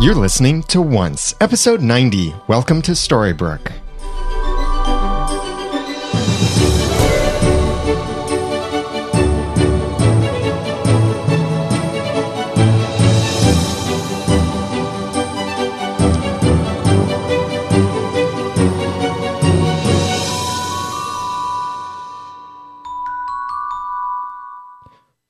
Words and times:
You're 0.00 0.14
listening 0.14 0.62
to 0.62 0.80
Once, 0.80 1.34
episode 1.42 1.82
90. 1.82 2.34
Welcome 2.46 2.80
to 2.82 2.92
Storybrooke. 2.92 3.70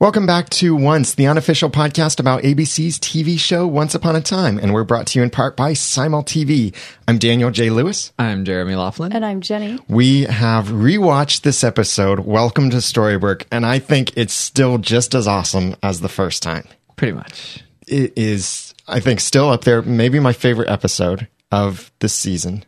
Welcome 0.00 0.24
back 0.24 0.48
to 0.48 0.74
Once, 0.74 1.12
the 1.12 1.26
unofficial 1.26 1.68
podcast 1.68 2.20
about 2.20 2.42
ABC's 2.42 2.98
TV 2.98 3.38
show 3.38 3.66
Once 3.66 3.95
Upon 3.95 4.16
a 4.16 4.22
Time, 4.22 4.56
and 4.56 4.72
we're 4.72 4.82
brought 4.82 5.06
to 5.08 5.18
you 5.18 5.22
in 5.22 5.28
part 5.28 5.58
by 5.58 5.74
Simul 5.74 6.24
TV. 6.24 6.74
I'm 7.06 7.18
Daniel 7.18 7.50
J. 7.50 7.68
Lewis. 7.68 8.10
I'm 8.18 8.46
Jeremy 8.46 8.77
Laughlin. 8.77 9.12
And 9.12 9.27
I'm 9.27 9.42
Jenny. 9.42 9.78
We 9.88 10.22
have 10.22 10.68
rewatched 10.68 11.42
this 11.42 11.62
episode, 11.62 12.20
Welcome 12.20 12.70
to 12.70 12.78
Storybrooke, 12.78 13.44
and 13.52 13.66
I 13.66 13.78
think 13.78 14.16
it's 14.16 14.32
still 14.32 14.78
just 14.78 15.14
as 15.14 15.28
awesome 15.28 15.77
as 15.82 16.00
the 16.00 16.08
first 16.08 16.42
time. 16.42 16.66
Pretty 16.96 17.12
much. 17.12 17.62
It 17.86 18.14
is, 18.16 18.74
I 18.88 19.00
think, 19.00 19.20
still 19.20 19.50
up 19.50 19.64
there, 19.64 19.82
maybe 19.82 20.19
my 20.19 20.32
favorite 20.32 20.70
episode 20.70 21.28
of 21.52 21.92
this 21.98 22.14
season. 22.14 22.64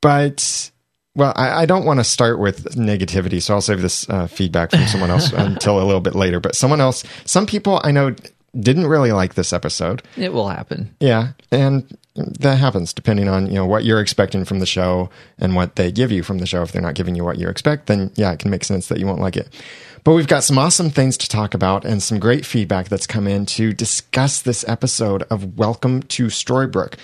But 0.00 0.70
well, 1.14 1.32
I, 1.36 1.62
I 1.62 1.66
don't 1.66 1.84
want 1.84 2.00
to 2.00 2.04
start 2.04 2.38
with 2.38 2.76
negativity, 2.76 3.42
so 3.42 3.54
I'll 3.54 3.60
save 3.60 3.82
this 3.82 4.08
uh, 4.08 4.26
feedback 4.26 4.70
from 4.70 4.86
someone 4.86 5.10
else 5.10 5.32
until 5.36 5.80
a 5.80 5.84
little 5.84 6.00
bit 6.00 6.14
later. 6.14 6.40
But 6.40 6.54
someone 6.54 6.80
else, 6.80 7.04
some 7.24 7.46
people 7.46 7.80
I 7.82 7.90
know 7.90 8.14
didn't 8.58 8.86
really 8.86 9.12
like 9.12 9.34
this 9.34 9.52
episode. 9.52 10.02
It 10.16 10.32
will 10.32 10.48
happen. 10.48 10.94
Yeah, 11.00 11.32
and 11.50 11.96
that 12.14 12.58
happens 12.58 12.92
depending 12.92 13.28
on 13.28 13.46
you 13.46 13.54
know 13.54 13.66
what 13.66 13.84
you're 13.84 14.00
expecting 14.00 14.44
from 14.44 14.58
the 14.58 14.66
show 14.66 15.10
and 15.38 15.54
what 15.54 15.76
they 15.76 15.92
give 15.92 16.12
you 16.12 16.22
from 16.22 16.38
the 16.38 16.46
show. 16.46 16.62
If 16.62 16.72
they're 16.72 16.82
not 16.82 16.94
giving 16.94 17.14
you 17.14 17.24
what 17.24 17.38
you 17.38 17.48
expect, 17.48 17.86
then 17.86 18.10
yeah, 18.14 18.32
it 18.32 18.38
can 18.38 18.50
make 18.50 18.64
sense 18.64 18.88
that 18.88 18.98
you 18.98 19.06
won't 19.06 19.20
like 19.20 19.36
it. 19.36 19.48
But 20.02 20.14
we've 20.14 20.26
got 20.26 20.44
some 20.44 20.56
awesome 20.56 20.88
things 20.88 21.18
to 21.18 21.28
talk 21.28 21.52
about 21.52 21.84
and 21.84 22.02
some 22.02 22.18
great 22.18 22.46
feedback 22.46 22.88
that's 22.88 23.06
come 23.06 23.26
in 23.26 23.44
to 23.46 23.74
discuss 23.74 24.40
this 24.40 24.66
episode 24.66 25.24
of 25.24 25.58
Welcome 25.58 26.02
to 26.04 26.26
Storybrooke. 26.26 26.94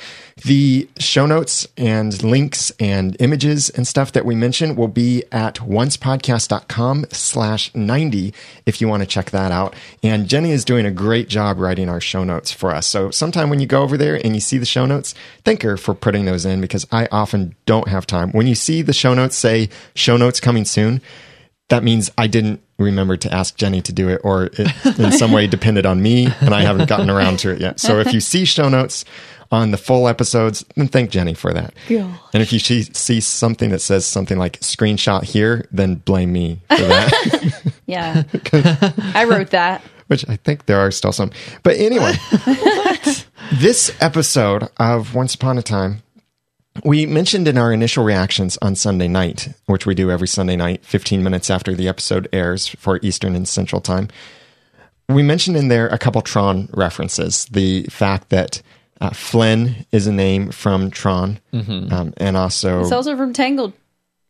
The 0.45 0.89
show 0.99 1.27
notes 1.27 1.69
and 1.77 2.23
links 2.23 2.73
and 2.81 3.15
images 3.21 3.69
and 3.69 3.87
stuff 3.87 4.13
that 4.13 4.25
we 4.25 4.35
mentioned 4.35 4.79
will 4.79 4.89
be 4.89 5.25
at 5.31 5.57
oncepodcast.com 5.57 7.07
slash 7.11 7.75
90 7.75 8.33
if 8.65 8.81
you 8.81 8.89
want 8.89 9.03
to 9.03 9.07
check 9.07 9.31
that 9.31 9.53
out. 9.53 9.75
And 10.03 10.27
Jenny 10.27 10.51
is 10.51 10.65
doing 10.65 10.87
a 10.87 10.91
great 10.91 11.29
job 11.29 11.59
writing 11.59 11.91
our 11.91 12.01
show 12.01 12.25
notes 12.25 12.51
for 12.51 12.71
us. 12.75 12.87
So 12.87 13.11
sometime 13.11 13.51
when 13.51 13.61
you 13.61 13.67
go 13.67 13.83
over 13.83 13.99
there 13.99 14.19
and 14.25 14.35
you 14.35 14.41
see 14.41 14.57
the 14.57 14.65
show 14.65 14.87
notes, 14.87 15.15
thank 15.45 15.63
her 15.63 15.77
for 15.77 15.95
putting 15.95 16.25
those 16.25 16.47
in 16.47 16.63
because 16.63 16.87
I 16.91 17.09
often 17.13 17.57
don't 17.67 17.89
have 17.89 18.07
time. 18.07 18.31
When 18.33 18.47
you 18.47 18.55
see 18.55 18.81
the 18.81 18.95
show 18.95 19.13
notes 19.13 19.37
say 19.37 19.69
show 19.95 20.17
notes 20.17 20.41
coming 20.41 20.65
soon, 20.65 21.03
that 21.69 21.83
means 21.83 22.11
I 22.17 22.27
didn't 22.27 22.63
remember 22.79 23.17
to 23.17 23.33
ask 23.33 23.57
Jenny 23.57 23.81
to 23.83 23.93
do 23.93 24.09
it 24.09 24.21
or 24.25 24.51
it 24.53 24.99
in 24.99 25.13
some 25.13 25.33
way 25.33 25.47
depended 25.47 25.87
on 25.87 26.03
me 26.03 26.29
and 26.41 26.55
I 26.55 26.63
haven't 26.63 26.89
gotten 26.89 27.09
around 27.11 27.39
to 27.41 27.51
it 27.51 27.61
yet. 27.61 27.81
So 27.81 27.99
if 28.01 28.13
you 28.13 28.21
see 28.21 28.45
show 28.45 28.69
notes 28.69 29.05
on 29.51 29.71
the 29.71 29.77
full 29.79 30.09
episodes, 30.09 30.65
then 30.75 30.89
thank 30.89 31.11
Jenny 31.11 31.33
for 31.33 31.53
that. 31.55 31.73
God. 31.89 32.19
And 32.35 32.43
if 32.43 32.53
you 32.53 32.59
see, 32.59 32.83
see 32.83 33.21
something 33.21 33.71
that 33.71 33.81
says 33.81 34.05
something 34.05 34.37
like 34.39 34.59
screenshot 34.61 35.23
here, 35.23 35.67
then 35.71 35.95
blame 35.97 36.33
me 36.33 36.61
for 36.69 36.83
that, 36.83 37.73
Yeah. 37.87 38.25
I 39.15 39.25
wrote 39.25 39.51
that. 39.51 39.83
which 40.09 40.29
I 40.29 40.37
think 40.37 40.67
there 40.67 40.79
are 40.81 40.91
still 40.91 41.13
some. 41.13 41.31
But 41.63 41.77
anyway, 41.77 42.15
this 43.55 43.95
episode 44.01 44.69
of 44.79 45.15
Once 45.15 45.35
Upon 45.35 45.59
a 45.59 45.63
Time 45.63 46.03
we 46.85 47.07
mentioned 47.07 47.49
in 47.49 47.59
our 47.59 47.73
initial 47.73 48.05
reactions 48.05 48.59
on 48.63 48.75
Sunday 48.75 49.09
night, 49.09 49.49
which 49.67 49.87
we 49.87 49.95
do 49.95 50.11
every 50.11 50.29
Sunday 50.29 50.57
night, 50.57 50.85
15 50.85 51.23
minutes 51.23 51.51
after 51.51 51.75
the 51.75 51.89
episode 51.89 52.29
airs 52.33 52.67
for 52.69 52.99
Eastern 53.03 53.35
and 53.37 53.47
Central 53.49 53.81
Time. 53.81 54.09
We 55.09 55.23
mentioned 55.23 55.57
in 55.57 55.69
there 55.69 55.87
a 55.89 55.99
couple 55.99 56.21
Tron 56.23 56.69
references. 56.73 57.45
The 57.47 57.85
fact 57.85 58.31
that 58.31 58.61
uh, 59.01 59.11
Flynn 59.11 59.87
is 59.93 60.07
a 60.07 60.13
name 60.13 60.51
from 60.51 60.91
Tron, 60.91 61.39
um, 61.53 62.13
and 62.17 62.37
also, 62.37 62.81
It's 62.81 62.93
also 62.93 63.17
from 63.17 63.33
Tangled. 63.33 63.73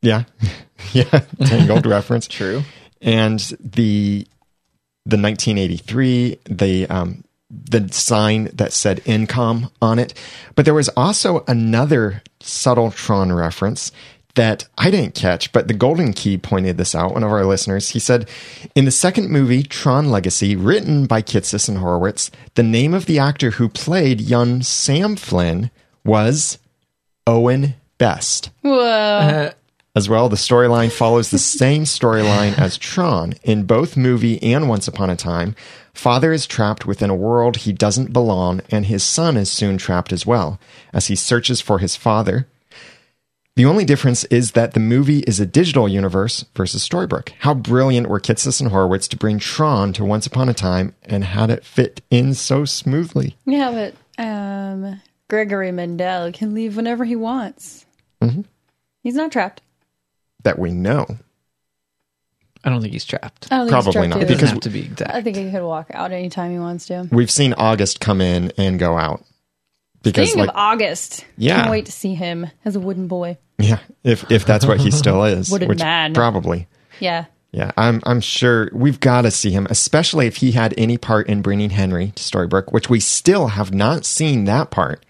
yeah, 0.02 0.24
yeah, 0.92 1.22
Tangled 1.44 1.86
reference 1.96 2.26
True. 2.28 2.62
and 3.00 3.38
the 3.60 4.26
the 5.08 5.16
1983 5.16 6.38
the 6.50 6.86
um 6.88 7.22
the 7.50 7.88
sign 7.92 8.50
that 8.54 8.72
said 8.72 9.00
income 9.04 9.70
on 9.80 9.98
it 9.98 10.12
but 10.54 10.64
there 10.64 10.74
was 10.74 10.88
also 10.90 11.44
another 11.46 12.22
subtle 12.40 12.90
tron 12.90 13.32
reference 13.32 13.92
that 14.36 14.68
I 14.78 14.90
didn't 14.90 15.14
catch, 15.14 15.50
but 15.50 15.66
the 15.66 15.74
Golden 15.74 16.12
Key 16.12 16.38
pointed 16.38 16.76
this 16.76 16.94
out. 16.94 17.14
One 17.14 17.24
of 17.24 17.32
our 17.32 17.44
listeners, 17.44 17.90
he 17.90 17.98
said, 17.98 18.28
in 18.74 18.84
the 18.84 18.90
second 18.90 19.30
movie, 19.30 19.62
Tron 19.62 20.10
Legacy, 20.10 20.54
written 20.54 21.06
by 21.06 21.22
Kitsis 21.22 21.68
and 21.68 21.78
Horowitz, 21.78 22.30
the 22.54 22.62
name 22.62 22.94
of 22.94 23.06
the 23.06 23.18
actor 23.18 23.52
who 23.52 23.68
played 23.68 24.20
young 24.20 24.62
Sam 24.62 25.16
Flynn 25.16 25.70
was 26.04 26.58
Owen 27.26 27.74
Best. 27.98 28.50
Whoa. 28.60 28.78
Uh, 28.78 29.50
As 29.96 30.10
well, 30.10 30.28
the 30.28 30.36
storyline 30.36 30.92
follows 30.92 31.30
the 31.30 31.38
same 31.60 31.84
storyline 31.84 32.56
as 32.58 32.76
Tron. 32.76 33.32
In 33.42 33.64
both 33.64 33.96
movie 33.96 34.40
and 34.42 34.68
Once 34.68 34.86
Upon 34.86 35.08
a 35.08 35.16
Time, 35.16 35.56
father 35.94 36.34
is 36.34 36.46
trapped 36.46 36.84
within 36.84 37.08
a 37.08 37.14
world 37.14 37.56
he 37.56 37.72
doesn't 37.72 38.12
belong, 38.12 38.60
and 38.70 38.84
his 38.84 39.02
son 39.02 39.38
is 39.38 39.50
soon 39.50 39.78
trapped 39.78 40.12
as 40.12 40.26
well. 40.26 40.60
As 40.92 41.06
he 41.06 41.16
searches 41.16 41.62
for 41.62 41.78
his 41.78 41.96
father, 41.96 42.46
the 43.54 43.64
only 43.64 43.86
difference 43.86 44.24
is 44.24 44.52
that 44.52 44.74
the 44.74 44.80
movie 44.80 45.20
is 45.20 45.40
a 45.40 45.46
digital 45.46 45.88
universe 45.88 46.44
versus 46.54 46.86
Storybrooke. 46.86 47.30
How 47.38 47.54
brilliant 47.54 48.10
were 48.10 48.20
Kitsis 48.20 48.60
and 48.60 48.70
Horowitz 48.70 49.08
to 49.08 49.16
bring 49.16 49.38
Tron 49.38 49.94
to 49.94 50.04
Once 50.04 50.26
Upon 50.26 50.50
a 50.50 50.54
Time 50.54 50.94
and 51.04 51.24
had 51.24 51.48
it 51.48 51.64
fit 51.64 52.02
in 52.10 52.34
so 52.34 52.66
smoothly? 52.66 53.38
yeah, 53.46 53.70
but 54.18 54.22
um, 54.22 55.00
Gregory 55.28 55.70
Mendell 55.70 56.34
can 56.34 56.52
leave 56.52 56.76
whenever 56.76 57.06
he 57.06 57.16
wants. 57.16 57.86
Mm-hmm. 58.20 58.42
He's 59.02 59.14
not 59.14 59.32
trapped. 59.32 59.62
That 60.46 60.58
we 60.58 60.72
know. 60.72 61.06
I 62.64 62.70
don't 62.70 62.80
think 62.80 62.92
he's 62.92 63.04
trapped. 63.04 63.46
I 63.50 63.58
don't 63.58 63.66
think 63.66 63.72
Probably 63.72 63.88
he's 63.90 63.94
trapped 63.94 64.08
not, 64.10 64.16
It 64.18 64.22
either. 64.22 64.34
doesn't 64.34 64.36
because 64.38 64.50
have 64.50 64.60
to 64.60 64.70
be 64.70 64.80
exact. 64.86 65.14
I 65.14 65.22
think 65.22 65.36
he 65.36 65.50
could 65.50 65.62
walk 65.62 65.88
out 65.92 66.10
anytime 66.12 66.50
he 66.52 66.58
wants 66.58 66.86
to. 66.86 67.08
We've 67.12 67.30
seen 67.30 67.52
August 67.52 68.00
come 68.00 68.20
in 68.20 68.52
and 68.56 68.78
go 68.78 68.96
out. 68.96 69.22
Because, 70.02 70.28
Speaking 70.28 70.40
like, 70.46 70.50
of 70.50 70.56
August, 70.56 71.24
Yeah. 71.36 71.56
can't 71.56 71.70
wait 71.70 71.86
to 71.86 71.92
see 71.92 72.14
him 72.14 72.46
as 72.64 72.74
a 72.76 72.80
wooden 72.80 73.06
boy. 73.08 73.38
Yeah, 73.58 73.78
if 74.04 74.30
if 74.30 74.44
that's 74.46 74.66
what 74.66 74.80
he 74.80 74.90
still 74.90 75.24
is, 75.36 75.50
Wooden 75.50 75.68
which 75.68 75.78
man. 75.80 76.12
probably. 76.14 76.66
Yeah. 77.00 77.24
Yeah, 77.52 77.72
I'm 77.76 78.00
I'm 78.04 78.20
sure 78.20 78.68
we've 78.72 79.00
got 79.00 79.22
to 79.22 79.30
see 79.30 79.50
him, 79.50 79.66
especially 79.70 80.26
if 80.26 80.36
he 80.36 80.52
had 80.52 80.74
any 80.76 80.98
part 80.98 81.28
in 81.28 81.40
bringing 81.42 81.70
Henry 81.70 82.12
to 82.14 82.22
Storybrooke, 82.22 82.72
which 82.72 82.90
we 82.90 83.00
still 83.00 83.48
have 83.48 83.72
not 83.72 84.04
seen 84.04 84.44
that 84.44 84.70
part. 84.70 85.04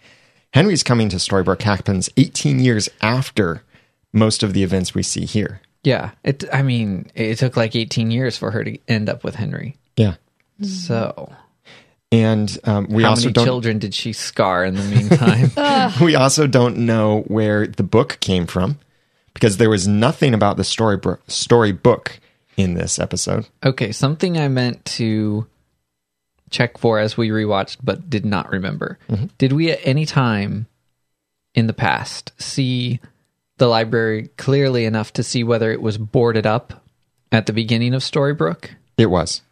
Henry's 0.53 0.83
coming 0.83 1.09
to 1.09 1.17
Storybrooke 1.17 1.63
happens 1.63 2.09
18 2.17 2.61
years 2.61 2.89
after 3.03 3.63
most 4.16 4.43
of 4.43 4.54
the 4.54 4.62
events 4.62 4.94
we 4.94 5.03
see 5.03 5.25
here. 5.27 5.60
yeah. 5.84 6.12
It. 6.25 6.44
I 6.53 6.62
mean, 6.62 7.10
it 7.15 7.38
took 7.38 7.56
like 7.56 7.77
18 7.77 8.10
years 8.10 8.37
for 8.37 8.50
her 8.50 8.65
to 8.65 8.78
end 8.88 9.09
up 9.09 9.22
with 9.22 9.34
Henry. 9.37 9.77
Yeah, 9.97 10.16
So, 10.62 11.32
and 12.10 12.59
um, 12.65 12.87
we 12.88 13.03
how 13.03 13.10
also 13.10 13.25
many 13.25 13.32
don't 13.34 13.44
children 13.44 13.78
did 13.78 13.94
she 13.94 14.12
scar 14.12 14.65
in 14.65 14.75
the 14.75 14.82
meantime? 14.82 15.93
we 16.05 16.15
also 16.15 16.47
don't 16.47 16.78
know 16.78 17.22
where 17.28 17.66
the 17.66 17.82
book 17.82 18.19
came 18.21 18.47
from 18.47 18.78
because 19.34 19.59
there 19.59 19.71
was 19.71 19.87
nothing 19.87 20.34
about 20.34 20.56
the 20.56 20.65
story 20.65 20.99
storybook 21.28 22.19
in 22.56 22.75
this 22.75 22.99
episode. 22.99 23.47
okay, 23.62 23.93
something 23.93 24.38
I 24.38 24.49
meant 24.49 24.84
to 24.97 25.46
check 26.50 26.79
for 26.79 26.99
as 26.99 27.17
we 27.17 27.29
rewatched, 27.29 27.79
but 27.82 28.08
did 28.08 28.25
not 28.25 28.50
remember. 28.50 28.99
Did 29.37 29.52
we 29.52 29.70
at 29.70 29.81
any 29.85 30.06
time 30.06 30.67
in 31.55 31.67
the 31.67 31.75
past 31.75 32.32
see 32.38 33.00
the 33.58 33.67
library 33.67 34.29
clearly 34.37 34.85
enough 34.85 35.12
to 35.14 35.23
see 35.23 35.43
whether 35.44 35.70
it 35.73 35.81
was 35.82 35.99
boarded 35.99 36.47
up 36.47 36.85
at 37.32 37.47
the 37.47 37.53
beginning 37.53 37.94
of 37.94 38.03
Storybrooke? 38.03 38.70
It 38.99 39.06
was. 39.06 39.43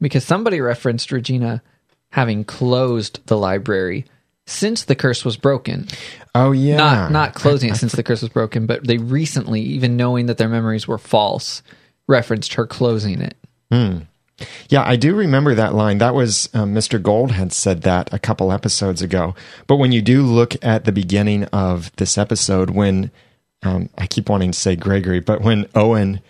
because 0.00 0.24
somebody 0.24 0.60
referenced 0.60 1.10
Regina 1.12 1.62
having 2.10 2.44
closed 2.44 3.20
the 3.26 3.36
library 3.36 4.04
since 4.46 4.84
the 4.84 4.94
curse 4.94 5.24
was 5.24 5.36
broken. 5.38 5.88
Oh 6.34 6.52
yeah, 6.52 6.76
Not 6.76 7.12
not 7.12 7.34
closing 7.34 7.70
it 7.70 7.76
since 7.76 7.92
the 7.92 8.02
curse 8.02 8.20
was 8.22 8.30
broken, 8.30 8.66
but 8.66 8.86
they 8.86 8.98
recently, 8.98 9.60
even 9.62 9.96
knowing 9.96 10.26
that 10.26 10.36
their 10.36 10.48
memories 10.48 10.86
were 10.86 10.98
false, 10.98 11.62
referenced 12.06 12.54
her 12.54 12.66
closing 12.66 13.20
it. 13.22 13.36
Hmm. 13.70 13.98
Yeah, 14.68 14.82
I 14.84 14.96
do 14.96 15.14
remember 15.14 15.54
that 15.54 15.74
line. 15.74 15.98
That 15.98 16.14
was 16.14 16.48
um, 16.54 16.74
Mr. 16.74 17.00
Gold 17.00 17.30
had 17.30 17.52
said 17.52 17.82
that 17.82 18.12
a 18.12 18.18
couple 18.18 18.52
episodes 18.52 19.00
ago. 19.00 19.34
But 19.68 19.76
when 19.76 19.92
you 19.92 20.02
do 20.02 20.22
look 20.22 20.56
at 20.62 20.84
the 20.84 20.92
beginning 20.92 21.44
of 21.44 21.94
this 21.96 22.18
episode, 22.18 22.70
when 22.70 23.10
um, 23.64 23.88
I 23.98 24.06
keep 24.06 24.28
wanting 24.28 24.52
to 24.52 24.58
say 24.58 24.76
Gregory, 24.76 25.20
but 25.20 25.40
when 25.40 25.66
Owen 25.74 26.20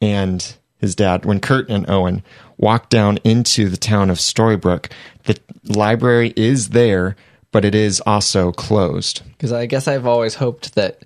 and 0.00 0.54
his 0.78 0.94
dad, 0.94 1.24
when 1.24 1.40
Kurt 1.40 1.68
and 1.68 1.88
Owen 1.88 2.22
walk 2.58 2.88
down 2.88 3.18
into 3.18 3.68
the 3.68 3.76
town 3.76 4.10
of 4.10 4.18
Storybrooke, 4.18 4.90
the 5.24 5.38
library 5.64 6.32
is 6.36 6.70
there, 6.70 7.16
but 7.50 7.64
it 7.64 7.74
is 7.74 8.00
also 8.06 8.52
closed. 8.52 9.22
Because 9.32 9.52
I 9.52 9.66
guess 9.66 9.88
I've 9.88 10.06
always 10.06 10.34
hoped 10.34 10.74
that 10.74 11.04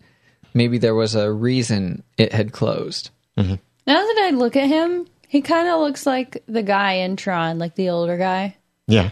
maybe 0.54 0.78
there 0.78 0.94
was 0.94 1.14
a 1.14 1.30
reason 1.30 2.02
it 2.16 2.32
had 2.32 2.52
closed. 2.52 3.10
Now 3.86 4.02
that 4.02 4.22
I 4.26 4.30
look 4.30 4.56
at 4.56 4.68
him, 4.68 5.06
he 5.28 5.42
kind 5.42 5.68
of 5.68 5.80
looks 5.80 6.06
like 6.06 6.42
the 6.46 6.62
guy 6.62 6.92
in 6.94 7.16
Tron, 7.16 7.58
like 7.58 7.74
the 7.74 7.90
older 7.90 8.16
guy. 8.16 8.56
Yeah. 8.86 9.10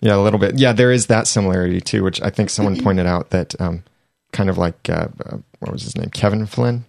Yeah, 0.00 0.16
a 0.16 0.20
little 0.20 0.40
bit. 0.40 0.58
Yeah, 0.58 0.72
there 0.72 0.92
is 0.92 1.06
that 1.06 1.26
similarity 1.26 1.80
too, 1.80 2.02
which 2.02 2.20
I 2.20 2.30
think 2.30 2.50
someone 2.50 2.80
pointed 2.82 3.06
out 3.06 3.30
that 3.30 3.58
um, 3.60 3.84
kind 4.32 4.50
of 4.50 4.58
like 4.58 4.88
uh, 4.88 5.08
uh, 5.24 5.38
what 5.60 5.72
was 5.72 5.82
his 5.82 5.96
name, 5.96 6.10
Kevin 6.10 6.46
Flynn, 6.46 6.84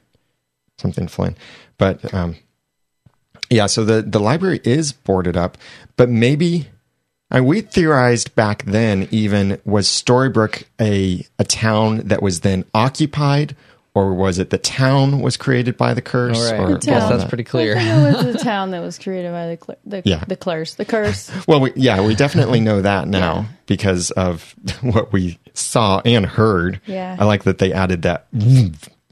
something 0.77 1.07
Flynn. 1.07 1.35
But 1.77 2.13
um, 2.13 2.35
yeah, 3.49 3.67
so 3.67 3.85
the 3.85 4.01
the 4.01 4.19
library 4.19 4.61
is 4.63 4.91
boarded 4.91 5.37
up, 5.37 5.57
but 5.95 6.09
maybe 6.09 6.67
and 7.29 7.45
we 7.45 7.61
theorized 7.61 8.35
back 8.35 8.63
then 8.63 9.07
even 9.11 9.59
was 9.65 9.87
Storybrooke 9.87 10.63
a 10.79 11.25
a 11.37 11.43
town 11.43 11.99
that 11.99 12.21
was 12.21 12.41
then 12.41 12.65
occupied, 12.73 13.55
or 13.97 14.13
was 14.13 14.37
it 14.37 14.51
the 14.51 14.57
town 14.59 15.21
was 15.21 15.37
created 15.37 15.75
by 15.75 15.93
the 15.95 16.01
curse? 16.03 16.37
All 16.37 16.51
right. 16.51 16.59
Or 16.61 16.73
The 16.77 16.85
guess 16.85 17.01
town. 17.01 17.17
that's 17.17 17.27
pretty 17.27 17.45
I 17.45 17.49
clear. 17.49 17.75
think 17.75 17.87
it 17.89 18.25
was 18.25 18.33
the 18.35 18.43
town 18.43 18.71
that 18.71 18.81
was 18.81 18.99
created 18.99 19.31
by 19.31 19.47
the 19.55 19.57
cl- 19.65 19.79
the 19.85 20.01
Yeah. 20.05 20.23
the 20.27 20.35
curse. 20.35 20.75
The 20.75 20.85
curse. 20.85 21.31
Well, 21.47 21.61
we, 21.61 21.71
yeah, 21.75 22.05
we 22.05 22.13
definitely 22.13 22.59
know 22.59 22.81
that 22.83 23.07
now 23.19 23.47
because 23.65 24.11
of 24.11 24.53
what 24.81 25.11
we 25.11 25.39
saw 25.55 26.01
and 26.05 26.25
heard. 26.25 26.79
Yeah. 26.85 27.17
I 27.19 27.25
like 27.25 27.43
that 27.45 27.57
they 27.57 27.73
added 27.73 28.03
that 28.03 28.27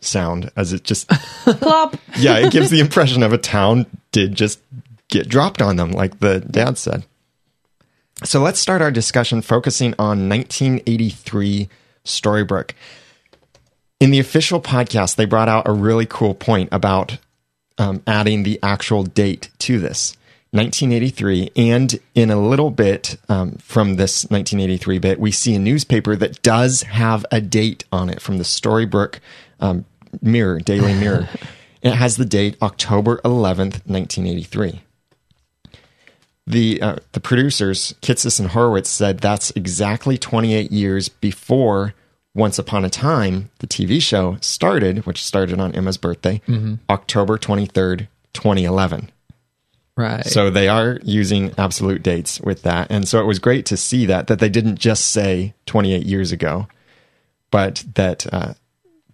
sound 0.02 0.52
as 0.56 0.72
it 0.72 0.84
just, 0.84 1.08
Plop. 1.10 1.96
yeah, 2.18 2.38
it 2.38 2.52
gives 2.52 2.70
the 2.70 2.80
impression 2.80 3.24
of 3.24 3.34
a 3.34 3.40
town 3.40 3.88
did 4.12 4.36
just 4.36 4.60
get 5.10 5.28
dropped 5.28 5.62
on 5.64 5.78
them, 5.78 5.92
like 5.92 6.20
the 6.20 6.42
dad 6.42 6.78
said. 6.78 7.06
So 8.24 8.40
let's 8.42 8.60
start 8.60 8.82
our 8.84 8.92
discussion 8.92 9.42
focusing 9.42 9.96
on 9.98 10.30
1983 10.30 11.70
Storybrooke. 12.06 12.72
In 14.00 14.12
the 14.12 14.20
official 14.20 14.62
podcast, 14.62 15.16
they 15.16 15.26
brought 15.26 15.48
out 15.48 15.68
a 15.68 15.72
really 15.72 16.06
cool 16.06 16.34
point 16.34 16.70
about 16.72 17.18
um, 17.78 18.04
adding 18.06 18.44
the 18.44 18.60
actual 18.62 19.04
date 19.04 19.50
to 19.60 19.80
this 19.80 20.18
1983 20.52 21.52
and 21.56 22.00
in 22.14 22.32
a 22.32 22.40
little 22.40 22.72
bit 22.72 23.18
um, 23.28 23.52
from 23.54 23.96
this 23.96 24.24
1983 24.30 25.00
bit 25.00 25.20
we 25.20 25.30
see 25.30 25.54
a 25.54 25.60
newspaper 25.60 26.16
that 26.16 26.42
does 26.42 26.84
have 26.84 27.26
a 27.30 27.42
date 27.42 27.84
on 27.92 28.10
it 28.10 28.22
from 28.22 28.38
the 28.38 28.46
storybrooke 28.46 29.20
um, 29.60 29.84
mirror 30.22 30.60
daily 30.60 30.94
mirror. 31.00 31.28
It 31.82 31.92
has 31.92 32.16
the 32.16 32.24
date 32.24 32.56
october 32.62 33.18
11th 33.26 33.86
1983 33.86 34.82
the 36.48 36.82
uh, 36.82 36.96
the 37.12 37.20
producers 37.20 37.94
Kitsis 38.02 38.40
and 38.40 38.52
Horowitz 38.52 38.90
said 38.90 39.20
that's 39.20 39.52
exactly 39.52 40.18
28 40.18 40.72
years 40.72 41.10
before 41.10 41.94
Once 42.36 42.60
Upon 42.60 42.84
a 42.84 42.90
Time, 42.90 43.50
the 43.60 43.68
TV 43.68 44.02
show 44.02 44.38
started, 44.42 45.06
which 45.06 45.24
started 45.24 45.58
on 45.60 45.74
Emma's 45.74 45.98
birthday, 45.98 46.42
October 46.90 47.38
23rd, 47.38 48.08
2011. 48.34 49.10
Right. 49.98 50.26
So 50.26 50.50
they 50.50 50.68
are 50.68 51.00
using 51.04 51.54
absolute 51.58 52.04
dates 52.04 52.42
with 52.42 52.64
that, 52.64 52.92
and 52.92 53.08
so 53.08 53.22
it 53.22 53.26
was 53.26 53.40
great 53.40 53.66
to 53.68 53.78
see 53.78 54.06
that 54.08 54.28
that 54.28 54.40
they 54.40 54.50
didn't 54.50 54.78
just 54.78 55.08
say 55.08 55.54
28 55.66 56.06
years 56.06 56.34
ago, 56.34 56.68
but 57.50 57.86
that 57.96 58.32
uh, 58.34 58.56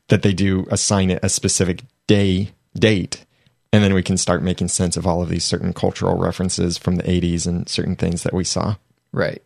that 0.08 0.24
they 0.24 0.34
do 0.34 0.66
assign 0.72 1.12
it 1.12 1.20
a 1.22 1.30
specific 1.30 1.84
day 2.08 2.50
date, 2.74 3.26
and 3.72 3.84
then 3.84 3.94
we 3.94 4.02
can 4.02 4.18
start 4.18 4.42
making 4.42 4.70
sense 4.70 4.98
of 4.98 5.06
all 5.06 5.22
of 5.22 5.30
these 5.30 5.46
certain 5.46 5.72
cultural 5.72 6.18
references 6.18 6.80
from 6.80 6.96
the 6.96 7.04
80s 7.04 7.46
and 7.46 7.70
certain 7.70 7.96
things 7.96 8.24
that 8.24 8.34
we 8.34 8.44
saw. 8.44 8.76
right. 9.12 9.44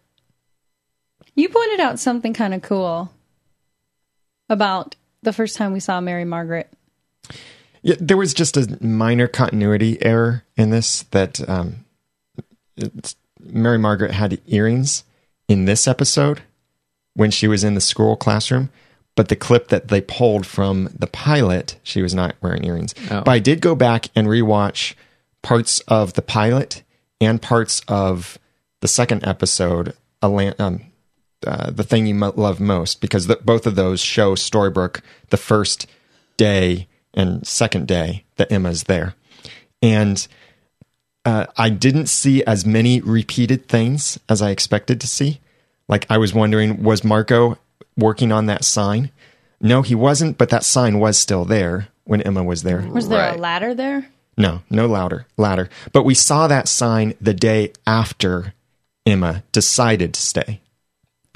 You 1.38 1.50
pointed 1.50 1.82
out 1.82 2.00
something 2.00 2.34
kind 2.34 2.54
of 2.54 2.62
cool 2.62 3.12
about 4.50 4.96
the 5.24 5.34
first 5.34 5.58
time 5.58 5.74
we 5.74 5.80
saw 5.80 6.00
Mary 6.02 6.26
Margaret. 6.26 6.72
Yeah, 7.82 7.96
there 8.00 8.18
was 8.18 8.34
just 8.34 8.58
a 8.58 8.84
minor 8.84 9.28
continuity 9.28 10.02
error 10.02 10.44
in 10.58 10.72
this 10.72 11.04
that 11.12 11.48
um, 11.48 11.86
it's, 12.76 13.16
Mary 13.40 13.78
Margaret 13.78 14.12
had 14.12 14.42
earrings 14.48 15.04
in 15.48 15.66
this 15.66 15.88
episode 15.88 16.42
when 17.14 17.32
she 17.32 17.48
was 17.48 17.64
in 17.64 17.76
the 17.76 17.82
school 17.82 18.16
classroom, 18.16 18.70
but 19.16 19.30
the 19.30 19.36
clip 19.36 19.68
that 19.70 19.88
they 19.90 20.02
pulled 20.02 20.46
from 20.46 20.90
the 20.98 21.08
pilot, 21.08 21.78
she 21.84 22.02
was 22.02 22.14
not 22.14 22.36
wearing 22.42 22.66
earrings. 22.66 22.94
Oh. 23.12 23.22
But 23.22 23.32
I 23.32 23.40
did 23.40 23.62
go 23.62 23.76
back 23.76 24.08
and 24.16 24.28
rewatch 24.28 24.96
parts 25.42 25.80
of 25.82 26.14
the 26.14 26.22
pilot 26.22 26.84
and 27.22 27.42
parts 27.42 27.82
of 27.88 28.40
the 28.82 28.88
second 28.88 29.26
episode, 29.26 29.96
Alan- 30.22 30.56
um, 30.60 30.82
uh, 31.46 31.72
the 31.72 31.84
thing 31.84 32.08
you 32.08 32.16
mo- 32.16 32.34
love 32.36 32.60
most, 32.60 33.02
because 33.02 33.28
the, 33.28 33.38
both 33.38 33.66
of 33.66 33.76
those 33.76 34.02
show 34.02 34.36
Storybrooke 34.36 35.02
the 35.30 35.38
first 35.38 35.88
day 36.38 36.88
and 37.14 37.46
second 37.46 37.88
day 37.88 38.26
that 38.36 38.52
Emma's 38.52 38.84
there. 38.84 39.16
And 39.82 40.28
uh, 41.24 41.48
I 41.58 41.70
didn't 41.70 42.08
see 42.08 42.44
as 42.44 42.66
many 42.66 43.02
repeated 43.02 43.68
things 43.68 44.20
as 44.30 44.42
I 44.42 44.52
expected 44.52 45.02
to 45.02 45.08
see. 45.08 45.40
Like 45.88 46.06
I 46.10 46.18
was 46.18 46.34
wondering, 46.34 46.84
was 46.84 47.04
Marco 47.04 47.58
working 47.98 48.32
on 48.32 48.48
that 48.48 48.66
sign? 48.66 49.12
No, 49.62 49.82
he 49.82 49.96
wasn't, 49.96 50.38
but 50.38 50.50
that 50.50 50.64
sign 50.64 51.00
was 51.00 51.18
still 51.18 51.46
there 51.46 51.88
when 52.04 52.22
Emma 52.22 52.44
was 52.44 52.64
there. 52.64 52.82
Was 52.82 53.10
there 53.10 53.34
a 53.34 53.38
ladder 53.38 53.74
there? 53.74 54.10
No, 54.38 54.62
no 54.70 54.86
louder, 54.86 55.26
ladder. 55.38 55.70
But 55.94 56.04
we 56.04 56.14
saw 56.14 56.48
that 56.48 56.68
sign 56.68 57.14
the 57.22 57.34
day 57.34 57.72
after 57.88 58.54
Emma 59.06 59.44
decided 59.52 60.14
to 60.14 60.22
stay. 60.22 60.60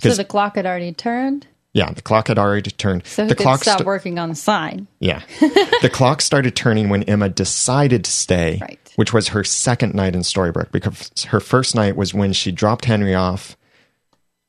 So 0.01 0.13
the 0.15 0.25
clock 0.25 0.55
had 0.55 0.65
already 0.65 0.93
turned. 0.93 1.47
Yeah, 1.73 1.91
the 1.91 2.01
clock 2.01 2.27
had 2.29 2.39
already 2.39 2.71
turned. 2.71 3.05
So 3.05 3.27
the 3.27 3.35
clock 3.35 3.61
stopped 3.61 3.79
st- 3.79 3.85
working 3.87 4.17
on 4.17 4.29
the 4.29 4.35
sign. 4.35 4.87
Yeah. 4.99 5.21
the 5.39 5.89
clock 5.91 6.21
started 6.21 6.55
turning 6.55 6.89
when 6.89 7.03
Emma 7.03 7.29
decided 7.29 8.05
to 8.05 8.11
stay, 8.11 8.57
Right. 8.59 8.93
which 8.95 9.13
was 9.13 9.29
her 9.29 9.43
second 9.43 9.93
night 9.93 10.15
in 10.15 10.21
Storybrooke 10.21 10.71
because 10.71 11.11
her 11.25 11.39
first 11.39 11.75
night 11.75 11.95
was 11.95 12.13
when 12.13 12.33
she 12.33 12.51
dropped 12.51 12.85
Henry 12.85 13.13
off, 13.13 13.55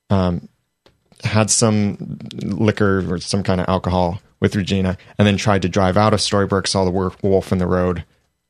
um, 0.08 0.48
had 1.22 1.50
some 1.50 2.18
liquor 2.42 3.04
or 3.12 3.18
some 3.18 3.42
kind 3.42 3.60
of 3.60 3.68
alcohol 3.68 4.20
with 4.40 4.56
Regina, 4.56 4.96
and 5.18 5.28
then 5.28 5.36
tried 5.36 5.60
to 5.62 5.68
drive 5.68 5.98
out 5.98 6.14
of 6.14 6.20
Storybrooke, 6.20 6.66
saw 6.66 6.84
the 6.86 6.90
wolf 7.22 7.52
in 7.52 7.58
the 7.58 7.66
road, 7.66 8.04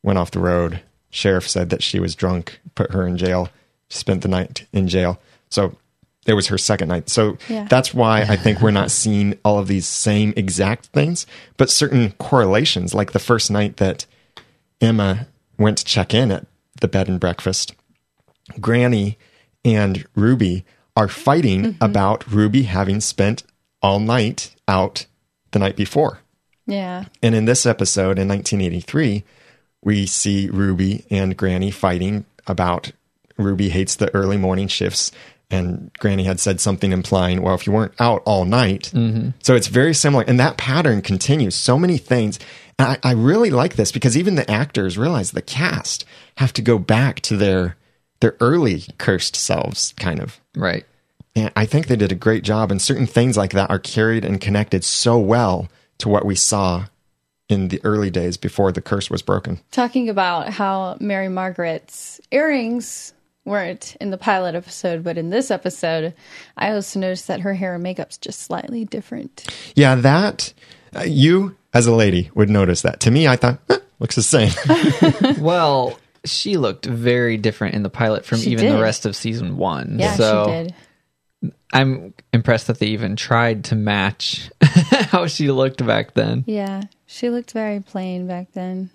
went 0.04 0.18
off 0.18 0.30
the 0.30 0.38
road. 0.38 0.80
Sheriff 1.10 1.48
said 1.48 1.70
that 1.70 1.82
she 1.82 1.98
was 1.98 2.14
drunk, 2.14 2.60
put 2.76 2.92
her 2.92 3.04
in 3.04 3.16
jail, 3.16 3.48
spent 3.88 4.22
the 4.22 4.28
night 4.28 4.66
in 4.72 4.86
jail. 4.86 5.18
So 5.48 5.74
it 6.30 6.34
was 6.34 6.46
her 6.46 6.56
second 6.56 6.88
night. 6.88 7.08
So 7.10 7.36
Yeah. 7.48 7.66
that's 7.68 7.92
why 7.92 8.22
I 8.22 8.36
think 8.36 8.60
we're 8.60 8.70
not 8.70 8.90
seeing 9.02 9.36
all 9.44 9.58
of 9.58 9.66
these 9.66 9.86
same 9.86 10.32
exact 10.36 10.86
things, 10.86 11.26
but 11.56 11.68
certain 11.68 12.12
correlations, 12.12 12.94
like 12.94 13.10
the 13.12 13.18
first 13.18 13.50
night 13.50 13.78
that 13.78 14.06
Emma 14.80 15.26
went 15.58 15.78
to 15.78 15.84
check 15.84 16.14
in 16.14 16.30
at 16.30 16.46
the 16.80 16.88
bed 16.88 17.08
and 17.08 17.18
breakfast, 17.18 17.74
Granny 18.60 19.18
and 19.64 20.06
Ruby 20.14 20.64
are 20.96 21.08
fighting 21.08 21.62
mm-hmm. 21.62 21.84
about 21.84 22.30
Ruby 22.30 22.62
having 22.62 23.00
spent 23.00 23.42
all 23.82 23.98
night 23.98 24.54
out 24.68 25.06
the 25.50 25.58
night 25.58 25.76
before. 25.76 26.20
Yeah. 26.66 27.06
And 27.22 27.34
in 27.34 27.44
this 27.44 27.66
episode 27.66 28.18
in 28.18 28.28
1983, 28.28 29.24
we 29.82 30.06
see 30.06 30.48
Ruby 30.48 31.04
and 31.10 31.36
Granny 31.36 31.72
fighting 31.72 32.24
about 32.46 32.92
Ruby 33.36 33.70
hates 33.70 33.96
the 33.96 34.14
early 34.14 34.36
morning 34.36 34.68
shifts. 34.68 35.10
And 35.50 35.90
Granny 35.98 36.24
had 36.24 36.38
said 36.38 36.60
something 36.60 36.92
implying, 36.92 37.42
well, 37.42 37.54
if 37.54 37.66
you 37.66 37.72
weren't 37.72 38.00
out 38.00 38.22
all 38.24 38.44
night. 38.44 38.92
So 39.42 39.54
it's 39.56 39.66
very 39.66 39.94
similar. 39.94 40.24
And 40.26 40.38
that 40.38 40.56
pattern 40.56 41.02
continues. 41.02 41.56
So 41.56 41.76
many 41.78 41.98
things. 41.98 42.38
And 42.78 42.88
I, 42.88 43.10
I 43.10 43.12
really 43.12 43.50
like 43.50 43.74
this 43.74 43.90
because 43.90 44.16
even 44.16 44.36
the 44.36 44.48
actors 44.50 44.96
realize 44.96 45.32
the 45.32 45.42
cast 45.42 46.04
have 46.36 46.52
to 46.54 46.62
go 46.62 46.78
back 46.78 47.20
to 47.20 47.36
their 47.36 47.76
their 48.20 48.36
early 48.40 48.84
cursed 48.98 49.34
selves, 49.34 49.92
kind 49.96 50.20
of. 50.20 50.40
Right. 50.54 50.84
And 51.34 51.50
I 51.56 51.64
think 51.66 51.86
they 51.86 51.96
did 51.96 52.12
a 52.12 52.16
great 52.16 52.44
job, 52.44 52.70
and 52.70 52.80
certain 52.80 53.06
things 53.06 53.36
like 53.36 53.52
that 53.52 53.70
are 53.70 53.78
carried 53.78 54.24
and 54.24 54.40
connected 54.40 54.84
so 54.84 55.18
well 55.18 55.68
to 55.98 56.08
what 56.08 56.24
we 56.24 56.34
saw 56.34 56.86
in 57.48 57.68
the 57.68 57.80
early 57.84 58.10
days 58.10 58.36
before 58.36 58.72
the 58.72 58.80
curse 58.80 59.10
was 59.10 59.22
broken. 59.22 59.60
Talking 59.70 60.08
about 60.08 60.50
how 60.50 60.96
Mary 61.00 61.28
Margaret's 61.28 62.20
earrings 62.30 63.12
weren't 63.44 63.96
in 64.00 64.10
the 64.10 64.18
pilot 64.18 64.54
episode, 64.54 65.02
but 65.02 65.18
in 65.18 65.30
this 65.30 65.50
episode, 65.50 66.14
I 66.56 66.72
also 66.72 67.00
noticed 67.00 67.26
that 67.28 67.40
her 67.40 67.54
hair 67.54 67.74
and 67.74 67.82
makeup's 67.82 68.18
just 68.18 68.40
slightly 68.40 68.84
different. 68.84 69.46
Yeah, 69.74 69.94
that 69.96 70.52
uh, 70.94 71.02
you 71.02 71.56
as 71.72 71.86
a 71.86 71.92
lady 71.94 72.30
would 72.34 72.50
notice 72.50 72.82
that. 72.82 73.00
To 73.00 73.10
me, 73.10 73.26
I 73.28 73.36
thought 73.36 73.58
eh, 73.70 73.78
looks 73.98 74.16
the 74.16 74.22
same. 74.22 74.52
Well, 75.40 75.98
she 76.24 76.56
looked 76.56 76.84
very 76.86 77.36
different 77.36 77.74
in 77.74 77.82
the 77.82 77.90
pilot 77.90 78.24
from 78.24 78.38
She 78.38 78.50
even 78.50 78.66
did. 78.66 78.74
the 78.76 78.82
rest 78.82 79.06
of 79.06 79.16
season 79.16 79.56
one. 79.56 79.98
Yeah, 79.98 80.14
so 80.14 80.44
she 80.46 80.52
did. 80.52 80.74
I'm 81.72 82.14
impressed 82.32 82.66
that 82.66 82.78
they 82.78 82.88
even 82.88 83.16
tried 83.16 83.64
to 83.66 83.76
match 83.76 84.50
how 84.62 85.26
she 85.28 85.50
looked 85.50 85.84
back 85.86 86.14
then. 86.14 86.44
Yeah, 86.46 86.82
she 87.06 87.30
looked 87.30 87.52
very 87.52 87.80
plain 87.80 88.26
back 88.26 88.52
then. 88.52 88.90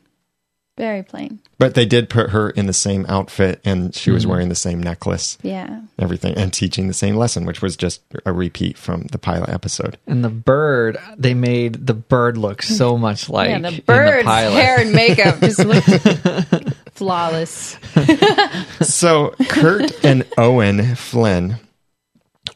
Very 0.78 1.04
plain. 1.04 1.40
But 1.58 1.74
they 1.74 1.86
did 1.86 2.10
put 2.10 2.32
her 2.32 2.50
in 2.50 2.66
the 2.66 2.74
same 2.74 3.06
outfit 3.08 3.62
and 3.64 3.96
she 3.96 4.12
was 4.12 4.24
mm-hmm. 4.24 4.32
wearing 4.32 4.50
the 4.50 4.56
same 4.56 4.84
necklace, 4.84 5.38
Yeah. 5.42 5.82
everything, 5.98 6.36
and 6.36 6.52
teaching 6.52 6.90
the 6.90 6.94
same 6.94 7.16
lesson, 7.16 7.46
which 7.46 7.62
was 7.62 7.78
just 7.78 8.02
a 8.26 8.34
repeat 8.34 8.78
from 8.78 9.04
the 9.04 9.18
pilot 9.18 9.50
episode. 9.50 9.98
And 10.06 10.22
the 10.22 10.30
bird, 10.30 10.98
they 11.18 11.34
made 11.34 11.88
the 11.88 11.94
bird 11.94 12.38
look 12.38 12.62
mm-hmm. 12.62 12.74
so 12.74 12.98
much 12.98 13.30
like 13.30 13.50
yeah, 13.50 13.56
in 13.56 13.62
the 13.62 13.82
bird's 13.86 14.26
pilot. 14.26 14.52
hair 14.52 14.82
and 14.82 14.92
makeup 14.92 15.40
just 15.40 15.64
looked 15.64 16.76
flawless. 16.92 17.78
so 18.82 19.34
Kurt 19.48 20.04
and 20.04 20.26
Owen 20.38 20.96
Flynn 20.96 21.58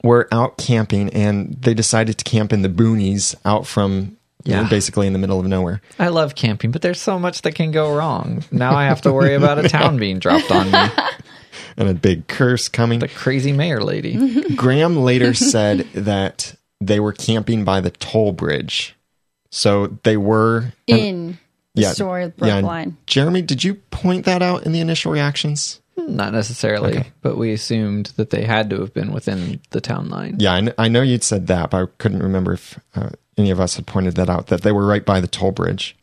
were 0.03 0.27
out 0.31 0.57
camping 0.57 1.09
and 1.11 1.55
they 1.61 1.73
decided 1.73 2.17
to 2.17 2.23
camp 2.25 2.51
in 2.51 2.63
the 2.63 2.69
boonies 2.69 3.35
out 3.45 3.65
from 3.65 4.17
you 4.49 4.55
know, 4.55 4.61
Yeah. 4.63 4.69
basically 4.69 5.07
in 5.07 5.13
the 5.13 5.19
middle 5.19 5.39
of 5.39 5.45
nowhere. 5.45 5.81
I 5.97 6.07
love 6.09 6.35
camping, 6.35 6.71
but 6.71 6.81
there's 6.81 7.01
so 7.01 7.19
much 7.19 7.41
that 7.43 7.53
can 7.55 7.71
go 7.71 7.93
wrong. 7.95 8.43
Now 8.51 8.75
I 8.75 8.85
have 8.85 9.01
to 9.01 9.13
worry 9.13 9.35
about 9.35 9.63
a 9.63 9.69
town 9.69 9.97
being 9.97 10.19
dropped 10.19 10.51
on 10.51 10.71
me. 10.71 10.79
And 11.77 11.87
a 11.87 11.93
big 11.93 12.27
curse 12.27 12.67
coming. 12.67 12.99
The 12.99 13.07
crazy 13.07 13.53
mayor 13.53 13.81
lady. 13.81 14.53
Graham 14.55 14.97
later 14.97 15.33
said 15.33 15.87
that 15.93 16.55
they 16.81 16.99
were 16.99 17.13
camping 17.13 17.63
by 17.63 17.79
the 17.79 17.91
toll 17.91 18.33
bridge. 18.33 18.97
So 19.49 19.97
they 20.03 20.17
were 20.17 20.73
In 20.87 21.37
the 21.75 21.83
yeah, 21.83 21.91
story 21.93 22.25
of 22.25 22.33
yeah. 22.37 22.59
Brookline. 22.59 22.97
Jeremy, 23.05 23.41
did 23.43 23.63
you 23.63 23.75
point 23.75 24.25
that 24.25 24.41
out 24.41 24.65
in 24.65 24.73
the 24.73 24.81
initial 24.81 25.11
reactions? 25.13 25.79
Not 25.95 26.33
necessarily, 26.33 26.97
Okay. 26.97 27.11
but 27.21 27.37
we 27.37 27.53
assumed 27.53 28.07
that 28.17 28.29
they 28.29 28.43
had 28.43 28.69
to 28.71 28.81
have 28.81 28.93
been 28.93 29.13
within 29.13 29.61
the 29.69 29.79
town 29.79 30.09
line. 30.09 30.35
Yeah, 30.39 30.53
I, 30.55 30.59
kn- 30.61 30.73
I 30.77 30.87
know 30.89 31.01
you'd 31.01 31.23
said 31.23 31.47
that, 31.47 31.69
but 31.69 31.81
I 31.83 31.85
couldn't 31.97 32.23
remember 32.23 32.53
if 32.53 32.77
uh, 32.95 33.09
any 33.39 33.49
of 33.49 33.59
us 33.59 33.75
had 33.75 33.87
pointed 33.87 34.15
that 34.15 34.29
out, 34.29 34.47
that 34.47 34.61
they 34.61 34.71
were 34.71 34.85
right 34.85 35.05
by 35.05 35.19
the 35.19 35.27
toll 35.27 35.51
bridge. 35.51 35.95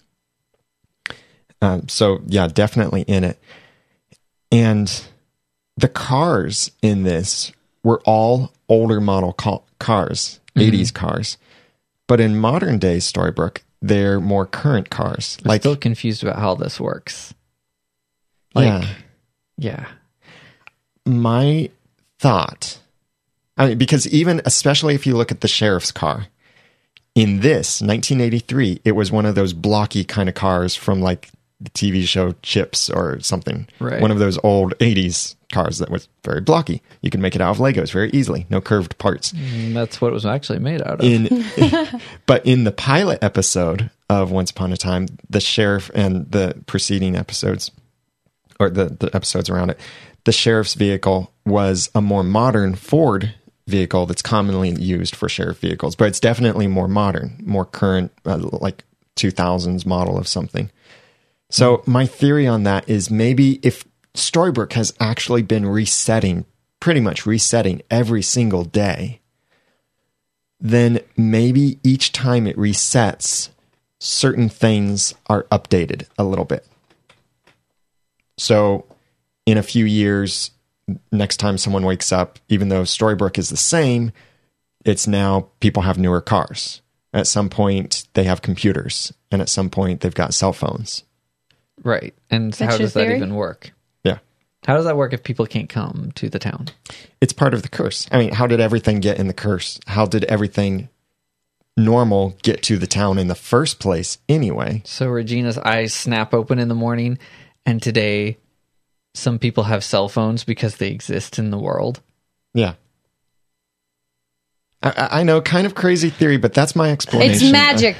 Um, 1.62 1.88
so, 1.88 2.20
yeah, 2.26 2.48
definitely 2.48 3.02
in 3.02 3.24
it. 3.24 3.38
And 4.50 5.04
the 5.76 5.88
cars 5.88 6.70
in 6.82 7.02
this 7.02 7.52
were 7.82 8.00
all 8.04 8.52
older 8.68 9.00
model 9.00 9.32
ca- 9.32 9.60
cars, 9.78 10.40
80s 10.56 10.92
cars. 10.92 11.36
But 12.06 12.20
in 12.20 12.36
modern 12.36 12.78
day 12.78 12.98
Storybrooke, 12.98 13.58
they're 13.82 14.20
more 14.20 14.46
current 14.46 14.90
cars. 14.90 15.38
I'm 15.44 15.48
Like, 15.48 15.62
still 15.62 15.76
confused 15.76 16.22
about 16.22 16.38
how 16.38 16.54
this 16.54 16.80
works. 16.80 17.34
Like, 18.54 18.66
yeah. 18.66 18.88
yeah. 19.58 19.86
my 21.04 21.70
thought 22.18 22.78
I 23.58 23.68
mean, 23.68 23.78
because 23.78 24.06
even 24.08 24.40
especially 24.44 24.94
if 24.94 25.06
you 25.06 25.16
look 25.16 25.30
at 25.30 25.40
the 25.40 25.48
sheriff's 25.48 25.92
car 25.92 26.26
in 27.16 27.40
this 27.40 27.80
1983 27.82 28.80
it 28.84 28.92
was 28.92 29.10
one 29.10 29.26
of 29.26 29.34
those 29.34 29.52
blocky 29.52 30.04
kind 30.04 30.28
of 30.28 30.34
cars 30.36 30.76
from 30.76 31.00
like 31.00 31.30
the 31.60 31.70
tv 31.70 32.06
show 32.06 32.32
chips 32.42 32.88
or 32.90 33.18
something 33.20 33.66
Right. 33.80 34.00
one 34.00 34.10
of 34.12 34.18
those 34.18 34.38
old 34.44 34.74
80s 34.78 35.34
cars 35.52 35.78
that 35.78 35.90
was 35.90 36.06
very 36.22 36.40
blocky 36.42 36.82
you 37.00 37.10
could 37.10 37.20
make 37.20 37.34
it 37.34 37.40
out 37.40 37.50
of 37.52 37.58
legos 37.58 37.90
very 37.92 38.10
easily 38.10 38.46
no 38.50 38.60
curved 38.60 38.98
parts 38.98 39.32
And 39.32 39.74
that's 39.74 40.00
what 40.00 40.08
it 40.08 40.12
was 40.14 40.26
actually 40.26 40.58
made 40.58 40.82
out 40.82 41.00
of. 41.00 41.04
in 41.04 41.44
but 42.26 42.44
in 42.46 42.64
the 42.64 42.72
pilot 42.72 43.18
episode 43.22 43.90
of 44.08 44.30
Once 44.30 44.52
Upon 44.52 44.72
a 44.72 44.76
Time, 44.76 45.06
the 45.28 45.40
sheriff 45.40 45.90
and 45.94 46.30
the 46.30 46.54
preceding 46.66 47.16
episodes 47.16 47.72
or 48.60 48.70
the, 48.70 48.84
the 48.86 49.10
episodes 49.16 49.50
around 49.50 49.70
it, 49.70 49.80
the 50.24 50.32
sheriff's 50.32 50.74
vehicle 50.74 51.32
was 51.44 51.90
a 51.94 52.00
more 52.00 52.22
modern 52.22 52.74
Ford 52.76 53.34
vehicle 53.66 54.06
that's 54.06 54.22
commonly 54.22 54.70
used 54.70 55.16
for 55.16 55.28
sheriff 55.28 55.58
vehicles, 55.58 55.96
but 55.96 56.08
it's 56.08 56.20
definitely 56.20 56.66
more 56.66 56.88
modern, 56.88 57.42
more 57.44 57.64
current, 57.64 58.12
uh, 58.24 58.38
like 58.38 58.84
2000s 59.16 59.84
model 59.84 60.16
of 60.16 60.28
something. 60.28 60.70
So 61.50 61.82
my 61.86 62.06
theory 62.06 62.46
on 62.46 62.64
that 62.64 62.88
is 62.88 63.10
maybe 63.10 63.60
if 63.62 63.84
Storybrooke 64.14 64.72
has 64.74 64.92
actually 65.00 65.42
been 65.42 65.66
resetting, 65.66 66.44
pretty 66.80 67.00
much 67.00 67.26
resetting 67.26 67.82
every 67.90 68.22
single 68.22 68.64
day, 68.64 69.20
then 70.60 71.00
maybe 71.16 71.78
each 71.82 72.12
time 72.12 72.46
it 72.46 72.56
resets, 72.56 73.50
certain 73.98 74.48
things 74.48 75.14
are 75.26 75.44
updated 75.44 76.06
a 76.18 76.24
little 76.24 76.44
bit. 76.44 76.66
So, 78.38 78.84
in 79.46 79.56
a 79.56 79.62
few 79.62 79.84
years, 79.84 80.50
next 81.10 81.38
time 81.38 81.58
someone 81.58 81.84
wakes 81.84 82.12
up, 82.12 82.38
even 82.48 82.68
though 82.68 82.82
Storybrooke 82.82 83.38
is 83.38 83.48
the 83.50 83.56
same, 83.56 84.12
it's 84.84 85.06
now 85.06 85.48
people 85.60 85.82
have 85.82 85.98
newer 85.98 86.20
cars. 86.20 86.80
At 87.12 87.26
some 87.26 87.48
point, 87.48 88.06
they 88.14 88.24
have 88.24 88.42
computers, 88.42 89.12
and 89.30 89.40
at 89.40 89.48
some 89.48 89.70
point, 89.70 90.00
they've 90.00 90.14
got 90.14 90.34
cell 90.34 90.52
phones. 90.52 91.02
right. 91.82 92.14
And 92.30 92.52
That's 92.52 92.58
how 92.60 92.70
your 92.72 92.78
does 92.78 92.92
that 92.94 93.04
theory? 93.06 93.16
even 93.16 93.34
work? 93.34 93.72
Yeah. 94.04 94.18
How 94.66 94.76
does 94.76 94.84
that 94.84 94.96
work 94.96 95.12
if 95.12 95.22
people 95.22 95.46
can't 95.46 95.68
come 95.68 96.12
to 96.16 96.28
the 96.28 96.38
town? 96.38 96.68
It's 97.20 97.32
part 97.32 97.54
of 97.54 97.62
the 97.62 97.68
curse. 97.68 98.06
I 98.12 98.18
mean, 98.18 98.32
how 98.32 98.46
did 98.46 98.60
everything 98.60 99.00
get 99.00 99.18
in 99.18 99.28
the 99.28 99.32
curse? 99.34 99.80
How 99.86 100.04
did 100.06 100.24
everything 100.24 100.88
normal 101.76 102.36
get 102.42 102.62
to 102.64 102.78
the 102.78 102.86
town 102.86 103.18
in 103.18 103.28
the 103.28 103.34
first 103.34 103.78
place 103.80 104.18
anyway? 104.28 104.82
So 104.84 105.08
Regina's 105.08 105.58
eyes 105.58 105.94
snap 105.94 106.34
open 106.34 106.58
in 106.58 106.68
the 106.68 106.74
morning, 106.74 107.18
and 107.64 107.82
today 107.82 108.36
some 109.16 109.38
people 109.38 109.64
have 109.64 109.82
cell 109.84 110.08
phones 110.08 110.44
because 110.44 110.76
they 110.76 110.88
exist 110.90 111.38
in 111.38 111.50
the 111.50 111.58
world. 111.58 112.00
Yeah. 112.54 112.74
I- 114.82 114.90
I, 114.90 115.20
I 115.20 115.22
know, 115.22 115.40
kind 115.40 115.66
of 115.66 115.74
crazy 115.74 116.10
theory, 116.10 116.36
but 116.36 116.52
that's 116.54 116.76
my 116.76 116.90
explanation. 116.90 117.34
It's 117.34 117.52
magic. 117.52 117.96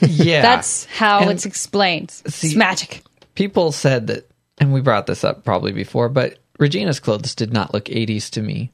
Yeah. 0.02 0.42
That's 0.42 0.84
how 0.86 1.20
And- 1.20 1.30
it's 1.30 1.46
explained. 1.46 2.10
See- 2.10 2.48
it's 2.48 2.56
magic. 2.56 3.02
people 3.34 3.72
said 3.72 4.06
that, 4.08 4.30
and 4.58 4.72
we 4.72 4.80
brought 4.80 5.06
this 5.06 5.24
up 5.24 5.44
probably 5.44 5.72
before, 5.72 6.08
but 6.08 6.38
Regina's 6.58 7.00
clothes 7.00 7.34
did 7.34 7.52
not 7.52 7.72
look 7.72 7.86
80s 7.86 8.30
to 8.30 8.42
me, 8.42 8.70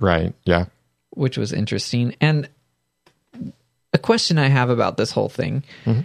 Right. 0.00 0.32
Yeah. 0.44 0.66
which 1.10 1.36
was 1.36 1.52
interesting. 1.52 2.14
And 2.20 2.48
a 3.92 3.98
question 3.98 4.38
I 4.38 4.48
have 4.48 4.70
about 4.70 4.96
this 4.96 5.10
whole 5.12 5.28
thing 5.28 5.62
mm-hmm. 5.84 6.00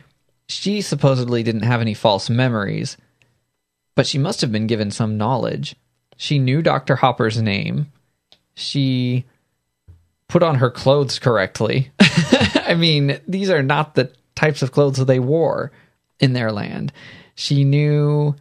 she 0.47 0.81
supposedly 0.81 1.43
didn't 1.43 1.63
have 1.63 1.81
any 1.81 1.93
false 1.93 2.29
memories, 2.29 2.97
but 3.99 4.07
she 4.07 4.17
must 4.17 4.39
have 4.39 4.49
been 4.49 4.65
given 4.65 4.91
some 4.91 5.17
knowledge. 5.17 5.75
She 6.15 6.39
knew 6.39 6.61
Dr. 6.61 6.95
Hopper's 6.95 7.41
name. 7.41 7.91
She 8.53 9.25
put 10.29 10.41
on 10.41 10.55
her 10.55 10.69
clothes 10.71 11.19
correctly. 11.19 11.91
I 11.99 12.75
mean, 12.77 13.19
these 13.27 13.49
are 13.49 13.61
not 13.61 13.95
the 13.95 14.09
types 14.35 14.61
of 14.61 14.71
clothes 14.71 14.95
that 14.99 15.05
they 15.05 15.19
wore 15.19 15.73
in 16.17 16.31
their 16.31 16.49
land. 16.53 16.93
She 17.35 17.65
knew 17.65 18.35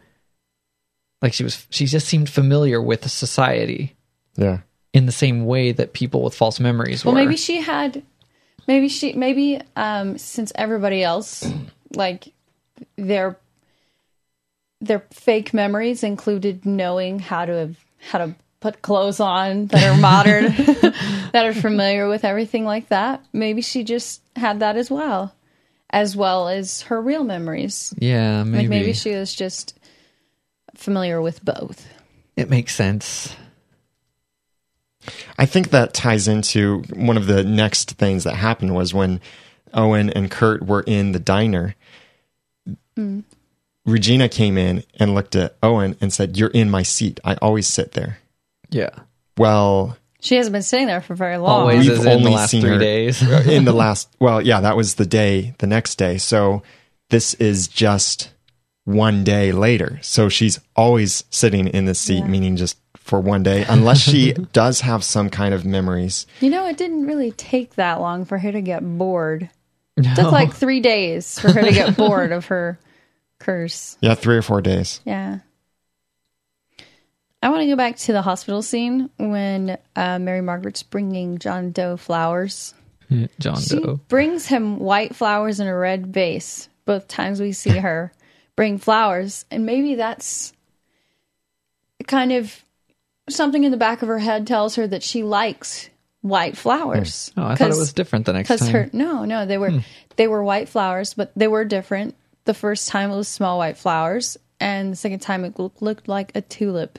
like 1.21 1.33
she 1.33 1.43
was 1.43 1.67
she 1.71 1.87
just 1.87 2.07
seemed 2.07 2.29
familiar 2.29 2.81
with 2.81 3.09
society 3.11 3.97
Yeah. 4.37 4.59
in 4.93 5.07
the 5.07 5.11
same 5.11 5.45
way 5.45 5.73
that 5.73 5.91
people 5.91 6.23
with 6.23 6.35
false 6.35 6.61
memories 6.61 7.03
Well, 7.03 7.13
were. 7.13 7.19
maybe 7.19 7.35
she 7.35 7.59
had, 7.59 8.01
maybe 8.65 8.87
she, 8.87 9.11
maybe 9.11 9.59
um, 9.75 10.17
since 10.17 10.53
everybody 10.55 11.03
else, 11.03 11.45
like 11.93 12.31
their 12.95 13.37
their 14.81 15.05
fake 15.11 15.53
memories 15.53 16.03
included 16.03 16.65
knowing 16.65 17.19
how 17.19 17.45
to 17.45 17.75
how 17.99 18.19
to 18.19 18.35
put 18.59 18.81
clothes 18.81 19.19
on 19.19 19.67
that 19.67 19.83
are 19.83 19.99
modern, 19.99 20.43
that 21.31 21.45
are 21.45 21.53
familiar 21.53 22.07
with 22.07 22.25
everything 22.25 22.65
like 22.65 22.89
that. 22.89 23.23
Maybe 23.31 23.61
she 23.61 23.83
just 23.83 24.21
had 24.35 24.59
that 24.59 24.75
as 24.75 24.91
well, 24.91 25.33
as 25.89 26.15
well 26.15 26.49
as 26.49 26.81
her 26.83 27.01
real 27.01 27.23
memories. 27.23 27.93
yeah, 27.97 28.43
maybe. 28.43 28.63
Like 28.63 28.69
maybe 28.69 28.93
she 28.93 29.15
was 29.15 29.33
just 29.33 29.77
familiar 30.75 31.21
with 31.21 31.43
both. 31.43 31.87
it 32.35 32.49
makes 32.49 32.75
sense. 32.75 33.35
I 35.37 35.45
think 35.45 35.69
that 35.69 35.93
ties 35.93 36.27
into 36.27 36.83
one 36.93 37.17
of 37.17 37.25
the 37.25 37.43
next 37.43 37.91
things 37.91 38.25
that 38.25 38.35
happened 38.35 38.75
was 38.75 38.93
when 38.93 39.21
Owen 39.73 40.09
and 40.09 40.29
Kurt 40.29 40.65
were 40.65 40.83
in 40.85 41.13
the 41.13 41.19
diner. 41.19 41.75
Mm. 42.97 43.23
Regina 43.89 44.29
came 44.29 44.57
in 44.57 44.83
and 44.99 45.13
looked 45.15 45.35
at 45.35 45.55
Owen 45.63 45.95
and 46.01 46.11
said, 46.13 46.37
You're 46.37 46.49
in 46.49 46.69
my 46.69 46.83
seat. 46.83 47.19
I 47.23 47.35
always 47.35 47.67
sit 47.67 47.93
there. 47.93 48.19
Yeah. 48.69 48.89
Well, 49.37 49.97
She 50.21 50.35
hasn't 50.35 50.53
been 50.53 50.61
sitting 50.63 50.87
there 50.87 51.01
for 51.01 51.15
very 51.15 51.37
long. 51.37 51.61
Always 51.61 51.87
We've 51.87 51.91
is 51.93 51.99
in 51.99 52.05
the 52.05 52.11
only 52.11 52.31
last 52.33 52.51
seen 52.51 52.61
three 52.61 52.71
her- 52.71 52.79
days. 52.79 53.21
Uh, 53.29 53.43
in 53.47 53.65
the 53.65 53.73
last, 53.83 54.09
well, 54.19 54.41
yeah, 54.41 54.61
that 54.61 54.75
was 54.77 54.95
the 54.95 55.05
day, 55.05 55.53
the 55.59 55.67
next 55.67 55.95
day. 55.95 56.17
So 56.17 56.61
this 57.09 57.33
is 57.35 57.67
just 57.67 58.31
one 58.85 59.23
day 59.23 59.51
later. 59.51 59.99
So 60.01 60.29
she's 60.29 60.59
always 60.75 61.23
sitting 61.29 61.67
in 61.67 61.85
the 61.85 61.95
seat, 61.95 62.19
Yeah. 62.19 62.27
meaning 62.27 62.55
just 62.55 62.77
for 62.97 63.19
one 63.19 63.43
day, 63.43 63.65
unless 63.67 63.99
she 63.99 64.33
does 64.53 64.81
have 64.81 65.03
some 65.03 65.29
kind 65.29 65.53
of 65.53 65.65
memories. 65.65 66.27
You 66.41 66.49
know, 66.51 66.67
it 66.67 66.77
didn't 66.77 67.07
really 67.07 67.31
take 67.31 67.75
that 67.75 67.99
long 68.01 68.25
for 68.25 68.37
her 68.37 68.51
to 68.51 68.61
get 68.61 68.81
bored. 68.83 69.49
It 69.97 70.15
took 70.15 70.31
like 70.31 70.53
three 70.53 70.79
days 70.79 71.39
for 71.39 71.51
her 71.51 71.61
to 71.61 71.71
get 71.71 71.97
bored 71.97 72.31
of 72.31 72.45
her 72.47 72.77
curse. 73.39 73.97
Yeah, 74.01 74.15
three 74.15 74.37
or 74.37 74.41
four 74.41 74.61
days. 74.61 75.01
Yeah. 75.05 75.39
I 77.41 77.49
want 77.49 77.61
to 77.61 77.67
go 77.67 77.75
back 77.77 77.95
to 77.97 78.11
the 78.13 78.21
hospital 78.21 78.61
scene 78.61 79.09
when 79.17 79.77
uh, 79.95 80.19
Mary 80.19 80.41
Margaret's 80.41 80.83
bringing 80.83 81.37
John 81.37 81.71
Doe 81.71 81.95
flowers. 81.95 82.73
Hmm, 83.07 83.25
John 83.39 83.59
She 83.61 83.79
Doe. 83.79 83.99
brings 84.09 84.45
him 84.45 84.77
white 84.79 85.15
flowers 85.15 85.59
in 85.59 85.67
a 85.67 85.75
red 85.75 86.07
vase 86.07 86.67
both 86.85 87.07
times 87.07 87.39
we 87.39 87.51
see 87.53 87.77
her. 87.77 88.11
bring 88.55 88.77
flowers. 88.77 89.45
And 89.51 89.65
maybe 89.65 89.95
that's 89.95 90.51
kind 92.07 92.33
of 92.33 92.61
something 93.29 93.63
in 93.63 93.71
the 93.71 93.77
back 93.77 94.01
of 94.01 94.09
her 94.09 94.19
head 94.19 94.45
tells 94.47 94.75
her 94.75 94.85
that 94.87 95.01
she 95.03 95.23
likes 95.23 95.89
white 96.21 96.57
flowers. 96.57 97.31
Hmm. 97.35 97.39
Oh, 97.39 97.43
I 97.45 97.55
thought 97.55 97.67
it 97.67 97.69
'Cause- 97.69 97.79
was 97.79 97.93
different 97.93 98.25
the 98.25 98.33
next 98.33 98.49
because 98.49 98.61
time. 98.61 98.71
her 98.73 98.89
no 98.91 99.23
no 99.23 99.45
they 99.45 99.57
were 99.57 99.69
hmm. 99.71 99.77
they 100.17 100.27
were 100.27 100.43
white 100.43 100.67
flowers 100.67 101.13
but 101.13 101.31
they 101.37 101.47
were 101.47 101.63
different 101.63 102.15
the 102.49 102.53
first 102.55 102.87
time 102.87 103.11
it 103.11 103.15
was 103.15 103.27
small 103.27 103.59
white 103.59 103.77
flowers 103.77 104.35
and 104.59 104.91
the 104.91 104.95
second 104.95 105.19
time 105.19 105.45
it 105.45 105.59
looked, 105.59 105.83
looked 105.83 106.07
like 106.07 106.31
a 106.33 106.41
tulip 106.41 106.97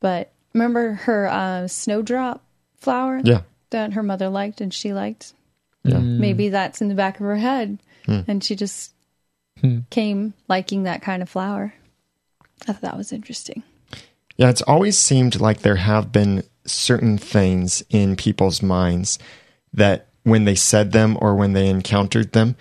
but 0.00 0.30
remember 0.52 0.92
her 0.92 1.26
uh, 1.26 1.66
snowdrop 1.66 2.44
flower 2.76 3.22
Yeah. 3.24 3.40
that 3.70 3.94
her 3.94 4.02
mother 4.02 4.28
liked 4.28 4.60
and 4.60 4.74
she 4.74 4.92
liked 4.92 5.32
Yeah. 5.84 6.00
maybe 6.00 6.50
that's 6.50 6.82
in 6.82 6.88
the 6.88 6.94
back 6.94 7.14
of 7.18 7.24
her 7.24 7.36
head 7.36 7.78
Hmm. 8.04 8.20
and 8.28 8.44
she 8.44 8.54
just 8.56 8.92
came 9.90 10.34
liking 10.48 10.82
that 10.82 11.00
kind 11.00 11.22
of 11.22 11.30
flower 11.30 11.72
i 12.68 12.72
thought 12.72 12.82
that 12.82 12.96
was 12.98 13.10
interesting 13.12 13.62
Yeah, 14.36 14.50
it's 14.50 14.60
always 14.62 14.98
seemed 14.98 15.40
like 15.40 15.60
there 15.62 15.76
have 15.76 16.12
been 16.12 16.42
certain 16.66 17.16
things 17.16 17.82
in 17.88 18.16
people's 18.16 18.60
minds 18.62 19.18
that 19.72 20.08
when 20.24 20.44
they 20.44 20.54
said 20.56 20.92
them 20.92 21.16
or 21.22 21.34
when 21.34 21.54
they 21.54 21.68
encountered 21.70 22.32
them, 22.32 22.54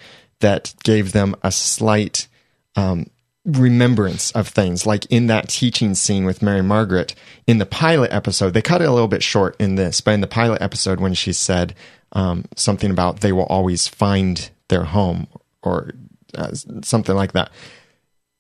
that 0.46 0.76
gave 0.84 1.12
them 1.12 1.36
a 1.42 1.52
slight 1.52 2.28
um, 2.76 3.10
remembrance 3.46 4.30
of 4.34 4.48
things. 4.48 4.86
Like 4.86 5.08
in 5.08 5.26
that 5.26 5.50
teaching 5.50 5.96
scene 5.96 6.24
with 6.24 6.44
Mary 6.44 6.62
Margaret 6.62 7.16
in 7.48 7.58
the 7.58 7.66
pilot 7.66 8.14
episode, 8.14 8.54
they 8.54 8.62
cut 8.62 8.84
it 8.84 8.88
a 8.88 8.92
little 8.92 9.08
bit 9.08 9.24
short 9.24 9.56
in 9.58 9.74
this, 9.74 10.02
but 10.02 10.12
in 10.12 10.22
the 10.22 10.28
pilot 10.28 10.62
episode, 10.62 11.00
when 11.00 11.16
she 11.16 11.34
said 11.34 11.74
um, 12.12 12.46
something 12.56 12.92
about 12.92 13.22
they 13.22 13.32
will 13.32 13.48
always 13.48 13.88
find 13.88 14.52
their 14.68 14.84
home 14.84 15.26
or 15.64 15.94
uh, 16.36 16.54
something 16.84 17.16
like 17.16 17.32
that, 17.32 17.50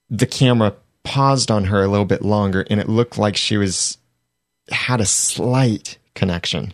the 0.07 0.27
camera 0.27 0.75
paused 1.01 1.49
on 1.49 1.65
her 1.65 1.83
a 1.83 1.87
little 1.87 2.05
bit 2.05 2.21
longer 2.21 2.67
and 2.69 2.79
it 2.79 2.87
looked 2.87 3.17
like 3.17 3.35
she 3.35 3.57
was 3.57 3.97
had 4.69 5.01
a 5.01 5.05
slight 5.05 5.99
connection 6.15 6.73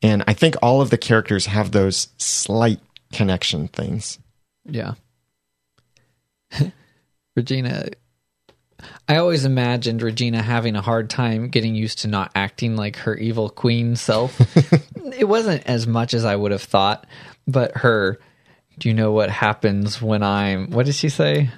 and 0.00 0.24
i 0.26 0.32
think 0.32 0.56
all 0.62 0.80
of 0.80 0.88
the 0.88 0.96
characters 0.96 1.44
have 1.44 1.70
those 1.70 2.08
slight 2.16 2.80
connection 3.12 3.68
things 3.68 4.18
Yeah. 4.64 4.94
Regina, 7.36 7.88
I 9.08 9.16
always 9.16 9.44
imagined 9.44 10.02
Regina 10.02 10.42
having 10.42 10.76
a 10.76 10.80
hard 10.80 11.10
time 11.10 11.48
getting 11.48 11.74
used 11.74 12.00
to 12.00 12.08
not 12.08 12.30
acting 12.34 12.76
like 12.76 12.96
her 12.98 13.16
evil 13.16 13.48
queen 13.48 13.96
self. 13.96 14.40
it 15.18 15.28
wasn't 15.28 15.66
as 15.66 15.86
much 15.86 16.14
as 16.14 16.24
I 16.24 16.36
would 16.36 16.52
have 16.52 16.62
thought, 16.62 17.06
but 17.46 17.78
her, 17.78 18.18
do 18.78 18.88
you 18.88 18.94
know 18.94 19.12
what 19.12 19.30
happens 19.30 20.00
when 20.00 20.22
I'm, 20.22 20.70
what 20.70 20.86
did 20.86 20.94
she 20.94 21.08
say? 21.08 21.50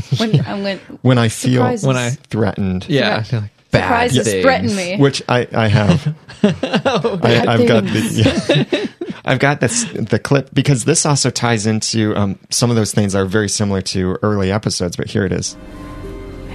when 0.18 0.40
i'm 0.46 0.62
going 0.62 0.78
when 1.02 1.18
i 1.18 1.28
feel 1.28 1.62
Surprises. 1.62 1.86
When 1.86 1.96
I, 1.96 2.10
threatened 2.10 2.88
yeah, 2.88 3.24
like, 3.32 3.50
bad 3.70 4.10
surprises 4.10 4.26
things. 4.26 4.42
threaten 4.42 4.76
me 4.76 4.96
which 4.96 5.22
i 5.28 5.46
i 5.52 5.68
have 5.68 6.16
oh, 6.42 7.20
I, 7.22 7.44
i've 7.46 7.68
got 7.68 7.84
the 7.84 8.70
yeah. 8.72 8.86
I've 9.30 9.38
got 9.38 9.60
this 9.60 9.84
the 9.94 10.18
clip 10.18 10.50
because 10.52 10.84
this 10.84 11.06
also 11.06 11.30
ties 11.30 11.66
into 11.66 12.14
um, 12.16 12.38
some 12.50 12.68
of 12.70 12.76
those 12.76 12.92
things 12.92 13.12
that 13.14 13.20
are 13.20 13.24
very 13.26 13.48
similar 13.48 13.80
to 13.80 14.16
early 14.22 14.50
episodes 14.52 14.96
but 14.96 15.08
here 15.08 15.24
it 15.24 15.32
is 15.32 15.56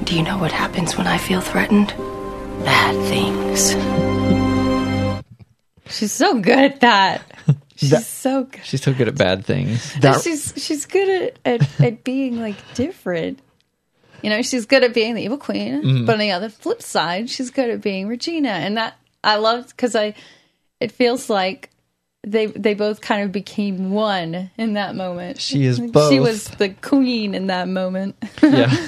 Do 0.03 0.15
you 0.15 0.21
know 0.23 0.37
what 0.37 0.51
happens 0.51 0.97
when 0.97 1.07
I 1.07 1.17
feel 1.17 1.41
threatened? 1.41 1.87
Bad 2.65 2.95
things. 3.09 3.71
she's 5.87 6.11
so 6.11 6.39
good 6.39 6.57
at 6.59 6.79
that 6.81 7.21
she's 7.75 8.05
so 8.07 8.43
good 8.43 8.61
She's 8.65 8.81
so 8.83 8.93
good 8.93 9.07
at 9.07 9.15
bad 9.17 9.45
things. 9.45 9.93
that 10.01 10.21
she's 10.21 10.53
she's 10.57 10.85
good 10.85 11.09
at, 11.45 11.61
at, 11.61 11.81
at 11.81 12.03
being 12.03 12.39
like 12.39 12.55
different. 12.73 13.39
You 14.21 14.29
know, 14.31 14.41
she's 14.41 14.65
good 14.65 14.83
at 14.83 14.93
being 14.93 15.13
the 15.13 15.21
evil 15.23 15.37
queen, 15.37 15.83
Mm-hmm. 15.83 16.05
but 16.05 16.13
on 16.13 16.19
the 16.19 16.31
other 16.31 16.49
flip 16.49 16.81
side, 16.81 17.29
she's 17.29 17.51
good 17.51 17.69
at 17.69 17.81
being 17.81 18.07
Regina, 18.07 18.49
and 18.49 18.77
that 18.77 18.97
I 19.23 19.35
love 19.37 19.67
because 19.67 19.95
I 19.95 20.15
it 20.79 20.91
feels 20.91 21.29
like 21.29 21.69
they 22.25 22.47
they 22.47 22.73
both 22.73 23.01
kind 23.01 23.23
of 23.23 23.31
became 23.31 23.91
one 23.91 24.49
in 24.57 24.73
that 24.73 24.95
moment. 24.95 25.39
She 25.39 25.65
is 25.65 25.79
both. 25.79 26.11
She 26.11 26.19
was 26.19 26.45
the 26.45 26.69
queen 26.69 27.35
in 27.35 27.47
that 27.47 27.67
moment. 27.67 28.15
Yeah. 28.41 28.73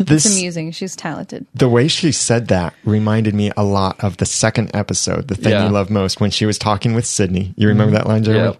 It's 0.12 0.26
amusing. 0.26 0.72
She's 0.72 0.96
talented. 0.96 1.46
the 1.54 1.68
way 1.68 1.86
she 1.86 2.10
said 2.10 2.48
that 2.48 2.74
reminded 2.84 3.32
me 3.34 3.52
a 3.56 3.62
lot 3.62 4.02
of 4.02 4.16
the 4.16 4.26
second 4.26 4.70
episode, 4.74 5.28
the 5.28 5.36
thing 5.36 5.52
Yeah. 5.52 5.66
you 5.66 5.70
love 5.70 5.88
most, 5.88 6.20
when 6.20 6.32
she 6.32 6.46
was 6.46 6.58
talking 6.58 6.94
with 6.94 7.06
Sidney. 7.06 7.54
You 7.56 7.68
remember 7.68 7.96
mm-hmm. 7.96 8.04
that 8.04 8.08
line, 8.08 8.24
Jeremy? 8.24 8.58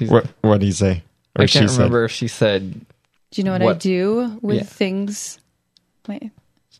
Yep. 0.00 0.10
What 0.10 0.26
What 0.42 0.60
did 0.60 0.66
he 0.66 0.72
say? 0.72 1.02
Or 1.36 1.44
I 1.44 1.46
can't 1.46 1.70
she 1.70 1.76
remember 1.76 2.04
if 2.04 2.12
she 2.12 2.28
said 2.28 2.72
Do 3.30 3.40
you 3.40 3.44
know 3.44 3.52
what, 3.52 3.62
I 3.62 3.72
do 3.74 4.38
with 4.42 4.56
Yeah. 4.58 4.62
things? 4.64 5.38
Wait, 6.08 6.30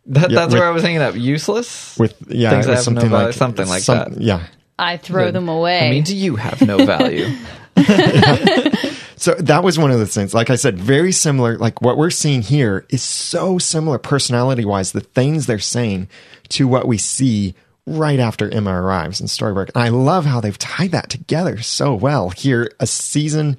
that. 0.06 0.30
Yeah, 0.30 0.40
that's 0.40 0.52
with- 0.52 0.60
where 0.60 0.68
I 0.68 0.72
was 0.72 0.82
thinking 0.82 1.00
up. 1.00 1.14
useless. 1.16 1.96
with 1.98 2.14
yeah, 2.28 2.50
Things 2.50 2.66
it 2.66 2.68
that 2.68 2.76
was 2.76 2.84
have 2.84 2.94
no 2.94 3.00
something 3.00 3.10
value, 3.10 3.26
like 3.26 3.34
something 3.34 3.68
like 3.68 3.82
some- 3.82 3.98
that. 4.14 4.20
Yeah. 4.20 4.42
I 4.80 4.96
throw 4.96 5.26
Good. 5.26 5.34
them 5.34 5.48
away. 5.48 5.86
I 5.86 5.90
mean, 5.90 6.04
do 6.04 6.16
you 6.16 6.36
have 6.36 6.60
no 6.62 6.84
value? 6.84 7.28
So 9.20 9.34
that 9.34 9.62
was 9.62 9.78
one 9.78 9.90
of 9.90 9.98
the 9.98 10.06
things. 10.06 10.32
Like 10.32 10.48
I 10.48 10.56
said, 10.56 10.78
very 10.78 11.12
similar. 11.12 11.58
Like 11.58 11.82
what 11.82 11.98
we're 11.98 12.08
seeing 12.08 12.40
here 12.40 12.86
is 12.88 13.02
so 13.02 13.58
similar 13.58 13.98
personality 13.98 14.64
wise, 14.64 14.92
the 14.92 15.02
things 15.02 15.44
they're 15.44 15.58
saying 15.58 16.08
to 16.48 16.66
what 16.66 16.88
we 16.88 16.96
see 16.96 17.54
right 17.86 18.18
after 18.18 18.48
Emma 18.48 18.70
arrives 18.72 19.20
in 19.20 19.26
Storybrooke. 19.26 19.72
And 19.74 19.82
I 19.84 19.90
love 19.90 20.24
how 20.24 20.40
they've 20.40 20.56
tied 20.56 20.92
that 20.92 21.10
together 21.10 21.60
so 21.60 21.94
well 21.94 22.30
here, 22.30 22.72
a 22.80 22.86
season 22.86 23.58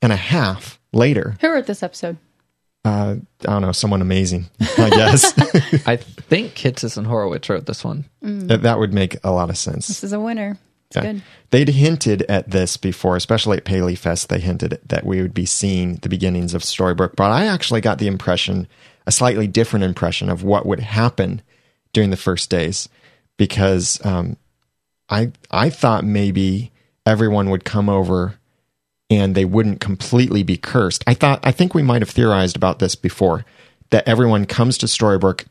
and 0.00 0.14
a 0.14 0.16
half 0.16 0.80
later. 0.94 1.36
Who 1.42 1.52
wrote 1.52 1.66
this 1.66 1.82
episode? 1.82 2.16
Uh, 2.86 3.16
I 3.42 3.46
don't 3.46 3.62
know, 3.62 3.72
someone 3.72 4.00
amazing, 4.00 4.46
I 4.60 4.90
guess. 4.90 5.36
I 5.88 5.96
think 5.96 6.54
Kitsis 6.54 6.96
and 6.96 7.06
Horowitz 7.06 7.48
wrote 7.48 7.66
this 7.66 7.82
one. 7.82 8.04
that, 8.22 8.62
that 8.62 8.78
would 8.78 8.92
make 8.94 9.16
a 9.24 9.32
lot 9.32 9.50
of 9.50 9.58
sense. 9.58 9.88
This 9.88 10.04
is 10.04 10.12
a 10.12 10.20
winner. 10.20 10.56
It's 10.88 10.96
Yeah. 10.96 11.02
good. 11.12 11.22
They'd 11.50 11.68
hinted 11.70 12.22
at 12.28 12.50
this 12.50 12.76
before, 12.76 13.16
especially 13.16 13.56
at 13.56 13.64
Paley 13.64 13.96
Fest. 13.96 14.28
They 14.28 14.38
hinted 14.38 14.78
that 14.86 15.04
we 15.04 15.20
would 15.20 15.34
be 15.34 15.46
seeing 15.46 15.96
the 15.96 16.08
beginnings 16.08 16.54
of 16.54 16.62
Storybrooke, 16.62 17.16
but 17.16 17.32
I 17.32 17.46
actually 17.46 17.80
got 17.80 17.98
the 17.98 18.06
impression, 18.06 18.68
a 19.04 19.10
slightly 19.10 19.48
different 19.48 19.84
impression 19.84 20.28
of 20.30 20.44
what 20.44 20.64
would 20.64 20.80
happen 20.80 21.42
during 21.92 22.10
the 22.10 22.16
first 22.16 22.50
days, 22.50 22.88
because 23.36 24.04
um, 24.06 24.36
I 25.10 25.32
I 25.50 25.70
thought 25.70 26.04
maybe 26.04 26.70
everyone 27.04 27.50
would 27.50 27.64
come 27.64 27.88
over 27.88 28.36
and 29.10 29.34
they 29.34 29.44
wouldn't 29.44 29.80
completely 29.80 30.42
be 30.42 30.56
cursed. 30.56 31.04
I 31.06 31.14
thought 31.14 31.40
I 31.44 31.52
think 31.52 31.74
we 31.74 31.82
might 31.82 32.02
have 32.02 32.10
theorized 32.10 32.56
about 32.56 32.78
this 32.78 32.94
before 32.94 33.44
that 33.90 34.06
everyone 34.08 34.46
comes 34.46 34.78
to 34.78 34.86
Storybrooke, 34.86 35.46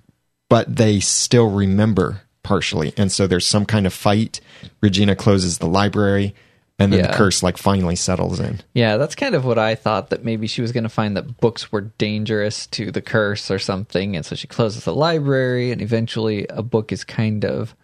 but 0.50 0.76
they 0.76 1.00
still 1.00 1.50
remember 1.50 2.22
partially, 2.44 2.94
and 2.98 3.12
so 3.12 3.28
there's 3.28 3.48
some 3.48 3.66
kind 3.66 3.88
of 3.88 3.94
fight. 3.94 4.40
Regina 4.82 5.16
closes 5.16 5.58
the 5.58 5.68
library, 5.68 6.36
and 6.78 6.92
then 6.92 7.02
the 7.02 7.18
curse 7.18 7.42
like 7.42 7.58
finally 7.58 7.96
settles 7.96 8.40
in. 8.40 8.62
Yeah, 8.74 8.98
that's 8.98 9.16
kind 9.16 9.34
of 9.34 9.46
what 9.46 9.58
I 9.58 9.76
thought 9.76 10.10
that 10.10 10.26
maybe 10.26 10.46
she 10.46 10.62
was 10.62 10.72
going 10.72 10.84
to 10.84 10.90
find 10.90 11.16
that 11.16 11.38
books 11.40 11.72
were 11.72 11.82
dangerous 11.82 12.68
to 12.68 12.92
the 12.92 13.02
curse 13.02 13.50
or 13.50 13.60
something. 13.60 14.16
And 14.16 14.26
so 14.26 14.36
she 14.36 14.48
closes 14.48 14.84
the 14.84 14.94
library, 14.94 15.72
and 15.72 15.82
eventually 15.82 16.46
a 16.50 16.62
book 16.62 16.92
is 16.92 17.04
kind 17.04 17.46
of 17.46 17.76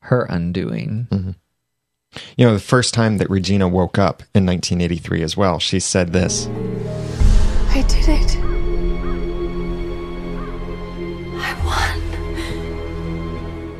her 0.00 0.24
undoing. 0.24 1.08
Mm-hmm. 1.10 1.30
You 2.36 2.46
know, 2.46 2.54
the 2.54 2.60
first 2.60 2.94
time 2.94 3.18
that 3.18 3.28
Regina 3.28 3.68
woke 3.68 3.98
up 3.98 4.22
in 4.34 4.46
1983 4.46 5.22
as 5.22 5.36
well, 5.36 5.58
she 5.58 5.80
said 5.80 6.12
this. 6.12 6.46
I 7.70 7.84
did 7.86 8.08
it. 8.08 8.36
I 11.40 11.54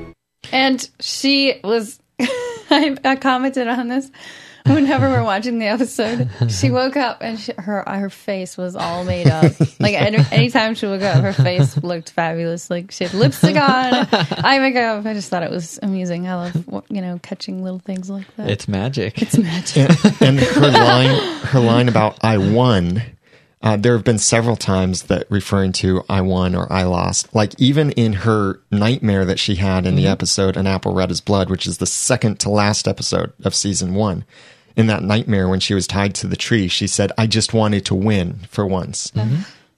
won. 0.04 0.14
And 0.52 0.88
she 1.00 1.60
was, 1.64 1.98
I, 2.20 2.96
I 3.04 3.16
commented 3.16 3.66
on 3.68 3.88
this 3.88 4.10
whenever 4.66 5.08
we're 5.08 5.22
watching 5.22 5.58
the 5.58 5.66
episode. 5.66 6.28
She 6.48 6.70
woke 6.70 6.96
up 6.96 7.18
and 7.20 7.38
she, 7.38 7.52
her 7.56 7.82
her 7.86 8.10
face 8.10 8.56
was 8.56 8.76
all 8.76 9.04
made 9.04 9.28
up. 9.28 9.52
Like 9.80 9.94
any, 9.94 10.18
anytime 10.32 10.74
she 10.74 10.86
woke 10.86 11.02
up, 11.02 11.22
her 11.22 11.32
face 11.32 11.76
looked 11.84 12.10
fabulous. 12.10 12.68
Like 12.68 12.90
she 12.90 13.04
had 13.04 13.14
lipstick 13.14 13.54
on, 13.54 14.08
eye 14.10 14.58
makeup. 14.58 15.06
I 15.06 15.14
just 15.14 15.30
thought 15.30 15.44
it 15.44 15.50
was 15.50 15.78
amusing. 15.82 16.26
I 16.26 16.34
love 16.34 16.84
you 16.88 17.00
know 17.00 17.20
catching 17.22 17.62
little 17.62 17.78
things 17.78 18.10
like 18.10 18.26
that. 18.36 18.50
It's 18.50 18.66
magic. 18.66 19.22
it's 19.22 19.38
magic. 19.38 19.88
and, 20.20 20.20
and 20.20 20.40
her 20.40 20.70
line 20.70 21.16
her 21.44 21.60
line 21.60 21.88
about 21.88 22.18
i 22.22 22.36
won 22.38 23.02
uh, 23.62 23.76
there 23.76 23.94
have 23.94 24.04
been 24.04 24.18
several 24.18 24.56
times 24.56 25.04
that 25.04 25.26
referring 25.30 25.72
to 25.72 26.04
i 26.08 26.20
won 26.20 26.54
or 26.54 26.70
i 26.72 26.82
lost 26.82 27.34
like 27.34 27.58
even 27.58 27.90
in 27.92 28.12
her 28.12 28.60
nightmare 28.70 29.24
that 29.24 29.38
she 29.38 29.56
had 29.56 29.86
in 29.86 29.96
the 29.96 30.06
episode 30.06 30.56
an 30.56 30.66
apple 30.66 30.94
red 30.94 31.10
as 31.10 31.20
blood 31.20 31.50
which 31.50 31.66
is 31.66 31.78
the 31.78 31.86
second 31.86 32.38
to 32.38 32.48
last 32.48 32.86
episode 32.86 33.32
of 33.44 33.54
season 33.54 33.94
one 33.94 34.24
in 34.76 34.86
that 34.86 35.02
nightmare 35.02 35.48
when 35.48 35.60
she 35.60 35.74
was 35.74 35.86
tied 35.86 36.14
to 36.14 36.26
the 36.26 36.36
tree 36.36 36.68
she 36.68 36.86
said 36.86 37.10
i 37.18 37.26
just 37.26 37.52
wanted 37.52 37.84
to 37.84 37.94
win 37.94 38.38
for 38.48 38.64
once 38.66 39.12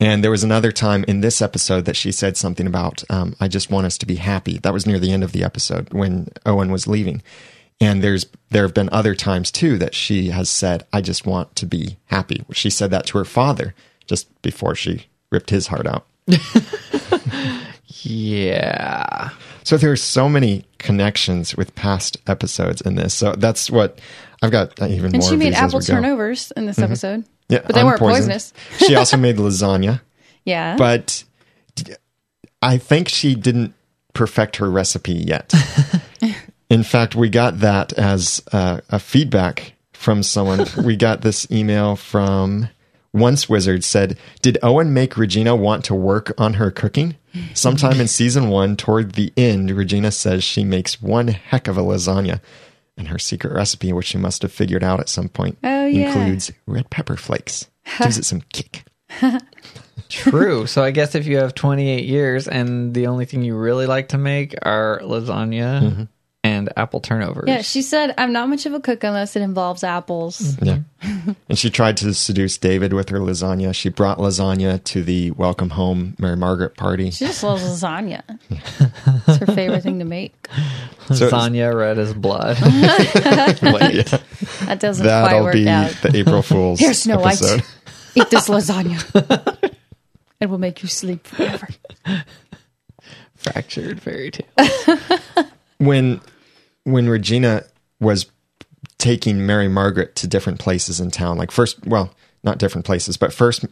and 0.01 0.25
there 0.25 0.31
was 0.31 0.43
another 0.45 0.73
time 0.73 1.05
in 1.07 1.21
this 1.21 1.43
episode 1.43 1.85
that 1.85 1.95
she 1.95 2.11
said 2.11 2.39
something 2.39 2.67
about, 2.67 3.05
um, 3.11 3.37
I 3.39 3.49
just 3.49 3.71
want 3.71 3.85
us 3.87 3.99
to 3.99 4.07
be 4.07 4.15
happy. 4.15 4.57
That 4.57 4.73
was 4.73 4.87
near 4.87 4.99
the 4.99 5.13
end 5.13 5.23
of 5.23 5.33
the 5.33 5.45
episode 5.45 5.93
when 5.93 6.29
Owen 6.47 6.73
was 6.73 6.87
leaving. 6.87 7.23
And 7.81 8.03
there's 8.03 8.27
there 8.51 8.63
have 8.65 8.75
been 8.75 8.89
other 8.93 9.15
times 9.15 9.51
too 9.51 9.79
that 9.79 9.95
she 9.95 10.29
has 10.31 10.51
said, 10.51 10.85
I 10.93 11.01
just 11.01 11.25
want 11.27 11.57
to 11.57 11.67
be 11.67 11.97
happy. 12.07 12.45
She 12.53 12.69
said 12.71 12.91
that 12.91 13.07
to 13.07 13.19
her 13.19 13.25
father 13.25 13.75
just 14.07 14.27
before 14.43 14.75
she 14.75 15.07
ripped 15.31 15.51
his 15.51 15.69
heart 15.69 15.87
out. 15.87 16.07
Yeah. 18.03 19.31
So 19.65 19.77
there's 19.77 20.03
so 20.03 20.29
many 20.29 20.65
connections 20.79 21.57
with 21.57 21.75
past 21.75 22.17
episodes 22.27 22.81
in 22.81 22.95
this. 22.95 23.13
So 23.15 23.33
that's 23.33 23.71
what 23.71 23.99
I've 24.43 24.51
got 24.51 24.81
even 24.81 25.07
And 25.07 25.19
more. 25.23 25.29
she 25.31 25.37
made 25.37 25.53
apple. 25.55 25.81
Mm-hmm. 25.81 25.93
turnovers 25.93 26.51
in 26.57 26.67
this 26.67 26.79
episode. 26.79 27.25
Yeah, 27.49 27.61
but 27.67 27.75
they 27.75 27.85
weren't 27.85 27.99
poisonous. 27.99 28.53
she 28.79 28.95
also 28.95 29.17
made 29.19 29.37
lasagna, 29.37 30.01
Yeah. 30.45 30.77
but 30.77 31.25
I 32.63 32.79
think 32.79 33.09
she 33.09 33.35
didn't 33.35 33.75
perfect 34.15 34.57
her 34.57 34.71
recipe 34.71 35.13
yet. 35.13 35.53
In 36.71 36.83
fact, 36.85 37.15
we 37.15 37.29
got 37.29 37.59
that 37.61 37.93
as 37.95 38.43
uh, 38.53 38.81
a 38.89 38.99
feedback 38.99 39.75
from 39.93 40.23
someone. 40.23 40.65
we 40.85 40.97
got 40.97 41.21
this 41.23 41.51
email 41.51 41.97
from 41.97 42.69
Once 43.13 43.49
Wizard 43.49 43.83
said, 43.85 44.17
Did 44.41 44.57
Owen 44.63 44.95
make 44.95 45.17
Regina 45.17 45.55
want 45.57 45.85
to 45.87 45.95
work 45.95 46.33
on 46.39 46.55
her 46.55 46.71
cooking? 46.71 47.17
Sometime 47.55 48.01
in 48.01 48.09
season 48.09 48.49
one, 48.49 48.77
toward 48.77 49.13
the 49.13 49.33
end, 49.37 49.71
Regina 49.71 50.11
says 50.11 50.43
she 50.43 50.65
makes 50.65 51.01
one 51.03 51.29
heck 51.29 51.69
of 51.69 51.77
a 51.79 51.83
lasagna. 51.83 52.41
And 52.97 53.09
her 53.09 53.19
secret 53.19 53.53
recipe, 53.53 53.93
which 53.93 54.07
she 54.07 54.19
must 54.19 54.43
have 54.43 54.53
figured 54.53 54.83
out 54.85 55.01
at 55.01 55.09
some 55.09 55.29
point, 55.29 55.57
Oh, 55.63 55.87
yeah. 55.87 56.07
includes 56.09 56.51
red 56.67 56.91
pepper 56.91 57.17
flakes. 57.17 57.69
Gives 57.99 58.19
it 58.19 58.25
some 58.25 58.43
kick. 58.53 58.85
True. 60.09 60.67
so 60.67 60.83
I 60.83 60.91
guess 60.91 61.15
if 61.15 61.27
you 61.27 61.37
have 61.39 61.55
28 61.55 62.05
years 62.05 62.49
and 62.49 62.93
the 62.95 63.07
only 63.07 63.25
thing 63.27 63.43
you 63.43 63.57
really 63.57 63.87
like 63.87 64.09
to 64.09 64.19
make 64.19 64.55
are 64.63 65.01
lasagna 65.05 65.81
Mm-hmm. 65.83 66.03
And 66.43 66.71
apple 66.77 67.01
turnovers. 67.01 67.45
yeah, 67.49 67.61
she 67.61 67.83
said, 67.83 68.15
I'm 68.17 68.33
not 68.33 68.49
much 68.49 68.65
of 68.65 68.73
a 68.73 68.81
cook 68.81 69.05
unless 69.05 69.37
it 69.37 69.43
involves 69.43 69.85
apples. 69.85 70.39
Mm-hmm. 70.41 70.65
Yeah. 70.65 71.35
and 71.51 71.59
she 71.59 71.69
tried 71.71 71.97
to 71.99 72.15
seduce 72.15 72.57
David 72.57 72.93
with 72.95 73.11
her 73.11 73.19
lasagna. 73.19 73.75
She 73.75 73.91
brought 73.91 74.17
lasagna 74.19 74.83
to 74.85 75.03
the 75.03 75.33
welcome 75.33 75.71
home 75.71 76.17
Mary 76.19 76.37
Margaret 76.37 76.77
party. 76.77 77.11
She 77.11 77.27
just 77.27 77.43
loves 77.43 77.63
lasagna. 77.63 78.23
it's 79.29 79.37
her 79.37 79.47
favorite 79.47 79.83
thing 79.83 79.99
to 79.99 80.05
make. 80.07 80.49
So- 81.09 81.29
lasagna 81.31 81.75
red 81.77 81.99
as 81.99 82.15
blood. 82.15 82.57
Wait, 82.63 84.07
That 84.67 84.79
doesn't 84.81 85.05
That'll 85.05 85.43
work 85.45 85.53
be 85.55 85.69
out. 85.69 85.91
the 86.03 86.17
April 86.17 86.41
Fool's 86.43 86.81
Here's 86.81 87.01
Snow 87.03 87.19
White. 87.19 87.35
episode. 87.43 87.63
Eat 88.15 88.31
this 88.31 88.49
lasagna. 88.49 89.71
it 90.41 90.47
will 90.49 90.59
make 90.59 90.83
you 90.83 90.89
sleep 90.89 91.27
forever. 91.27 91.69
Fractured 93.37 94.03
fairy 94.03 94.31
tale. 94.31 94.47
When 95.81 96.21
when 96.85 97.09
Regina 97.09 97.65
was 98.01 98.27
taking 98.99 99.47
Mary 99.47 99.67
Margaret 99.67 100.15
to 100.17 100.27
different 100.27 100.59
places 100.59 101.01
in 101.01 101.11
town, 101.11 101.39
like 101.39 101.51
first, 101.51 101.87
well, 101.87 102.15
not 102.45 102.59
different 102.59 102.85
places, 102.85 103.17
but 103.17 103.33
first, 103.33 103.65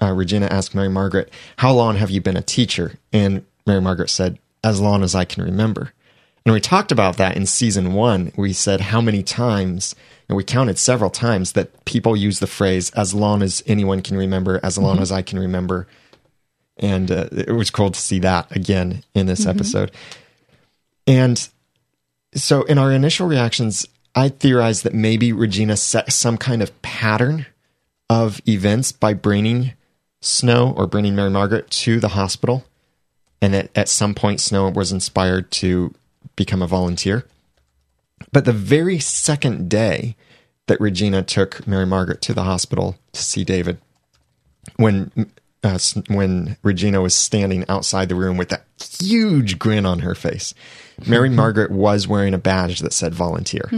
uh, 0.00 0.12
Regina 0.12 0.46
asked 0.46 0.72
Mary 0.72 0.88
Margaret, 0.88 1.32
"How 1.56 1.72
long 1.72 1.96
have 1.96 2.10
you 2.10 2.20
been 2.20 2.36
a 2.36 2.42
teacher?" 2.42 2.98
And 3.12 3.44
Mary 3.66 3.80
Margaret 3.80 4.08
said, 4.10 4.38
"As 4.62 4.80
long 4.80 5.02
as 5.02 5.16
I 5.16 5.24
can 5.24 5.42
remember." 5.42 5.92
And 6.46 6.52
we 6.52 6.60
talked 6.60 6.92
about 6.92 7.16
that 7.16 7.36
in 7.36 7.46
season 7.46 7.92
one. 7.92 8.30
We 8.36 8.52
said 8.52 8.80
how 8.80 9.00
many 9.00 9.24
times, 9.24 9.96
and 10.28 10.36
we 10.36 10.44
counted 10.44 10.78
several 10.78 11.10
times 11.10 11.52
that 11.52 11.84
people 11.84 12.16
use 12.16 12.38
the 12.38 12.46
phrase 12.46 12.90
"as 12.90 13.14
long 13.14 13.42
as 13.42 13.64
anyone 13.66 14.00
can 14.00 14.16
remember," 14.16 14.60
"as 14.62 14.78
long 14.78 15.00
as 15.00 15.10
I 15.10 15.22
can 15.22 15.40
remember," 15.40 15.88
and 16.76 17.10
uh, 17.10 17.26
it 17.32 17.56
was 17.56 17.70
cool 17.70 17.90
to 17.90 18.00
see 18.00 18.20
that 18.20 18.54
again 18.54 19.02
in 19.12 19.26
this 19.26 19.44
episode. 19.44 19.90
And 21.06 21.48
so, 22.34 22.62
in 22.62 22.78
our 22.78 22.92
initial 22.92 23.26
reactions, 23.26 23.86
I 24.14 24.28
theorized 24.28 24.84
that 24.84 24.94
maybe 24.94 25.32
Regina 25.32 25.76
set 25.76 26.12
some 26.12 26.36
kind 26.36 26.62
of 26.62 26.80
pattern 26.82 27.46
of 28.08 28.40
events 28.46 28.92
by 28.92 29.14
bringing 29.14 29.72
Snow 30.20 30.72
or 30.76 30.86
bringing 30.86 31.16
Mary 31.16 31.30
Margaret 31.30 31.68
to 31.70 31.98
the 31.98 32.08
hospital, 32.08 32.64
and 33.40 33.52
that 33.54 33.70
at 33.74 33.88
some 33.88 34.14
point 34.14 34.40
Snow 34.40 34.70
was 34.70 34.92
inspired 34.92 35.50
to 35.52 35.94
become 36.36 36.62
a 36.62 36.66
volunteer. 36.66 37.26
But 38.30 38.44
the 38.44 38.52
very 38.52 38.98
second 38.98 39.68
day 39.68 40.14
that 40.68 40.80
Regina 40.80 41.22
took 41.22 41.66
Mary 41.66 41.86
Margaret 41.86 42.22
to 42.22 42.34
the 42.34 42.44
hospital 42.44 42.96
to 43.12 43.22
see 43.22 43.44
David, 43.44 43.78
when 44.76 45.10
uh, 45.64 45.78
when 46.08 46.56
Regina 46.62 47.00
was 47.00 47.14
standing 47.14 47.64
outside 47.68 48.08
the 48.08 48.14
room 48.14 48.36
with 48.36 48.48
that 48.50 48.64
huge 49.00 49.58
grin 49.58 49.86
on 49.86 50.00
her 50.00 50.14
face, 50.14 50.54
Mary 51.06 51.28
Margaret 51.30 51.70
was 51.70 52.06
wearing 52.08 52.34
a 52.34 52.38
badge 52.38 52.80
that 52.80 52.92
said 52.92 53.14
volunteer. 53.14 53.68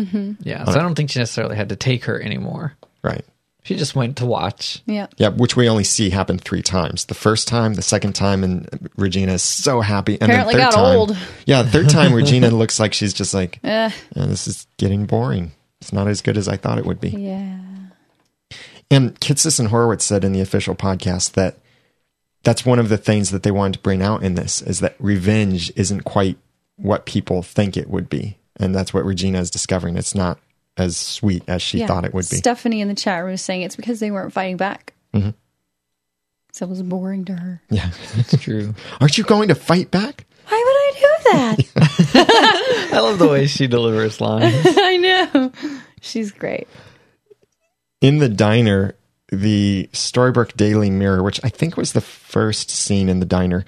Yeah. 0.40 0.64
So 0.64 0.73
I 0.73 0.83
don't 0.83 0.95
think 0.95 1.11
she 1.11 1.19
necessarily 1.19 1.57
had 1.57 1.69
to 1.71 1.77
take 1.77 2.05
her 2.05 2.21
anymore. 2.21 2.75
Right. 3.03 3.25
She 3.62 3.77
just 3.77 3.95
went 3.97 4.19
to 4.19 4.27
watch. 4.27 4.83
Yeah. 4.85 5.07
Yeah, 5.17 5.29
which 5.29 5.57
we 5.57 5.71
only 5.71 5.85
see 5.85 6.11
happen 6.11 6.37
three 6.38 6.61
times. 6.61 7.07
The 7.07 7.14
first 7.14 7.49
time, 7.49 7.75
the 7.75 7.81
second 7.83 8.12
time, 8.14 8.45
and 8.45 8.90
Regina 8.97 9.33
is 9.33 9.43
so 9.43 9.81
happy. 9.81 10.14
And 10.21 10.31
Apparently 10.31 10.55
the 10.55 10.61
third 10.61 10.71
got 10.71 10.75
time, 10.75 10.97
old. 10.99 11.17
Yeah, 11.47 11.62
third 11.62 11.88
time, 11.88 12.12
Regina 12.12 12.51
looks 12.51 12.79
like 12.79 12.93
she's 12.93 13.14
just 13.14 13.33
like, 13.33 13.61
Eh, 13.64 13.90
"Oh, 14.17 14.27
this 14.27 14.47
is 14.47 14.67
getting 14.77 15.07
boring. 15.07 15.53
It's 15.81 15.95
not 15.95 16.09
as 16.09 16.21
good 16.21 16.37
as 16.37 16.47
I 16.47 16.59
thought 16.59 16.77
it 16.79 16.85
would 16.85 17.01
be. 17.01 17.09
yeah. 17.11 17.57
And 18.90 19.19
Kitsis 19.19 19.59
and 19.59 19.69
Horowitz 19.71 20.05
said 20.05 20.25
in 20.25 20.33
the 20.33 20.43
official 20.43 20.75
podcast 20.75 21.33
that 21.33 21.57
that's 22.44 22.64
one 22.64 22.78
of 22.78 22.88
the 22.88 22.98
things 22.98 23.30
that 23.30 23.42
they 23.42 23.50
wanted 23.50 23.74
to 23.74 23.78
bring 23.80 24.02
out 24.02 24.22
in 24.22 24.35
this 24.35 24.62
is 24.62 24.80
that 24.80 24.94
revenge 24.98 25.72
isn't 25.76 26.02
quite 26.02 26.38
what 26.76 27.07
people 27.07 27.42
think 27.42 27.76
it 27.76 27.88
would 27.88 28.09
be. 28.09 28.38
And 28.57 28.74
that's 28.74 28.94
what 28.94 29.04
Regina 29.04 29.40
is 29.40 29.50
discovering. 29.50 29.96
It's 29.96 30.14
not 30.14 30.38
as 30.76 30.96
sweet 30.96 31.42
as 31.48 31.62
she 31.62 31.78
yeah. 31.78 31.87
thought 31.87 32.04
it 32.04 32.14
would 32.14 32.28
be. 32.28 32.37
Stephanie 32.37 32.80
in 32.80 32.88
the 32.88 32.94
chat 32.94 33.22
room 33.24 33.35
is 33.35 33.42
saying 33.42 33.62
it's 33.62 33.76
because 33.76 34.00
they 34.00 34.11
weren't 34.11 34.33
fighting 34.33 34.57
back. 34.57 34.92
Mm-hmm. 35.12 35.30
So 36.52 36.66
it 36.66 36.68
was 36.68 36.83
boring 36.83 37.24
to 37.24 37.33
her. 37.35 37.62
yeah. 37.70 37.90
It's 38.16 38.40
true. 38.40 38.74
Aren't 39.00 39.18
you 39.18 39.24
going 39.24 39.48
to 39.48 39.57
fight 39.57 39.90
back? 39.90 40.24
Why 40.46 40.62
would 40.64 40.76
I 40.76 41.57
do 41.57 41.64
that? 41.72 42.90
I 42.92 43.00
love 43.00 43.18
the 43.18 43.28
way 43.28 43.46
she 43.46 43.66
delivers 43.66 44.20
lines. 44.20 44.54
I 44.64 44.96
know. 44.96 45.52
She's 46.00 46.30
great. 46.30 46.68
in 48.00 48.18
the 48.18 48.28
diner, 48.28 48.94
the 49.35 49.88
Storybook 49.92 50.57
Daily 50.57 50.90
Mirror, 50.90 51.23
which 51.23 51.40
I 51.44 51.49
think 51.49 51.77
was 51.77 51.92
the 51.92 52.01
first 52.01 52.70
scene 52.70 53.09
in 53.09 53.20
the 53.20 53.27
diner, 53.27 53.64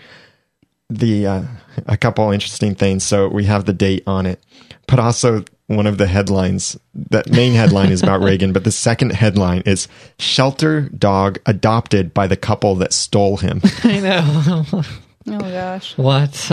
the 0.88 1.26
uh, 1.26 1.42
a 1.86 1.96
couple 1.96 2.30
interesting 2.30 2.74
things. 2.74 3.04
So 3.04 3.28
we 3.28 3.44
have 3.44 3.64
the 3.64 3.72
date 3.72 4.02
on 4.06 4.26
it, 4.26 4.40
but 4.86 4.98
also 4.98 5.44
one 5.66 5.86
of 5.86 5.98
the 5.98 6.06
headlines. 6.06 6.78
That 6.94 7.30
main 7.30 7.54
headline 7.54 7.90
is 7.90 8.02
about 8.02 8.20
Reagan, 8.22 8.52
but 8.52 8.64
the 8.64 8.70
second 8.72 9.10
headline 9.12 9.62
is 9.66 9.88
"Shelter 10.18 10.82
Dog 10.90 11.38
Adopted 11.46 12.14
by 12.14 12.26
the 12.26 12.36
Couple 12.36 12.74
That 12.76 12.92
Stole 12.92 13.38
Him." 13.38 13.60
I 13.84 14.00
know. 14.00 14.82
Oh 15.28 15.40
gosh. 15.40 15.98
what? 15.98 16.52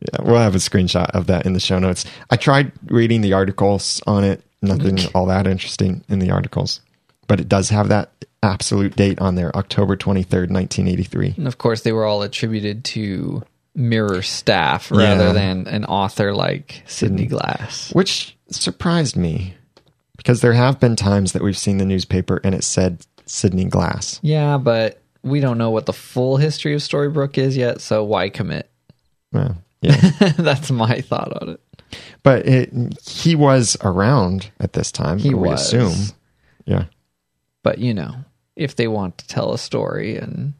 Yeah, 0.00 0.22
we'll 0.22 0.36
have 0.36 0.54
a 0.54 0.58
screenshot 0.58 1.10
of 1.10 1.26
that 1.26 1.44
in 1.44 1.54
the 1.54 1.58
show 1.58 1.80
notes. 1.80 2.04
I 2.30 2.36
tried 2.36 2.70
reading 2.84 3.20
the 3.20 3.32
articles 3.32 4.00
on 4.06 4.22
it. 4.22 4.42
Nothing 4.62 4.98
all 5.12 5.26
that 5.26 5.48
interesting 5.48 6.04
in 6.08 6.20
the 6.20 6.30
articles, 6.30 6.80
but 7.26 7.40
it 7.40 7.48
does 7.48 7.70
have 7.70 7.88
that 7.88 8.10
absolute 8.42 8.94
date 8.96 9.18
on 9.20 9.34
there, 9.34 9.54
October 9.56 9.96
23rd, 9.96 10.50
1983. 10.50 11.34
and 11.36 11.46
of 11.48 11.58
course, 11.58 11.82
they 11.82 11.92
were 11.92 12.04
all 12.04 12.22
attributed 12.22 12.84
to 12.84 13.42
mirror 13.74 14.22
staff 14.22 14.90
rather 14.90 15.26
Yeah. 15.26 15.32
than 15.32 15.66
an 15.68 15.84
author 15.84 16.34
like 16.34 16.82
Sidney 16.86 17.26
Glass. 17.26 17.90
Which 17.92 18.36
surprised 18.50 19.16
me 19.16 19.54
because 20.16 20.40
there 20.40 20.52
have 20.54 20.80
been 20.80 20.96
times 20.96 21.32
that 21.32 21.42
we've 21.42 21.58
seen 21.58 21.78
the 21.78 21.84
newspaper 21.84 22.40
and 22.44 22.54
it 22.54 22.64
said 22.64 23.04
Sidney 23.26 23.64
Glass. 23.64 24.18
Yeah, 24.22 24.56
but 24.58 25.02
we 25.22 25.40
don't 25.40 25.58
know 25.58 25.70
what 25.70 25.86
the 25.86 25.92
full 25.92 26.36
history 26.36 26.72
of 26.74 26.80
Storybrooke 26.80 27.36
is 27.38 27.56
yet, 27.56 27.80
so 27.80 28.04
why 28.04 28.28
commit? 28.28 28.70
Well, 29.32 29.56
yeah. 29.82 29.96
That's 30.38 30.70
my 30.70 31.00
thought 31.00 31.42
on 31.42 31.48
it. 31.50 31.60
but 32.22 32.46
it, 32.46 32.72
he 33.06 33.34
was 33.34 33.76
around 33.82 34.50
at 34.60 34.72
this 34.72 34.90
time, 34.92 35.18
He 35.18 35.30
we 35.34 35.48
was. 35.50 35.60
assume. 35.72 36.14
Yeah. 36.64 36.84
But 37.66 37.78
you 37.78 37.94
know, 37.94 38.14
if 38.54 38.76
they 38.76 38.86
want 38.86 39.18
to 39.18 39.26
tell 39.26 39.52
a 39.52 39.58
story 39.58 40.16
and 40.16 40.52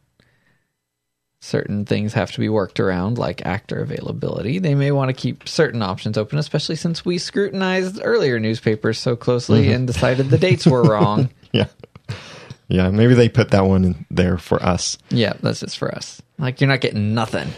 certain 1.40 1.85
things 1.85 2.14
have 2.14 2.33
to 2.33 2.40
be 2.40 2.49
worked 2.49 2.81
around, 2.81 3.16
like 3.16 3.47
actor 3.47 3.79
availability, 3.79 4.59
they 4.59 4.75
may 4.75 4.90
want 4.90 5.11
to 5.11 5.12
keep 5.12 5.49
certain 5.49 5.83
options 5.83 6.19
open, 6.19 6.37
especially 6.37 6.75
since 6.75 7.05
we 7.05 7.19
scrutinized 7.19 8.01
earlier 8.03 8.40
newspapers 8.40 8.99
so 8.99 9.14
closely 9.14 9.66
mm-hmm. 9.66 9.75
and 9.75 9.87
decided 9.87 10.31
the 10.31 10.37
dates 10.37 10.66
were 10.66 10.83
wrong. 10.83 11.31
Yeah. 11.53 11.69
Yeah. 12.66 12.90
Maybe 12.90 13.14
they 13.14 13.29
put 13.29 13.53
that 13.53 13.66
one 13.66 13.85
in 13.85 14.07
there 14.11 14.37
for 14.37 14.61
us. 14.61 14.99
yeah, 15.09 15.35
that's 15.40 15.61
just 15.61 15.79
for 15.79 15.95
us. 15.95 16.21
Like 16.38 16.61
you're 16.61 16.69
not 16.69 16.81
getting 16.81 17.14
nothing. 17.14 17.51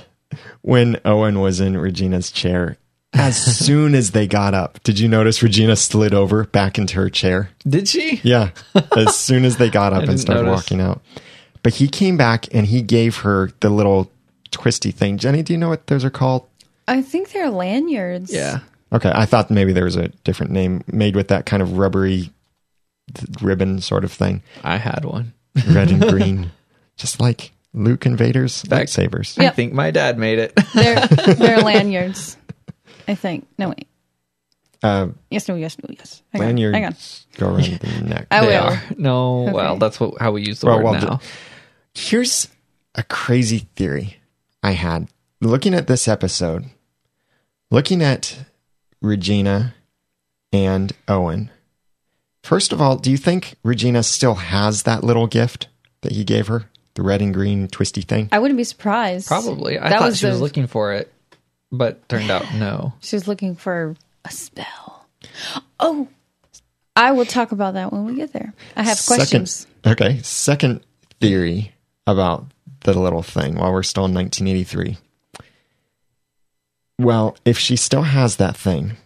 when 0.61 1.01
Owen 1.07 1.41
was 1.41 1.59
in 1.59 1.79
Regina's 1.79 2.31
chair, 2.31 2.77
as 3.15 3.37
soon 3.59 3.95
as 3.95 4.11
they 4.11 4.27
got 4.27 4.55
up, 4.55 4.83
did 4.83 4.99
you 4.99 5.09
notice 5.09 5.43
Regina 5.43 5.77
slid 5.77 6.13
over 6.15 6.45
back 6.45 6.79
into 6.79 6.97
her 6.97 7.09
chair? 7.11 7.51
Did 7.67 7.89
she? 7.89 8.21
Yeah. 8.23 8.51
As 8.97 9.17
soon 9.17 9.45
as 9.45 9.57
they 9.57 9.71
got 9.71 9.93
up 9.95 10.05
and 10.05 10.21
started 10.21 10.45
notice. 10.45 10.57
walking 10.65 10.81
out. 10.81 11.01
But 11.63 11.75
he 11.75 11.89
came 11.89 12.17
back 12.17 12.47
and 12.55 12.67
he 12.67 12.83
gave 12.83 13.17
her 13.19 13.51
the 13.61 13.71
little 13.71 14.11
twisty 14.51 14.91
thing. 14.91 15.17
Jenny, 15.19 15.43
do 15.43 15.53
you 15.53 15.59
know 15.59 15.69
what 15.71 15.87
those 15.87 16.05
are 16.05 16.11
called? 16.11 16.47
I 16.87 17.01
think 17.03 17.33
they're 17.33 17.51
lanyards. 17.51 18.33
Yeah. 18.33 18.61
Okay. 18.93 19.11
I 19.15 19.25
thought 19.27 19.51
maybe 19.51 19.73
there 19.73 19.85
was 19.85 19.97
a 19.97 20.09
different 20.25 20.53
name 20.53 20.85
made 20.87 21.17
with 21.17 21.29
that 21.29 21.47
kind 21.47 21.63
of 21.63 21.79
rubbery 21.79 22.31
ribbon 23.41 23.81
sort 23.81 24.05
of 24.05 24.13
thing, 24.13 24.43
I 24.63 24.77
had 24.77 25.05
one. 25.05 25.33
red 25.71 25.91
and 25.91 26.03
green. 26.09 26.51
just 26.97 27.21
like 27.21 27.53
Luke 27.73 28.05
and 28.07 28.19
Vader's 28.19 28.63
Back- 28.65 28.87
lightsabers. 28.87 29.43
I 29.43 29.49
think 29.51 29.73
my 29.73 29.91
dad 29.91 30.19
made 30.19 30.39
it. 30.39 30.53
They're 30.75 31.07
they're 31.07 31.61
lanyards. 31.61 32.37
I 33.09 33.15
think. 33.15 33.47
No 33.59 33.71
wait. 33.71 33.89
Uh, 34.83 35.09
Yes, 35.31 35.49
no, 35.49 35.57
yes, 35.57 35.77
no, 35.83 35.93
yes. 35.99 36.23
Hang 36.33 36.43
on. 36.65 36.73
Hang 36.73 36.85
on. 36.85 36.95
go 37.37 37.49
around 37.49 37.79
the 37.81 38.01
neck. 38.05 38.27
I 38.31 38.41
They 38.43 38.47
will. 38.47 38.63
are. 38.63 38.83
No, 38.97 39.51
well, 39.53 39.77
that's 39.77 39.99
what, 39.99 40.21
how 40.21 40.31
we 40.33 40.43
use 40.43 40.61
the 40.61 40.67
Well, 40.67 40.77
word 40.77 40.85
well, 40.85 41.01
now. 41.01 41.21
Here's 41.95 42.49
a 42.95 43.03
crazy 43.03 43.67
theory 43.75 44.19
I 44.63 44.73
had 44.73 45.09
looking 45.41 45.75
at 45.75 45.87
this 45.89 46.07
episode, 46.07 46.67
looking 47.71 48.03
at 48.03 48.39
Regina 49.03 49.75
and 50.53 50.93
Owen. 51.09 51.51
First 52.43 52.73
of 52.73 52.81
all, 52.81 52.97
do 52.97 53.11
you 53.11 53.17
think 53.17 53.57
Regina 53.65 54.03
still 54.03 54.35
has 54.37 54.85
that 54.85 55.03
little 55.05 55.27
gift 55.27 55.69
that 56.03 56.13
he 56.13 56.25
gave 56.25 56.47
her? 56.47 56.71
The 56.95 57.03
red 57.03 57.21
and 57.21 57.33
green 57.35 57.69
twisty 57.69 58.01
thing? 58.03 58.29
I 58.33 58.39
wouldn't 58.39 58.57
be 58.59 58.65
surprised. 58.65 59.29
Probably. 59.29 59.79
I 59.79 59.89
That 59.91 59.99
thought 59.99 60.07
was 60.09 60.19
she 60.19 60.27
was 60.27 60.41
looking 60.41 60.67
for 60.67 60.95
it, 60.95 61.13
but 61.71 62.09
turned 62.09 62.31
out 62.31 62.53
no. 62.55 62.93
She 63.01 63.17
was 63.17 63.29
looking 63.29 63.55
for 63.55 63.95
a 64.25 64.31
spell. 64.31 65.07
Oh, 65.81 66.09
I 66.97 67.13
will 67.13 67.27
talk 67.27 67.53
about 67.53 67.75
that 67.75 67.93
when 67.93 68.05
we 68.05 68.15
get 68.17 68.33
there. 68.33 68.53
I 68.77 68.83
have 68.83 69.01
questions. 69.07 69.67
Okay. 69.87 70.21
Second 70.23 70.81
theory 71.21 71.73
about 72.07 72.47
the 72.81 72.99
little 72.99 73.23
thing 73.23 73.57
while 73.57 73.73
we're 73.73 73.83
still 73.83 74.05
in 74.07 74.15
1983. 74.15 74.97
Well, 76.99 77.37
if 77.45 77.59
she 77.59 77.77
still 77.77 78.03
has 78.03 78.37
that 78.37 78.57
thing, 78.57 78.97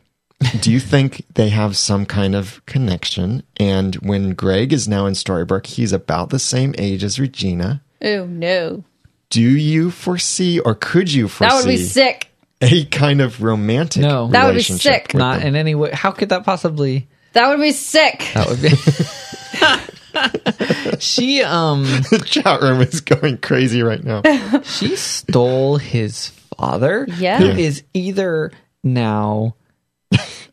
do 0.61 0.73
you 0.73 0.81
think 0.81 1.25
they 1.35 1.51
have 1.51 1.77
some 1.77 2.07
kind 2.07 2.35
of 2.35 2.65
connection? 2.65 3.43
And 3.59 3.97
when 3.97 4.33
Greg 4.33 4.73
is 4.73 4.89
now 4.89 5.05
in 5.07 5.13
Storybrooke, 5.13 5.67
he's 5.67 5.93
about 5.93 6.31
the 6.31 6.39
same 6.39 6.75
age 6.79 7.05
as 7.05 7.21
Regina. 7.21 7.83
Oh 8.03 8.25
no, 8.25 8.85
Do 9.31 9.43
you 9.43 9.91
foresee 9.91 10.59
or 10.59 10.75
could 10.75 11.13
you 11.13 11.29
foresee 11.29 11.55
that 11.57 11.65
would 11.65 11.71
be 11.71 11.77
sick. 11.77 12.32
A 12.63 12.85
kind 12.87 13.21
of 13.21 13.43
romantic 13.43 14.01
No. 14.03 14.29
That 14.29 14.47
would 14.47 14.55
be 14.55 14.63
sick. 14.63 15.13
Not 15.15 15.41
them? 15.41 15.49
in 15.49 15.57
any 15.57 15.75
way. 15.75 15.91
How 15.93 16.11
could 16.13 16.29
that 16.31 16.45
possibly? 16.45 17.09
That 17.35 17.49
would 17.49 17.61
be 17.61 17.73
sick. 17.73 18.31
That 18.35 18.49
would 18.49 18.63
be. 18.63 18.69
she 21.01 21.43
um 21.43 21.85
the 21.85 22.23
chat 22.25 22.61
room 22.61 22.81
is 22.83 23.01
going 23.01 23.39
crazy 23.39 23.83
right 23.83 24.03
now. 24.03 24.23
she 24.63 24.95
stole 24.97 25.77
his 25.79 26.29
father. 26.59 27.07
Yeah. 27.17 27.39
Who 27.39 27.47
Yeah. 27.47 27.55
is 27.57 27.83
either 27.95 28.53
now 28.85 29.55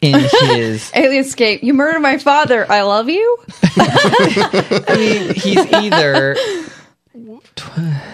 in 0.01 0.13
his 0.19 0.89
Alienscape, 0.95 1.61
you 1.63 1.73
murdered 1.73 1.99
my 1.99 2.17
father. 2.17 2.65
I 2.71 2.81
love 2.83 3.09
you. 3.09 3.37
I 3.75 4.95
mean, 4.97 5.33
he's 5.35 5.57
either 5.73 6.35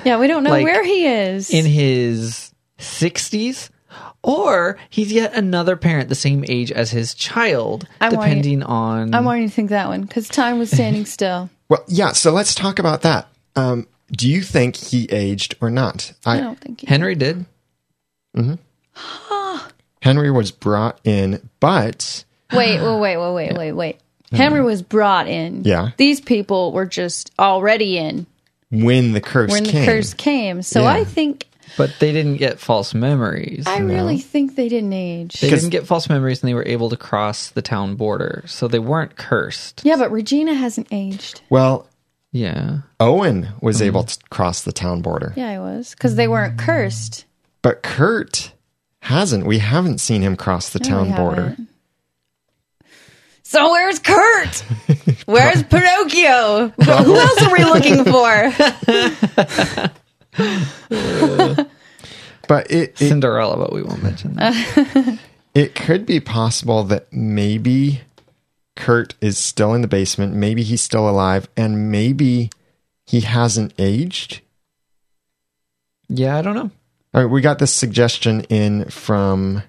Yeah, 0.03 0.19
we 0.19 0.27
don't 0.27 0.43
know 0.43 0.49
Like, 0.49 0.63
where 0.63 0.83
he 0.83 1.05
is. 1.05 1.51
in 1.51 1.65
his 1.65 2.51
60s 2.79 3.69
or 4.23 4.77
he's 4.89 5.11
yet 5.11 5.33
another 5.33 5.75
parent 5.75 6.09
the 6.09 6.15
same 6.15 6.43
age 6.47 6.71
as 6.71 6.91
his 6.91 7.13
child 7.13 7.87
I'm 8.01 8.15
wanting- 8.15 8.29
depending 8.41 8.63
on 8.63 9.13
I'm 9.13 9.25
wanting 9.25 9.47
to 9.49 9.53
think 9.53 9.69
that 9.69 9.87
one 9.87 10.01
because 10.01 10.27
time 10.27 10.59
was 10.59 10.71
standing 10.71 11.05
still. 11.05 11.49
Well, 11.67 11.83
yeah. 11.87 12.11
So 12.11 12.31
let's 12.31 12.53
talk 12.53 12.77
about 12.77 13.01
that. 13.01 13.27
Um, 13.55 13.87
do 14.11 14.29
you 14.29 14.43
think 14.43 14.75
he 14.75 15.05
aged 15.09 15.55
or 15.61 15.71
not? 15.71 16.13
I 16.23 16.37
I, 16.37 16.41
don't 16.41 16.59
think 16.61 16.81
he. 16.81 16.85
Henry 16.87 17.15
did 17.15 17.43
Henry 20.01 20.29
was 20.31 20.51
brought 20.51 20.99
in, 21.03 21.49
but 21.59 22.23
Wait, 22.53 22.79
wait, 22.79 22.99
wait, 22.99 23.17
wait, 23.17 23.33
wait, 23.33 23.53
wait, 23.57 23.71
wait. 23.71 23.99
Henry 24.31 24.61
was 24.61 24.81
brought 24.83 25.27
in. 25.27 25.63
Yeah. 25.63 25.89
These 25.97 26.21
people 26.21 26.71
were 26.71 26.85
just 26.85 27.31
already 27.39 27.97
in 27.97 28.27
when 28.69 29.13
the 29.13 29.21
curse 29.21 29.49
when 29.51 29.63
the 29.63 29.71
came, 29.71 29.85
curse 29.85 30.13
came. 30.13 30.61
So 30.61 30.81
Yeah. 30.81 30.93
I 30.93 31.03
think, 31.03 31.47
but 31.77 31.91
they 31.99 32.11
didn't 32.11 32.37
get 32.37 32.59
false 32.59 32.93
memories 32.93 33.65
I 33.67 33.79
really 33.79 34.17
think 34.19 34.55
they 34.55 34.69
didn't 34.69 34.93
age. 34.93 35.39
they 35.41 35.49
didn't 35.49 35.69
get 35.69 35.85
false 35.87 36.09
memories 36.09 36.41
and 36.41 36.49
they 36.49 36.53
were 36.53 36.65
able 36.67 36.89
to 36.89 36.97
cross 36.97 37.49
the 37.49 37.61
town 37.61 37.95
border 37.95 38.43
so 38.47 38.67
they 38.67 38.79
weren't 38.79 39.15
cursed 39.15 39.81
Yeah, 39.83 39.95
but 39.97 40.11
Regina 40.11 40.53
hasn't 40.53 40.87
aged. 40.91 41.41
well, 41.49 41.87
yeah 42.31 42.79
Owen 42.99 43.49
was 43.61 43.77
Mm-hmm. 43.77 43.85
able 43.87 44.03
to 44.03 44.17
cross 44.29 44.61
the 44.63 44.71
town 44.73 45.01
border, 45.01 45.33
Yeah, 45.35 45.49
I 45.49 45.59
was 45.59 45.91
because 45.91 46.15
they 46.15 46.27
weren't 46.27 46.57
cursed. 46.57 47.25
but 47.61 47.81
Kurt 47.83 48.51
hasn't. 49.01 49.45
We 49.45 49.59
haven't 49.59 49.99
seen 49.99 50.21
him 50.23 50.35
cross 50.35 50.69
the 50.71 50.79
No, 50.79 50.89
town 50.89 51.09
we 51.11 51.15
border. 51.15 51.41
haven't. 51.49 51.69
So 53.43 53.69
where's 53.71 53.99
Kurt? 53.99 54.55
Where's 55.27 55.61
Pinocchio? 55.63 56.69
Who 56.69 57.15
else 57.15 57.41
are 57.43 57.53
we 57.53 57.63
looking 57.63 58.03
for? 58.03 59.91
But 62.47 62.69
it, 62.69 62.91
it 62.91 62.97
cinderella 63.09 63.57
but 63.57 63.73
we 63.73 63.81
won't 63.81 64.03
mention 64.03 64.35
that 64.35 65.19
it 65.55 65.73
could 65.73 66.05
be 66.05 66.19
possible 66.19 66.83
that 66.83 67.11
maybe 67.11 68.01
Kurt 68.75 69.15
is 69.19 69.37
still 69.39 69.73
in 69.73 69.81
the 69.81 69.87
basement. 69.87 70.33
Maybe 70.35 70.61
he's 70.61 70.81
still 70.83 71.09
alive, 71.09 71.47
and 71.57 71.89
maybe 71.91 72.51
he 73.05 73.21
hasn't 73.21 73.73
aged. 73.79 74.41
yeah 76.07 76.37
i 76.37 76.41
don't 76.43 76.53
know 76.55 76.69
All 77.15 77.23
right, 77.23 77.31
we 77.31 77.41
got 77.41 77.57
this 77.59 77.73
suggestion 77.73 78.41
in 78.41 78.85
from 78.91 79.63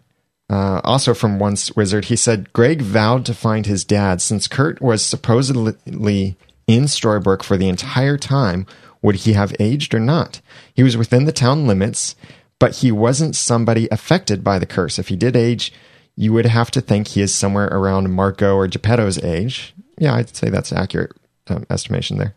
uh, 0.50 0.80
also 0.84 1.14
from 1.14 1.38
once 1.38 1.74
wizard. 1.76 2.04
He 2.06 2.16
said 2.16 2.52
Greg 2.52 2.82
vowed 2.82 3.24
to 3.26 3.34
find 3.34 3.64
his 3.66 3.84
dad 3.86 4.20
since 4.20 4.46
Kurt 4.48 4.80
was 4.82 5.02
supposedly 5.02 6.36
in 6.66 6.84
Storybrooke 6.84 7.42
for 7.42 7.56
the 7.56 7.68
entire 7.68 8.18
time. 8.18 8.66
Would 9.06 9.14
he 9.14 9.34
have 9.34 9.54
aged 9.60 9.94
or 9.94 10.00
not? 10.00 10.40
He 10.74 10.82
was 10.82 10.96
within 10.96 11.26
the 11.26 11.32
town 11.32 11.68
limits, 11.68 12.16
but 12.58 12.78
he 12.78 12.90
wasn't 12.90 13.36
somebody 13.36 13.86
affected 13.92 14.42
by 14.42 14.58
the 14.58 14.66
curse. 14.66 14.98
If 14.98 15.06
he 15.06 15.14
did 15.14 15.36
age, 15.36 15.72
you 16.16 16.32
would 16.32 16.46
have 16.46 16.72
to 16.72 16.80
think 16.80 17.06
he 17.06 17.22
is 17.22 17.32
somewhere 17.32 17.68
around 17.68 18.12
Marco 18.12 18.56
or 18.56 18.66
Geppetto's 18.66 19.22
age. 19.22 19.72
Yeah, 19.96 20.16
I'd 20.16 20.34
say 20.34 20.50
that's 20.50 20.72
accurate 20.72 21.12
um, 21.46 21.64
estimation 21.70 22.18
there. 22.18 22.34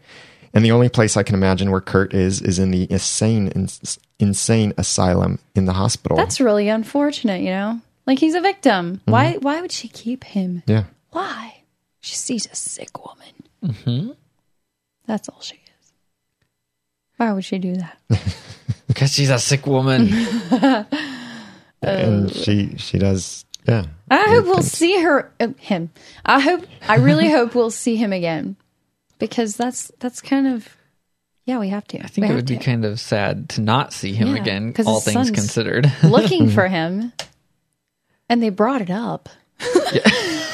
And 0.53 0.63
the 0.63 0.71
only 0.71 0.89
place 0.89 1.17
I 1.17 1.23
can 1.23 1.33
imagine 1.33 1.71
where 1.71 1.81
Kurt 1.81 2.13
is 2.13 2.39
is 2.39 2.59
in 2.59 2.69
the 2.69 2.85
insane 2.91 3.47
ins- 3.47 3.97
insane 4.19 4.71
asylum 4.77 5.39
in 5.55 5.65
the 5.65 5.73
hospital. 5.73 6.17
That's 6.17 6.39
really 6.39 6.69
unfortunate, 6.69 7.41
you 7.41 7.49
know? 7.49 7.81
Like 8.05 8.19
he's 8.19 8.35
a 8.35 8.41
victim. 8.41 9.01
Why 9.05 9.37
why 9.41 9.59
would 9.59 9.71
she 9.71 9.87
keep 9.87 10.23
him? 10.23 10.61
yeah. 10.67 10.83
Why? 11.09 11.63
She 11.99 12.13
sees 12.15 12.45
a 12.45 12.55
sick 12.55 13.03
woman. 13.03 13.33
Mm-hmm. 13.65 14.11
That's 15.07 15.29
all 15.29 15.41
she 15.41 15.55
is. 15.55 15.68
Why 17.19 17.33
would 17.33 17.43
she 17.43 17.59
do 17.59 17.75
that? 17.75 17.97
because 18.87 19.11
she's 19.11 19.29
a 19.29 19.37
sick 19.39 19.67
woman 19.67 20.09
and 21.81 22.31
she 22.33 22.75
she 22.77 22.97
does 22.97 23.43
yeah. 23.67 23.85
I 24.09 24.23
hope 24.29 24.45
we'll 24.45 24.63
see 24.63 25.01
her 25.03 25.29
uh, 25.39 25.49
him. 25.57 25.91
I 26.25 26.39
hope 26.39 26.63
I 26.87 26.95
really 26.95 27.29
hope 27.37 27.55
we'll 27.55 27.71
see 27.71 27.97
him 27.97 28.13
again. 28.13 28.55
Because 29.19 29.57
that's 29.57 29.91
that's 29.99 30.21
kind 30.21 30.47
of 30.47 30.75
yeah, 31.45 31.59
we 31.59 31.67
have 31.69 31.85
to. 31.89 31.99
i 31.99 32.07
think 32.07 32.29
it 32.29 32.33
would 32.35 32.45
be 32.47 32.57
kind 32.57 32.85
of 32.85 32.99
sad 33.01 33.49
to 33.49 33.61
not 33.61 33.91
see 33.91 34.13
him 34.13 34.29
Yeah, 34.35 34.41
again 34.41 34.71
'cause 34.71 34.87
all 34.87 35.01
things 35.01 35.13
son's- 35.27 35.31
considered 35.31 35.91
looking 36.03 36.49
for 36.49 36.67
him. 36.69 37.11
And 38.29 38.41
they 38.41 38.49
brought 38.49 38.81
it 38.81 38.89
up. 38.91 39.27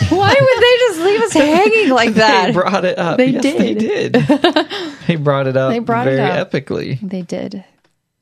Why 0.09 0.35
would 0.39 0.63
they 0.63 0.77
just 0.87 0.99
leave 0.99 1.21
us 1.21 1.33
hanging 1.73 1.89
like 1.89 2.13
that? 2.15 2.47
they 2.47 2.51
brought 2.53 2.85
it 2.85 2.97
up 2.97 3.17
They 3.17 3.27
yes 3.27 3.43
they 3.43 3.73
did. 3.73 4.11
did 4.13 4.27
they 5.07 5.15
brought 5.15 5.47
it 5.47 5.57
up 5.57 5.71
They 5.71 5.79
brought 5.79 6.07
it 6.07 6.15
very 6.17 6.29
up. 6.39 6.51
epically 6.51 6.99
they 7.07 7.21
did. 7.21 7.63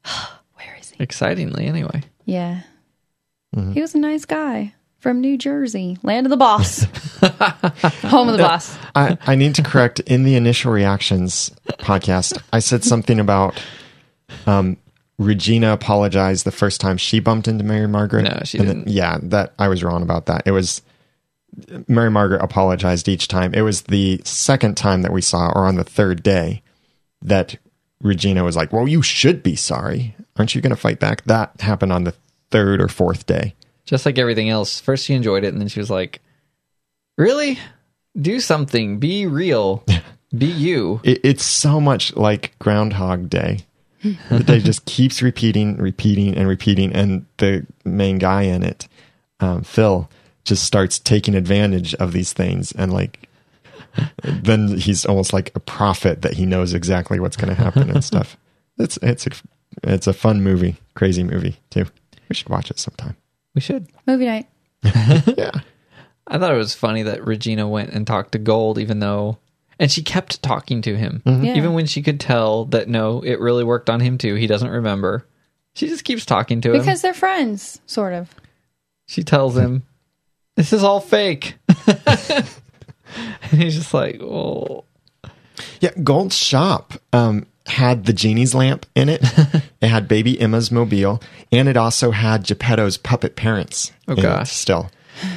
Where 0.55 0.77
is 0.79 0.89
he? 0.91 1.03
excitingly 1.03 1.65
anyway 1.65 2.03
Yeah. 2.25 2.61
He 3.73 3.81
was 3.81 3.93
a 3.93 3.99
nice 3.99 4.25
guy 4.25 4.73
from 4.97 5.21
New 5.21 5.37
Jersey, 5.37 5.97
land 6.01 6.25
of 6.25 6.31
the 6.31 6.37
boss, 6.37 6.85
home 8.01 8.27
of 8.29 8.37
the 8.37 8.41
boss. 8.41 8.75
I, 8.95 9.15
I 9.27 9.35
need 9.35 9.53
to 9.55 9.61
correct 9.63 9.99
in 9.99 10.23
the 10.23 10.35
initial 10.35 10.71
reactions 10.71 11.51
podcast, 11.79 12.41
I 12.51 12.59
said 12.59 12.83
something 12.83 13.19
about 13.19 13.61
um 14.47 14.77
Regina 15.19 15.71
apologized 15.71 16.45
the 16.45 16.51
first 16.51 16.81
time 16.81 16.97
she 16.97 17.19
bumped 17.19 17.47
into 17.47 17.63
Mary 17.63 17.87
Margaret. 17.87 18.23
No, 18.23 18.39
she 18.43 18.57
And 18.57 18.67
then- 18.67 18.77
didn't. 18.79 18.91
yeah, 18.93 19.19
that 19.23 19.53
I 19.59 19.67
was 19.67 19.83
wrong 19.83 20.01
about 20.01 20.25
that. 20.25 20.43
It 20.47 20.51
was 20.51 20.81
Mary 21.87 22.09
Margaret 22.09 22.41
apologized 22.41 23.07
each 23.07 23.27
time. 23.27 23.53
It 23.53 23.61
was 23.61 23.83
the 23.83 24.21
second 24.23 24.75
time 24.77 25.01
that 25.03 25.11
we 25.13 25.21
saw, 25.21 25.49
or 25.49 25.65
on 25.65 25.75
the 25.75 25.83
third 25.83 26.23
day, 26.23 26.61
that 27.21 27.55
Regina 28.01 28.43
was 28.43 28.55
like, 28.55 28.73
"Well, 28.73 28.87
you 28.87 29.01
should 29.01 29.43
be 29.43 29.55
sorry. 29.55 30.15
Aren't 30.35 30.55
you 30.55 30.61
going 30.61 30.71
to 30.75 30.75
fight 30.81 30.99
back?" 30.99 31.23
That 31.25 31.61
happened 31.61 31.93
on 31.93 32.03
the 32.03 32.13
third 32.51 32.81
or 32.81 32.87
fourth 32.87 33.25
day. 33.25 33.55
just 33.85 34.05
like 34.05 34.17
everything 34.17 34.49
else. 34.49 34.79
First 34.79 35.05
she 35.05 35.13
enjoyed 35.13 35.43
it, 35.43 35.53
and 35.53 35.59
then 35.61 35.67
she 35.67 35.79
was 35.79 35.89
like, 35.89 36.21
"Really? 37.17 37.59
Do 38.19 38.39
something. 38.39 38.99
Be 38.99 39.25
real. 39.25 39.83
Be 40.37 40.45
you." 40.47 41.01
It, 41.03 41.19
it's 41.23 41.43
so 41.45 41.79
much 41.79 42.15
like 42.15 42.57
Groundhog 42.59 43.29
Day. 43.29 43.59
the 44.29 44.43
day 44.43 44.59
just 44.59 44.85
keeps 44.95 45.21
repeating, 45.21 45.77
repeating, 45.77 46.35
and 46.35 46.47
repeating, 46.47 46.91
and 46.93 47.25
the 47.37 47.65
main 47.85 48.17
guy 48.17 48.41
in 48.43 48.63
it, 48.63 48.87
um, 49.39 49.63
Phil, 49.63 50.09
just 50.43 50.63
starts 50.63 50.99
taking 50.99 51.35
advantage 51.35 51.93
of 51.95 52.11
these 52.11 52.33
things 52.33 52.71
and 52.73 52.91
like 52.91 53.27
then 54.23 54.77
he's 54.77 55.05
almost 55.05 55.33
like 55.33 55.51
a 55.55 55.59
prophet 55.59 56.21
that 56.21 56.33
he 56.33 56.45
knows 56.45 56.73
exactly 56.73 57.19
what's 57.19 57.37
going 57.37 57.53
to 57.55 57.61
happen 57.61 57.89
and 57.89 58.03
stuff. 58.03 58.37
It's 58.79 58.97
it's 59.03 59.27
a 59.27 59.29
it's 59.83 60.07
a 60.07 60.13
fun 60.13 60.41
movie, 60.41 60.77
crazy 60.95 61.23
movie 61.23 61.57
too. 61.69 61.85
We 62.27 62.33
should 62.33 62.49
watch 62.49 62.71
it 62.71 62.79
sometime. 62.79 63.15
We 63.53 63.61
should. 63.61 63.85
Movie 64.07 64.25
night. 64.25 64.47
Yeah, 65.37 65.51
I 66.25 66.39
thought 66.39 66.55
it 66.55 66.57
was 66.57 66.73
funny 66.73 67.03
that 67.03 67.23
Regina 67.23 67.67
went 67.67 67.91
and 67.91 68.07
talked 68.07 68.31
to 68.31 68.39
Gold, 68.39 68.79
even 68.79 68.97
though, 68.97 69.37
and 69.77 69.91
she 69.91 70.01
kept 70.01 70.41
talking 70.41 70.81
to 70.81 70.95
him, 70.97 71.21
mm-hmm. 71.23 71.43
Yeah. 71.43 71.55
even 71.55 71.73
when 71.73 71.85
she 71.85 72.01
could 72.01 72.19
tell 72.19 72.65
that 72.65 72.87
no, 72.87 73.21
it 73.21 73.39
really 73.39 73.63
worked 73.63 73.91
on 73.91 73.99
him 73.99 74.17
too. 74.17 74.33
He 74.33 74.47
doesn't 74.47 74.71
remember. 74.71 75.23
She 75.75 75.87
just 75.87 76.03
keeps 76.03 76.25
talking 76.25 76.61
to 76.61 76.73
him. 76.73 76.79
Because 76.79 77.03
they're 77.03 77.13
friends, 77.13 77.79
sort 77.85 78.13
of. 78.13 78.33
she 79.05 79.23
tells 79.23 79.55
him, 79.55 79.83
"This 80.55 80.73
is 80.73 80.83
all 80.83 80.99
fake," 80.99 81.55
and 81.87 82.47
he's 83.51 83.75
just 83.75 83.93
like, 83.93 84.21
"Oh, 84.21 84.85
yeah. 85.79 85.91
Gold's 86.01 86.37
shop 86.37 86.93
um, 87.11 87.45
had 87.65 88.05
the 88.05 88.13
genie's 88.13 88.55
lamp 88.55 88.85
in 88.95 89.09
it. 89.09 89.21
it 89.81 89.87
had 89.87 90.07
baby 90.07 90.39
Emma's 90.39 90.71
mobile, 90.71 91.21
and 91.51 91.67
it 91.67 91.77
also 91.77 92.11
had 92.11 92.45
Geppetto's 92.45 92.97
puppet 92.97 93.35
parents. 93.35 93.91
Oh, 94.07 94.15
gosh. 94.15 94.51
still. 94.51 94.89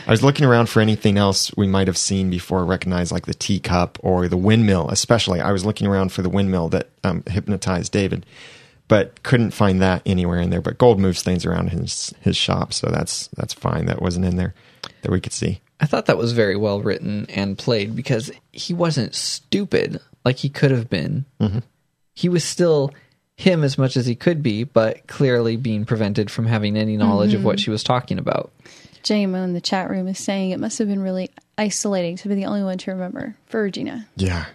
I 0.07 0.11
was 0.11 0.23
looking 0.23 0.47
around 0.47 0.69
for 0.69 0.81
anything 0.81 1.19
else 1.19 1.55
we 1.57 1.67
might 1.67 1.87
have 1.87 1.99
seen 1.99 2.31
before, 2.31 2.65
recognized 2.65 3.13
like 3.13 3.27
the 3.27 3.35
teacup 3.35 3.99
or 4.03 4.27
the 4.27 4.37
windmill, 4.37 4.89
especially. 4.89 5.41
I 5.41 5.53
was 5.53 5.67
looking 5.67 5.87
around 5.87 6.13
for 6.13 6.23
the 6.23 6.31
windmill 6.31 6.69
that 6.71 6.89
um, 7.05 7.23
hypnotized 7.27 7.93
David, 7.93 8.25
but 8.89 9.23
couldn't 9.23 9.51
find 9.51 9.83
that 9.83 10.01
anywhere 10.07 10.39
in 10.39 10.51
there. 10.51 10.63
But 10.63 10.79
Gold 10.79 10.99
moves 10.99 11.23
things 11.23 11.45
around 11.45 11.71
his 11.71 12.15
his 12.21 12.37
shop, 12.37 12.73
so 12.73 12.89
that's 12.89 13.29
that's 13.37 13.53
fine. 13.53 13.85
That 13.87 14.01
wasn't 14.01 14.25
in 14.25 14.37
there 14.37 14.55
that 15.07 15.13
we 15.13 15.21
could 15.21 15.33
see. 15.33 15.61
I 15.79 15.87
thought 15.87 16.07
that 16.07 16.19
was 16.19 16.33
very 16.33 16.57
well 16.57 16.81
written 16.81 17.27
and 17.29 17.57
played 17.57 17.95
because 17.95 18.33
he 18.53 18.75
wasn't 18.75 19.15
stupid 19.15 20.01
like 20.25 20.39
he 20.39 20.49
could 20.49 20.73
have 20.73 20.91
been. 20.91 21.27
He 22.13 22.29
was 22.29 22.43
still 22.43 22.93
him 23.37 23.63
as 23.63 23.79
much 23.79 23.97
as 23.97 24.05
he 24.07 24.17
could 24.17 24.43
be, 24.43 24.65
but 24.65 25.07
clearly 25.07 25.57
being 25.57 25.85
prevented 25.85 26.29
from 26.29 26.47
having 26.47 26.77
any 26.77 26.97
knowledge 26.97 27.35
of 27.35 27.45
what 27.45 27.61
she 27.61 27.71
was 27.71 27.85
talking 27.85 28.19
about. 28.19 28.51
JMO 29.05 29.45
in 29.45 29.53
the 29.53 29.61
chat 29.61 29.89
room 29.89 30.09
is 30.09 30.19
saying 30.19 30.51
it 30.51 30.59
must 30.59 30.79
have 30.81 30.89
been 30.89 31.03
really 31.03 31.31
isolating 31.57 32.17
to 32.17 32.29
be 32.29 32.35
the 32.35 32.47
only 32.47 32.65
one 32.65 32.79
to 32.79 32.91
remember 32.91 33.37
for 33.47 33.63
Regina. 33.63 34.09
Yeah, 34.17 34.47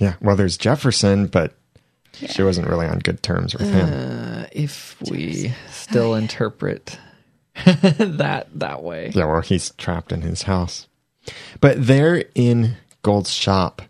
yeah. 0.00 0.14
Well, 0.20 0.34
there's 0.34 0.56
Jefferson, 0.56 1.28
but 1.28 1.52
she 2.14 2.42
wasn't 2.42 2.66
really 2.66 2.86
on 2.86 2.98
good 2.98 3.22
terms 3.22 3.54
with 3.54 3.70
him. 3.70 3.88
Uh, 3.88 4.46
if 4.50 5.00
we 5.08 5.54
still 5.70 6.14
interpret 6.16 6.98
that 7.98 8.48
that 8.54 8.82
way. 8.82 9.12
Yeah, 9.14 9.26
well, 9.26 9.40
he's 9.40 9.70
trapped 9.76 10.12
in 10.12 10.22
his 10.22 10.42
house. 10.42 10.86
But 11.60 11.86
there 11.86 12.24
in 12.34 12.76
Gold's 13.02 13.32
shop, 13.32 13.82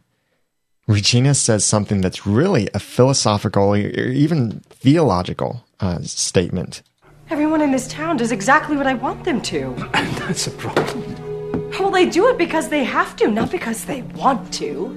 Regina 0.87 1.35
says 1.35 1.65
something 1.65 2.01
that's 2.01 2.27
really 2.27 2.69
a 2.75 2.79
philosophical 2.79 3.75
or 3.75 3.77
even 3.77 4.61
theological 4.71 5.65
uh, 5.79 6.01
statement. 6.03 6.83
Everyone 7.31 7.61
in 7.61 7.71
this 7.71 7.87
town 7.87 8.17
does 8.17 8.33
exactly 8.33 8.77
what 8.77 8.89
I 8.89 8.95
want 8.95 9.23
them 9.23 9.41
to. 9.43 9.73
That's 9.93 10.49
a 10.49 10.51
problem. 10.51 11.71
Well, 11.79 11.93
they 11.93 12.11
do 12.11 12.29
it 12.29 12.37
because 12.37 12.71
they 12.71 12.83
have 12.83 13.15
to, 13.17 13.29
not 13.29 13.53
because 13.53 13.85
they 13.85 14.03
want 14.03 14.53
to. 14.55 14.91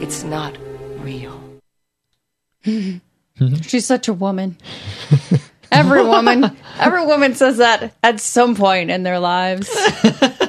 It's 0.00 0.22
not 0.22 0.54
real. 0.98 1.40
She's 3.62 3.86
such 3.86 4.06
a 4.06 4.12
woman. 4.12 4.58
Every 5.72 6.02
woman, 6.04 6.56
every 6.78 7.06
woman 7.06 7.34
says 7.34 7.58
that 7.58 7.94
at 8.02 8.20
some 8.20 8.54
point 8.56 8.90
in 8.90 9.02
their 9.02 9.18
lives. 9.18 9.70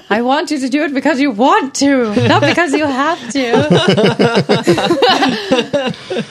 I 0.09 0.21
want 0.23 0.51
you 0.51 0.59
to 0.59 0.69
do 0.69 0.83
it 0.83 0.93
because 0.93 1.19
you 1.21 1.31
want 1.31 1.75
to, 1.75 2.13
not 2.27 2.41
because 2.41 2.73
you 2.73 2.85
have 2.85 3.31
to. 3.31 3.55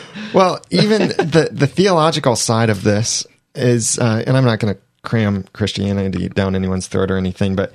Well, 0.33 0.61
even 0.71 1.09
the, 1.09 1.49
the 1.51 1.67
theological 1.67 2.37
side 2.37 2.71
of 2.71 2.85
this 2.85 3.27
is, 3.55 3.99
uh, 3.99 4.23
and 4.27 4.37
I'm 4.37 4.45
not 4.45 4.61
going 4.61 4.75
to 4.75 4.81
cram 5.03 5.45
Christianity 5.53 6.29
down 6.29 6.55
anyone's 6.55 6.87
throat 6.87 7.11
or 7.11 7.17
anything, 7.17 7.57
but 7.57 7.73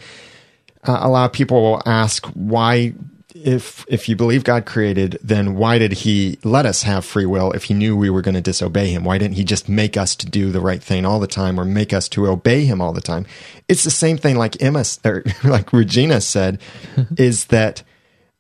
uh, 0.88 1.00
a 1.02 1.10
lot 1.10 1.26
of 1.26 1.34
people 1.34 1.62
will 1.62 1.82
ask 1.86 2.26
why, 2.28 2.94
if 3.36 3.86
if 3.90 4.08
you 4.08 4.16
believe 4.16 4.46
God 4.46 4.66
created, 4.66 5.20
then 5.22 5.56
why 5.56 5.78
did 5.78 5.92
He 5.92 6.40
let 6.44 6.66
us 6.66 6.84
have 6.84 7.04
free 7.04 7.26
will 7.26 7.52
if 7.52 7.66
He 7.66 7.74
knew 7.74 7.96
we 7.96 8.10
were 8.10 8.22
going 8.22 8.36
to 8.36 8.42
disobey 8.42 8.90
Him? 8.90 9.04
Why 9.04 9.18
didn't 9.18 9.36
He 9.36 9.44
just 9.44 9.68
make 9.68 9.98
us 9.98 10.16
to 10.16 10.26
do 10.26 10.52
the 10.52 10.62
right 10.62 10.82
thing 10.82 11.06
all 11.06 11.20
the 11.20 11.28
time, 11.28 11.60
or 11.60 11.66
make 11.66 11.92
us 11.92 12.08
to 12.10 12.28
obey 12.28 12.64
Him 12.64 12.82
all 12.82 12.94
the 12.94 13.02
time? 13.02 13.26
It's 13.68 13.84
the 13.84 13.92
same 13.92 14.18
thing, 14.18 14.38
like 14.38 14.62
Emma 14.62 14.86
or 15.04 15.24
like 15.44 15.74
Regina 15.74 16.22
said, 16.22 16.60
is 17.18 17.46
that 17.46 17.84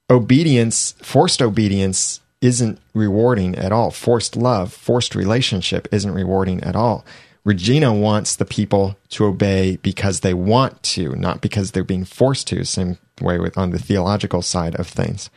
obedience, 0.09 0.93
forced 1.01 1.41
obedience, 1.41 2.21
isn't 2.39 2.79
rewarding 2.93 3.55
at 3.55 3.73
all. 3.73 3.91
Forced 3.91 4.37
love, 4.37 4.71
forced 4.71 5.13
relationship 5.13 5.87
isn't 5.91 6.13
rewarding 6.13 6.63
at 6.63 6.75
all. 6.75 7.05
Regina 7.45 7.93
wants 7.93 8.35
the 8.35 8.43
people 8.45 8.97
to 9.09 9.25
obey 9.25 9.77
because 9.77 10.19
they 10.21 10.33
want 10.33 10.81
to, 10.83 11.15
not 11.15 11.39
because 11.41 11.71
they're 11.71 11.83
being 11.83 12.03
forced 12.03 12.47
to. 12.47 12.65
Same 12.65 12.97
way 13.21 13.39
with 13.39 13.57
on 13.57 13.69
the 13.69 13.79
theological 13.79 14.41
side 14.41 14.75
of 14.75 14.87
things. 14.87 15.29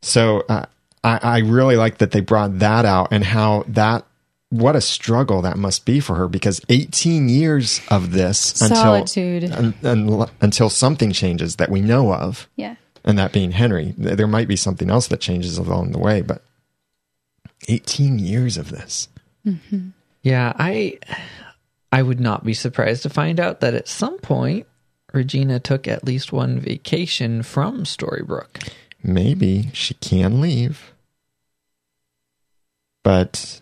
So 0.00 0.44
uh, 0.48 0.66
I, 1.02 1.18
I 1.22 1.38
really 1.38 1.76
like 1.76 1.98
that 1.98 2.12
they 2.12 2.20
brought 2.20 2.60
that 2.60 2.84
out 2.84 3.08
and 3.10 3.24
how 3.24 3.64
that 3.68 4.04
what 4.50 4.76
a 4.76 4.80
struggle 4.80 5.42
that 5.42 5.56
must 5.58 5.84
be 5.84 5.98
for 5.98 6.14
her 6.14 6.28
because 6.28 6.60
18 6.68 7.28
years 7.28 7.80
of 7.90 8.12
this 8.12 8.38
Solitude. 8.38 9.42
until 9.42 9.90
un, 9.90 10.08
un, 10.22 10.30
until 10.40 10.70
something 10.70 11.10
changes 11.10 11.56
that 11.56 11.68
we 11.68 11.80
know 11.80 12.14
of 12.14 12.48
Yeah. 12.54 12.76
and 13.04 13.18
that 13.18 13.32
being 13.32 13.50
Henry. 13.50 13.92
There 13.98 14.28
might 14.28 14.46
be 14.46 14.54
something 14.54 14.88
else 14.88 15.08
that 15.08 15.20
changes 15.20 15.58
along 15.58 15.90
the 15.90 15.98
way, 15.98 16.22
but 16.22 16.42
18 17.68 18.20
years 18.20 18.56
of 18.56 18.70
this. 18.70 19.08
Yeah, 20.26 20.52
I 20.58 20.98
I 21.92 22.02
would 22.02 22.18
not 22.18 22.42
be 22.44 22.52
surprised 22.52 23.04
to 23.04 23.08
find 23.10 23.38
out 23.38 23.60
that 23.60 23.74
at 23.74 23.86
some 23.86 24.18
point 24.18 24.66
Regina 25.12 25.60
took 25.60 25.86
at 25.86 26.02
least 26.04 26.32
one 26.32 26.58
vacation 26.58 27.44
from 27.44 27.84
Storybrooke. 27.84 28.68
Maybe 29.04 29.70
she 29.72 29.94
can 29.94 30.40
leave, 30.40 30.92
but 33.04 33.60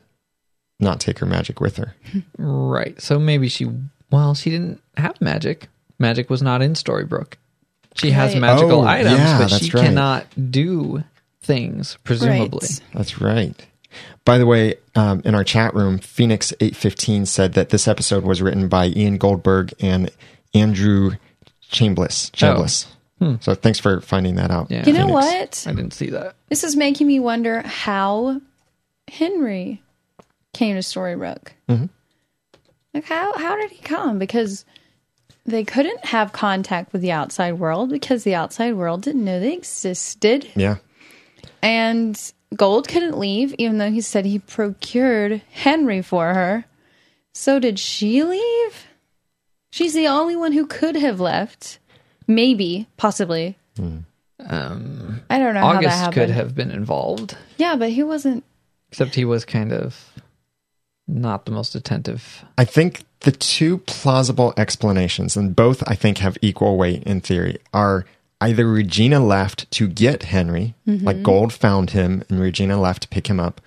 not 0.81 1.01
take 1.01 1.19
her 1.19 1.27
magic 1.27 1.61
with 1.61 1.77
her. 1.77 1.95
Right. 2.39 2.99
So 2.99 3.19
maybe 3.19 3.49
she 3.51 3.69
well, 4.11 4.35
she 4.35 4.49
didn't 4.49 4.81
have 4.97 5.21
magic. 5.21 5.69
Magic 5.99 6.31
was 6.31 6.41
not 6.41 6.63
in 6.63 6.73
Storybrooke. 6.73 7.35
She 7.95 8.11
has 8.13 8.35
magical 8.35 8.81
Oh, 8.81 8.87
items, 8.87 9.19
yeah, 9.19 9.39
but 9.39 9.49
she 9.51 9.71
right. 9.71 9.85
cannot 9.85 10.27
do 10.51 11.05
things, 11.43 11.99
presumably. 12.05 12.67
Right. 12.71 12.81
That's 12.95 13.21
right. 13.21 13.67
By 14.25 14.39
the 14.39 14.47
way, 14.47 14.77
um, 14.95 15.23
in 15.25 15.35
our 15.35 15.45
chat 15.45 15.75
room, 15.75 15.99
Phoenix 15.99 16.53
eight 16.61 16.77
fifteen 16.77 17.27
said 17.27 17.55
that 17.55 17.71
this 17.71 17.87
episode 17.89 18.25
was 18.25 18.41
written 18.41 18.69
by 18.69 18.87
Ian 18.89 19.19
Goldberg 19.19 19.73
and 19.81 20.11
Andrew 20.55 21.13
Chambliss. 21.71 22.31
Chambliss. 22.33 22.87
So 23.41 23.55
thanks 23.55 23.79
for 23.79 24.03
finding 24.03 24.35
that 24.35 24.51
out. 24.51 24.71
Yeah. 24.71 24.85
You 24.85 24.93
know 24.93 25.07
Phoenix. 25.07 25.65
what? 25.65 25.73
I 25.73 25.75
didn't 25.75 25.95
see 25.95 26.11
that. 26.11 26.37
This 26.51 26.63
is 26.63 26.77
making 26.77 27.07
me 27.07 27.21
wonder 27.21 27.63
how 27.63 28.43
Henry 29.09 29.83
came 30.53 30.75
to 30.77 30.81
Storybrooke. 30.81 31.49
Like 32.93 33.05
how 33.05 33.37
how 33.37 33.57
did 33.57 33.71
he 33.71 33.83
come? 33.83 34.19
Because 34.19 34.67
they 35.47 35.65
couldn't 35.65 36.05
have 36.05 36.33
contact 36.33 36.93
with 36.93 37.03
the 37.03 37.13
outside 37.13 37.55
world 37.55 37.91
because 37.91 38.25
the 38.25 38.35
outside 38.35 38.75
world 38.75 39.03
didn't 39.03 39.25
know 39.25 39.41
they 39.41 39.55
existed. 39.55 40.47
Yeah. 40.55 40.77
And 41.63 42.21
Gold 42.57 42.89
couldn't 42.89 43.19
leave, 43.19 43.55
even 43.59 43.79
though 43.79 43.91
he 43.91 44.01
said 44.01 44.25
he 44.25 44.39
procured 44.39 45.43
Henry 45.53 46.03
for 46.03 46.35
her. 46.35 46.65
So 47.33 47.59
did 47.59 47.79
she 47.79 48.23
leave? 48.23 48.87
She's 49.71 49.95
the 49.95 50.07
only 50.09 50.37
one 50.37 50.53
who 50.53 50.67
could 50.67 50.95
have 50.97 51.19
left. 51.21 51.79
Maybe, 52.27 52.87
possibly. 52.97 53.57
Um, 53.79 55.21
I 55.29 55.39
don't 55.39 55.55
know 55.55 55.61
how 55.61 55.73
that 55.73 55.79
August 55.79 55.97
happened. 55.97 56.15
could 56.15 56.31
have 56.31 56.55
been 56.55 56.71
involved, 56.71 57.37
Yeah, 57.57 57.77
but 57.77 57.91
he 57.91 58.03
wasn't. 58.03 58.45
except 58.91 59.15
he 59.15 59.25
was 59.25 59.45
kind 59.45 59.73
of 59.73 60.13
not 61.09 61.45
the 61.45 61.53
most 61.53 61.75
attentive. 61.75 62.45
I 62.57 62.65
think 62.65 63.05
the 63.21 63.33
two 63.33 63.79
plausible 63.79 64.55
explanations, 64.57 65.37
and 65.37 65.55
both 65.57 65.83
I 65.87 65.95
think 65.95 66.19
have 66.19 66.39
equal 66.41 66.77
weight 66.77 67.03
in 67.05 67.21
theory, 67.21 67.59
are 67.73 68.05
either 68.45 68.67
Regina 68.69 69.21
left 69.21 69.71
to 69.73 69.89
get 69.89 70.25
Henry, 70.25 70.75
like 70.87 71.23
Gold 71.23 71.53
found 71.53 71.91
him 71.91 72.23
and 72.29 72.39
Regina 72.41 72.79
left 72.81 73.03
to 73.03 73.09
pick 73.09 73.27
him 73.29 73.41
up, 73.41 73.61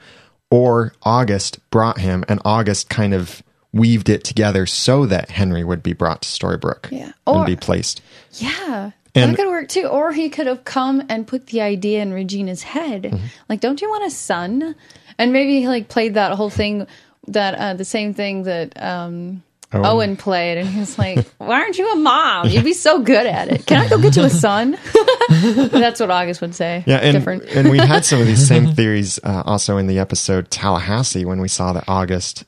or 0.52 0.94
August 1.04 1.60
brought 1.72 2.00
him 2.00 2.24
and 2.30 2.40
August 2.46 2.90
kind 2.90 3.14
of 3.14 3.42
weaved 3.74 4.10
it 4.10 4.24
together 4.24 4.66
so 4.66 5.06
that 5.06 5.30
Henry 5.32 5.64
would 5.64 5.84
be 5.84 5.94
brought 5.94 6.22
to 6.22 6.30
Storybrooke 6.30 6.90
Yeah. 6.92 7.12
and 7.26 7.46
be 7.46 7.56
placed. 7.56 8.02
Yeah. 8.34 8.92
And- 9.14 9.32
that 9.32 9.36
could 9.36 9.48
work 9.50 9.68
too. 9.68 9.88
Or 9.88 10.12
he 10.14 10.30
could 10.30 10.48
have 10.48 10.64
come 10.64 11.04
and 11.10 11.26
put 11.28 11.48
the 11.48 11.62
idea 11.62 12.02
in 12.02 12.14
Regina's 12.14 12.64
head. 12.64 13.04
Mm-hmm. 13.04 13.26
Like, 13.50 13.60
don't 13.60 13.82
you 13.82 13.90
want 13.90 14.06
a 14.06 14.12
son? 14.12 14.76
And 15.18 15.34
maybe 15.34 15.60
he 15.60 15.68
like 15.68 15.90
played 15.90 16.14
that 16.14 16.34
whole 16.34 16.50
thing 16.52 16.86
that 17.28 17.56
uh, 17.56 17.74
the 17.74 17.86
same 17.86 18.14
thing 18.14 18.44
that 18.44 18.82
um, 18.82 19.44
Owen. 19.74 19.86
Owen 19.86 20.16
played, 20.18 20.58
and 20.58 20.68
he's 20.70 20.98
like, 20.98 21.28
"Why 21.40 21.60
aren't 21.62 21.78
you 21.78 21.92
a 21.92 21.96
mom? 21.98 22.48
You'd 22.48 22.64
be 22.64 22.74
so 22.74 23.00
good 23.02 23.26
at 23.26 23.50
it. 23.50 23.66
Can 23.66 23.82
I 23.82 23.90
go 23.90 23.98
get 24.02 24.16
you 24.16 24.24
a 24.24 24.30
son?" 24.30 24.78
That's 25.30 26.00
what 26.00 26.10
August 26.10 26.40
would 26.40 26.56
say. 26.56 26.84
Yeah, 26.88 26.98
and 26.98 27.14
different. 27.18 27.44
and 27.54 27.70
we 27.70 27.78
had 27.78 28.06
some 28.06 28.22
of 28.22 28.28
these 28.28 28.48
same 28.48 28.74
theories 28.76 29.20
uh, 29.24 29.44
also 29.46 29.78
in 29.78 29.88
the 29.88 30.00
episode 30.00 30.50
Tallahassee 30.52 31.26
when 31.26 31.42
we 31.42 31.50
saw 31.50 31.74
that 31.74 31.84
August 31.88 32.46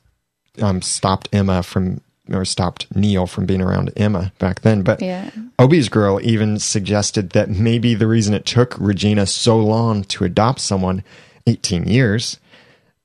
um, 0.62 0.80
stopped 0.80 1.28
Emma 1.32 1.62
from 1.62 2.00
or 2.32 2.44
stopped 2.46 2.86
Neal 2.96 3.26
from 3.26 3.44
being 3.44 3.60
around 3.60 3.92
Emma 3.96 4.32
back 4.38 4.60
then. 4.62 4.82
But 4.82 5.02
Yeah. 5.02 5.30
Obi's 5.58 5.88
girl 5.90 6.20
even 6.22 6.58
suggested 6.58 7.30
that 7.30 7.50
maybe 7.50 7.94
the 7.94 8.06
reason 8.06 8.32
it 8.34 8.46
took 8.46 8.78
Regina 8.78 9.26
so 9.26 9.58
long 9.58 10.04
to 10.04 10.24
adopt 10.24 10.60
someone, 10.60 11.02
eighteen 11.46 11.86
years, 11.86 12.38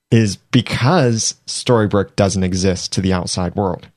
is 0.10 0.38
because 0.38 1.36
Storybrooke 1.48 2.16
doesn't 2.16 2.44
exist 2.44 2.94
to 2.94 3.02
the 3.02 3.12
outside 3.12 3.56
world. 3.56 3.90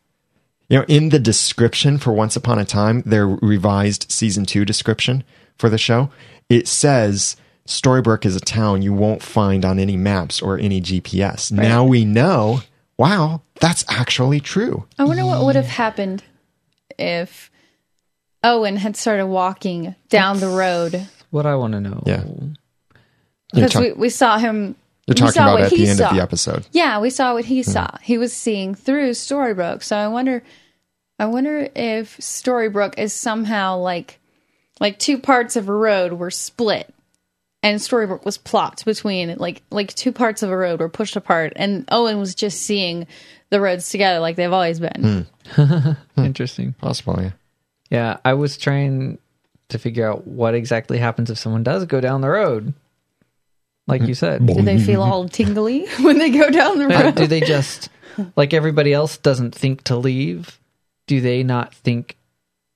You 0.69 0.79
know, 0.79 0.85
in 0.87 1.09
the 1.09 1.19
description 1.19 1.99
for 1.99 2.13
Once 2.13 2.37
Upon 2.37 2.59
a 2.59 2.65
Time, 2.65 3.03
their 3.07 3.27
revised 3.27 4.11
season 4.11 4.45
two 4.45 4.65
description 4.65 5.25
for 5.57 5.71
the 5.71 5.79
show, 5.79 6.11
it 6.49 6.69
says 6.69 7.37
Storybrooke 7.67 8.27
is 8.27 8.37
a 8.37 8.41
town 8.41 8.83
you 8.83 8.93
won't 8.93 9.23
find 9.23 9.65
on 9.65 9.79
any 9.79 9.97
maps 9.97 10.43
or 10.43 10.59
any 10.59 10.81
GPS. 10.81 11.51
Now 11.51 11.85
we 11.85 12.05
know, 12.05 12.61
wow, 12.99 13.43
that's 13.61 13.85
actually 13.89 14.41
true. 14.41 14.87
I 14.99 15.05
wonder 15.05 15.25
what 15.25 15.45
would 15.45 15.57
have 15.57 15.67
happened 15.67 16.23
if 16.99 17.51
Owen 18.43 18.77
had 18.77 18.97
started 18.97 19.27
walking 19.27 19.95
down 20.09 20.41
the 20.41 20.49
road 20.49 21.07
What 21.31 21.47
I 21.47 21.55
want 21.57 21.73
to 21.75 21.81
know. 21.81 22.03
Yeah. 22.07 22.25
Because 23.53 23.73
talk- 23.73 23.83
we, 23.83 23.93
we 23.93 24.09
saw 24.11 24.39
him. 24.39 24.77
You're 25.09 25.15
we 25.15 25.33
talking 25.33 25.33
saw 25.33 25.43
about 25.45 25.53
what 25.55 25.63
at 25.65 25.71
he 25.73 25.85
the 25.85 25.89
end 25.91 25.99
saw. 25.99 26.09
of 26.11 26.17
the 26.17 26.23
episode. 26.23 26.67
Yeah, 26.73 27.01
we 27.01 27.11
saw 27.11 27.35
what 27.35 27.45
he 27.45 27.63
saw. 27.63 27.89
He 28.03 28.19
was 28.19 28.33
seeing 28.33 28.75
through 28.75 29.11
Storybrooke. 29.11 29.83
So 29.83 29.97
I 29.97 30.09
wonder, 30.09 30.43
I 31.19 31.27
wonder 31.27 31.69
if 31.75 32.17
Storybrooke 32.19 32.99
is 32.99 33.13
somehow 33.13 33.79
like, 33.79 34.21
like 34.81 34.99
two 34.99 35.19
parts 35.19 35.57
of 35.57 35.69
a 35.69 35.73
road 35.73 36.13
were 36.13 36.31
split, 36.31 36.95
and 37.63 37.81
Storybrooke 37.81 38.25
was 38.25 38.39
plopped 38.39 38.85
between 38.85 39.37
like 39.39 39.63
like 39.71 39.93
two 39.95 40.13
parts 40.13 40.43
of 40.43 40.51
a 40.51 40.57
road 40.57 40.79
were 40.81 40.89
pushed 40.89 41.17
apart, 41.17 41.53
and 41.57 41.85
Owen 41.91 42.19
was 42.19 42.35
just 42.35 42.63
seeing 42.63 43.07
the 43.51 43.61
roads 43.61 43.89
together 43.91 44.21
like 44.21 44.37
they've 44.37 44.53
always 44.53 44.79
been. 44.81 45.27
Hmm. 45.55 45.63
Hmm. 46.15 46.25
Interesting. 46.25 46.75
Possibly. 46.79 47.33
Yeah, 47.91 48.19
I 48.25 48.35
was 48.35 48.59
trying 48.59 49.19
to 49.71 49.79
figure 49.79 50.11
out 50.11 50.27
what 50.27 50.55
exactly 50.55 50.99
happens 50.99 51.31
if 51.31 51.39
someone 51.39 51.63
does 51.63 51.87
go 51.87 52.01
down 52.03 52.21
the 52.21 52.29
road. 52.29 52.75
Like 53.89 54.03
you 54.03 54.15
said. 54.15 54.47
Do 54.47 54.63
they 54.63 54.79
feel 54.79 55.03
all 55.03 55.29
tingly 55.29 55.87
when 56.01 56.19
they 56.19 56.31
go 56.31 56.51
down 56.51 56.79
the 56.79 56.85
Uh, 56.87 57.03
road? 57.05 57.15
do 57.17 57.27
they 57.27 57.41
just 57.41 57.89
like 58.37 58.53
everybody 58.55 58.93
else 58.93 59.17
doesn't 59.17 59.55
think 59.55 59.83
to 59.85 59.97
leave? 59.97 60.59
Do 61.07 61.21
they 61.21 61.43
not 61.43 61.75
think 61.75 62.17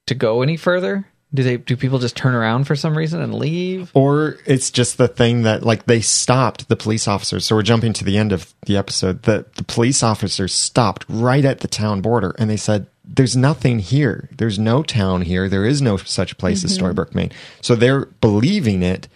to 0.07 0.15
go 0.15 0.43
any 0.43 0.57
further? 0.57 1.07
Do 1.35 1.43
they 1.43 1.57
do 1.57 1.77
people 1.79 1.99
just 1.99 2.15
turn 2.17 2.35
around 2.35 2.65
for 2.65 2.77
some 2.77 2.97
reason 2.97 3.23
and 3.23 3.35
leave? 3.35 3.91
Or 3.95 4.37
it's 4.47 4.71
just 4.71 4.99
the 4.99 5.09
thing 5.09 5.43
that 5.43 5.63
like 5.63 5.87
they 5.87 6.01
stopped 6.03 6.69
the 6.69 6.77
police 6.77 7.09
officers. 7.09 7.47
So 7.47 7.57
we're 7.57 7.63
jumping 7.63 7.93
to 7.95 8.05
the 8.05 8.19
end 8.19 8.33
of 8.33 8.53
the 8.67 8.77
episode. 8.77 9.23
The 9.23 9.47
the 9.57 9.65
police 9.65 10.03
officers 10.03 10.53
stopped 10.53 11.07
right 11.09 11.45
at 11.45 11.61
the 11.61 11.69
town 11.69 12.03
border 12.03 12.35
and 12.39 12.51
they 12.51 12.59
said, 12.59 12.87
There's 13.05 13.35
nothing 13.37 13.79
here. 13.79 14.29
There's 14.37 14.59
no 14.59 14.83
town 14.83 15.23
here. 15.23 15.49
There 15.49 15.65
is 15.65 15.81
no 15.81 15.97
such 15.97 16.37
place 16.37 16.65
as 16.65 16.77
Storybrooke, 16.77 17.15
Maine. 17.15 17.33
So 17.63 17.75
they're 17.77 18.07
believing 18.21 18.83
it. 18.83 19.09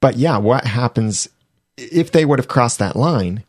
But 0.00 0.16
yeah, 0.16 0.38
what 0.38 0.66
happens 0.66 1.28
if 1.76 2.12
they 2.12 2.24
would 2.24 2.38
have 2.38 2.48
crossed 2.48 2.78
that 2.78 2.96
line? 2.96 3.44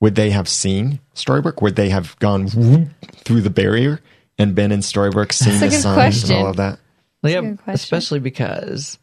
Would 0.00 0.14
they 0.16 0.30
have 0.30 0.48
seen 0.48 0.98
Storybrooke? 1.14 1.62
Would 1.62 1.76
they 1.76 1.90
have 1.90 2.18
gone 2.18 2.48
whoop 2.48 2.88
through 3.24 3.42
the 3.42 3.50
barrier 3.50 4.00
and 4.36 4.54
been 4.54 4.72
in 4.72 4.80
Storybrooke, 4.80 5.32
seen 5.32 5.60
the 5.60 5.68
good 5.68 5.80
signs 5.80 6.28
and 6.28 6.38
all 6.40 6.46
of 6.48 6.56
that? 6.56 6.78
Well, 7.22 7.32
yeah, 7.32 7.54
especially 7.68 8.18
because, 8.18 8.98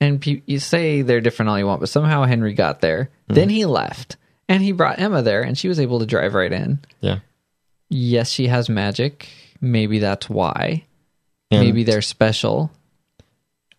and 0.00 0.20
pe- 0.20 0.42
you 0.46 0.58
say 0.58 1.02
they're 1.02 1.20
different 1.20 1.48
all 1.50 1.58
you 1.60 1.66
want, 1.66 1.78
but 1.78 1.88
somehow 1.88 2.24
Henry 2.24 2.54
got 2.54 2.80
there. 2.80 3.04
Mm-hmm. 3.24 3.34
Then 3.34 3.48
he 3.50 3.66
left, 3.66 4.16
and 4.48 4.64
he 4.64 4.72
brought 4.72 4.98
Emma 4.98 5.22
there, 5.22 5.42
and 5.42 5.56
she 5.56 5.68
was 5.68 5.78
able 5.78 6.00
to 6.00 6.06
drive 6.06 6.34
right 6.34 6.52
in. 6.52 6.80
Yeah. 7.00 7.20
Yes, 7.88 8.28
she 8.30 8.48
has 8.48 8.68
magic. 8.68 9.28
Maybe 9.60 10.00
that's 10.00 10.28
why. 10.28 10.84
And- 11.52 11.60
Maybe 11.64 11.84
they're 11.84 12.02
special. 12.02 12.72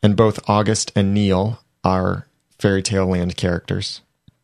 and 0.02 0.16
both 0.16 0.40
August 0.50 0.94
and 0.96 1.14
Neal 1.14 1.60
are 1.84 2.26
fairy 2.58 2.82
tale 2.82 3.08
land 3.08 3.36
characters. 3.36 4.00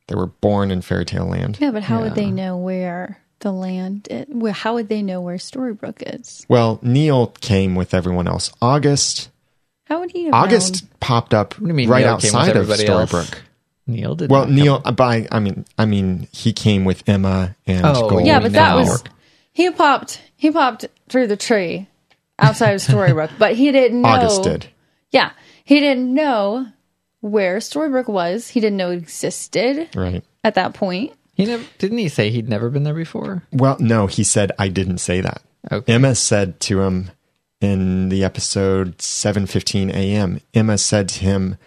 They 0.08 0.16
were 0.16 0.28
born 0.28 0.70
in 0.72 0.82
fairy 0.82 1.06
tale 1.06 1.26
land. 1.26 1.58
yeah, 1.62 1.72
but 1.72 1.84
how 1.84 2.02
would 2.02 2.16
they 2.16 2.30
know 2.30 2.58
where 2.58 3.20
the 3.40 3.52
land? 3.52 4.08
Is? 4.12 4.28
How 4.58 4.74
would 4.74 4.90
they 4.90 5.02
know 5.02 5.22
where 5.22 5.38
Storybrooke 5.38 6.04
is? 6.20 6.46
Well, 6.50 6.80
Neal 6.82 7.28
came 7.42 7.76
with 7.76 7.94
everyone 7.94 8.28
else. 8.28 8.52
August 8.62 9.30
How 9.86 10.00
would 10.02 10.12
he? 10.12 10.26
Have 10.26 10.34
August 10.34 10.84
known? 10.84 10.90
popped 11.00 11.34
up 11.34 11.56
do 11.58 11.66
you 11.68 11.74
mean 11.74 11.90
right 11.90 12.02
Neal 12.02 12.14
outside 12.16 12.50
of 12.50 12.58
everybody 12.58 12.86
else? 12.88 13.12
Storybrooke. 13.12 13.40
Neal 13.88 14.16
did. 14.16 14.30
Well, 14.30 14.42
not 14.42 14.48
come. 14.48 14.56
Neal 14.56 14.82
uh, 14.86 14.92
by 14.92 15.28
I 15.32 15.40
mean 15.40 15.66
I 15.78 15.86
mean 15.86 16.28
he 16.32 16.54
came 16.54 16.84
with 16.86 17.08
Emma 17.08 17.56
and 17.66 17.86
Oh, 17.86 18.10
Gold. 18.10 18.26
Yeah, 18.26 18.40
but 18.40 18.52
that 18.54 18.72
know. 18.72 18.78
was 18.78 19.04
he 19.52 19.70
popped. 19.72 20.22
He 20.36 20.52
popped 20.52 20.86
through 21.10 21.28
the 21.28 21.38
tree 21.38 21.88
outside 22.40 22.72
of 22.72 22.82
Storybrooke, 22.82 23.32
but 23.40 23.56
he 23.56 23.72
didn't 23.72 24.02
know. 24.02 24.10
August 24.10 24.44
did. 24.44 24.68
Yeah, 25.12 25.32
he 25.64 25.80
didn't 25.80 26.14
know 26.14 26.68
where 27.24 27.58
Storybrooke 27.60 28.10
was. 28.10 28.50
He 28.50 28.60
didn't 28.60 28.78
know 28.78 28.92
it 28.92 28.98
existed 28.98 29.90
Right. 29.96 30.24
at 30.44 30.56
that 30.56 30.74
point. 30.74 31.14
He 31.36 31.46
never 31.46 31.64
didn't 31.80 31.98
he 31.98 32.10
say 32.10 32.30
he'd 32.30 32.50
never 32.50 32.70
been 32.70 32.84
there 32.84 32.94
before? 32.94 33.44
Well, 33.52 33.78
no, 33.80 34.06
he 34.08 34.24
said 34.24 34.52
I 34.60 34.68
didn't 34.68 34.98
say 35.00 35.22
that. 35.22 35.42
Okay. 35.72 35.94
Emma 35.94 36.14
said 36.16 36.60
to 36.62 36.82
him 36.82 37.10
in 37.62 38.10
the 38.10 38.24
episode 38.24 38.98
7:15 39.00 39.90
a.m. 39.94 40.42
Emma 40.54 40.78
said 40.78 41.08
to 41.10 41.20
him, 41.22 41.58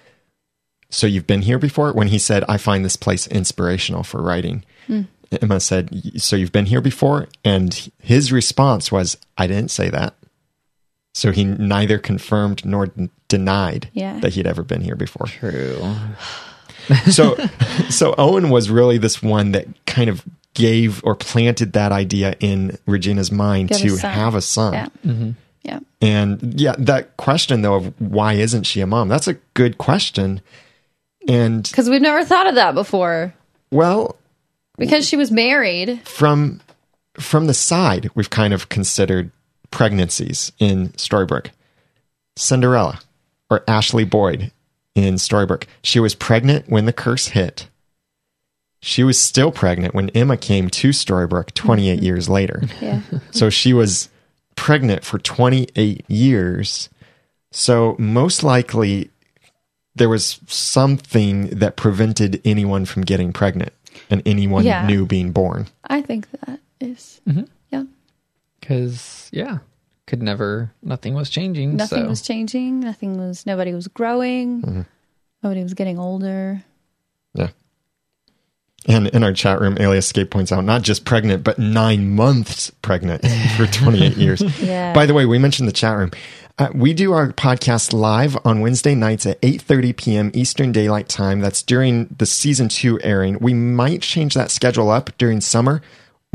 "So 0.90 1.06
you've 1.06 1.26
been 1.26 1.42
here 1.42 1.58
before?" 1.58 1.92
When 1.92 2.08
he 2.08 2.18
said, 2.18 2.44
"I 2.48 2.58
find 2.58 2.84
this 2.84 2.96
place 2.96 3.26
inspirational 3.26 4.02
for 4.04 4.22
writing." 4.22 4.62
Hmm. 4.86 5.02
Emma 5.42 5.58
said, 5.58 5.90
"So 6.18 6.36
you've 6.36 6.52
been 6.52 6.66
here 6.66 6.80
before?" 6.82 7.26
And 7.44 7.90
his 7.98 8.30
response 8.30 8.92
was, 8.92 9.16
"I 9.38 9.46
didn't 9.48 9.70
say 9.72 9.88
that." 9.90 10.14
So 11.16 11.32
he 11.32 11.44
neither 11.44 11.96
confirmed 11.98 12.62
nor 12.66 12.90
denied 13.28 13.88
Yeah. 13.94 14.20
that 14.20 14.34
he'd 14.34 14.46
ever 14.46 14.62
been 14.62 14.82
here 14.82 14.96
before. 14.96 15.26
True. 15.28 15.82
So, 17.10 17.36
so 17.88 18.14
Owen 18.18 18.50
was 18.50 18.68
really 18.68 18.98
this 18.98 19.22
one 19.22 19.52
that 19.52 19.66
kind 19.86 20.10
of 20.10 20.22
gave 20.52 21.02
or 21.04 21.14
planted 21.14 21.72
that 21.72 21.90
idea 21.90 22.36
in 22.40 22.76
Regina's 22.86 23.32
mind 23.32 23.70
Get 23.70 23.80
to 23.80 23.96
son. 23.96 24.12
have 24.12 24.34
a 24.34 24.42
son. 24.42 24.72
Yeah, 24.74 24.88
mm-hmm. 25.06 25.30
yeah. 25.62 25.80
And 26.02 26.60
yeah, 26.60 26.74
that 26.78 27.16
question 27.16 27.62
though 27.62 27.74
of 27.76 27.98
why 28.00 28.34
isn't 28.34 28.64
she 28.64 28.82
a 28.82 28.86
mom? 28.86 29.08
That's 29.08 29.26
a 29.26 29.34
good 29.54 29.78
question. 29.78 30.42
And 31.26 31.62
Because 31.62 31.88
we've 31.88 32.02
never 32.02 32.24
thought 32.26 32.46
of 32.46 32.56
that 32.56 32.74
before. 32.74 33.32
well, 33.70 34.16
Because 34.76 35.08
she 35.08 35.16
was 35.16 35.30
married. 35.30 36.06
from 36.06 36.60
from 37.18 37.46
the 37.46 37.54
side, 37.54 38.10
we've 38.14 38.28
kind 38.28 38.52
of 38.52 38.68
considered 38.68 39.30
pregnancies 39.70 40.52
in 40.58 40.88
Storybrooke. 40.90 41.48
Cinderella 42.36 43.00
or 43.50 43.62
Ashley 43.68 44.04
Boyd 44.04 44.50
in 44.94 45.14
Storybrooke. 45.14 45.64
She 45.82 46.00
was 46.00 46.14
pregnant 46.14 46.68
when 46.68 46.84
the 46.86 46.92
curse 46.92 47.28
hit. 47.28 47.68
She 48.80 49.02
was 49.04 49.18
still 49.20 49.50
pregnant 49.50 49.94
when 49.94 50.10
Emma 50.10 50.36
came 50.36 50.68
to 50.70 50.90
Storybrooke 50.90 51.52
28 51.54 52.02
years 52.02 52.28
later. 52.28 52.62
Yeah, 52.80 53.00
So 53.30 53.50
she 53.50 53.72
was 53.72 54.08
pregnant 54.54 55.04
for 55.04 55.18
28 55.18 56.04
years. 56.08 56.88
So 57.52 57.96
most 57.98 58.42
likely 58.42 59.10
there 59.94 60.08
was 60.10 60.38
something 60.46 61.48
that 61.48 61.76
prevented 61.76 62.40
anyone 62.44 62.84
from 62.84 63.02
getting 63.02 63.32
pregnant 63.32 63.72
and 64.10 64.22
anyone 64.26 64.64
Yeah. 64.64 64.86
new 64.86 65.06
being 65.06 65.32
born. 65.32 65.68
I 65.84 66.02
think 66.02 66.28
that 66.44 66.60
is- 66.80 67.20
Yeah, 67.24 67.42
Because 68.66 69.28
yeah, 69.32 69.58
could 70.08 70.22
never. 70.22 70.72
Nothing 70.82 71.14
was 71.14 71.30
changing. 71.30 71.76
nothing 71.76 72.02
so. 72.02 72.08
was 72.08 72.20
changing. 72.20 72.80
Nothing 72.80 73.16
was. 73.16 73.46
Nobody 73.46 73.72
was 73.72 73.86
growing. 73.86 74.86
Nobody 75.40 75.62
was 75.62 75.74
getting 75.74 76.00
older. 76.00 76.64
Yeah. 77.34 77.50
And 78.88 79.06
in 79.08 79.22
our 79.22 79.32
chat 79.32 79.60
room, 79.60 79.76
Alias 79.78 80.06
Escape 80.06 80.30
points 80.30 80.50
out 80.50 80.64
not 80.64 80.82
just 80.82 81.04
pregnant, 81.04 81.44
but 81.44 81.60
nine 81.60 82.10
months 82.10 82.70
pregnant 82.82 83.24
for 83.56 83.66
28 83.66 84.16
years. 84.16 84.42
Yeah. 84.60 84.92
By 84.92 85.06
the 85.06 85.14
way, 85.14 85.26
we 85.26 85.38
mentioned 85.38 85.68
the 85.68 85.72
chat 85.72 85.96
room. 85.96 86.10
Uh, 86.58 86.70
we 86.74 86.92
do 86.92 87.12
our 87.12 87.32
podcast 87.32 87.92
live 87.92 88.36
on 88.44 88.60
Wednesday 88.60 88.94
nights 88.94 89.26
at 89.26 89.40
8.30 89.42 89.96
p.m. 89.96 90.30
Eastern 90.34 90.72
Daylight 90.72 91.08
Time. 91.08 91.40
That's 91.40 91.62
during 91.62 92.06
the 92.16 92.26
season 92.26 92.68
two 92.68 92.98
airing. 93.02 93.38
We 93.40 93.54
might 93.54 94.02
change 94.02 94.34
that 94.34 94.50
schedule 94.50 94.90
up 94.90 95.10
during 95.18 95.40
summer. 95.40 95.82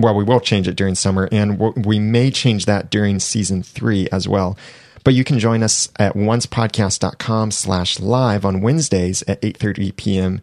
Well, 0.01 0.15
we 0.15 0.23
will 0.23 0.39
change 0.39 0.67
it 0.67 0.75
during 0.75 0.95
summer, 0.95 1.29
and 1.31 1.59
we 1.59 1.99
may 1.99 2.31
change 2.31 2.65
that 2.65 2.89
during 2.89 3.19
season 3.19 3.63
three 3.63 4.07
as 4.11 4.27
well. 4.27 4.57
But 5.03 5.13
you 5.13 5.23
can 5.23 5.39
join 5.39 5.63
us 5.63 5.89
at 5.97 6.13
oncepodcast.com 6.13 7.51
slash 7.51 7.99
live 7.99 8.45
on 8.45 8.61
Wednesdays 8.61 9.23
at 9.27 9.41
8.30 9.41 9.95
p.m. 9.95 10.41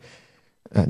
Uh, 0.75 0.87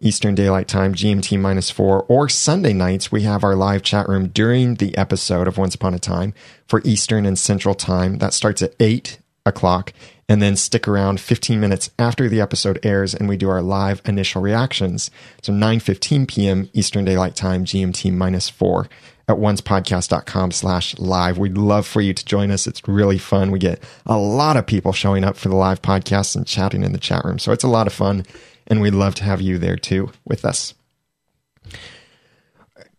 Eastern 0.00 0.34
Daylight 0.34 0.66
Time, 0.66 0.94
GMT 0.94 1.38
minus 1.38 1.70
four, 1.70 2.04
or 2.08 2.28
Sunday 2.28 2.72
nights, 2.72 3.12
we 3.12 3.22
have 3.22 3.44
our 3.44 3.54
live 3.54 3.82
chat 3.82 4.08
room 4.08 4.28
during 4.28 4.74
the 4.74 4.96
episode 4.98 5.46
of 5.46 5.58
Once 5.58 5.76
Upon 5.76 5.94
a 5.94 5.98
Time 6.00 6.34
for 6.66 6.82
Eastern 6.84 7.24
and 7.24 7.38
Central 7.38 7.76
Time. 7.76 8.18
That 8.18 8.34
starts 8.34 8.62
at 8.62 8.74
8 8.80 9.20
o'clock. 9.46 9.92
And 10.28 10.40
then 10.40 10.56
stick 10.56 10.88
around 10.88 11.20
15 11.20 11.60
minutes 11.60 11.90
after 11.98 12.28
the 12.28 12.40
episode 12.40 12.78
airs 12.84 13.12
and 13.12 13.28
we 13.28 13.36
do 13.36 13.50
our 13.50 13.60
live 13.60 14.00
initial 14.06 14.40
reactions. 14.40 15.10
So 15.42 15.52
9.15 15.52 16.28
p.m. 16.28 16.70
Eastern 16.72 17.04
Daylight 17.04 17.36
Time, 17.36 17.64
GMT 17.64 18.12
minus 18.12 18.48
four 18.48 18.88
at 19.28 19.36
oncepodcast.com 19.36 20.52
slash 20.52 20.98
live. 20.98 21.38
We'd 21.38 21.58
love 21.58 21.86
for 21.86 22.00
you 22.00 22.14
to 22.14 22.24
join 22.24 22.50
us. 22.50 22.66
It's 22.66 22.86
really 22.86 23.18
fun. 23.18 23.50
We 23.50 23.58
get 23.58 23.82
a 24.06 24.16
lot 24.16 24.56
of 24.56 24.66
people 24.66 24.92
showing 24.92 25.24
up 25.24 25.36
for 25.36 25.48
the 25.48 25.56
live 25.56 25.82
podcast 25.82 26.36
and 26.36 26.46
chatting 26.46 26.82
in 26.82 26.92
the 26.92 26.98
chat 26.98 27.24
room. 27.24 27.38
So 27.38 27.52
it's 27.52 27.64
a 27.64 27.68
lot 27.68 27.86
of 27.86 27.92
fun 27.92 28.24
and 28.66 28.80
we'd 28.80 28.94
love 28.94 29.14
to 29.16 29.24
have 29.24 29.40
you 29.40 29.58
there 29.58 29.76
too 29.76 30.12
with 30.24 30.44
us. 30.44 30.74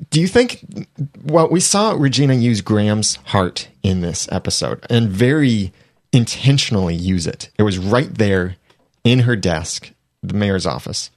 Do 0.10 0.20
you 0.20 0.28
think, 0.28 0.66
well, 1.24 1.50
we 1.50 1.60
saw 1.60 1.94
Regina 1.98 2.34
use 2.34 2.62
Graham's 2.62 3.16
heart 3.28 3.70
in 3.84 4.02
this 4.02 4.28
episode 4.32 4.86
and 4.90 5.10
very 5.10 5.72
intentionally 6.14 6.96
use 6.96 7.28
it. 7.28 7.50
It 7.58 7.64
was 7.64 7.78
right 7.78 8.14
there 8.14 8.56
in 9.04 9.20
her 9.20 9.36
desk, 9.36 9.92
the 10.22 10.36
mayor's 10.36 10.66
office. 10.66 11.10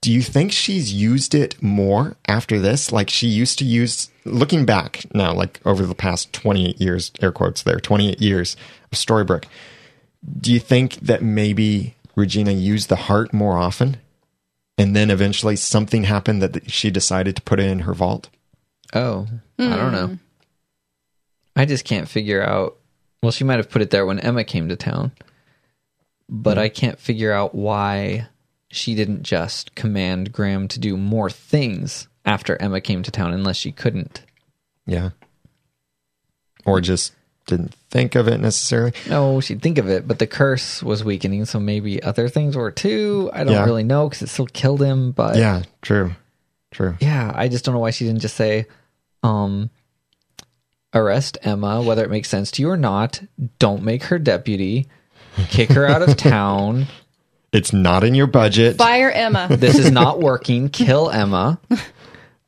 Do 0.00 0.12
you 0.12 0.22
think 0.22 0.52
she's 0.52 0.92
used 0.92 1.34
it 1.34 1.60
more 1.60 2.16
after 2.28 2.60
this? 2.60 2.92
Like 2.92 3.10
she 3.10 3.26
used 3.26 3.58
to 3.58 3.64
use, 3.64 4.10
looking 4.24 4.64
back 4.64 5.04
now, 5.12 5.34
like 5.34 5.60
over 5.66 5.84
the 5.84 5.94
past 5.94 6.32
28 6.32 6.80
years, 6.80 7.10
air 7.20 7.32
quotes 7.32 7.64
there, 7.64 7.80
28 7.80 8.20
years 8.20 8.56
of 8.92 8.98
Storybrooke, 8.98 9.46
do 10.40 10.52
you 10.52 10.60
think 10.60 10.94
that 11.00 11.22
maybe 11.22 11.96
Regina 12.14 12.52
used 12.52 12.88
the 12.88 12.96
heart 12.96 13.34
more 13.34 13.58
often? 13.58 13.96
And 14.78 14.94
then 14.94 15.10
eventually 15.10 15.56
something 15.56 16.04
happened 16.04 16.40
that 16.42 16.70
she 16.70 16.90
decided 16.90 17.34
to 17.34 17.42
put 17.42 17.58
it 17.58 17.68
in 17.68 17.80
her 17.80 17.94
vault? 17.94 18.28
Oh, 18.94 19.26
I 19.58 19.76
don't 19.76 19.88
hmm. 19.88 19.94
know. 19.94 20.18
I 21.56 21.64
just 21.64 21.84
can't 21.84 22.08
figure 22.08 22.42
out. 22.42 22.77
Well, 23.22 23.32
she 23.32 23.44
might 23.44 23.56
have 23.58 23.70
put 23.70 23.82
it 23.82 23.90
there 23.90 24.06
when 24.06 24.20
Emma 24.20 24.44
came 24.44 24.68
to 24.68 24.76
town, 24.76 25.12
but 26.28 26.56
I 26.58 26.68
can't 26.68 26.98
figure 26.98 27.32
out 27.32 27.54
why 27.54 28.28
she 28.70 28.94
didn't 28.94 29.22
just 29.22 29.74
command 29.74 30.32
Graham 30.32 30.68
to 30.68 30.78
do 30.78 30.96
more 30.96 31.30
things 31.30 32.06
after 32.24 32.60
Emma 32.60 32.80
came 32.80 33.02
to 33.02 33.10
town, 33.10 33.32
unless 33.32 33.56
she 33.56 33.72
couldn't. 33.72 34.22
Yeah. 34.86 35.10
Or 36.64 36.80
just 36.80 37.12
didn't 37.46 37.74
think 37.90 38.14
of 38.14 38.28
it 38.28 38.38
necessarily. 38.38 38.92
No, 39.08 39.40
she'd 39.40 39.62
think 39.62 39.78
of 39.78 39.88
it, 39.88 40.06
but 40.06 40.18
the 40.18 40.26
curse 40.26 40.82
was 40.82 41.02
weakening, 41.02 41.46
so 41.46 41.58
maybe 41.58 42.02
other 42.02 42.28
things 42.28 42.54
were 42.56 42.70
too. 42.70 43.30
I 43.32 43.42
don't 43.44 43.54
Yeah. 43.54 43.64
really 43.64 43.84
know 43.84 44.08
because 44.08 44.22
it 44.22 44.28
still 44.28 44.46
killed 44.46 44.82
him, 44.82 45.12
but 45.12 45.36
Yeah, 45.36 45.62
true. 45.82 46.14
True. 46.70 46.96
yeah, 47.00 47.32
I 47.34 47.48
just 47.48 47.64
don't 47.64 47.74
know 47.74 47.80
why 47.80 47.90
she 47.90 48.04
didn't 48.04 48.20
just 48.20 48.36
say, 48.36 48.66
um, 49.22 49.70
arrest 50.94 51.38
Emma, 51.42 51.82
whether 51.82 52.04
it 52.04 52.10
makes 52.10 52.28
sense 52.28 52.50
to 52.52 52.62
you 52.62 52.70
or 52.70 52.76
not. 52.76 53.20
Don't 53.58 53.82
make 53.82 54.04
her 54.04 54.18
deputy. 54.18 54.86
Kick 55.48 55.70
her 55.70 55.86
out 55.86 56.02
of 56.02 56.16
town. 56.16 56.86
It's 57.52 57.72
not 57.72 58.04
in 58.04 58.14
your 58.14 58.26
budget. 58.26 58.76
Fire 58.76 59.10
Emma. 59.10 59.48
This 59.50 59.78
is 59.78 59.90
not 59.90 60.20
working. 60.20 60.68
Kill 60.68 61.10
Emma. 61.10 61.58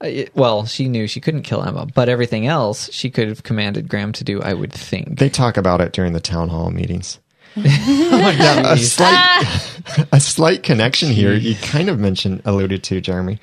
Uh, 0.00 0.10
Well, 0.34 0.66
she 0.66 0.88
knew 0.88 1.06
she 1.06 1.20
couldn't 1.20 1.42
kill 1.42 1.62
Emma, 1.62 1.86
but 1.86 2.08
everything 2.08 2.46
else 2.46 2.92
she 2.92 3.10
could 3.10 3.28
have 3.28 3.42
commanded 3.42 3.88
Graham 3.88 4.12
to 4.12 4.24
do, 4.24 4.40
I 4.42 4.54
would 4.54 4.72
think. 4.72 5.18
They 5.18 5.28
talk 5.30 5.56
about 5.56 5.80
it 5.80 5.92
during 5.92 6.12
the 6.12 6.20
town 6.20 6.48
hall 6.48 6.70
meetings. 6.70 7.18
Oh, 7.56 7.62
God, 8.38 8.64
a 8.64 8.76
jeez. 8.78 8.90
slight, 8.96 10.06
a 10.12 10.20
slight 10.20 10.62
connection 10.62 11.08
here. 11.10 11.32
You 11.34 11.54
kind 11.56 11.88
of 11.88 11.98
mentioned, 11.98 12.42
alluded 12.44 12.82
to, 12.84 13.00
Jeremy. 13.00 13.40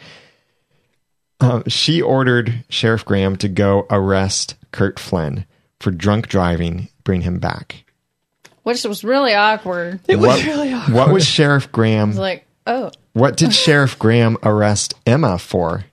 Um, 1.39 1.63
she 1.67 2.01
ordered 2.01 2.63
Sheriff 2.69 3.05
Graham 3.05 3.35
to 3.37 3.47
go 3.47 3.85
arrest 3.89 4.55
Kurt 4.77 4.99
Flynn 4.99 5.47
for 5.79 5.89
drunk 5.89 6.27
driving, 6.27 6.87
bring 7.03 7.21
him 7.21 7.39
back. 7.39 7.83
Which 8.61 8.83
was 8.83 9.03
really 9.03 9.33
awkward. 9.33 10.01
It 10.07 10.17
was 10.17 10.27
what, 10.27 10.45
really 10.45 10.71
awkward. 10.71 10.93
what 10.95 11.11
was 11.11 11.25
Sheriff 11.25 11.71
Graham? 11.71 12.09
It's 12.11 12.19
like, 12.19 12.45
oh, 12.67 12.91
What 13.13 13.37
did 13.37 13.53
Sheriff 13.55 13.97
Graham 13.97 14.37
arrest 14.43 14.93
Emma 15.07 15.39
for 15.39 15.85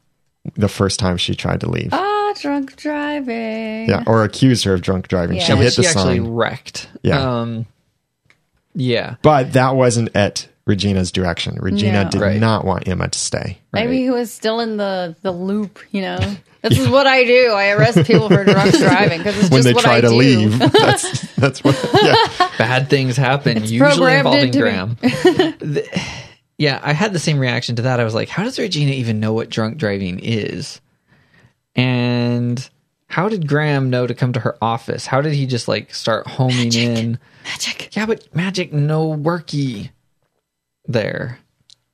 the 0.55 0.68
first 0.68 0.99
time 1.01 1.16
she 1.16 1.35
tried 1.35 1.61
to 1.61 1.70
leave? 1.70 1.91
ah, 1.95 2.35
drunk 2.43 2.76
driving. 2.76 3.89
Yeah, 3.89 4.05
or 4.07 4.22
accused 4.22 4.64
her 4.64 4.74
of 4.74 4.82
drunk 4.82 5.09
driving. 5.09 5.37
Yeah. 5.39 5.45
She 5.45 5.53
Yeah, 5.53 5.57
but 5.57 5.62
hit 5.64 5.72
she 5.72 5.82
the 5.82 5.89
actually 5.89 6.16
sign. 6.18 6.28
wrecked. 6.28 6.89
Yeah. 7.03 7.41
Um, 7.41 7.66
yeah. 8.74 9.14
But 9.22 9.55
that 9.55 9.76
wasn't 9.76 10.14
at 10.14 10.47
Regina's 10.67 11.12
direction. 11.12 11.57
Regina 11.61 12.05
No. 12.05 12.11
did 12.11 12.21
Right. 12.21 12.41
not 12.41 12.65
want 12.65 12.89
Emma 12.89 13.09
to 13.09 13.19
stay. 13.19 13.59
Maybe 13.73 13.99
he 13.99 14.11
was 14.11 14.33
still 14.33 14.61
in 14.61 14.77
the, 14.79 15.15
the 15.23 15.31
loop, 15.33 15.79
you 15.91 16.01
know? 16.03 16.19
This 16.65 16.79
is 16.79 16.89
what 16.89 17.07
I 17.07 17.25
do. 17.25 17.51
I 17.53 17.73
arrest 17.73 18.07
people 18.07 18.31
for 18.31 18.43
drunk 18.43 18.75
driving 18.79 19.19
because 19.19 19.39
it's 19.39 19.51
When 19.51 19.59
just 19.62 19.65
they 19.69 19.75
what 19.75 19.85
try 19.85 19.97
I 19.99 20.01
to 20.01 20.09
do. 20.09 20.15
leave, 20.15 20.59
that's 20.73 21.35
that's 21.35 21.62
what. 21.62 21.79
Yeah, 22.03 22.15
Bad 22.57 22.89
things 22.89 23.19
happen, 23.19 23.61
usually 23.65 23.81
programmed 23.81 24.19
involving 24.21 24.45
into 24.47 24.59
me. 24.59 24.62
Graham. 24.62 24.97
The- 25.59 26.01
yeah, 26.57 26.81
I 26.83 26.95
had 26.95 27.12
the 27.12 27.19
same 27.19 27.39
reaction 27.39 27.77
to 27.77 27.83
that. 27.83 28.01
I 28.01 28.05
was 28.05 28.15
like, 28.15 28.31
how 28.31 28.45
does 28.45 28.59
Regina 28.59 28.93
even 28.93 29.21
know 29.21 29.35
what 29.35 29.51
drunk 29.51 29.77
driving 29.77 30.21
is? 30.21 30.81
And 31.77 32.67
how 33.09 33.29
did 33.29 33.47
Graham 33.49 33.91
know 33.91 34.07
to 34.07 34.15
come 34.15 34.33
to 34.33 34.41
her 34.41 34.57
office? 34.62 35.07
How 35.07 35.21
did 35.21 35.35
he 35.35 35.47
just 35.47 35.69
like 35.69 35.95
start 35.95 36.27
homing 36.27 36.73
in? 36.75 37.19
Magic. 37.45 37.95
Yeah, 37.95 38.07
but 38.07 38.35
magic 38.35 38.73
no 38.73 39.09
worky 39.15 39.91
there. 40.87 41.39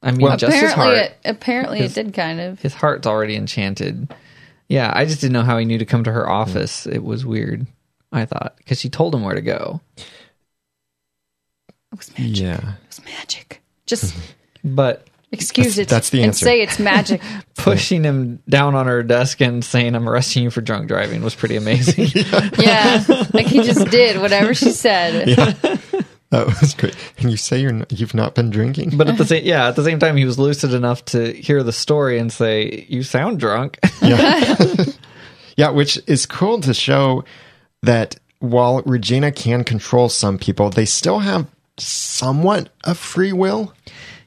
I 0.02 0.10
mean, 0.12 0.20
Well- 0.22 0.36
just 0.36 0.52
his 0.54 0.70
Apparently, 0.72 0.96
heart. 0.98 1.10
it, 1.10 1.16
apparently 1.24 1.78
His- 1.78 1.96
it 1.96 2.04
did 2.04 2.14
kind 2.14 2.40
of. 2.40 2.60
His 2.60 2.74
heart's 2.74 3.06
already 3.06 3.36
enchanted. 3.36 4.12
Yeah, 4.68 4.92
I 4.94 5.04
just 5.04 5.20
didn't 5.20 5.32
know 5.34 5.42
how 5.42 5.58
he 5.58 5.64
knew 5.64 5.78
to 5.78 5.84
come 5.84 6.04
to 6.04 6.12
her 6.12 6.28
office. 6.28 6.86
It 6.86 7.02
was 7.04 7.26
weird. 7.26 7.66
I 8.12 8.24
thought 8.24 8.54
because 8.58 8.80
she 8.80 8.88
told 8.88 9.14
him 9.14 9.22
where 9.24 9.34
to 9.34 9.40
go. 9.42 9.80
It 11.92 11.98
was 11.98 12.10
magic. 12.18 12.36
yeah. 12.38 12.56
It 12.58 12.86
was 12.88 13.00
magic. 13.04 13.62
Just 13.86 14.14
But 14.64 15.06
excuse 15.32 15.76
That's- 15.76 15.78
it. 15.78 15.88
that's 15.88 16.10
the 16.10 16.18
and 16.20 16.26
answer. 16.28 16.44
say 16.44 16.60
it's 16.62 16.78
magic. 16.78 17.20
pushing 17.56 18.04
him 18.04 18.42
down 18.48 18.74
on 18.74 18.86
her 18.86 19.02
desk 19.02 19.40
and 19.40 19.64
saying, 19.64 19.94
"I'm 19.94 20.08
arresting 20.08 20.42
you 20.44 20.50
for 20.50 20.60
drunk 20.60 20.86
driving" 20.88 21.22
was 21.22 21.34
pretty 21.34 21.56
amazing. 21.56 22.08
yeah, 22.58 23.04
like 23.32 23.46
he 23.46 23.62
just 23.62 23.90
did 23.90 24.20
whatever 24.20 24.54
she 24.54 24.70
said. 24.70 25.80
Oh, 26.32 26.44
that 26.44 26.60
was 26.60 26.74
great. 26.74 26.94
And 27.18 27.28
you 27.30 27.36
say 27.36 27.60
you're 27.60 27.72
not, 27.72 27.90
you've 27.90 28.14
not 28.14 28.36
been 28.36 28.50
drinking, 28.50 28.96
but 28.96 29.08
at 29.08 29.18
the 29.18 29.24
same, 29.32 29.44
yeah, 29.44 29.66
at 29.66 29.74
the 29.74 29.82
same 29.82 29.98
time, 29.98 30.16
he 30.16 30.24
was 30.24 30.38
lucid 30.38 30.72
enough 30.72 31.04
to 31.06 31.32
hear 31.32 31.62
the 31.64 31.72
story 31.72 32.18
and 32.20 32.32
say, 32.32 32.86
"You 32.88 33.02
sound 33.02 33.40
drunk." 33.40 33.78
yeah, 34.02 34.54
yeah, 35.56 35.70
which 35.70 35.98
is 36.06 36.26
cool 36.26 36.60
to 36.60 36.72
show 36.72 37.24
that 37.82 38.16
while 38.38 38.80
Regina 38.86 39.32
can 39.32 39.64
control 39.64 40.08
some 40.08 40.38
people, 40.38 40.70
they 40.70 40.84
still 40.84 41.18
have 41.18 41.46
somewhat 41.78 42.68
of 42.84 42.96
free 42.96 43.32
will. 43.32 43.74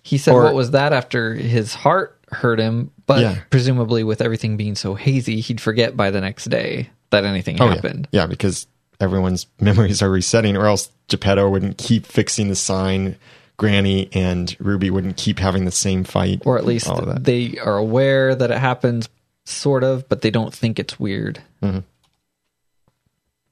he 0.02 0.18
said, 0.18 0.34
Or- 0.34 0.44
"What 0.44 0.56
was 0.56 0.72
that?" 0.72 0.92
After 0.92 1.34
his 1.34 1.74
heart 1.74 2.20
hurt 2.34 2.60
him, 2.60 2.92
but 3.06 3.22
Yeah. 3.22 3.38
presumably 3.50 4.04
with 4.04 4.22
everything 4.22 4.58
being 4.58 4.76
so 4.76 4.96
hazy, 4.96 5.40
he'd 5.40 5.62
forget 5.62 5.96
by 5.96 6.12
the 6.12 6.20
next 6.20 6.50
day 6.50 6.90
that 7.12 7.24
anything 7.26 7.62
Oh, 7.62 7.70
happened. 7.70 8.08
yeah. 8.12 8.22
yeah, 8.24 8.26
because 8.28 8.68
everyone's 9.04 9.46
memories 9.60 10.02
are 10.02 10.10
resetting, 10.10 10.58
or 10.58 10.66
else 10.66 10.90
Geppetto 11.10 11.50
wouldn't 11.50 11.78
keep 11.78 12.06
fixing 12.06 12.48
the 12.50 12.56
sign. 12.56 13.18
Granny 13.58 14.10
and 14.14 14.56
Ruby 14.60 14.90
wouldn't 14.90 15.16
keep 15.16 15.38
having 15.38 15.66
the 15.66 15.72
same 15.72 16.04
fight, 16.04 16.42
Or 16.44 16.58
at 16.58 16.66
least 16.66 16.88
all 16.90 16.98
of 17.00 17.06
that. 17.06 17.24
they 17.24 17.60
are 17.60 17.78
aware 17.78 18.34
that 18.34 18.50
it 18.50 18.58
happens, 18.58 19.08
sort 19.46 19.84
of, 19.84 20.10
but 20.10 20.22
they 20.22 20.32
don't 20.32 20.52
think 20.54 20.80
it's 20.80 21.00
weird. 21.00 21.40
Mm-hmm. 21.62 21.80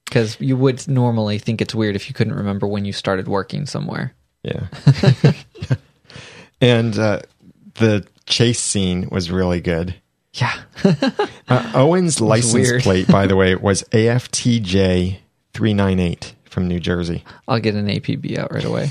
Because 0.06 0.36
you 0.42 0.58
would 0.58 0.88
normally 0.88 1.38
think 1.38 1.62
it's 1.62 1.76
weird 1.76 1.96
if 1.96 2.10
you 2.10 2.16
couldn't 2.16 2.34
remember 2.34 2.68
when 2.68 2.84
you 2.84 2.92
started 2.94 3.28
working 3.28 3.66
somewhere. 3.68 4.14
Yeah. 4.44 4.68
and 6.62 6.98
uh, 6.98 7.22
the 7.76 8.06
chase 8.26 8.60
scene 8.60 9.08
was 9.10 9.32
really 9.32 9.62
good. 9.62 9.96
Yeah. 10.34 10.54
Uh, 11.48 11.72
Owen's 11.76 12.20
license 12.22 12.84
plate, 12.84 13.08
by 13.08 13.28
the 13.28 13.36
way, 13.36 13.56
was 13.56 13.84
AFTJ 13.92 15.20
398 15.54 16.36
from 16.52 16.68
New 16.68 16.80
Jersey. 16.80 17.24
I'll 17.48 17.60
get 17.60 17.76
an 17.76 17.88
APB 17.88 18.38
out 18.38 18.52
right 18.52 18.66
away. 18.66 18.90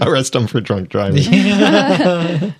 Arrest 0.06 0.34
him 0.34 0.46
for 0.46 0.60
drunk 0.60 0.88
driving. 0.88 1.22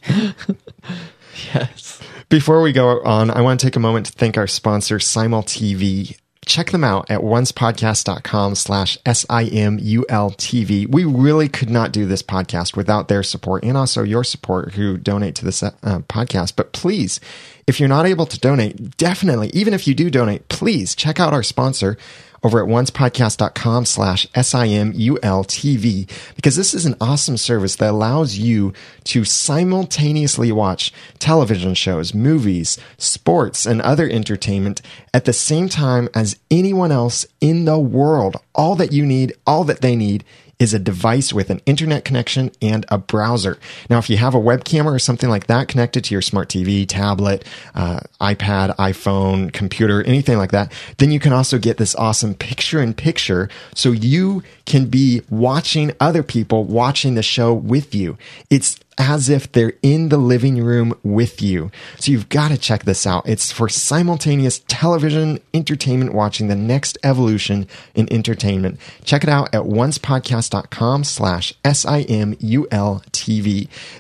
yes. 1.54 2.00
Before 2.28 2.60
we 2.60 2.72
go 2.72 3.00
on, 3.02 3.30
I 3.30 3.40
want 3.40 3.58
to 3.60 3.66
take 3.66 3.76
a 3.76 3.80
moment 3.80 4.06
to 4.06 4.12
thank 4.12 4.36
our 4.36 4.46
sponsor, 4.46 5.00
Simul 5.00 5.42
TV. 5.42 6.18
Check 6.44 6.70
them 6.70 6.84
out 6.84 7.10
at 7.10 7.20
oncepodcast.com 7.20 8.54
slash 8.54 8.96
S-I-M-U-L-T-V. 9.04 10.86
We 10.86 11.04
really 11.04 11.48
could 11.48 11.70
not 11.70 11.92
do 11.92 12.06
this 12.06 12.22
podcast 12.22 12.76
without 12.76 13.08
their 13.08 13.22
support 13.22 13.64
and 13.64 13.76
also 13.76 14.02
your 14.02 14.24
support 14.24 14.74
who 14.74 14.96
donate 14.96 15.34
to 15.36 15.44
this 15.44 15.62
uh, 15.62 15.70
podcast. 15.82 16.54
But 16.56 16.72
please, 16.72 17.20
if 17.66 17.80
you're 17.80 17.88
not 17.88 18.06
able 18.06 18.24
to 18.26 18.38
donate, 18.38 18.96
definitely, 18.96 19.48
even 19.50 19.74
if 19.74 19.86
you 19.86 19.94
do 19.94 20.10
donate, 20.10 20.48
please 20.48 20.94
check 20.94 21.20
out 21.20 21.34
our 21.34 21.42
sponsor. 21.42 21.98
Over 22.42 22.62
at 22.62 22.68
oncepodcast.com 22.68 23.84
slash 23.84 24.26
S-I-M-U-L-T-V 24.34 26.06
because 26.36 26.56
this 26.56 26.74
is 26.74 26.86
an 26.86 26.94
awesome 27.00 27.36
service 27.36 27.76
that 27.76 27.90
allows 27.90 28.38
you 28.38 28.72
to 29.04 29.24
simultaneously 29.24 30.52
watch 30.52 30.92
television 31.18 31.74
shows, 31.74 32.14
movies, 32.14 32.78
sports, 32.96 33.66
and 33.66 33.80
other 33.82 34.08
entertainment 34.08 34.82
at 35.12 35.24
the 35.24 35.32
same 35.32 35.68
time 35.68 36.08
as 36.14 36.38
anyone 36.50 36.92
else 36.92 37.26
in 37.40 37.64
the 37.64 37.78
world. 37.78 38.36
All 38.54 38.76
that 38.76 38.92
you 38.92 39.04
need, 39.04 39.34
all 39.46 39.64
that 39.64 39.80
they 39.80 39.96
need 39.96 40.24
is 40.58 40.74
a 40.74 40.78
device 40.78 41.32
with 41.32 41.50
an 41.50 41.60
internet 41.66 42.04
connection 42.04 42.50
and 42.60 42.84
a 42.88 42.98
browser. 42.98 43.58
Now, 43.88 43.98
if 43.98 44.10
you 44.10 44.16
have 44.16 44.34
a 44.34 44.40
webcam 44.40 44.86
or 44.86 44.98
something 44.98 45.28
like 45.28 45.46
that 45.46 45.68
connected 45.68 46.04
to 46.04 46.14
your 46.14 46.22
smart 46.22 46.48
TV, 46.48 46.86
tablet, 46.86 47.44
uh, 47.74 48.00
iPad, 48.20 48.74
iPhone, 48.76 49.52
computer, 49.52 50.02
anything 50.02 50.36
like 50.36 50.50
that, 50.50 50.72
then 50.98 51.10
you 51.10 51.20
can 51.20 51.32
also 51.32 51.58
get 51.58 51.76
this 51.76 51.94
awesome 51.94 52.34
picture 52.34 52.82
in 52.82 52.94
picture 52.94 53.48
so 53.74 53.92
you 53.92 54.42
can 54.66 54.86
be 54.86 55.22
watching 55.30 55.92
other 56.00 56.22
people 56.22 56.64
watching 56.64 57.14
the 57.14 57.22
show 57.22 57.54
with 57.54 57.94
you. 57.94 58.18
It's 58.50 58.80
as 58.98 59.28
if 59.28 59.50
they're 59.52 59.74
in 59.82 60.08
the 60.08 60.18
living 60.18 60.62
room 60.62 60.92
with 61.04 61.40
you. 61.40 61.70
So 61.98 62.10
you've 62.10 62.28
got 62.28 62.50
to 62.50 62.58
check 62.58 62.82
this 62.82 63.06
out. 63.06 63.28
It's 63.28 63.52
for 63.52 63.68
simultaneous 63.68 64.58
television 64.66 65.38
entertainment 65.54 66.12
watching 66.12 66.48
the 66.48 66.56
next 66.56 66.98
evolution 67.04 67.68
in 67.94 68.12
entertainment. 68.12 68.80
Check 69.04 69.22
it 69.22 69.28
out 69.30 69.54
at 69.54 69.62
oncepodcast.com 69.62 71.04
slash 71.04 71.54
S-I-M-U-L-T-V. 71.64 72.08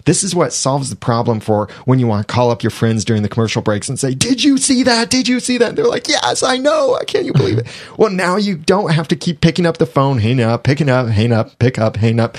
This 0.04 0.24
is 0.24 0.34
what 0.34 0.52
solves 0.52 0.90
the 0.90 0.96
problem 0.96 1.38
for 1.40 1.68
when 1.84 2.00
you 2.00 2.08
want 2.08 2.26
to 2.26 2.32
call 2.32 2.50
up 2.50 2.62
your 2.64 2.70
friends 2.70 3.04
during 3.04 3.22
the 3.22 3.28
commercial 3.28 3.62
breaks 3.62 3.88
and 3.88 3.98
say, 3.98 4.14
did 4.14 4.42
you 4.42 4.58
see 4.58 4.82
that? 4.82 5.10
Did 5.10 5.28
you 5.28 5.38
see 5.38 5.58
that? 5.58 5.70
And 5.70 5.78
they're 5.78 5.86
like, 5.86 6.08
yes, 6.08 6.42
I 6.42 6.56
know. 6.56 6.96
I 6.96 7.04
can't 7.04 7.24
you 7.24 7.32
believe 7.32 7.58
it? 7.58 7.68
well, 7.96 8.10
now 8.10 8.36
you 8.36 8.56
don't 8.56 8.92
have 8.92 9.06
to 9.08 9.16
keep 9.16 9.40
picking 9.40 9.66
up 9.66 9.78
the 9.78 9.86
phone, 9.86 10.18
hang 10.18 10.40
up, 10.40 10.64
picking 10.64 10.88
up, 10.88 11.06
hang 11.08 11.32
up, 11.32 11.56
pick 11.58 11.78
up, 11.78 11.96
hang 11.96 12.18
up. 12.18 12.36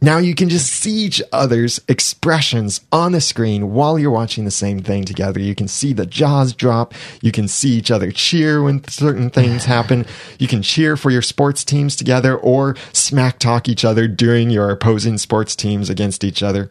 Now 0.00 0.18
you 0.18 0.36
can 0.36 0.48
just 0.48 0.70
see 0.70 0.92
each 0.92 1.20
other's 1.32 1.80
expressions 1.88 2.80
on 2.92 3.10
the 3.12 3.20
screen 3.20 3.72
while 3.72 3.98
you're 3.98 4.12
watching 4.12 4.44
the 4.44 4.50
same 4.52 4.80
thing 4.80 5.04
together. 5.04 5.40
You 5.40 5.56
can 5.56 5.66
see 5.66 5.92
the 5.92 6.06
jaws 6.06 6.52
drop. 6.52 6.94
You 7.20 7.32
can 7.32 7.48
see 7.48 7.70
each 7.70 7.90
other 7.90 8.12
cheer 8.12 8.62
when 8.62 8.86
certain 8.88 9.28
things 9.28 9.64
happen. 9.66 10.06
You 10.38 10.46
can 10.46 10.62
cheer 10.62 10.96
for 10.96 11.10
your 11.10 11.22
sports 11.22 11.64
teams 11.64 11.96
together 11.96 12.36
or 12.36 12.76
smack 12.92 13.40
talk 13.40 13.68
each 13.68 13.84
other 13.84 14.06
during 14.06 14.50
your 14.50 14.70
opposing 14.70 15.18
sports 15.18 15.56
teams 15.56 15.90
against 15.90 16.22
each 16.22 16.44
other. 16.44 16.70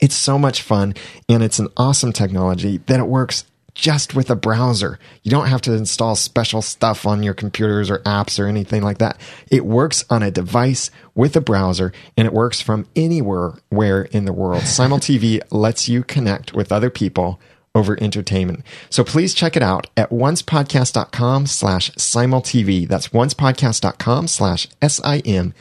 It's 0.00 0.16
so 0.16 0.38
much 0.38 0.62
fun 0.62 0.94
and 1.28 1.42
it's 1.42 1.58
an 1.58 1.68
awesome 1.76 2.12
technology 2.12 2.78
that 2.86 3.00
it 3.00 3.06
works 3.06 3.44
just 3.76 4.14
with 4.14 4.30
a 4.30 4.36
browser. 4.36 4.98
You 5.22 5.30
don't 5.30 5.48
have 5.48 5.60
to 5.62 5.74
install 5.74 6.16
special 6.16 6.62
stuff 6.62 7.06
on 7.06 7.22
your 7.22 7.34
computers 7.34 7.90
or 7.90 7.98
apps 8.00 8.40
or 8.40 8.46
anything 8.46 8.82
like 8.82 8.98
that. 8.98 9.20
It 9.50 9.66
works 9.66 10.04
on 10.08 10.22
a 10.22 10.30
device 10.30 10.90
with 11.14 11.36
a 11.36 11.42
browser 11.42 11.92
and 12.16 12.26
it 12.26 12.32
works 12.32 12.60
from 12.60 12.88
anywhere 12.96 13.52
where 13.68 14.02
in 14.02 14.24
the 14.24 14.32
world. 14.32 14.62
Simul 14.66 14.98
TV 14.98 15.40
lets 15.50 15.88
you 15.88 16.02
connect 16.02 16.54
with 16.54 16.72
other 16.72 16.88
people 16.88 17.38
over 17.74 18.02
entertainment. 18.02 18.64
So 18.88 19.04
please 19.04 19.34
check 19.34 19.54
it 19.56 19.62
out 19.62 19.88
at 19.94 20.08
oncepodcast.com 20.08 21.46
slash 21.46 21.90
simultv. 21.92 22.88
That's 22.88 23.08
oncepodcast.com 23.08 24.28
slash 24.28 24.68
S-I-M-U-L-T-V. 24.80 25.52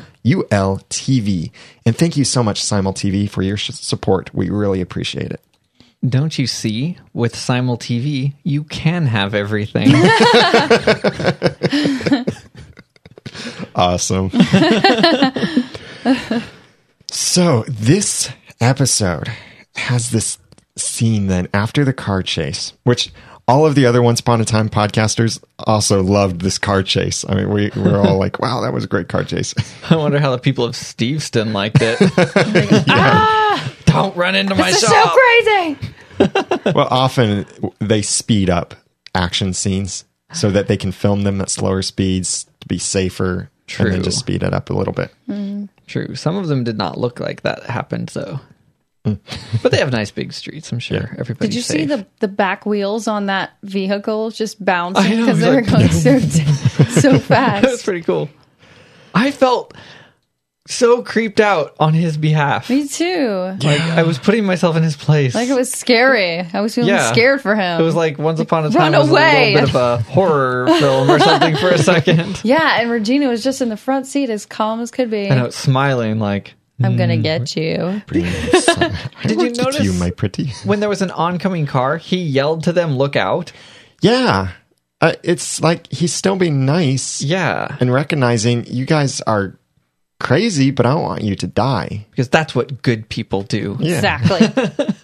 And 1.86 1.98
thank 1.98 2.16
you 2.16 2.24
so 2.24 2.42
much, 2.42 2.64
Simul 2.64 2.94
TV, 2.94 3.30
for 3.30 3.42
your 3.42 3.58
support. 3.58 4.34
We 4.34 4.50
really 4.50 4.80
appreciate 4.80 5.32
it. 5.32 5.42
Don't 6.08 6.38
you 6.38 6.48
see? 6.48 6.98
With 7.14 7.36
Simul 7.36 7.78
TV, 7.78 8.34
you 8.44 8.64
can 8.64 9.08
have 9.08 9.34
everything. 9.34 9.92
Awesome. 13.76 14.32
so 17.12 17.66
this 17.68 18.30
episode 18.62 19.30
has 19.76 20.12
this 20.12 20.38
scene 20.78 21.28
then 21.28 21.48
after 21.54 21.84
the 21.84 21.94
car 21.94 22.24
chase, 22.24 22.74
which 22.84 23.12
all 23.48 23.66
of 23.66 23.76
the 23.76 23.86
other 23.86 24.02
Once 24.02 24.20
Upon 24.20 24.42
a 24.42 24.46
Time 24.46 24.70
podcasters 24.70 25.42
also 25.60 26.02
loved 26.02 26.42
this 26.42 26.58
car 26.58 26.82
chase. 26.84 27.24
I 27.28 27.36
mean, 27.36 27.50
we 27.50 27.70
were 27.76 28.00
all 28.00 28.18
like, 28.18 28.40
wow, 28.40 28.62
that 28.62 28.74
was 28.74 28.84
a 28.84 28.88
great 28.88 29.08
car 29.08 29.24
chase. 29.24 29.54
I 29.90 29.96
wonder 29.96 30.20
how 30.20 30.32
the 30.32 30.40
people 30.40 30.66
of 30.66 30.74
Steveston 30.74 31.54
liked 31.54 31.78
it. 31.82 32.00
Ah! 32.90 33.72
Don't 33.86 34.16
run 34.18 34.36
into 34.36 34.56
my 34.56 34.72
This 34.72 34.84
is 34.84 34.90
shop. 34.90 35.14
so 35.14 35.20
crazy. 36.18 36.66
well, 36.76 36.88
often 36.90 37.46
they 37.80 38.02
speed 38.02 38.50
up 38.50 38.76
action 39.14 39.54
scenes 39.54 40.04
so 40.34 40.52
that 40.52 40.68
they 40.68 40.76
can 40.76 40.92
film 40.92 41.22
them 41.24 41.40
at 41.40 41.50
slower 41.50 41.82
speeds 41.82 42.46
to 42.60 42.68
be 42.68 42.78
safer 42.78 43.50
and 43.80 43.92
then 43.94 44.04
just 44.04 44.20
speed 44.20 44.44
it 44.44 44.54
up 44.54 44.70
a 44.70 44.74
little 44.74 44.94
bit. 44.94 45.14
Mm-hmm. 45.30 45.66
True. 45.88 46.16
Some 46.16 46.36
of 46.36 46.48
them 46.48 46.64
did 46.64 46.78
not 46.78 46.98
look 46.98 47.20
like 47.20 47.42
that 47.44 47.64
happened, 47.64 48.10
though. 48.10 48.40
but 49.64 49.72
they 49.72 49.78
have 49.78 49.92
nice 49.92 50.12
big 50.12 50.34
streets. 50.34 50.72
I'm 50.72 50.80
sure 50.80 50.98
Yeah. 50.98 51.20
everybody's 51.20 51.50
Did 51.50 51.56
you 51.56 51.62
see 51.62 51.86
the 51.86 52.06
the 52.20 52.28
back 52.28 52.66
wheels 52.66 53.08
on 53.08 53.28
that 53.28 53.52
vehicle 53.64 54.32
just 54.32 54.64
bouncing 54.64 55.20
because 55.22 55.40
it 55.40 55.42
they 55.46 55.50
were 55.52 55.62
was 55.62 55.70
going 55.72 55.90
so 55.90 56.20
so 56.90 57.18
That 57.28 57.64
was 57.64 57.84
pretty 57.84 58.02
cool. 58.02 58.30
I 59.14 59.32
felt 59.32 59.74
so 60.68 61.04
creeped 61.04 61.40
out 61.40 61.76
on 61.80 61.94
his 61.94 62.18
behalf. 62.18 62.72
Me 62.72 62.88
too. 62.88 63.56
Like 63.62 63.82
I 63.82 64.02
was 64.02 64.18
putting 64.18 64.46
myself 64.46 64.76
in 64.76 64.82
his 64.82 64.96
place. 64.98 65.36
Like 65.36 65.48
it 65.48 65.54
was 65.54 65.72
scary. 65.72 66.40
I 66.40 66.60
was 66.62 66.74
feeling 66.74 66.90
Yeah. 66.90 67.12
scared 67.12 67.40
for 67.42 67.56
him. 67.56 67.80
It 67.80 67.84
was 67.84 67.94
like 67.94 68.18
Once 68.18 68.40
Upon 68.40 68.66
a 68.66 68.70
Run 68.70 68.92
Time 68.94 69.00
was 69.02 69.10
away. 69.12 69.54
a 69.54 69.62
little 69.62 69.68
bit 69.68 69.70
of 69.70 69.76
a 69.76 69.98
horror 70.12 70.66
film 70.80 71.12
or 71.12 71.20
something 71.20 71.56
for 71.58 71.70
a 71.70 71.78
second. 71.78 72.42
yeah, 72.44 72.80
and 72.82 72.90
Regina 72.90 73.28
was 73.30 73.44
just 73.44 73.62
in 73.62 73.70
the 73.70 73.78
front 73.78 74.08
seat, 74.08 74.32
as 74.32 74.48
calm 74.48 74.80
as 74.82 74.90
could 74.90 75.12
be. 75.12 75.28
And 75.28 75.40
I 75.40 75.44
was 75.44 75.54
smiling 75.56 76.18
like, 76.18 76.56
I'm 76.84 76.98
gonna 76.98 77.18
get 77.18 77.56
you. 77.56 78.02
Did 78.12 79.42
you 79.42 79.52
notice 79.52 79.84
you, 79.84 79.94
my 79.94 80.12
pretty? 80.12 80.52
when 80.66 80.80
there 80.80 80.90
was 80.90 81.02
an 81.02 81.12
oncoming 81.12 81.66
car, 81.66 81.98
he 81.98 82.18
yelled 82.18 82.64
to 82.66 82.74
them, 82.74 82.98
"Look 82.98 83.16
out!" 83.16 83.52
Yeah. 84.02 84.52
Uh, 85.02 85.14
it's 85.24 85.62
like 85.62 85.92
he's 85.92 86.14
still 86.14 86.36
being 86.38 86.66
nice 86.66 87.22
Yeah, 87.22 87.76
and 87.80 87.92
recognizing 87.94 88.66
you 88.66 88.86
guys 88.86 89.20
are 89.22 89.58
crazy, 90.20 90.72
but 90.72 90.86
I 90.86 90.94
don't 90.94 91.04
want 91.04 91.22
you 91.24 91.36
to 91.36 91.48
die. 91.48 92.06
because 92.12 92.30
that's 92.30 92.56
what 92.56 92.82
good 92.82 93.10
people 93.10 93.44
do. 93.44 93.78
Yeah. 93.80 93.96
Exactly. 93.96 94.96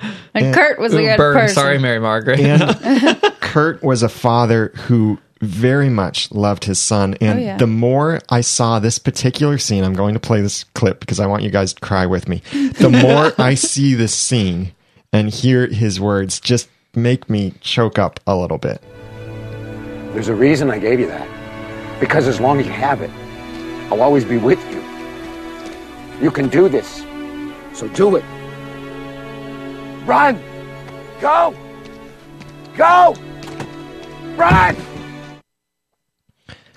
and 0.34 0.54
Kurt 0.54 0.78
was 0.78 0.92
a 0.92 0.98
Ooh, 0.98 1.04
good 1.06 1.16
burn. 1.16 1.34
person. 1.36 1.54
Sorry, 1.54 1.78
Mary 1.78 2.00
Margaret. 2.00 2.40
And 2.40 3.22
Kurt 3.40 3.82
was 3.82 4.02
a 4.02 4.08
father 4.08 4.72
who 4.74 5.18
very 5.40 5.88
much 5.88 6.30
loved 6.32 6.64
his 6.64 6.78
son. 6.80 7.14
And 7.20 7.38
Oh, 7.38 7.42
yeah. 7.42 7.56
the 7.56 7.66
more 7.66 8.20
I 8.28 8.40
saw 8.40 8.78
this 8.78 8.98
particular 8.98 9.58
scene, 9.58 9.84
I'm 9.84 9.94
going 9.94 10.14
to 10.14 10.20
play 10.20 10.40
this 10.40 10.64
clip 10.74 11.00
because 11.00 11.20
I 11.20 11.26
want 11.26 11.42
you 11.42 11.50
guys 11.50 11.72
to 11.74 11.80
cry 11.80 12.06
with 12.06 12.28
me. 12.28 12.42
The 12.52 12.90
more 12.90 13.32
I 13.40 13.54
see 13.54 13.94
this 13.94 14.14
scene 14.14 14.72
and 15.12 15.30
hear 15.30 15.66
his 15.66 16.00
words, 16.00 16.40
just 16.40 16.68
make 16.94 17.28
me 17.30 17.54
choke 17.60 17.98
up 17.98 18.18
a 18.26 18.36
little 18.36 18.58
bit. 18.58 18.82
There's 20.12 20.28
a 20.28 20.34
reason 20.34 20.70
I 20.70 20.78
gave 20.78 20.98
you 21.00 21.06
that. 21.06 21.28
Because 22.00 22.26
as 22.28 22.40
long 22.40 22.60
as 22.60 22.66
you 22.66 22.72
have 22.72 23.02
it, 23.02 23.10
I'll 23.92 24.02
always 24.02 24.24
be 24.24 24.36
with 24.38 24.58
you. 24.72 24.82
You 26.22 26.30
can 26.30 26.48
do 26.48 26.68
this. 26.68 27.04
So 27.78 27.86
do 27.88 28.16
it. 28.16 28.24
Run! 30.04 30.40
Go! 31.20 31.54
Go! 32.76 33.14
Run! 34.36 34.76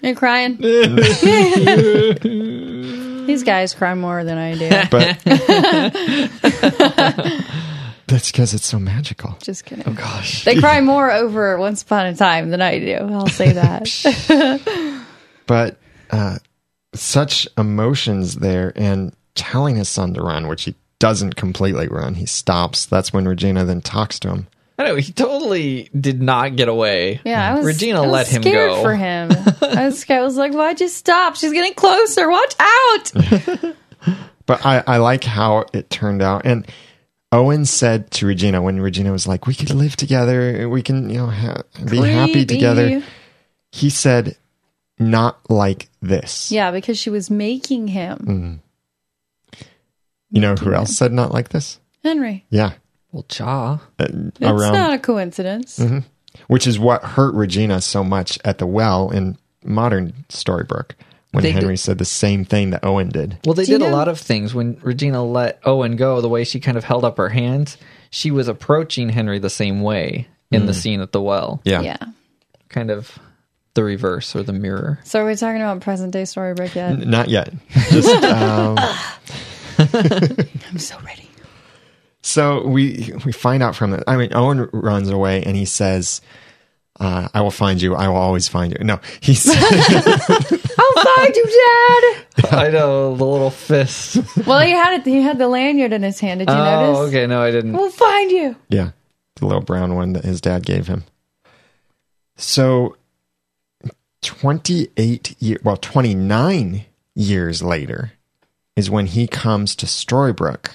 You 0.02 0.16
crying? 0.16 0.58
These 3.28 3.43
guys 3.43 3.74
cry 3.74 3.93
more 3.93 4.24
than 4.24 4.38
I 4.38 4.58
do. 4.58 4.70
But 4.89 5.20
that's 8.08 8.32
because 8.32 8.54
it's 8.54 8.66
so 8.66 8.80
magical. 8.80 9.38
Just 9.41 9.66
kidding. 9.66 9.86
oh 9.88 9.93
gosh, 9.93 10.43
They 10.43 10.60
cry 10.60 10.82
more 10.82 11.12
over 11.12 11.58
Once 11.58 11.84
Upon 11.84 12.08
a 12.08 12.16
Time 12.16 12.49
than 12.49 12.62
I 12.62 12.80
do. 12.80 12.93
I'll 12.95 13.28
say 13.28 13.52
that. 13.54 15.06
But 15.47 15.78
uh, 16.10 16.38
such 16.93 17.47
emotions 17.58 18.36
there 18.36 18.74
and 18.76 19.14
telling 19.36 19.76
his 19.76 19.89
son 19.89 20.14
to 20.16 20.22
run, 20.24 20.47
which 20.47 20.64
he 20.64 20.76
doesn't 20.99 21.36
completely 21.36 21.88
run. 21.88 22.16
He 22.16 22.26
stops. 22.26 22.86
That's 22.86 23.14
when 23.14 23.28
Regina 23.28 23.66
then 23.66 23.82
talks 23.82 24.20
to 24.22 24.30
him. 24.30 24.47
I 24.78 24.86
know 24.86 24.95
he 24.95 25.11
totally 25.11 25.89
did 25.97 26.22
not 26.22 26.55
get 26.55 26.67
away. 26.67 27.22
Yeah, 27.24 27.51
I 27.51 27.55
was. 27.55 27.65
Regina 27.65 27.99
I 27.99 28.07
was 28.07 28.11
let 28.11 28.28
him 28.28 28.41
go. 28.41 28.82
for 28.82 28.95
him. 28.95 29.32
I 29.61 29.86
was 29.86 29.99
scared. 29.99 30.22
I 30.22 30.24
was 30.24 30.38
like, 30.38 30.53
"Why'd 30.53 30.82
you 30.82 30.88
stop? 30.88 31.36
She's 31.36 31.53
getting 31.53 31.74
closer. 31.74 32.30
Watch 32.30 32.55
out!" 32.59 33.11
But 34.47 34.65
I, 34.65 34.84
I 34.86 34.97
like 34.97 35.24
how 35.24 35.65
it 35.72 35.89
turned 35.89 36.22
out. 36.22 36.45
And 36.45 36.67
Owen 37.32 37.63
said 37.65 38.09
to 38.11 38.26
Regina 38.26 38.61
when 38.61 38.82
Regina 38.82 39.11
was 39.11 39.28
like, 39.28 39.47
"We 39.47 39.53
could 39.53 39.69
live 39.69 39.95
together. 39.95 40.67
We 40.67 40.82
can, 40.82 41.09
you 41.09 41.19
know, 41.19 41.28
ha- 41.28 41.61
be 41.89 41.97
happy 41.97 42.45
together." 42.45 43.03
He 43.72 43.89
said, 43.89 44.36
"Not 44.99 45.49
like 45.49 45.89
this." 46.01 46.51
Yeah, 46.51 46.72
because 46.72 46.97
she 46.97 47.09
was 47.09 47.30
making 47.30 47.89
him 47.89 48.17
mm-hmm. 48.17 49.65
You 50.32 50.39
know 50.41 50.55
who 50.55 50.74
else 50.74 50.95
said 50.95 51.11
not 51.11 51.34
like 51.34 51.49
this? 51.49 51.80
Henry. 52.03 52.45
Yeah, 52.49 52.72
Well, 53.12 53.26
Jaw. 53.30 53.74
uh, 53.99 54.05
It's 54.09 54.41
around, 54.41 54.74
not 54.74 54.93
a 54.93 54.99
coincidence. 54.99 55.82
which 56.47 56.66
is 56.68 56.80
what 56.80 57.03
hurt 57.03 57.34
Regina 57.36 57.82
so 57.82 58.03
much 58.03 58.39
at 58.45 58.57
the 58.57 58.66
well 58.66 59.09
in 59.09 59.38
modern 59.64 60.14
Storybrooke 60.30 60.91
when 61.32 61.43
They 61.43 61.51
Henry 61.51 61.74
did- 61.76 61.80
said 61.82 61.97
the 61.97 62.05
same 62.05 62.45
thing 62.45 62.70
that 62.72 62.84
Owen 62.86 63.09
did. 63.09 63.38
Well, 63.45 63.53
they 63.53 63.66
Do 63.66 63.74
you 63.74 63.78
did 63.80 63.88
a 63.88 63.89
know- 63.89 63.95
lot 63.97 64.07
of 64.07 64.20
things 64.20 64.53
when 64.53 64.78
Regina 64.82 65.24
let 65.24 65.59
Owen 65.66 65.95
go. 65.97 66.22
The 66.22 66.30
way 66.30 66.43
she 66.43 66.59
kind 66.59 66.78
of 66.78 66.84
held 66.84 67.03
up 67.05 67.18
her 67.18 67.30
hands, 67.30 67.78
she 68.09 68.32
was 68.32 68.47
approaching 68.47 69.09
Henry 69.09 69.39
the 69.39 69.49
same 69.49 69.82
way 69.82 70.28
in 70.51 70.66
the 70.66 70.74
scene 70.74 70.99
at 71.01 71.12
the 71.14 71.22
well. 71.22 71.62
Yeah. 71.64 71.82
Yeah. 71.82 71.97
Kind 72.70 72.91
of 72.91 73.18
the 73.74 73.84
reverse 73.86 74.36
or 74.36 74.43
the 74.43 74.51
mirror. 74.53 74.99
So 75.05 75.22
are 75.22 75.26
we 75.26 75.36
talking 75.36 75.62
about 75.62 75.80
present 75.82 76.12
day 76.12 76.24
Storybrooke 76.24 76.76
yet? 76.76 76.91
N- 76.91 77.09
Not 77.09 77.30
yet. 77.30 77.53
Just, 77.89 78.09
um, 78.26 78.78
I'm 79.78 80.78
so 80.78 80.97
ready. 81.05 81.30
So 82.22 82.65
we 82.67 83.13
we 83.26 83.32
find 83.32 83.63
out 83.63 83.76
from 83.76 83.91
the. 83.91 84.03
I 84.09 84.15
mean, 84.17 84.34
Owen 84.34 84.69
runs 84.74 85.09
away 85.09 85.43
and 85.43 85.55
he 85.55 85.65
says, 85.65 86.22
uh, 86.99 87.30
"I 87.34 87.41
will 87.41 87.51
find 87.51 87.82
you. 87.82 87.95
I 87.95 88.07
will 88.07 88.17
always 88.17 88.47
find 88.47 88.72
you." 88.78 88.84
No, 88.84 88.99
he 89.22 89.34
said, 89.34 89.55
I'll 89.59 91.15
find 91.15 91.36
you, 91.36 91.45
Dad. 91.45 92.53
I 92.53 92.69
know 92.72 93.15
the 93.15 93.26
little 93.26 93.49
fist. 93.49 94.17
Well, 94.45 94.59
he 94.61 94.72
had 94.72 94.99
it. 95.01 95.05
He 95.05 95.22
had 95.22 95.38
the 95.38 95.47
lanyard 95.47 95.93
in 95.93 96.03
his 96.03 96.19
hand. 96.19 96.39
Did 96.39 96.49
you 96.49 96.55
notice? 96.55 96.67
oh, 96.89 96.93
notice? 97.01 97.09
okay. 97.15 97.28
No, 97.28 97.41
I 97.41 97.51
didn't. 97.51 97.74
We'll 97.74 97.89
find 97.91 98.32
you. 98.32 98.55
"Yeah, 98.69 98.91
the 99.38 99.45
little 99.45 99.63
brown 99.63 99.95
one 99.95 100.13
that 100.13 100.24
his 100.26 100.41
dad 100.41 100.65
gave 100.65 100.88
him." 100.88 101.03
So, 102.38 102.97
twenty 104.22 104.89
eight 104.97 105.36
year, 105.39 105.57
well, 105.63 105.78
twenty 105.78 106.13
nine 106.15 106.86
years 107.15 107.61
later, 107.63 108.13
is 108.76 108.89
when 108.89 109.07
he 109.07 109.28
comes 109.28 109.76
to 109.78 109.86
Storybrooke. 109.86 110.69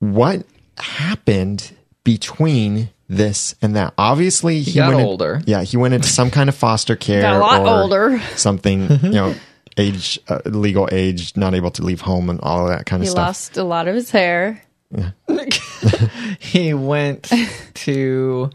What 0.00 0.44
happened 0.76 1.72
between 2.04 2.90
this 3.08 3.54
and 3.62 3.76
that? 3.76 3.94
Obviously, 3.96 4.60
he, 4.60 4.72
got 4.74 4.88
went 4.88 5.00
in- 5.00 5.06
older. 5.06 5.40
yeah, 5.46 5.62
he 5.62 5.76
went 5.76 5.94
into 5.94 6.08
some 6.08 6.30
kind 6.30 6.48
of 6.48 6.54
foster 6.54 6.96
care. 7.06 7.22
Got 7.22 7.36
a 7.36 7.38
lot 7.38 7.60
or 7.60 7.82
older. 7.82 8.20
Something, 8.36 8.88
you 9.02 9.10
know, 9.10 9.34
age, 9.76 10.18
uh, 10.28 10.40
legal 10.46 10.88
age, 10.90 11.36
not 11.36 11.54
able 11.54 11.70
to 11.72 11.82
leave 11.82 12.00
home, 12.00 12.28
and 12.28 12.40
all 12.40 12.68
of 12.68 12.76
that 12.76 12.86
kind 12.86 13.02
of 13.02 13.06
He 13.06 13.10
stuff. 13.10 13.24
He 13.24 13.28
lost 13.28 13.56
a 13.56 13.64
lot 13.64 13.88
of 13.88 13.94
his 13.94 14.10
hair. 14.10 14.62
he 16.40 16.74
went 16.74 17.30
to 17.74 18.50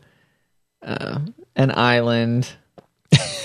uh, 0.81 1.19
an 1.55 1.71
island. 1.71 2.49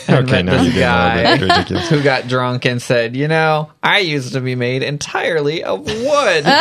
And 0.09 0.19
Okay, 0.29 0.43
met 0.43 0.45
now 0.47 0.53
this 0.63 0.65
you're 0.65 0.73
getting 0.75 0.89
a 0.89 1.31
little 1.31 1.47
bit 1.49 1.57
ridiculous. 1.57 1.89
who 1.89 2.03
got 2.03 2.29
drunk 2.29 2.65
and 2.67 2.81
said, 2.83 3.15
"You 3.17 3.29
know, 3.29 3.71
I 3.83 3.99
used 4.01 4.33
to 4.35 4.41
be 4.41 4.55
made 4.55 4.83
entirely 4.83 5.63
of 5.65 5.81
wood." 5.87 6.45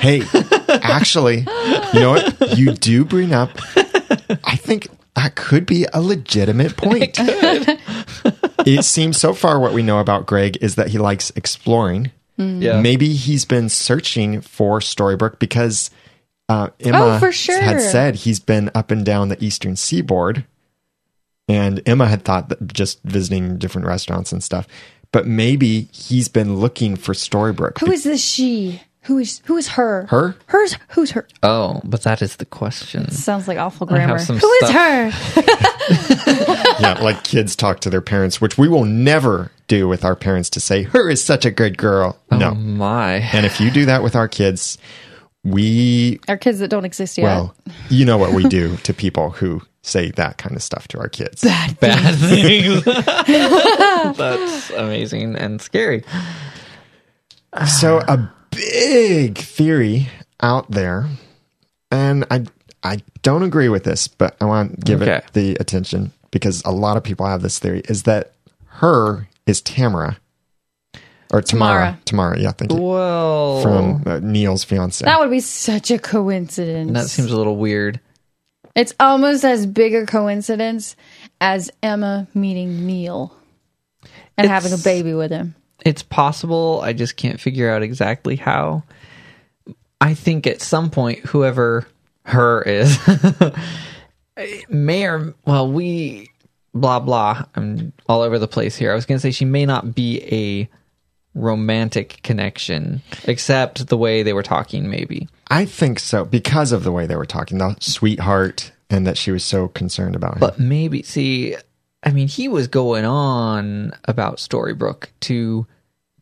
Hey, 0.00 0.22
actually, 0.68 1.38
you 1.38 2.00
know 2.00 2.10
what? 2.12 2.56
You 2.58 2.72
do 2.72 3.04
bring 3.04 3.32
up. 3.32 3.50
I 4.44 4.54
think 4.54 4.86
that 5.16 5.34
could 5.34 5.66
be 5.66 5.86
a 5.92 6.00
legitimate 6.00 6.76
point. 6.76 7.16
it 8.66 8.84
seems 8.84 9.16
so 9.16 9.32
far 9.32 9.58
what 9.58 9.72
we 9.72 9.82
know 9.82 9.98
about 9.98 10.26
Greg 10.26 10.58
is 10.60 10.76
that 10.76 10.88
he 10.88 10.98
likes 10.98 11.30
exploring. 11.34 12.12
yeah, 12.36 12.80
Maybe 12.80 13.14
he's 13.14 13.44
been 13.44 13.68
searching 13.68 14.40
for 14.42 14.78
Storybrooke 14.80 15.38
because 15.40 15.90
uh, 16.48 16.68
Emma 16.78 17.16
Oh, 17.16 17.18
for 17.18 17.32
sure. 17.32 17.60
had 17.60 17.80
said 17.80 18.14
he's 18.16 18.38
been 18.38 18.70
up 18.74 18.90
and 18.92 19.04
down 19.04 19.28
the 19.28 19.42
eastern 19.42 19.74
seaboard. 19.74 20.44
And 21.48 21.80
Emma 21.86 22.06
had 22.08 22.24
thought 22.24 22.48
that 22.48 22.72
just 22.72 23.00
visiting 23.04 23.56
different 23.58 23.86
restaurants 23.86 24.32
and 24.32 24.42
stuff. 24.42 24.66
But 25.12 25.26
maybe 25.26 25.82
he's 25.92 26.28
been 26.28 26.56
looking 26.56 26.96
for 26.96 27.12
Storybrooke. 27.14 27.78
Who 27.78 27.92
is 27.92 28.02
this 28.04 28.22
she? 28.22 28.82
Who 29.02 29.18
is 29.18 29.40
who 29.44 29.56
is 29.56 29.68
her? 29.68 30.06
Her? 30.10 30.34
Hers. 30.46 30.76
Who's 30.88 31.12
her? 31.12 31.28
Oh, 31.44 31.80
but 31.84 32.02
that 32.02 32.22
is 32.22 32.36
the 32.36 32.44
question. 32.44 33.08
Sounds 33.12 33.46
like 33.46 33.56
awful 33.56 33.86
grammar. 33.86 34.18
some 34.18 34.36
Who 34.38 34.50
is 34.50 34.68
stuff. 34.68 34.74
her? 34.74 35.10
yeah, 36.80 36.98
like 37.00 37.22
kids 37.22 37.54
talk 37.54 37.78
to 37.80 37.90
their 37.90 38.00
parents, 38.00 38.40
which 38.40 38.58
we 38.58 38.66
will 38.68 38.84
never 38.84 39.52
do 39.68 39.86
with 39.86 40.04
our 40.04 40.16
parents 40.16 40.50
to 40.50 40.60
say, 40.60 40.82
her 40.82 41.08
is 41.08 41.22
such 41.24 41.44
a 41.44 41.50
good 41.52 41.78
girl. 41.78 42.18
Oh 42.32 42.38
No. 42.38 42.54
my! 42.54 43.14
And 43.32 43.46
if 43.46 43.60
you 43.60 43.70
do 43.70 43.84
that 43.86 44.02
with 44.02 44.16
our 44.16 44.26
kids, 44.28 44.76
we, 45.46 46.18
Our 46.28 46.36
kids 46.36 46.58
that 46.58 46.68
don't 46.68 46.84
exist 46.84 47.16
yet. 47.18 47.24
well, 47.24 47.54
you 47.88 48.04
know 48.04 48.18
what 48.18 48.32
we 48.32 48.44
do 48.48 48.76
to 48.84 48.92
people 48.92 49.30
who 49.30 49.62
say 49.82 50.10
that 50.12 50.38
kind 50.38 50.56
of 50.56 50.62
stuff 50.62 50.88
to 50.88 50.98
our 50.98 51.08
kids. 51.08 51.42
Bad 51.42 51.76
things. 52.16 52.82
That's 54.16 54.70
amazing 54.70 55.36
and 55.36 55.60
scary. 55.62 56.02
So 57.80 57.98
a 58.00 58.30
big 58.50 59.38
theory 59.38 60.08
out 60.42 60.70
there, 60.70 61.08
and 61.90 62.26
I 62.30 62.44
I 62.82 62.98
don't 63.22 63.42
agree 63.42 63.68
with 63.68 63.84
this, 63.84 64.08
but 64.08 64.36
I 64.40 64.44
want 64.44 64.80
to 64.80 64.84
give 64.84 65.02
Okay. 65.02 65.16
it 65.16 65.24
the 65.32 65.56
attention 65.60 66.12
because 66.30 66.62
a 66.64 66.70
lot 66.72 66.96
of 66.96 67.02
people 67.04 67.26
have 67.26 67.42
this 67.42 67.58
theory 67.58 67.82
is 67.88 68.02
that 68.02 68.32
her 68.66 69.28
is 69.46 69.60
Tamara 69.62 70.18
or 71.30 71.42
Tamara. 71.42 71.98
Tamara, 72.04 72.38
yeah, 72.40 72.52
thank 72.52 72.72
you. 72.72 72.80
Well, 72.80 73.62
From 73.62 74.02
uh, 74.06 74.20
Neal's 74.20 74.64
fiance. 74.64 75.04
that 75.04 75.18
would 75.20 75.30
be 75.30 75.40
such 75.40 75.90
a 75.90 75.98
coincidence. 75.98 76.92
that 76.92 77.08
seems 77.08 77.30
a 77.30 77.36
little 77.36 77.56
weird. 77.56 78.00
It's 78.74 78.94
almost 79.00 79.44
as 79.44 79.66
big 79.66 79.94
a 79.94 80.04
coincidence 80.04 80.96
as 81.40 81.70
Emma 81.82 82.26
meeting 82.34 82.86
Neal 82.86 83.34
and 84.36 84.48
having 84.48 84.72
a 84.72 84.78
baby 84.78 85.14
with 85.14 85.30
him. 85.30 85.54
It's 85.84 86.02
possible. 86.02 86.80
I 86.82 86.92
just 86.92 87.16
can't 87.16 87.40
figure 87.40 87.70
out 87.70 87.82
exactly 87.82 88.36
how. 88.36 88.82
I 90.00 90.14
think 90.14 90.46
at 90.46 90.60
some 90.60 90.90
point, 90.90 91.20
whoever 91.20 91.86
her 92.24 92.62
is 92.62 92.98
may 94.68 95.06
or 95.06 95.34
well, 95.46 95.70
we 95.72 96.30
blah 96.74 97.00
blah. 97.00 97.44
I'm 97.54 97.92
all 98.08 98.20
over 98.22 98.38
the 98.38 98.48
place 98.48 98.76
here. 98.76 98.92
I 98.92 98.94
was 98.94 99.06
going 99.06 99.16
to 99.16 99.22
say 99.22 99.30
she 99.30 99.44
may 99.44 99.64
not 99.64 99.94
be 99.94 100.22
a 100.24 100.68
romantic 101.36 102.20
connection, 102.22 103.02
except 103.24 103.86
the 103.86 103.96
way 103.96 104.22
they 104.22 104.32
were 104.32 104.42
talking. 104.42 104.90
Maybe 104.90 105.28
I 105.48 105.64
think 105.64 106.00
so 106.00 106.24
because 106.24 106.72
of 106.72 106.82
the 106.82 106.92
way 106.92 107.06
they 107.06 107.16
were 107.16 107.26
talking, 107.26 107.58
the 107.58 107.76
sweetheart, 107.80 108.72
and 108.90 109.06
that 109.06 109.16
she 109.16 109.30
was 109.30 109.44
so 109.44 109.68
concerned 109.68 110.16
about 110.16 110.34
him. 110.34 110.40
But 110.40 110.58
maybe 110.58 111.02
see, 111.02 111.56
I 112.02 112.10
mean, 112.10 112.28
he 112.28 112.48
was 112.48 112.66
going 112.66 113.04
on 113.04 113.92
about 114.04 114.38
Storybrooke 114.38 115.08
to 115.20 115.66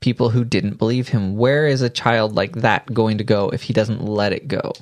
people 0.00 0.28
who 0.30 0.44
didn't 0.44 0.78
believe 0.78 1.08
him. 1.08 1.36
Where 1.36 1.66
is 1.66 1.80
a 1.80 1.88
child 1.88 2.34
like 2.34 2.52
that 2.56 2.92
going 2.92 3.18
to 3.18 3.24
go 3.24 3.48
if 3.50 3.62
he 3.62 3.72
doesn't 3.72 4.04
let 4.04 4.32
it 4.32 4.48
go? 4.48 4.72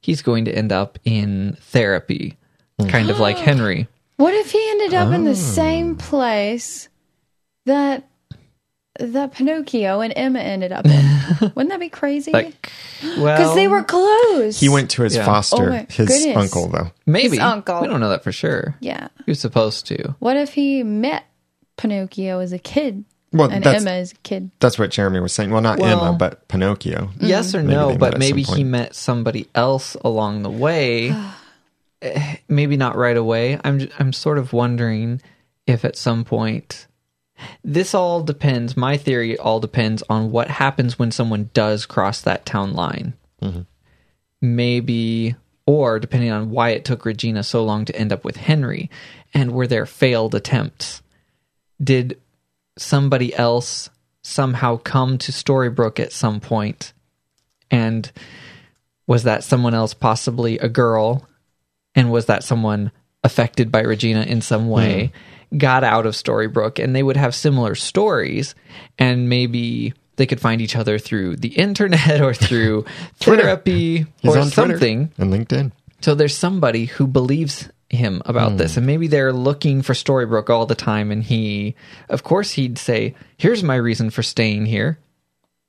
He's 0.00 0.22
going 0.22 0.46
to 0.46 0.52
end 0.52 0.72
up 0.72 0.98
in 1.04 1.56
therapy, 1.60 2.36
hmm. 2.80 2.88
kind 2.88 3.10
of 3.10 3.20
like 3.20 3.36
Henry. 3.50 3.86
What 4.16 4.34
if 4.34 4.50
he 4.50 4.70
ended 4.70 4.94
up 4.94 5.08
Oh. 5.08 5.12
in 5.12 5.24
the 5.24 5.30
oh. 5.30 5.34
same 5.34 5.96
place 5.96 6.88
that 7.66 8.08
that 8.98 9.32
Pinocchio 9.34 10.00
and 10.00 10.12
Emma 10.14 10.38
ended 10.38 10.72
up 10.72 10.86
in? 10.86 11.04
Wouldn't 11.54 11.70
that 11.70 11.80
be 11.80 11.88
crazy? 11.88 12.30
Like, 12.32 12.70
Because 13.00 13.54
they 13.54 13.66
were 13.68 13.82
close. 13.82 14.58
he 14.60 14.68
went 14.68 14.90
to 14.92 15.02
his 15.02 15.16
Yeah. 15.16 15.24
foster, 15.24 15.62
Oh 15.64 15.66
my 15.70 15.86
his 15.90 16.08
goodness. 16.08 16.36
uncle, 16.36 16.68
though. 16.68 16.90
maybe 17.06 17.30
his 17.30 17.38
uncle. 17.40 17.80
We 17.80 17.88
don't 17.88 18.00
know 18.00 18.10
that 18.10 18.22
for 18.22 18.32
sure. 18.32 18.76
Yeah. 18.80 19.08
He 19.26 19.30
was 19.32 19.40
supposed 19.40 19.86
to. 19.86 20.14
What 20.20 20.36
if 20.36 20.54
he 20.54 20.82
met 20.82 21.24
Pinocchio 21.76 22.38
as 22.38 22.52
a 22.52 22.58
kid 22.58 23.04
Well, 23.32 23.50
and 23.50 23.64
that's 23.64 23.82
Emma 23.82 23.90
as 23.92 24.12
a 24.12 24.16
kid? 24.16 24.50
that's 24.60 24.78
what 24.78 24.90
Jeremy 24.90 25.18
was 25.20 25.32
saying. 25.32 25.50
Well, 25.50 25.60
not 25.62 25.78
Well- 25.80 26.06
Emma, 26.06 26.16
but 26.16 26.46
Pinocchio. 26.48 27.10
Yes 27.20 27.54
or 27.54 27.58
Maybe 27.62 27.68
they 27.70 27.74
no, 27.74 27.88
met 27.90 27.98
but 27.98 28.14
at 28.14 28.20
maybe 28.20 28.44
some 28.44 28.54
he 28.56 28.62
point. 28.62 28.70
met 28.70 28.94
somebody 28.94 29.48
else 29.54 29.96
along 30.04 30.42
the 30.42 30.50
way. 30.50 31.14
Eh, 32.02 32.36
maybe 32.48 32.76
not 32.76 32.96
right 32.96 33.16
away. 33.16 33.58
I'm 33.64 33.78
j- 33.78 33.90
I'm 33.98 34.12
sort 34.12 34.36
of 34.36 34.52
wondering 34.52 35.22
if 35.66 35.86
at 35.86 35.96
some 35.96 36.22
point 36.24 36.86
this 37.62 37.94
all 37.94 38.22
depends. 38.22 38.76
My 38.76 38.96
theory 38.96 39.38
all 39.38 39.60
depends 39.60 40.02
on 40.08 40.30
what 40.30 40.48
happens 40.48 40.98
when 40.98 41.10
someone 41.10 41.50
does 41.54 41.86
cross 41.86 42.20
that 42.22 42.46
town 42.46 42.74
line. 42.74 43.14
Mm-hmm. 43.42 43.60
Maybe 44.40 45.36
or 45.66 45.98
depending 45.98 46.30
on 46.30 46.50
why 46.50 46.70
it 46.70 46.84
took 46.84 47.04
Regina 47.04 47.42
so 47.42 47.64
long 47.64 47.84
to 47.86 47.96
end 47.96 48.12
up 48.12 48.24
with 48.24 48.36
Henry 48.36 48.90
and 49.32 49.52
were 49.52 49.66
there 49.66 49.86
failed 49.86 50.34
attempts. 50.34 51.02
Did 51.82 52.20
somebody 52.76 53.34
else 53.34 53.88
somehow 54.22 54.76
come 54.76 55.18
to 55.18 55.32
Storybrooke 55.32 56.00
at 56.00 56.12
some 56.12 56.40
point 56.40 56.92
and 57.70 58.10
was 59.06 59.24
that 59.24 59.44
someone 59.44 59.74
else 59.74 59.94
possibly 59.94 60.58
a 60.58 60.68
girl 60.68 61.26
and 61.94 62.10
was 62.10 62.26
that 62.26 62.44
someone 62.44 62.90
affected 63.22 63.72
by 63.72 63.80
regina 63.80 64.22
in 64.22 64.40
some 64.40 64.68
way 64.68 65.12
mm-hmm. 65.12 65.33
Got 65.56 65.84
out 65.84 66.06
of 66.06 66.14
storybrooke 66.14 66.82
and 66.82 66.94
they 66.94 67.02
would 67.02 67.16
have 67.16 67.34
similar 67.34 67.74
stories 67.74 68.54
and 68.98 69.28
maybe 69.28 69.94
they 70.16 70.26
could 70.26 70.40
find 70.40 70.60
each 70.60 70.76
other 70.76 70.98
through 70.98 71.36
the 71.36 71.48
internet 71.48 72.20
or 72.20 72.34
through 72.34 72.84
therapy 73.16 74.06
He's 74.20 74.34
or 74.36 74.38
on 74.38 74.50
Twitter 74.50 74.72
something 74.72 75.12
and 75.18 75.32
LinkedIn. 75.32 75.72
so 76.00 76.14
there's 76.14 76.36
somebody 76.36 76.86
who 76.86 77.06
believes 77.06 77.68
him 77.94 78.22
about 78.24 78.52
hmm. 78.52 78.56
this, 78.58 78.76
and 78.76 78.86
maybe 78.86 79.06
they're 79.06 79.32
looking 79.32 79.82
for 79.82 79.92
Storybrooke 79.92 80.50
all 80.50 80.66
the 80.66 80.74
time. 80.74 81.10
And 81.10 81.22
he, 81.22 81.74
of 82.08 82.22
course, 82.22 82.52
he'd 82.52 82.78
say, 82.78 83.14
"Here's 83.36 83.62
my 83.62 83.76
reason 83.76 84.10
for 84.10 84.22
staying 84.22 84.66
here. 84.66 84.98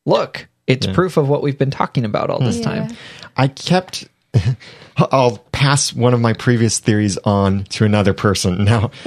Look, 0.05 0.47
it's 0.67 0.87
proof 0.87 1.17
of 1.17 1.29
what 1.29 1.41
we've 1.41 1.57
been 1.57 1.71
talking 1.71 2.05
about 2.05 2.29
all 2.29 2.39
this 2.39 2.57
hmm. 2.57 2.63
time." 2.63 2.97
I 3.37 3.47
kept. 3.47 4.07
I'll 4.97 5.37
pass 5.51 5.93
one 5.93 6.13
of 6.13 6.21
my 6.21 6.33
previous 6.33 6.79
theories 6.79 7.17
on 7.19 7.65
to 7.65 7.85
another 7.85 8.13
person. 8.13 8.63
Now, 8.65 8.91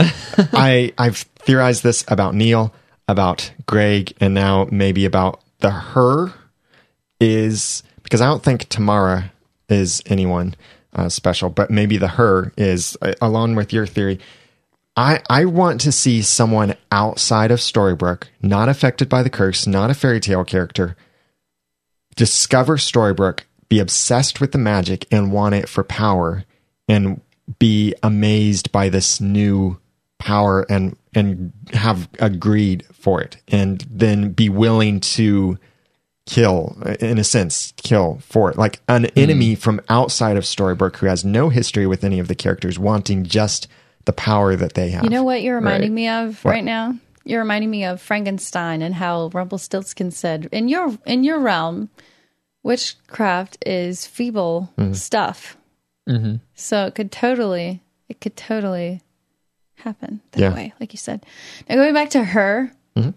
I 0.52 0.92
I've 0.98 1.18
theorized 1.38 1.82
this 1.82 2.04
about 2.08 2.34
Neal, 2.34 2.72
about 3.06 3.50
Greg, 3.66 4.12
and 4.20 4.34
now 4.34 4.68
maybe 4.70 5.04
about 5.04 5.40
the 5.58 5.70
her 5.70 6.32
is 7.20 7.82
because 8.02 8.20
I 8.20 8.26
don't 8.26 8.42
think 8.42 8.68
Tamara 8.68 9.32
is 9.68 10.02
anyone 10.06 10.54
uh, 10.94 11.08
special, 11.08 11.50
but 11.50 11.70
maybe 11.70 11.96
the 11.96 12.08
her 12.08 12.52
is 12.56 12.96
uh, 13.02 13.14
along 13.20 13.54
with 13.54 13.72
your 13.72 13.86
theory. 13.86 14.18
I, 14.96 15.20
I 15.30 15.44
want 15.44 15.80
to 15.82 15.92
see 15.92 16.22
someone 16.22 16.74
outside 16.90 17.52
of 17.52 17.60
Storybrooke, 17.60 18.24
not 18.42 18.68
affected 18.68 19.08
by 19.08 19.22
the 19.22 19.30
curse, 19.30 19.66
not 19.66 19.90
a 19.90 19.94
fairy 19.94 20.18
tale 20.18 20.44
character, 20.44 20.96
discover 22.16 22.76
Storybrooke, 22.76 23.42
be 23.68 23.78
obsessed 23.80 24.40
with 24.40 24.52
the 24.52 24.58
magic 24.58 25.06
and 25.10 25.32
want 25.32 25.54
it 25.54 25.68
for 25.68 25.84
power, 25.84 26.44
and 26.88 27.20
be 27.58 27.94
amazed 28.02 28.70
by 28.72 28.88
this 28.88 29.20
new 29.20 29.78
power 30.18 30.66
and 30.68 30.96
and 31.14 31.52
have 31.72 32.08
a 32.18 32.28
greed 32.30 32.84
for 32.92 33.20
it, 33.20 33.36
and 33.48 33.86
then 33.90 34.30
be 34.32 34.48
willing 34.48 35.00
to 35.00 35.58
kill, 36.26 36.76
in 37.00 37.18
a 37.18 37.24
sense, 37.24 37.72
kill 37.78 38.18
for 38.20 38.50
it, 38.50 38.58
like 38.58 38.80
an 38.88 39.04
hmm. 39.04 39.10
enemy 39.18 39.54
from 39.54 39.80
outside 39.88 40.36
of 40.36 40.44
Storybrooke 40.44 40.96
who 40.96 41.06
has 41.06 41.24
no 41.24 41.48
history 41.48 41.86
with 41.86 42.04
any 42.04 42.18
of 42.18 42.28
the 42.28 42.34
characters, 42.34 42.78
wanting 42.78 43.24
just 43.24 43.66
the 44.04 44.12
power 44.12 44.54
that 44.54 44.74
they 44.74 44.90
have. 44.90 45.04
You 45.04 45.10
know 45.10 45.22
what 45.24 45.42
you're 45.42 45.56
reminding 45.56 45.90
Right. 45.92 45.94
me 45.94 46.08
of 46.08 46.44
What? 46.44 46.52
right 46.52 46.64
now? 46.64 46.96
You're 47.24 47.40
reminding 47.40 47.70
me 47.70 47.84
of 47.84 48.00
Frankenstein 48.00 48.82
and 48.82 48.94
how 48.94 49.28
Rumpelstiltskin 49.32 50.10
said, 50.10 50.48
"In 50.52 50.68
your 50.68 50.96
in 51.06 51.24
your 51.24 51.38
realm, 51.38 51.90
witchcraft 52.68 53.58
is 53.66 54.06
feeble 54.06 54.72
Mm-hmm. 54.76 54.92
stuff." 54.92 55.56
Mm-hmm. 56.08 56.36
So 56.54 56.86
it 56.86 56.94
could 56.94 57.10
totally, 57.10 57.82
it 58.08 58.20
could 58.20 58.36
totally 58.36 59.00
happen 59.76 60.20
that 60.32 60.40
Yeah. 60.40 60.54
way, 60.54 60.72
like 60.80 60.92
you 60.92 60.98
said. 60.98 61.24
Now 61.68 61.74
going 61.76 61.94
back 61.94 62.10
to 62.10 62.22
her, 62.24 62.72
Mm-hmm. 62.96 63.10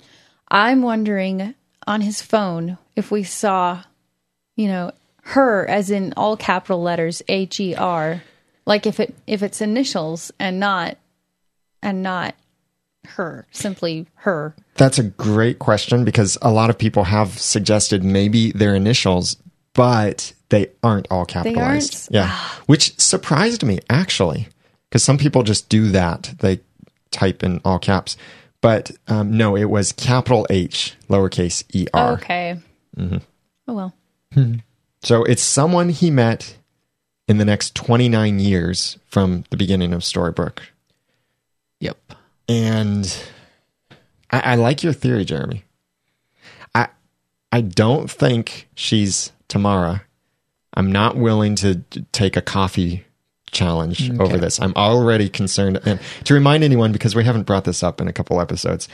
I'm 0.50 0.82
wondering 0.82 1.56
on 1.88 2.02
his 2.02 2.22
phone 2.22 2.78
if 2.96 3.10
we 3.12 3.24
saw, 3.24 3.84
you 4.56 4.68
know, 4.68 4.92
her 5.24 5.68
as 5.70 5.90
in 5.90 6.14
all 6.18 6.36
capital 6.38 6.82
letters 6.82 7.22
H 7.28 7.60
E 7.60 7.74
R, 7.76 8.22
like 8.66 8.86
if 8.86 9.00
it 9.00 9.16
if 9.26 9.42
it's 9.44 9.62
initials 9.62 10.32
and 10.40 10.60
not 10.60 10.98
and 11.82 12.04
not 12.04 12.36
her, 13.06 13.48
simply 13.52 14.08
her. 14.16 14.56
That's 14.76 15.00
a 15.00 15.04
great 15.04 15.60
question 15.60 16.06
because 16.06 16.38
a 16.42 16.52
lot 16.52 16.70
of 16.70 16.78
people 16.78 17.06
have 17.06 17.40
suggested 17.40 18.04
maybe 18.04 18.52
their 18.52 18.76
initials, 18.76 19.38
but 19.74 20.34
they 20.50 20.68
aren't 20.84 21.08
all 21.12 21.26
capitalized. 21.26 22.14
aren't? 22.14 22.30
Yeah. 22.30 22.38
Which 22.66 23.00
surprised 23.00 23.64
me 23.64 23.80
actually, 23.90 24.48
because 24.90 25.04
some 25.04 25.18
people 25.18 25.44
just 25.44 25.70
do 25.70 25.90
that. 25.90 26.34
They 26.40 26.60
type 27.12 27.44
in 27.44 27.62
all 27.66 27.80
caps. 27.80 28.18
But 28.62 28.92
um, 29.08 29.36
no, 29.36 29.56
it 29.56 29.66
was 29.66 29.92
capital 29.92 30.46
H, 30.50 30.96
lowercase 31.10 31.64
e 31.74 31.88
r. 31.94 32.14
Okay. 32.14 32.60
Mm-hmm. 32.98 33.18
Oh 33.68 33.74
well. 33.74 33.94
So 35.04 35.24
it's 35.24 35.42
someone 35.42 35.90
he 35.90 36.12
met 36.12 36.58
in 37.28 37.38
the 37.38 37.46
next 37.46 37.76
29 37.76 38.40
years 38.40 38.98
from 39.08 39.46
the 39.50 39.58
beginning 39.58 39.94
of 39.94 40.02
Storybrooke. 40.02 40.60
Yep. 41.80 41.98
And 42.52 43.24
I, 44.30 44.40
I 44.40 44.56
like 44.56 44.84
your 44.84 44.94
theory, 44.94 45.24
Jeremy. 45.24 45.64
I 46.76 46.90
I 47.52 47.62
don't 47.62 48.12
think 48.12 48.68
she's 48.76 49.32
Tamara. 49.48 50.04
I'm 50.74 50.92
not 50.92 51.16
willing 51.16 51.56
to 51.56 51.84
take 52.12 52.36
a 52.36 52.42
coffee 52.42 53.06
challenge 53.52 54.10
over 54.20 54.38
this. 54.38 54.60
I'm 54.62 54.74
already 54.76 55.30
concerned. 55.30 55.80
And 55.86 56.00
to 56.24 56.34
remind 56.34 56.64
anyone, 56.64 56.92
because 56.92 57.16
we 57.16 57.24
haven't 57.24 57.44
brought 57.44 57.66
this 57.66 57.84
up 57.84 58.00
in 58.00 58.08
a 58.08 58.14
couple 58.14 58.40
episodes, 58.40 58.88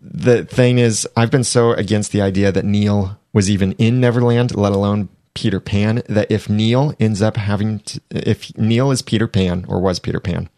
the 0.00 0.44
thing 0.44 0.78
is, 0.78 1.08
I've 1.16 1.30
been 1.30 1.44
so 1.44 1.72
against 1.72 2.12
the 2.12 2.20
idea 2.20 2.52
that 2.52 2.64
Neal 2.64 3.18
was 3.32 3.50
even 3.50 3.72
in 3.72 4.00
Neverland, 4.00 4.54
let 4.54 4.72
alone 4.72 5.08
Peter 5.34 5.60
Pan, 5.60 6.02
that 6.08 6.30
if 6.30 6.50
Neal 6.50 6.94
ends 7.00 7.22
up 7.22 7.36
having, 7.36 7.80
to, 7.80 8.00
if 8.10 8.56
Neal 8.58 8.90
is 8.90 9.00
Peter 9.02 9.26
Pan 9.26 9.64
or 9.68 9.80
was 9.80 9.98
Peter 9.98 10.20
Pan, 10.20 10.50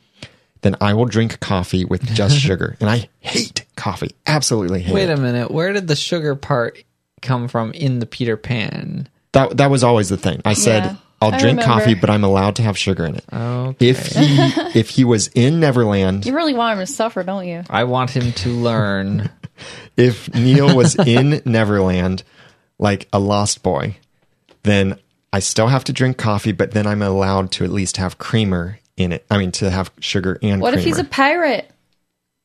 then 0.63 0.77
I 0.81 0.95
will 0.95 1.05
drink 1.05 1.41
coffee 1.41 1.85
with 1.85 2.03
just 2.15 2.37
sugar. 2.39 2.77
And 2.81 2.89
I 2.89 3.09
hate 3.21 3.65
coffee. 3.77 4.13
Absolutely 4.27 4.81
hate 4.83 4.95
Wait 4.95 5.11
it. 5.11 5.19
a 5.19 5.21
minute. 5.21 5.51
Where 5.51 5.73
did 5.73 5.89
the 5.89 5.97
sugar 5.97 6.35
part 6.35 6.83
come 7.21 7.49
from 7.49 7.73
in 7.73 7.99
the 7.99 8.07
Peter 8.07 8.37
Pan? 8.37 9.09
That, 9.33 9.57
that 9.59 9.71
was 9.71 9.85
always 9.85 10.09
the 10.09 10.17
thing. 10.17 10.41
I 10.45 10.55
said, 10.55 10.85
Yeah, 10.85 10.97
I'll 11.21 11.39
drink 11.39 11.63
coffee, 11.63 11.95
but 11.95 12.11
I'm 12.11 12.25
allowed 12.25 12.57
to 12.57 12.63
have 12.63 12.77
sugar 12.77 13.05
in 13.07 13.17
it. 13.17 13.25
Okay. 13.33 13.89
If 13.89 14.07
he, 14.07 14.37
if 14.79 14.91
he 14.91 15.05
was 15.05 15.29
in 15.29 15.61
Neverland, 15.61 16.27
You 16.27 16.35
really 16.35 16.55
want 16.55 16.79
him 16.79 16.87
to 16.87 16.93
suffer, 16.93 17.23
don't 17.23 17.47
you? 17.47 17.65
I 17.71 17.85
want 17.85 18.11
him 18.11 18.33
to 18.33 18.51
learn. 18.51 19.31
if 19.97 20.33
Neal 20.35 20.77
was 20.77 20.97
in 20.97 21.43
Neverland 21.45 22.23
like 22.79 23.09
a 23.13 23.19
lost 23.19 23.63
boy, 23.63 23.97
then 24.65 24.99
I 25.33 25.39
still 25.41 25.69
have 25.69 25.85
to 25.85 25.93
drink 25.93 26.19
coffee, 26.19 26.53
but 26.53 26.73
then 26.73 26.87
I'm 26.87 27.03
allowed 27.03 27.51
to 27.53 27.65
at 27.65 27.71
least 27.71 27.97
have 27.97 28.19
creamer 28.19 28.79
in 28.97 29.13
it. 29.13 29.25
I 29.31 29.39
mean, 29.39 29.53
to 29.53 29.71
have 29.71 29.91
sugar 30.01 30.39
and 30.43 30.61
What 30.61 30.73
creamer. 30.75 30.79
if 30.81 30.85
he's 30.85 30.99
a 30.99 31.05
pirate? 31.05 31.71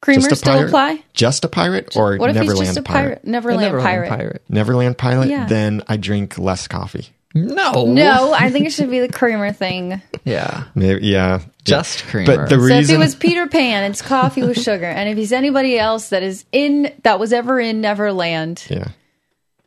Creamer 0.01 0.21
just 0.21 0.31
a 0.31 0.35
still 0.35 0.53
pirate? 0.53 0.67
apply? 0.67 1.03
Just 1.13 1.43
a 1.43 1.47
pirate 1.49 1.95
or 1.97 2.17
What 2.17 2.29
if 2.29 2.35
Neverland 2.35 2.59
he's 2.59 2.67
just 2.69 2.77
a 2.77 2.83
pirate? 2.83 3.25
Neverland, 3.25 3.61
Neverland 3.61 4.09
pirate. 4.09 4.43
Neverland 4.47 4.97
pilot, 4.97 5.29
Yeah. 5.29 5.45
then 5.47 5.81
I 5.87 5.97
drink 5.97 6.37
less 6.37 6.67
coffee. 6.67 7.07
No. 7.33 7.85
No, 7.85 8.31
I 8.33 8.49
think 8.51 8.65
it 8.67 8.71
should 8.73 8.89
be 8.89 8.99
the 8.99 9.11
creamer 9.11 9.51
thing. 9.51 10.01
Yeah. 10.23 10.65
Maybe, 10.75 11.07
yeah. 11.07 11.39
Just 11.63 12.03
creamer. 12.05 12.35
But 12.35 12.49
the 12.49 12.57
So 12.59 12.65
if 12.65 12.69
reason 12.69 12.95
it 12.97 12.99
was 12.99 13.15
Peter 13.15 13.47
Pan, 13.47 13.89
it's 13.89 14.01
coffee 14.01 14.43
with 14.43 14.59
sugar, 14.61 14.85
and 14.85 15.07
if 15.07 15.15
he's 15.17 15.31
anybody 15.31 15.79
else 15.79 16.09
that 16.09 16.21
is 16.21 16.43
in 16.51 16.91
that 17.03 17.17
was 17.17 17.31
ever 17.31 17.59
in 17.61 17.79
Neverland, 17.79 18.65
yeah. 18.69 18.89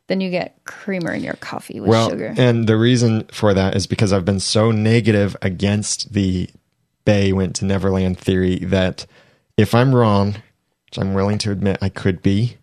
then 0.07 0.21
you 0.21 0.29
get 0.29 0.55
creamer 0.65 1.11
in 1.11 1.23
your 1.23 1.33
coffee 1.33 1.79
with 1.79 1.89
Well, 1.89 2.09
sugar. 2.11 2.33
and 2.37 2.67
the 2.67 2.77
reason 2.77 3.25
for 3.31 3.55
that 3.55 3.75
is 3.75 3.87
because 3.87 4.13
I've 4.13 4.23
been 4.25 4.39
so 4.39 4.69
negative 4.71 5.35
against 5.41 6.13
the 6.13 6.47
Bae 7.05 7.31
went 7.31 7.55
to 7.57 7.65
Neverland 7.65 8.17
theory 8.17 8.59
that 8.59 9.05
if 9.57 9.73
I'm 9.75 9.93
wrong, 9.93 10.35
which 10.85 10.97
I'm 10.99 11.13
willing 11.13 11.37
to 11.39 11.51
admit 11.51 11.77
I 11.81 11.89
could 11.89 12.21
be, 12.21 12.57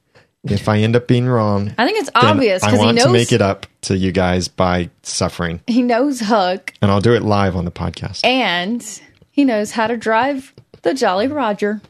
if 0.44 0.68
I 0.68 0.78
end 0.78 0.96
up 0.96 1.06
being 1.08 1.26
wrong, 1.26 1.74
I 1.76 1.84
think 1.86 1.98
it's 1.98 2.10
obvious 2.14 2.62
I 2.62 2.68
because 2.68 2.80
he 2.80 2.84
want 2.86 2.96
knows 2.96 3.06
to 3.06 3.12
make 3.12 3.32
it 3.32 3.42
up 3.42 3.66
to 3.82 3.96
you 3.96 4.12
guys 4.12 4.48
by 4.48 4.88
suffering, 5.02 5.60
he 5.66 5.82
knows 5.82 6.20
Hook 6.20 6.72
and 6.80 6.90
I'll 6.90 7.00
do 7.00 7.14
it 7.14 7.22
live 7.22 7.56
on 7.56 7.64
the 7.64 7.70
podcast. 7.72 8.24
and 8.24 8.82
he 9.30 9.44
knows 9.44 9.72
how 9.72 9.86
to 9.86 9.96
drive 9.96 10.54
the 10.82 10.94
Jolly 10.94 11.28
Roger. 11.28 11.80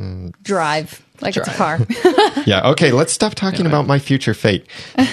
Mm. 0.00 0.32
Drive 0.42 1.04
like 1.20 1.36
it's 1.36 1.46
a 1.46 1.52
car. 1.52 1.80
yeah. 2.46 2.70
Okay. 2.70 2.90
Let's 2.92 3.12
stop 3.12 3.34
talking 3.34 3.66
about 3.66 3.86
my 3.86 3.98
future 3.98 4.34
fate. 4.34 4.66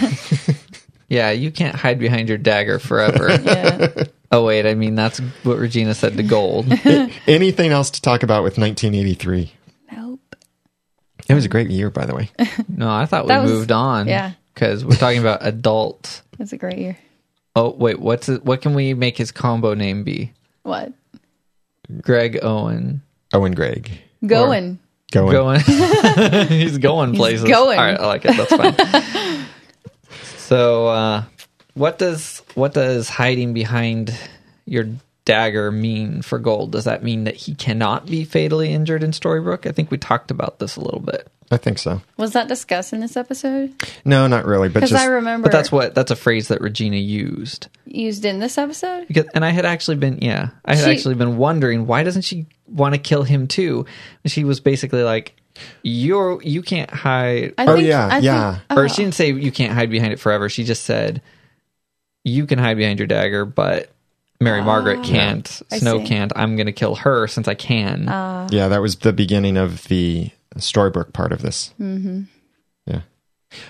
Yeah, 1.12 1.32
you 1.32 1.50
can't 1.50 1.76
hide 1.76 1.98
behind 1.98 2.30
your 2.30 2.38
dagger 2.38 2.78
forever. 2.78 3.30
yeah. 3.42 3.88
oh 4.32 4.46
wait, 4.46 4.66
I 4.66 4.76
mean 4.76 4.96
that's 4.96 5.20
what 5.44 5.58
Regina 5.58 5.94
said 5.94 6.18
to 6.18 6.24
Gold. 6.24 6.66
Anything 7.28 7.72
else 7.72 7.90
to 7.92 8.02
talk 8.02 8.24
about 8.24 8.44
with 8.44 8.58
1983? 8.58 9.52
Nope. 9.92 10.36
It 11.28 11.34
was 11.34 11.46
a 11.46 11.50
great 11.50 11.70
year, 11.70 11.90
by 11.90 12.06
the 12.06 12.16
way. 12.16 12.30
No, 12.68 12.90
I 12.90 13.06
thought 13.06 13.26
we 13.26 13.30
That 13.30 13.42
was- 13.44 13.52
moved 13.52 13.72
on. 13.72 14.08
yeah. 14.08 14.32
Because 14.54 14.84
we're 14.86 14.96
talking 14.96 15.20
about 15.20 15.40
adult. 15.46 16.22
That's 16.38 16.52
a 16.54 16.58
great 16.58 16.78
year. 16.78 16.98
Oh 17.56 17.72
wait, 17.72 18.00
what's 18.00 18.28
it, 18.30 18.44
what 18.46 18.62
can 18.62 18.74
we 18.74 18.94
make 18.94 19.18
his 19.18 19.32
combo 19.32 19.74
name 19.74 20.04
be? 20.04 20.34
What? 20.64 20.94
Greg 22.02 22.40
Owen. 22.44 23.02
Owen 23.34 23.54
Greg 23.54 23.90
Going. 24.26 24.80
going. 25.12 25.32
Going. 25.32 25.60
He's 26.50 26.78
going 26.78 27.16
places. 27.16 27.48
going. 27.50 27.80
All 27.80 27.86
right, 27.86 28.00
I 28.00 28.06
like 28.06 28.26
it. 28.26 28.38
That's 28.38 28.56
fine. 28.56 29.46
so, 30.38 30.88
uh, 30.88 31.24
what 31.74 31.98
does 32.00 32.42
what 32.56 32.74
does 32.74 33.10
hiding 33.10 33.54
behind 33.54 34.14
your 34.66 34.88
dagger 35.26 35.72
mean 35.72 36.22
for 36.22 36.40
Gold? 36.40 36.72
Does 36.72 36.86
that 36.86 37.04
mean 37.04 37.26
that 37.26 37.36
he 37.36 37.54
cannot 37.56 38.06
be 38.06 38.26
fatally 38.26 38.74
injured 38.74 39.04
in 39.04 39.12
Storybrooke? 39.12 39.68
I 39.68 39.72
think 39.72 39.92
we 39.92 39.98
talked 39.98 40.32
about 40.32 40.60
this 40.60 40.76
a 40.76 40.82
little 40.82 41.00
bit. 41.02 41.28
I 41.52 41.58
think 41.58 41.80
so. 41.80 42.02
Was 42.18 42.34
that 42.34 42.48
discussed 42.48 42.94
in 42.94 43.00
this 43.00 43.18
episode? 43.18 43.74
No, 44.06 44.28
not 44.28 44.46
really, 44.46 44.68
but 44.70 44.76
Because 44.76 44.92
just 44.92 45.02
I 45.04 45.08
remember 45.08 45.46
But 45.46 45.52
that's 45.52 45.72
what 45.72 45.96
that's 45.96 46.12
a 46.12 46.16
phrase 46.16 46.48
that 46.50 46.62
Regina 46.62 46.98
used. 46.98 47.68
used 47.86 48.24
in 48.24 48.38
this 48.40 48.58
episode. 48.60 49.08
Because, 49.08 49.26
and 49.34 49.44
I 49.44 49.50
had 49.50 49.66
actually 49.66 49.98
been, 49.98 50.20
yeah, 50.22 50.50
I 50.64 50.76
had 50.76 50.86
She- 50.86 50.92
actually 50.92 51.16
been 51.16 51.38
wondering 51.38 51.88
why 51.88 52.04
doesn't 52.04 52.22
she 52.22 52.46
want 52.68 52.94
to 52.94 53.00
kill 53.00 53.24
him 53.24 53.48
too? 53.48 53.86
And 54.24 54.32
she 54.32 54.44
was 54.44 54.60
basically 54.60 55.02
like, 55.02 55.36
"You're 55.82 56.40
you 56.44 56.62
can't 56.62 56.90
hide," 56.92 57.54
I 57.58 57.66
Oh, 57.66 57.76
think, 57.76 57.88
yeah, 57.88 58.08
I 58.12 58.18
yeah. 58.20 58.52
Think, 58.68 58.80
or 58.80 58.84
oh. 58.86 58.88
she 58.88 59.02
didn't 59.04 59.16
say 59.16 59.32
you 59.32 59.52
can't 59.52 59.74
hide 59.74 59.90
behind 59.90 60.14
it 60.14 60.20
forever. 60.20 60.50
She 60.50 60.64
just 60.64 60.84
said 60.84 61.20
you 62.24 62.46
can 62.46 62.60
hide 62.60 62.78
behind 62.78 63.00
your 63.00 63.08
dagger, 63.08 63.46
but 63.46 63.90
Mary 64.42 64.62
Margaret 64.62 65.04
can't. 65.04 65.62
I 65.72 65.80
Snow 65.80 66.00
see. 66.00 66.06
can't. 66.06 66.32
I'm 66.36 66.56
going 66.56 66.66
to 66.68 66.72
kill 66.72 66.96
her 66.96 67.28
since 67.28 67.48
I 67.48 67.56
can. 67.56 68.08
yeah, 68.52 68.68
that 68.70 68.82
was 68.82 68.98
the 68.98 69.14
beginning 69.14 69.58
of 69.58 69.84
the 69.90 70.32
Storybrooke 70.56 71.14
part 71.14 71.32
of 71.32 71.42
this. 71.42 71.74
Mm-hmm. 71.80 72.24
Yeah. 72.86 73.02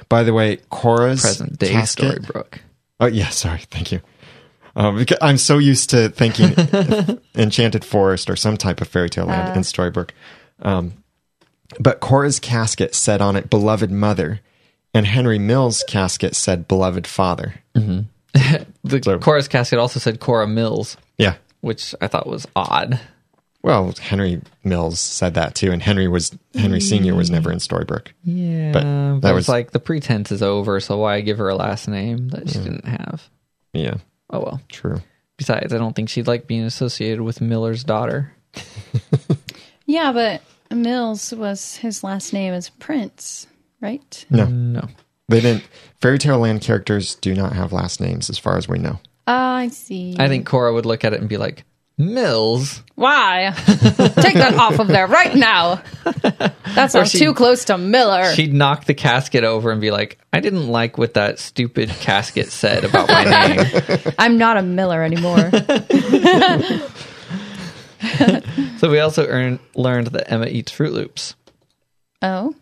By 0.10 0.24
the 0.24 0.34
way, 0.34 0.58
Cora's 0.70 1.22
Present 1.22 1.58
day 1.60 1.72
casket. 1.72 2.22
Storybrooke. 2.24 2.60
Oh 3.00 3.06
yeah, 3.08 3.30
sorry, 3.30 3.62
thank 3.72 3.92
you. 3.92 4.02
Um, 4.76 4.98
because 4.98 5.18
I'm 5.22 5.38
so 5.38 5.58
used 5.58 5.90
to 5.92 6.10
thinking 6.10 6.54
Enchanted 7.36 7.84
Forest 7.84 8.30
or 8.30 8.36
some 8.36 8.56
type 8.58 8.82
of 8.82 8.88
fairy 8.88 9.10
tale 9.10 9.26
land 9.26 9.56
in 9.56 9.64
Storybrooke. 9.64 10.12
Um, 10.62 10.94
But 11.80 12.00
Cora's 12.00 12.40
casket 12.40 12.94
said 12.96 13.22
on 13.22 13.36
it 13.36 13.50
"Beloved 13.50 13.90
Mother," 13.92 14.42
and 14.94 15.06
Henry 15.08 15.40
Mills' 15.40 15.84
casket 15.88 16.36
said 16.36 16.68
"Beloved 16.68 17.08
Father." 17.08 17.56
The 18.84 19.02
So- 19.04 19.20
Cora's 19.20 19.48
casket 19.48 19.80
also 19.80 20.00
said 20.00 20.20
Cora 20.20 20.48
Mills, 20.48 20.98
Yeah. 21.18 21.36
which 21.62 21.94
I 22.02 22.08
thought 22.08 22.28
was 22.28 22.48
odd. 22.56 23.00
Well, 23.62 23.94
Henry 24.00 24.42
Mills 24.64 25.00
said 25.02 25.34
that 25.34 25.54
too, 25.54 25.72
and 25.74 25.84
Henry 25.84 26.08
was 26.08 26.32
Henry 26.56 26.80
Senior 26.80 27.14
was 27.16 27.30
never 27.30 27.52
in 27.52 27.58
Storybrooke. 27.58 28.08
Yeah, 28.24 28.72
But 28.72 28.84
but, 28.84 29.20
that 29.22 29.30
it's 29.32 29.36
was- 29.36 29.50
like 29.50 29.72
the 29.72 29.80
pretense 29.82 30.32
is 30.32 30.42
over, 30.42 30.80
so 30.80 30.98
why 30.98 31.20
give 31.22 31.40
her 31.40 31.50
a 31.50 31.56
last 31.56 31.88
name 31.90 32.30
that 32.30 32.50
she 32.50 32.60
didn't 32.60 32.86
have? 32.86 33.30
Yeah, 33.74 33.96
Oh 34.30 34.40
well. 34.40 34.62
true. 34.70 35.02
Besides, 35.38 35.74
I 35.74 35.78
don't 35.78 35.94
think 35.96 36.08
she'd 36.10 36.28
like 36.28 36.48
being 36.48 36.64
associated 36.64 37.22
with 37.22 37.42
Miller's 37.42 37.84
daughter. 37.84 38.34
Yeah, 39.86 40.12
but 40.12 40.42
Mills 40.76 41.34
was 41.34 41.76
his 41.78 42.04
last 42.04 42.32
name 42.32 42.54
is 42.54 42.70
Prince, 42.70 43.48
right? 43.82 44.26
No, 44.30 44.46
No. 44.46 44.88
They 45.30 45.40
didn't. 45.42 45.64
Fairy 46.02 46.18
Tale 46.20 46.40
Land 46.40 46.62
characters 46.62 47.16
do 47.16 47.34
not 47.34 47.54
have 47.54 47.72
last 47.74 48.02
names, 48.02 48.30
as 48.30 48.38
far 48.38 48.58
as 48.58 48.68
we 48.68 48.78
know. 48.80 49.00
Ah, 49.28 49.56
I 49.56 49.68
see. 49.70 50.16
I 50.20 50.28
think 50.28 50.46
Cora 50.46 50.74
would 50.74 50.86
look 50.86 51.04
at 51.06 51.14
it 51.14 51.20
and 51.20 51.30
be 51.30 51.38
like, 51.38 51.64
Mills? 51.98 52.82
Why? 52.96 53.52
Take 53.66 54.36
that 54.36 54.56
off 54.58 54.80
of 54.80 54.88
there 54.88 55.06
right 55.06 55.36
now. 55.36 55.82
That 56.74 56.88
sounds 56.92 57.12
too 57.12 57.34
close 57.34 57.66
to 57.66 57.78
Miller. 57.78 58.34
She'd 58.34 58.54
knock 58.54 58.86
the 58.86 58.94
casket 58.94 59.44
over 59.44 59.70
and 59.72 59.82
be 59.82 59.92
like, 59.92 60.18
I 60.32 60.40
didn't 60.40 60.70
like 60.70 60.98
what 60.98 61.16
that 61.16 61.40
stupid 61.40 61.90
casket 61.90 62.48
said 62.48 62.86
about 62.86 63.10
my 63.10 63.24
name. 63.48 64.14
I'm 64.18 64.38
not 64.38 64.56
a 64.56 64.62
Miller 64.64 65.04
anymore. 65.04 65.52
so 68.78 68.90
we 68.90 69.00
also 69.00 69.28
earn, 69.28 69.60
learned 69.76 70.08
that 70.08 70.32
Emma 70.32 70.46
eats 70.48 70.72
Fruit 70.72 70.94
Loops. 70.94 71.36
oh. 72.22 72.56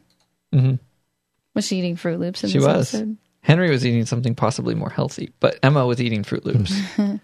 Was 1.57 1.67
she 1.67 1.77
eating 1.79 1.95
Fruit 1.97 2.19
Loops 2.19 2.43
in. 2.43 2.49
She 2.51 2.59
this 2.59 2.65
was. 2.67 2.93
episode? 2.95 3.17
Henry 3.41 3.69
was 3.69 3.85
eating 3.85 4.05
something 4.05 4.33
possibly 4.35 4.75
more 4.75 4.89
healthy, 4.89 5.31
but 5.39 5.57
Emma 5.63 5.85
was 5.85 6.01
eating 6.01 6.23
Fruit 6.23 6.45
Loops. 6.45 6.71
I 6.97 7.19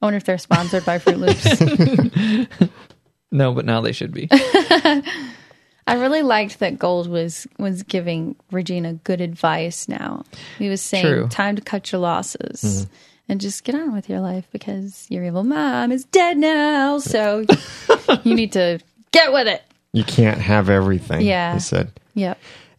wonder 0.00 0.16
if 0.16 0.24
they're 0.24 0.38
sponsored 0.38 0.84
by 0.86 0.98
Fruit 0.98 1.18
Loops. 1.18 1.60
no, 3.30 3.52
but 3.52 3.64
now 3.64 3.80
they 3.80 3.92
should 3.92 4.12
be. 4.12 4.28
I 4.32 5.94
really 5.94 6.22
liked 6.22 6.58
that 6.58 6.78
Gold 6.78 7.08
was 7.08 7.46
was 7.58 7.82
giving 7.82 8.36
Regina 8.52 8.94
good 8.94 9.20
advice 9.20 9.88
now. 9.88 10.24
He 10.58 10.68
was 10.68 10.80
saying 10.82 11.04
True. 11.04 11.28
time 11.28 11.56
to 11.56 11.62
cut 11.62 11.90
your 11.92 12.00
losses 12.00 12.62
Mm-hmm. 12.62 12.92
and 13.30 13.40
just 13.40 13.64
get 13.64 13.74
on 13.74 13.92
with 13.94 14.08
your 14.08 14.20
life 14.20 14.46
because 14.52 15.06
your 15.10 15.24
evil 15.24 15.44
mom 15.44 15.90
is 15.92 16.04
dead 16.04 16.36
now. 16.36 16.98
So 16.98 17.44
you 18.22 18.34
need 18.34 18.52
to 18.52 18.80
get 19.12 19.32
with 19.32 19.48
it. 19.48 19.62
You 19.94 20.04
can't 20.04 20.40
have 20.40 20.68
everything. 20.68 21.22
Yeah. 21.22 21.54
he 21.54 21.60
said. 21.60 21.90
Yep. 22.14 22.38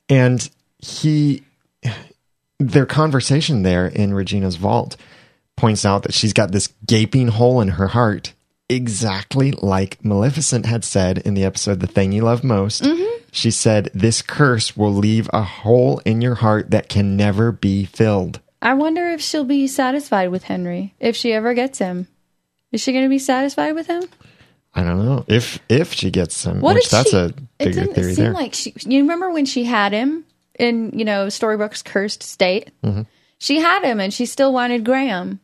and 0.10 0.50
he 0.80 1.44
their 2.60 2.86
conversation 2.86 3.64
there 3.64 3.88
in 3.88 4.14
regina's 4.14 4.56
vault 4.56 4.96
points 5.56 5.86
out 5.86 6.04
that 6.04 6.14
she's 6.14 6.34
got 6.34 6.52
this 6.52 6.74
gaping 6.86 7.28
hole 7.28 7.62
in 7.62 7.70
her 7.70 7.88
heart 7.88 8.34
exactly 8.70 9.52
like 9.52 10.04
maleficent 10.04 10.66
had 10.66 10.84
said 10.84 11.18
in 11.20 11.34
the 11.34 11.44
episode 11.44 11.80
the 11.80 11.88
thing 11.88 12.12
you 12.12 12.22
love 12.22 12.44
most 12.44 12.84
mm-hmm. 12.84 13.24
she 13.32 13.52
said 13.52 13.90
this 13.94 14.22
curse 14.22 14.78
will 14.78 14.94
leave 14.94 15.30
a 15.34 15.44
hole 15.44 16.00
in 16.06 16.22
your 16.22 16.36
heart 16.36 16.72
that 16.72 16.90
can 16.90 17.18
never 17.18 17.52
be 17.52 17.86
filled 17.86 18.40
I 18.62 18.74
wonder 18.74 19.08
if 19.08 19.22
she'll 19.22 19.46
be 19.46 19.68
satisfied 19.68 20.32
with 20.32 20.44
Henry 20.44 20.94
if 21.00 21.16
she 21.16 21.32
ever 21.32 21.54
gets 21.54 21.80
him. 21.80 22.08
Is 22.72 22.82
she 22.82 22.92
going 22.92 23.06
to 23.06 23.10
be 23.10 23.20
satisfied 23.20 23.74
with 23.74 23.88
him? 23.88 24.04
i 24.76 24.84
don't 24.84 25.04
know 25.04 25.26
if 25.28 25.60
if 25.68 25.94
she 25.94 26.12
gets 26.12 26.44
him 26.44 26.62
What 26.62 26.76
which 26.76 26.90
that's 26.90 27.10
she, 27.10 27.18
a 27.18 27.26
it 27.26 27.36
bigger 27.58 27.72
didn't 27.72 27.96
theory 27.96 28.14
seem 28.14 28.26
there 28.26 28.34
like 28.34 28.54
she. 28.54 28.72
You 28.86 29.02
remember 29.02 29.32
when 29.32 29.46
she 29.46 29.64
had 29.64 29.94
him 29.94 30.26
in 30.60 30.92
you 30.98 31.06
know 31.06 31.28
Storybrooke's 31.30 31.82
cursed 31.82 32.22
state? 32.24 32.70
Mm-hmm. 32.84 33.04
She 33.40 33.60
had 33.60 33.84
him, 33.84 34.00
and 34.00 34.14
she 34.14 34.26
still 34.26 34.52
wanted 34.54 34.84
Graham. 34.84 35.40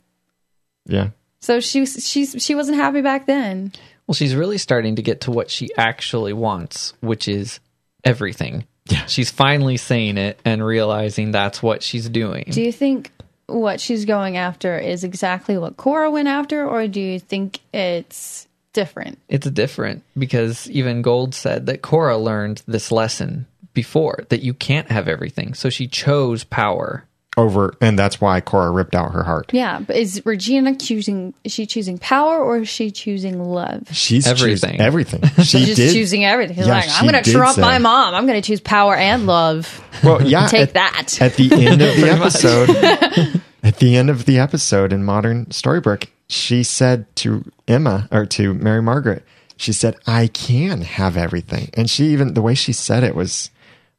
yeah 0.86 1.10
So 1.40 1.60
she 1.60 1.80
was- 1.82 2.08
she's 2.08 2.36
she 2.40 2.54
wasn't 2.56 2.78
happy 2.78 3.02
back 3.02 3.26
then. 3.26 3.72
Well, 4.08 4.14
she's 4.16 4.36
really 4.36 4.60
starting 4.60 4.98
to 4.98 5.02
get 5.02 5.22
to 5.22 5.32
what 5.32 5.50
she 5.50 5.70
actually 5.78 6.34
wants, 6.34 6.94
which 7.00 7.28
is 7.28 7.60
everything. 8.04 8.66
Yeah. 8.88 9.06
She's 9.08 9.32
finally 9.32 9.78
saying 9.78 10.20
it 10.20 10.40
and 10.46 10.64
realizing 10.64 11.32
that's 11.32 11.64
what 11.64 11.82
she's 11.82 12.08
doing. 12.08 12.46
Do 12.52 12.62
you 12.62 12.72
think 12.72 13.12
what 13.48 13.80
she's 13.82 14.06
going 14.06 14.38
after 14.38 14.78
is 14.78 15.04
exactly 15.04 15.58
what 15.58 15.76
Cora 15.78 16.12
went 16.12 16.28
after, 16.28 16.68
or 16.68 16.88
do 16.88 17.00
you 17.02 17.20
think 17.20 17.62
it's 17.74 18.48
different? 18.74 19.18
it's 19.28 19.50
different 19.50 20.04
because 20.18 20.70
even 20.70 21.02
Gold 21.02 21.34
said 21.34 21.66
that 21.66 21.82
Cora 21.82 22.18
learned 22.18 22.62
this 22.68 22.92
lesson 22.92 23.48
before 23.76 24.24
that 24.30 24.42
you 24.42 24.54
can't 24.56 24.90
have 24.90 25.08
everything. 25.08 25.54
So 25.54 25.70
she 25.70 25.88
chose 25.88 26.44
power. 26.44 27.06
over 27.38 27.76
and 27.82 28.00
that's 28.00 28.22
why 28.22 28.40
cora 28.40 28.72
ripped 28.72 28.96
out 28.96 29.12
her 29.12 29.22
heart 29.24 29.50
Yeah, 29.52 29.80
but 29.86 29.98
is 29.98 30.26
Regina 30.26 30.74
choosing? 30.78 31.34
Is 31.44 31.52
she 31.52 31.66
choosing 31.66 31.98
power 31.98 32.42
or 32.42 32.60
is 32.60 32.70
she 32.70 32.92
choosing 32.92 33.44
love? 33.44 33.84
she's 33.92 34.26
Everything. 34.26 34.80
everything 34.80 35.22
everything 35.22 35.44
she 35.44 35.58
She's 35.60 35.66
just 35.68 35.76
did 35.78 35.94
choosing 35.94 36.24
everything. 36.24 36.56
She's 36.56 36.66
Yeah, 36.68 36.76
like, 36.80 36.90
I'm 36.90 37.04
going 37.04 37.22
to 37.22 37.30
did 37.30 37.36
trump 37.38 37.56
say- 37.56 37.62
my 37.62 37.78
mom. 37.78 38.16
I'm 38.16 38.26
going 38.26 38.42
to 38.42 38.48
choose 38.48 38.62
power 38.62 38.96
and 38.96 39.28
love. 39.28 39.84
Well, 40.04 40.22
yeah. 40.26 40.48
Take 40.48 40.70
at, 40.70 40.74
that. 40.76 41.22
At 41.22 41.36
the 41.36 41.52
end 41.54 41.82
of 41.82 41.96
the 42.00 42.10
episode, 42.10 43.42
at 43.64 43.78
the 43.80 43.98
end 43.98 44.10
of 44.10 44.26
the 44.26 44.40
episode 44.40 44.94
in 44.94 45.04
Modern 45.04 45.48
Storybrooke, 45.48 46.08
she 46.30 46.64
said 46.64 47.14
to 47.18 47.44
Emma 47.68 48.08
or 48.12 48.26
to 48.28 48.54
Mary 48.54 48.82
Margaret, 48.82 49.24
she 49.58 49.74
said, 49.74 49.96
"I 50.08 50.28
can 50.28 50.82
have 50.82 51.18
everything," 51.18 51.70
and 51.76 51.90
she 51.90 52.06
even 52.08 52.34
the 52.34 52.42
way 52.42 52.56
she 52.56 52.72
said 52.74 53.04
it 53.04 53.14
was 53.16 53.50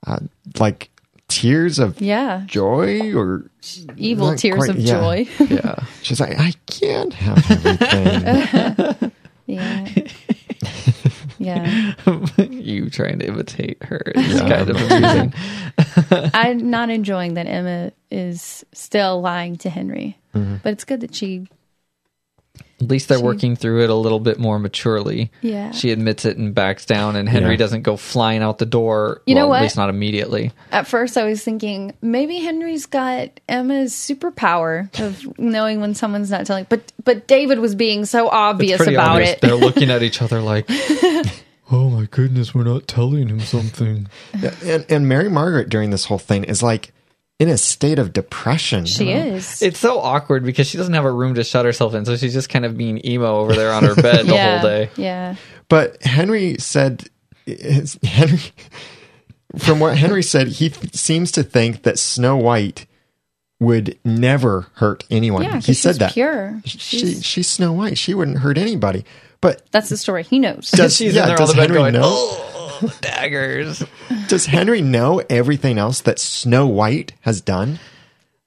uh, 0.07 0.18
like 0.59 0.90
tears 1.28 1.78
of 1.78 2.00
Yeah, 2.00 2.42
joy 2.46 3.14
or 3.14 3.50
evil 3.96 4.34
tears 4.36 4.59
quite- 4.59 4.70
of 4.70 4.78
yeah. 4.78 4.92
joy. 5.00 5.28
Yeah. 5.50 5.76
she's 6.02 6.20
like, 6.20 6.38
"I 6.38 6.52
can't 6.66 7.12
have 7.14 7.50
everything." 7.50 9.12
yeah, 9.46 9.86
yeah. 11.38 11.92
you 12.38 12.90
trying 12.90 13.18
to 13.20 13.26
imitate 13.26 13.82
her 13.82 14.00
is 14.14 14.40
kind 14.40 14.70
of 14.70 14.76
amusing. 14.80 15.34
I'm 16.34 16.70
not 16.70 16.90
enjoying 16.90 17.34
that 17.34 17.46
Emma 17.46 17.92
is 18.11 18.64
still 18.72 19.20
lying 19.20 19.57
to 19.59 19.70
Henry, 19.70 20.18
Mm-hmm. 20.34 20.57
but 20.62 20.72
it's 20.72 20.84
good 20.84 21.00
that 21.00 21.14
she. 21.14 21.46
At 22.79 22.89
least 22.89 23.09
they're 23.09 23.18
working 23.20 23.57
through 23.57 23.85
it 23.85 23.91
a 23.91 23.95
little 23.95 24.20
bit 24.20 24.39
more 24.39 24.59
maturely. 24.59 25.31
Yeah. 25.41 25.70
She 25.70 25.93
admits 25.93 26.27
it 26.27 26.37
and 26.37 26.55
backs 26.55 26.85
down, 26.85 27.16
and 27.16 27.27
Henry 27.27 27.53
Yeah. 27.53 27.57
doesn't 27.57 27.83
go 27.83 27.97
flying 27.97 28.43
out 28.43 28.59
the 28.59 28.66
door. 28.66 29.22
You 29.27 29.35
know 29.35 29.47
what? 29.47 29.57
At 29.57 29.62
least 29.62 29.77
not 29.79 29.89
immediately. 29.89 30.53
At 30.70 30.87
first, 30.87 31.16
I 31.16 31.24
was 31.24 31.43
thinking 31.43 31.95
maybe 32.03 32.37
Henry's 32.37 32.85
got 32.85 33.31
Emma's 33.49 33.95
superpower 33.95 34.91
of 35.01 35.39
knowing 35.39 35.81
when 35.81 35.95
someone's 35.95 36.31
not 36.31 36.45
telling. 36.45 36.66
But 36.68 36.93
but 37.03 37.27
David 37.27 37.61
was 37.61 37.74
being 37.74 38.05
so 38.05 38.29
obvious 38.29 38.77
Pretty 38.77 38.95
about 38.95 39.09
obvious. 39.12 39.31
it. 39.31 39.41
They're 39.41 39.55
looking 39.55 39.91
at 39.91 40.03
each 40.03 40.20
other 40.20 40.43
like, 40.43 40.66
"Oh 41.70 41.89
my 41.91 42.07
goodness, 42.11 42.55
we're 42.55 42.64
not 42.64 42.87
telling 42.87 43.29
him 43.29 43.41
something." 43.41 44.07
Yeah, 44.41 44.55
and, 44.64 44.87
and 44.91 45.09
Mary 45.09 45.31
Margaret 45.31 45.68
during 45.68 45.91
this 45.91 46.05
whole 46.05 46.18
thing 46.18 46.45
is 46.45 46.62
like 46.62 46.93
in 47.39 47.49
a 47.49 47.59
state 47.59 47.99
of 47.99 48.12
depression. 48.12 48.87
She 48.87 49.11
is. 49.12 49.61
It's 49.62 49.78
so 49.78 49.99
awkward 50.01 50.45
because 50.45 50.66
she 50.66 50.78
doesn't 50.78 50.95
have 50.95 51.05
a 51.05 51.12
room 51.12 51.34
to 51.34 51.45
shut 51.45 51.64
herself 51.64 51.95
in, 51.95 52.05
so 52.05 52.16
she's 52.16 52.32
just 52.32 52.49
kind 52.49 52.64
of 52.64 52.76
being 52.76 53.05
emo 53.07 53.37
over 53.39 53.55
there 53.55 53.72
on 53.72 53.84
her 53.84 53.95
bed 53.95 54.26
the 54.26 54.34
yeah, 54.34 54.59
whole 54.61 54.68
day. 54.68 54.91
Yeah. 54.97 55.37
But 55.68 56.03
Henry 56.03 56.57
said, 56.59 57.05
Henry, 58.03 58.39
from 59.59 59.80
what 59.80 59.97
Henry 59.99 60.22
said, 60.22 60.49
he 60.49 60.70
th- 60.70 60.95
seems 60.95 61.30
to 61.32 61.43
think 61.43 61.82
that 61.82 61.99
Snow 61.99 62.37
White 62.37 62.87
would 63.61 63.99
never 64.05 64.66
hurt 64.74 65.05
anyone. 65.11 65.43
Yeah, 65.43 65.53
'cause 65.53 65.66
he 65.66 65.74
said 65.74 65.93
she's 65.93 65.99
that. 65.99 66.12
pure. 66.12 66.61
She, 66.64 66.78
She's- 66.78 67.22
she's 67.22 67.49
Snow 67.49 67.72
White. 67.72 67.99
She 67.99 68.14
wouldn't 68.14 68.39
hurt 68.39 68.59
anybody. 68.59 69.05
But 69.43 69.62
That's 69.70 69.89
the 69.91 69.97
story 69.99 70.22
he 70.24 70.39
knows. 70.39 70.70
does, 70.70 70.97
She's 70.97 71.14
yeah, 71.14 71.22
in 71.22 71.28
there 71.28 71.37
on 71.37 71.41
does 71.41 71.51
the 71.51 71.57
bed 71.57 71.68
Henry 71.70 71.76
going, 71.78 71.93
know? 71.95 72.01
Oh! 72.05 72.53
"Oh, 72.83 72.93
daggers." 73.01 73.83
Does 74.29 74.47
Henry 74.47 74.83
know 74.83 75.22
everything 75.31 75.79
else 75.79 76.01
that 76.03 76.18
Snow 76.18 76.66
White 76.66 77.12
has 77.22 77.41
done? 77.41 77.79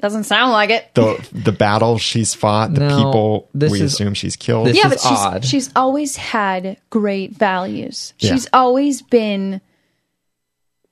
Doesn't 0.02 0.24
sound 0.24 0.52
like 0.52 0.70
it. 0.70 0.90
The 0.96 1.28
the 1.34 1.52
battles 1.52 2.02
she's 2.02 2.34
fought, 2.34 2.74
the 2.74 2.80
No, 2.88 2.98
people 2.98 3.50
this 3.54 3.72
we 3.72 3.82
is- 3.82 3.94
assume 3.94 4.14
she's 4.14 4.36
killed. 4.38 4.68
this- 4.68 4.78
yeah, 4.78 4.88
is 4.88 4.94
but 4.94 5.00
she's 5.02 5.18
odd. 5.18 5.46
she's 5.46 5.70
always 5.76 6.16
had 6.16 6.78
great 6.90 7.36
values. 7.36 8.14
Yeah. 8.20 8.32
She's 8.32 8.48
always 8.54 9.02
been 9.02 9.60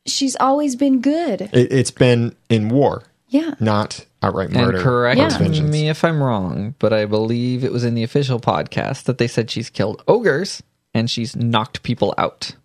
she's 0.06 0.36
always 0.40 0.76
been 0.76 1.02
good. 1.02 1.42
it, 1.42 1.72
it's 1.72 1.92
been 1.92 2.36
in 2.50 2.70
war, 2.70 3.04
Yeah. 3.30 3.54
not 3.60 4.06
outright 4.22 4.52
murder. 4.52 4.78
And 4.78 4.84
correct 4.84 5.20
or 5.22 5.30
vengeance. 5.38 5.70
me 5.72 5.90
if 5.90 6.04
I'm 6.04 6.22
wrong, 6.22 6.76
but 6.80 6.92
I 6.94 7.06
believe 7.06 7.64
it 7.64 7.72
was 7.72 7.84
in 7.84 7.94
the 7.94 8.04
official 8.04 8.40
podcast 8.40 9.04
that 9.04 9.18
they 9.18 9.28
said 9.28 9.50
she's 9.52 9.70
killed 9.70 10.02
ogres 10.08 10.64
and 10.94 11.10
she's 11.10 11.36
knocked 11.36 11.84
people 11.84 12.14
out. 12.18 12.56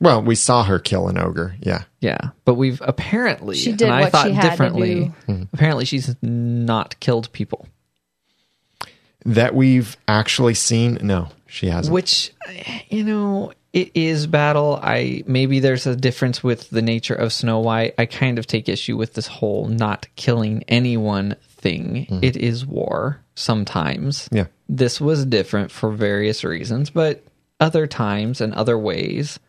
Well, 0.00 0.22
we 0.22 0.34
saw 0.34 0.62
her 0.64 0.78
kill 0.78 1.08
an 1.08 1.18
ogre. 1.18 1.56
Yeah. 1.60 1.84
Yeah, 2.00 2.30
but 2.44 2.54
we've 2.54 2.80
apparently 2.84 3.56
She 3.56 3.72
did 3.72 3.82
and 3.88 3.92
I 3.94 4.00
what 4.02 4.12
thought 4.12 4.26
she 4.26 4.32
had 4.32 4.42
to 4.42 4.50
differently. 4.50 4.94
do. 5.06 5.32
Hmm. 5.32 5.42
Apparently, 5.52 5.84
she's 5.84 6.14
not 6.22 6.98
killed 7.00 7.32
people. 7.32 7.66
That 9.24 9.54
we've 9.54 9.96
actually 10.06 10.54
seen? 10.54 10.98
No. 11.02 11.28
she 11.46 11.66
hasn't. 11.68 11.92
Which, 11.92 12.32
you 12.88 13.02
know, 13.02 13.52
it 13.72 13.90
is 13.94 14.26
battle. 14.28 14.78
I 14.80 15.24
maybe 15.26 15.58
there's 15.58 15.86
a 15.86 15.96
difference 15.96 16.44
with 16.44 16.70
the 16.70 16.82
nature 16.82 17.14
of 17.14 17.32
Snow 17.32 17.58
White. 17.58 17.94
I 17.98 18.06
kind 18.06 18.38
of 18.38 18.46
take 18.46 18.68
issue 18.68 18.96
with 18.96 19.14
this 19.14 19.26
whole 19.26 19.66
not 19.66 20.06
killing 20.14 20.62
anyone 20.68 21.34
thing. 21.42 22.06
Hmm. 22.08 22.20
It 22.22 22.36
is 22.36 22.64
war 22.64 23.20
sometimes. 23.34 24.28
Yeah. 24.30 24.46
This 24.68 25.00
was 25.00 25.24
different 25.26 25.70
for 25.72 25.90
various 25.90 26.44
reasons, 26.44 26.90
but 26.90 27.24
other 27.58 27.86
times 27.88 28.40
and 28.40 28.54
other 28.54 28.78
ways, 28.78 29.40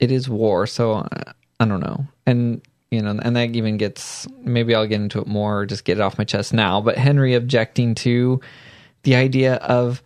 it 0.00 0.10
is 0.10 0.28
war. 0.28 0.66
So 0.66 0.92
uh, 0.92 1.32
I 1.60 1.64
don't 1.64 1.80
know. 1.80 2.06
And 2.26 2.62
you 2.90 3.02
know, 3.02 3.18
and 3.22 3.36
that 3.36 3.54
even 3.54 3.76
gets 3.76 4.26
maybe 4.42 4.74
I'll 4.74 4.86
get 4.86 5.00
into 5.00 5.20
it 5.20 5.26
more 5.26 5.60
or 5.60 5.66
just 5.66 5.84
get 5.84 5.98
it 5.98 6.00
off 6.00 6.16
my 6.18 6.24
chest 6.24 6.54
now. 6.54 6.80
But 6.80 6.96
Henry 6.96 7.34
objecting 7.34 7.94
to 7.96 8.40
the 9.02 9.14
idea 9.14 9.56
of 9.56 10.02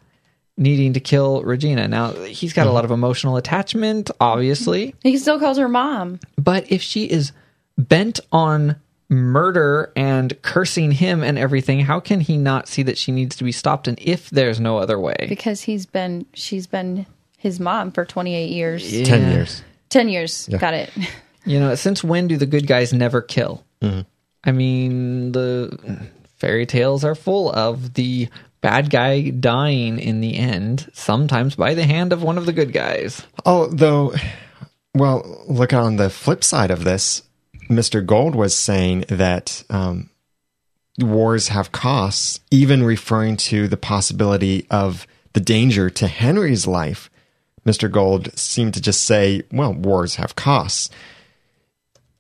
needing 0.57 0.93
to 0.93 1.01
kill 1.01 1.43
Regina. 1.43 1.89
Now 1.89 2.13
he's 2.13 2.53
got 2.53 2.67
a 2.67 2.73
lot 2.73 2.85
of 2.85 2.91
emotional 2.91 3.37
attachment, 3.37 4.11
obviously, 4.21 4.95
He 5.03 5.17
still 5.17 5.39
calls 5.39 5.59
her 5.59 5.69
mom 5.69 6.21
but 6.37 6.71
if 6.71 6.83
she 6.83 7.05
is 7.05 7.33
bent 7.79 8.21
on 8.31 8.77
murder 9.09 9.93
and 9.95 10.41
cursing 10.43 10.93
him 10.93 11.23
and 11.23 11.39
everything, 11.39 11.81
how 11.81 12.01
can 12.01 12.21
he 12.21 12.37
not 12.37 12.69
see 12.69 12.83
that 12.83 12.99
she 12.99 13.13
needs 13.13 13.37
to 13.37 13.45
be 13.45 13.53
stopped? 13.53 13.87
And 13.89 13.99
if 14.01 14.31
there's 14.31 14.59
no 14.59 14.79
other 14.79 14.99
way, 14.99 15.27
because 15.29 15.63
he's 15.63 15.87
been 15.87 16.27
she's 16.35 16.67
been 16.67 17.07
his 17.39 17.61
mom 17.61 17.93
for 17.93 18.05
28 18.05 18.51
years. 18.51 18.91
Ten 19.03 19.33
years. 19.33 19.63
10 19.93 20.09
years. 20.09 20.49
Got 20.49 20.75
it. 20.75 20.91
You 21.45 21.59
know, 21.59 21.75
since 21.75 22.05
when 22.05 22.29
do 22.29 22.37
the 22.37 22.47
good 22.47 22.69
guys 22.69 22.93
never 22.93 23.21
kill? 23.21 23.65
Mm-hmm. 23.81 24.03
I 24.45 24.53
mean, 24.53 25.33
the 25.33 26.07
fairy 26.37 26.67
tales 26.67 27.05
are 27.05 27.17
full 27.17 27.51
of 27.51 27.95
the 27.95 28.29
bad 28.61 28.91
guy 28.91 29.31
dying 29.31 29.99
in 29.99 30.21
the 30.21 30.37
end, 30.37 30.89
sometimes 30.93 31.57
by 31.57 31.75
the 31.75 31.85
hand 31.85 32.13
of 32.13 32.23
one 32.23 32.39
of 32.39 32.47
the 32.47 32.53
good 32.53 32.73
guys. 32.73 33.27
Although, 33.45 34.15
well, 34.95 35.45
look 35.49 35.73
on 35.73 35.97
the 35.97 36.11
flip 36.11 36.45
side 36.45 36.71
of 36.71 36.85
this. 36.85 37.23
Mr. 37.69 38.07
Gold 38.07 38.35
was 38.35 38.55
saying 38.55 39.07
that 39.09 39.65
um, 39.69 40.11
wars 41.01 41.49
have 41.49 41.73
costs, 41.73 42.41
even 42.51 42.83
referring 42.83 43.37
to 43.39 43.67
the 43.67 43.77
possibility 43.77 44.67
of 44.71 45.07
the 45.33 45.41
danger 45.41 45.91
to 45.91 46.07
Henry's 46.07 46.67
life. 46.67 47.11
Mr. 47.67 47.91
Gold 47.91 48.37
seemed 48.39 48.75
to 48.75 48.81
just 48.81 49.05
say, 49.05 49.43
well, 49.53 49.73
wars 49.73 50.17
have 50.17 50.35
costs. 50.37 50.91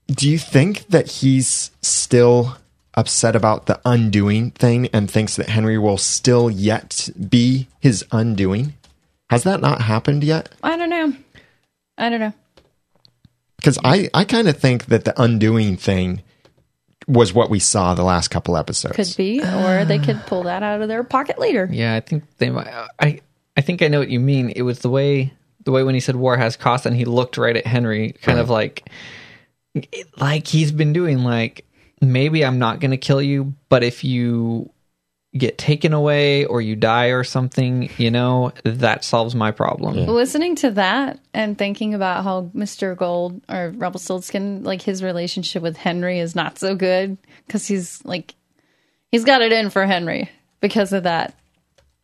Do 0.09 0.28
you 0.28 0.38
think 0.38 0.86
that 0.88 1.09
he's 1.11 1.70
still 1.80 2.57
upset 2.95 3.34
about 3.34 3.66
the 3.66 3.80
undoing 3.84 4.51
thing 4.51 4.86
and 4.88 5.11
thinks 5.11 5.36
that 5.36 5.49
Henry 5.49 5.78
will 5.78 5.97
still 5.99 6.51
yet 6.51 7.09
be 7.28 7.68
his 7.80 8.05
undoing? 8.12 8.74
Has 9.30 9.45
that 9.45 9.61
not 9.61 9.80
happened 9.82 10.22
yet? 10.24 10.51
I 10.62 10.76
don't 10.76 10.90
know. 10.90 11.12
I 11.99 12.09
don't 12.11 12.20
know. 12.20 12.32
because 13.57 13.78
I, 13.84 14.11
I 14.12 14.24
kind 14.24 14.49
of 14.49 14.59
think 14.59 14.86
that 14.86 15.05
the 15.05 15.20
undoing 15.20 15.76
thing 15.76 16.22
was 17.09 17.32
what 17.32 17.51
we 17.51 17.59
saw 17.59 17.95
the 17.95 18.05
last 18.05 18.28
couple 18.28 18.57
episodes. 18.57 18.95
Could 18.97 19.16
be, 19.16 19.40
or 19.40 19.84
they 19.84 19.99
could 19.99 20.20
pull 20.26 20.45
that 20.45 20.62
out 20.62 20.82
of 20.82 20.88
their 20.88 21.03
pocket 21.05 21.38
later. 21.38 21.68
Yeah, 21.70 21.95
I 21.95 22.01
think 22.01 22.24
they 22.38 22.51
might. 22.51 22.68
I 23.01 23.20
I 23.57 23.61
think 23.61 23.82
I 23.82 23.88
know 23.88 23.98
what 23.98 24.11
you 24.11 24.20
mean. 24.20 24.50
It 24.50 24.62
was 24.62 24.80
the 24.80 24.90
way 24.90 25.32
the 25.64 25.72
way 25.72 25.82
when 25.84 25.94
he 25.94 26.00
said 26.00 26.16
war 26.16 26.36
has 26.36 26.57
cost, 26.57 26.86
and 26.86 26.96
he 26.96 27.05
looked 27.05 27.36
right 27.36 27.57
at 27.57 27.66
Henry, 27.66 28.12
kind 28.22 28.38
of 28.38 28.50
like 28.50 28.88
like 30.16 30.46
he's 30.46 30.72
been 30.72 30.92
doing. 30.92 31.24
Like 31.24 31.64
maybe 32.00 32.44
I'm 32.44 32.59
not 32.59 32.80
going 32.80 32.90
to 32.90 32.96
kill 32.96 33.22
you, 33.22 33.55
but 33.68 33.82
if 33.82 34.05
you 34.05 34.70
get 35.34 35.57
taken 35.57 35.94
away 35.94 36.44
or 36.44 36.61
you 36.61 36.76
die 36.76 37.07
or 37.07 37.24
something, 37.24 37.88
you 37.96 38.11
know 38.11 38.53
that 38.64 39.05
solves 39.05 39.34
my 39.34 39.50
problem. 39.50 39.94
Listening 40.07 40.57
to 40.57 40.72
that 40.72 41.18
and 41.32 41.57
thinking 41.57 41.94
about 41.94 42.24
how 42.24 42.50
Mr. 42.55 42.94
Gold 42.96 43.40
or 43.48 43.70
Rumpelstiltskin, 43.70 44.62
like 44.62 44.82
his 44.82 45.03
relationship 45.03 45.62
with 45.62 45.76
Henry 45.76 46.18
is 46.18 46.34
not 46.34 46.59
so 46.59 46.74
good 46.74 47.16
because 47.46 47.66
he's 47.66 48.05
like, 48.05 48.34
he's 49.11 49.24
got 49.24 49.40
it 49.40 49.53
in 49.53 49.70
for 49.70 49.86
Henry 49.86 50.28
because 50.61 50.92
of 50.92 51.05
that 51.05 51.34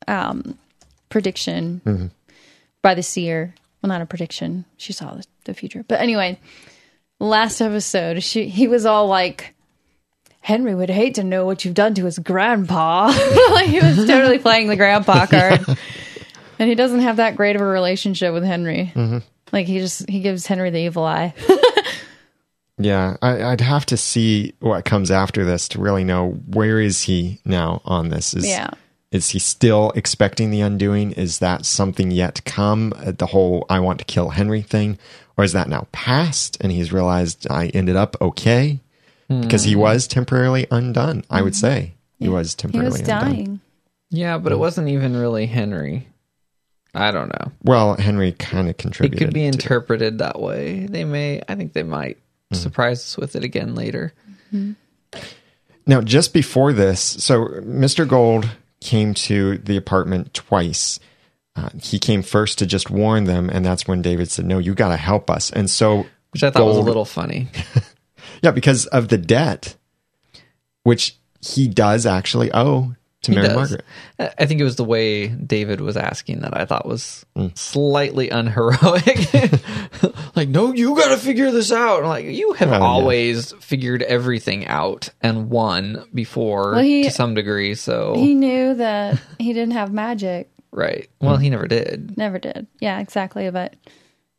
um, 0.06 0.58
prediction 1.08 1.80
mm-hmm. 1.84 2.06
by 2.82 2.94
the 2.94 3.02
seer. 3.02 3.54
Well, 3.82 3.88
not 3.88 4.02
a 4.02 4.06
prediction. 4.06 4.64
She 4.76 4.92
saw 4.92 5.14
the, 5.14 5.24
the 5.44 5.54
future. 5.54 5.84
But 5.86 6.00
anyway, 6.00 6.38
last 7.18 7.60
episode, 7.60 8.22
she 8.22 8.48
he 8.48 8.68
was 8.68 8.86
all 8.86 9.06
like, 9.06 9.54
Henry 10.40 10.74
would 10.74 10.90
hate 10.90 11.14
to 11.14 11.24
know 11.24 11.46
what 11.46 11.64
you've 11.64 11.74
done 11.74 11.94
to 11.94 12.04
his 12.04 12.18
grandpa. 12.18 13.06
like 13.50 13.68
he 13.68 13.80
was 13.80 13.96
totally 14.06 14.38
playing 14.40 14.68
the 14.68 14.76
grandpa 14.76 15.26
card. 15.26 15.64
And 16.58 16.68
he 16.68 16.74
doesn't 16.74 17.00
have 17.00 17.16
that 17.16 17.36
great 17.36 17.54
of 17.54 17.62
a 17.62 17.66
relationship 17.66 18.32
with 18.32 18.44
Henry. 18.44 18.92
Mm-hmm. 18.94 19.18
Like 19.52 19.66
he 19.66 19.78
just 19.78 20.08
he 20.08 20.20
gives 20.20 20.46
Henry 20.46 20.70
the 20.70 20.80
evil 20.80 21.04
eye. 21.04 21.34
Yeah, 22.78 23.16
I, 23.20 23.42
I'd 23.42 23.60
have 23.60 23.86
to 23.86 23.96
see 23.96 24.54
what 24.60 24.84
comes 24.84 25.10
after 25.10 25.44
this 25.44 25.68
to 25.70 25.80
really 25.80 26.04
know 26.04 26.30
where 26.30 26.80
is 26.80 27.02
he 27.02 27.40
now 27.44 27.82
on 27.84 28.08
this. 28.08 28.34
Is, 28.34 28.46
Yeah. 28.46 28.70
Is 29.10 29.30
he 29.30 29.38
still 29.38 29.90
expecting 29.94 30.50
the 30.50 30.60
undoing? 30.60 31.12
Is 31.12 31.38
that 31.38 31.64
something 31.64 32.10
yet 32.10 32.34
to 32.36 32.42
come? 32.42 32.92
Uh, 32.96 33.12
The 33.12 33.26
whole 33.26 33.64
"I 33.70 33.80
want 33.80 33.98
to 34.00 34.04
kill 34.04 34.30
Henry" 34.30 34.62
thing, 34.62 34.98
or 35.36 35.44
is 35.44 35.52
that 35.52 35.68
now 35.68 35.86
past 35.92 36.58
and 36.60 36.70
he's 36.70 36.92
realized 36.92 37.46
I 37.50 37.68
ended 37.68 37.96
up 37.96 38.16
okay 38.20 38.80
hmm. 39.28 39.40
because 39.40 39.64
he 39.64 39.74
was 39.74 40.06
temporarily 40.06 40.66
undone? 40.70 41.24
I 41.30 41.42
would 41.42 41.54
hmm. 41.54 41.60
say 41.60 41.94
he 42.18 42.28
was 42.28 42.52
He 42.52 42.56
temporarily 42.56 42.90
was 42.90 43.00
undone. 43.00 43.20
dying. 43.20 43.60
Yeah, 44.10 44.38
but 44.38 44.52
it 44.52 44.58
wasn't 44.58 44.88
even 44.88 45.16
really 45.16 45.46
Henry. 45.46 46.06
I 46.94 47.10
don't 47.10 47.28
know. 47.28 47.52
Well, 47.62 47.94
Henry 47.96 48.32
kind 48.32 48.68
of 48.68 48.76
contributed. 48.76 49.22
It 49.22 49.24
could 49.24 49.34
be 49.34 49.44
interpreted 49.44 50.18
that 50.18 50.40
way. 50.40 50.86
They 50.86 51.04
may. 51.04 51.42
I 51.48 51.54
think 51.54 51.72
they 51.72 51.82
might 51.82 52.18
hmm. 52.50 52.56
surprise 52.56 53.00
us 53.00 53.16
with 53.16 53.36
it 53.36 53.44
again 53.44 53.74
later. 53.74 54.12
Now, 55.86 56.02
just 56.02 56.34
before 56.34 56.74
this, 56.74 57.00
so 57.00 57.46
Mr. 57.46 58.06
Gold 58.06 58.48
came 58.80 59.14
to 59.14 59.58
the 59.58 59.76
apartment 59.76 60.34
twice. 60.34 61.00
Uh, 61.56 61.70
he 61.80 61.98
came 61.98 62.22
first 62.22 62.58
to 62.58 62.66
just 62.66 62.90
warn 62.90 63.24
them, 63.24 63.50
and 63.50 63.64
that's 63.64 63.88
when 63.88 64.02
David 64.02 64.30
said, 64.30 64.44
"No, 64.44 64.58
you 64.58 64.74
got 64.74 64.88
to 64.88 64.96
help 64.96 65.30
us." 65.30 65.50
And 65.50 65.68
so, 65.68 66.06
which 66.30 66.42
I 66.42 66.50
thought 66.50 66.66
was 66.66 66.76
a 66.76 66.82
little 66.82 67.04
funny. 67.04 67.48
yeah, 68.42 68.50
because 68.50 68.86
of 68.86 69.08
the 69.08 69.18
debt, 69.18 69.76
which 70.82 71.16
he 71.40 71.68
does 71.68 72.06
actually 72.06 72.50
owe 72.52 72.94
to 73.28 73.32
He 73.32 73.36
Mary 73.36 73.48
does. 73.48 73.56
Margaret. 73.56 73.84
I 74.18 74.30
I 74.38 74.46
think 74.46 74.60
it 74.60 74.64
was 74.64 74.76
the 74.76 74.84
way 74.84 75.28
David 75.28 75.80
was 75.80 75.96
asking 75.96 76.40
that 76.40 76.56
I 76.56 76.64
thought 76.64 76.86
was 76.86 77.24
Mm. 77.36 77.56
slightly 77.56 78.30
unheroic. 78.30 79.32
like, 80.36 80.48
no, 80.48 80.72
you 80.72 80.94
got 80.96 81.10
to 81.10 81.16
figure 81.16 81.50
this 81.50 81.70
out. 81.72 82.02
I'm 82.02 82.08
like, 82.08 82.24
you 82.24 82.52
have 82.54 82.70
Well, 82.70 82.80
yeah. 82.80 82.86
always 82.86 83.52
figured 83.60 84.02
everything 84.02 84.66
out 84.66 85.08
and 85.20 85.50
won 85.50 86.04
before 86.14 86.72
Well, 86.72 86.82
he- 86.82 87.04
to 87.04 87.10
some 87.10 87.34
degree. 87.34 87.74
So, 87.74 88.14
He 88.16 88.34
knew 88.34 88.74
that 88.74 89.20
he 89.38 89.52
didn't 89.52 89.72
have 89.74 89.92
magic. 89.92 90.50
right. 90.72 91.08
Well, 91.20 91.36
he 91.36 91.50
never 91.50 91.66
did. 91.66 92.16
Never 92.16 92.38
did. 92.38 92.66
Yeah, 92.80 92.98
exactly. 93.00 93.50
But 93.50 93.74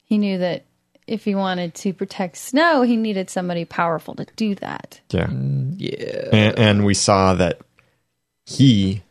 he 0.04 0.18
knew 0.18 0.38
that 0.40 0.66
if 1.08 1.24
he 1.26 1.34
wanted 1.36 1.74
to 1.76 1.92
protect 1.94 2.38
Snow, 2.38 2.84
he 2.84 2.96
needed 2.96 3.30
somebody 3.30 3.66
powerful 3.66 4.14
to 4.16 4.26
do 4.36 4.54
that. 4.56 5.00
Yeah, 5.10 5.28
Yeah. 5.78 6.30
and, 6.32 6.60
and 6.60 6.86
we 6.86 6.94
saw 6.94 7.34
that 7.36 7.62
he, 8.50 9.04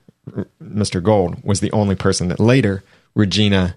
Mr. 0.61 1.03
Gold, 1.03 1.43
was 1.45 1.61
the 1.61 1.71
only 1.71 1.95
person 1.95 2.29
that 2.29 2.41
later 2.41 2.83
Regina 3.15 3.77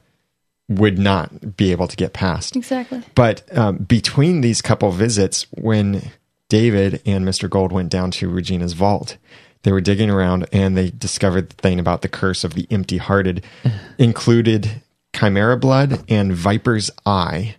would 0.67 0.97
not 0.97 1.55
be 1.55 1.71
able 1.71 1.87
to 1.87 1.95
get 1.95 2.13
past. 2.13 2.55
Exactly. 2.55 3.03
But 3.13 3.43
um, 3.55 3.77
between 3.77 4.41
these 4.41 4.61
couple 4.61 4.91
visits, 4.91 5.45
when 5.51 6.11
David 6.49 7.01
and 7.05 7.25
Mr. 7.25 7.49
Gold 7.49 7.71
went 7.71 7.89
down 7.89 8.09
to 8.11 8.29
Regina's 8.29 8.73
vault, 8.73 9.17
they 9.63 9.71
were 9.71 9.81
digging 9.81 10.09
around 10.09 10.47
and 10.51 10.75
they 10.75 10.89
discovered 10.89 11.49
the 11.49 11.55
thing 11.55 11.79
about 11.79 12.01
the 12.01 12.09
curse 12.09 12.43
of 12.43 12.55
the 12.55 12.67
empty 12.71 12.97
hearted 12.97 13.43
included 13.99 14.81
chimera 15.13 15.57
blood 15.57 16.03
and 16.09 16.33
viper's 16.33 16.89
eye. 17.05 17.55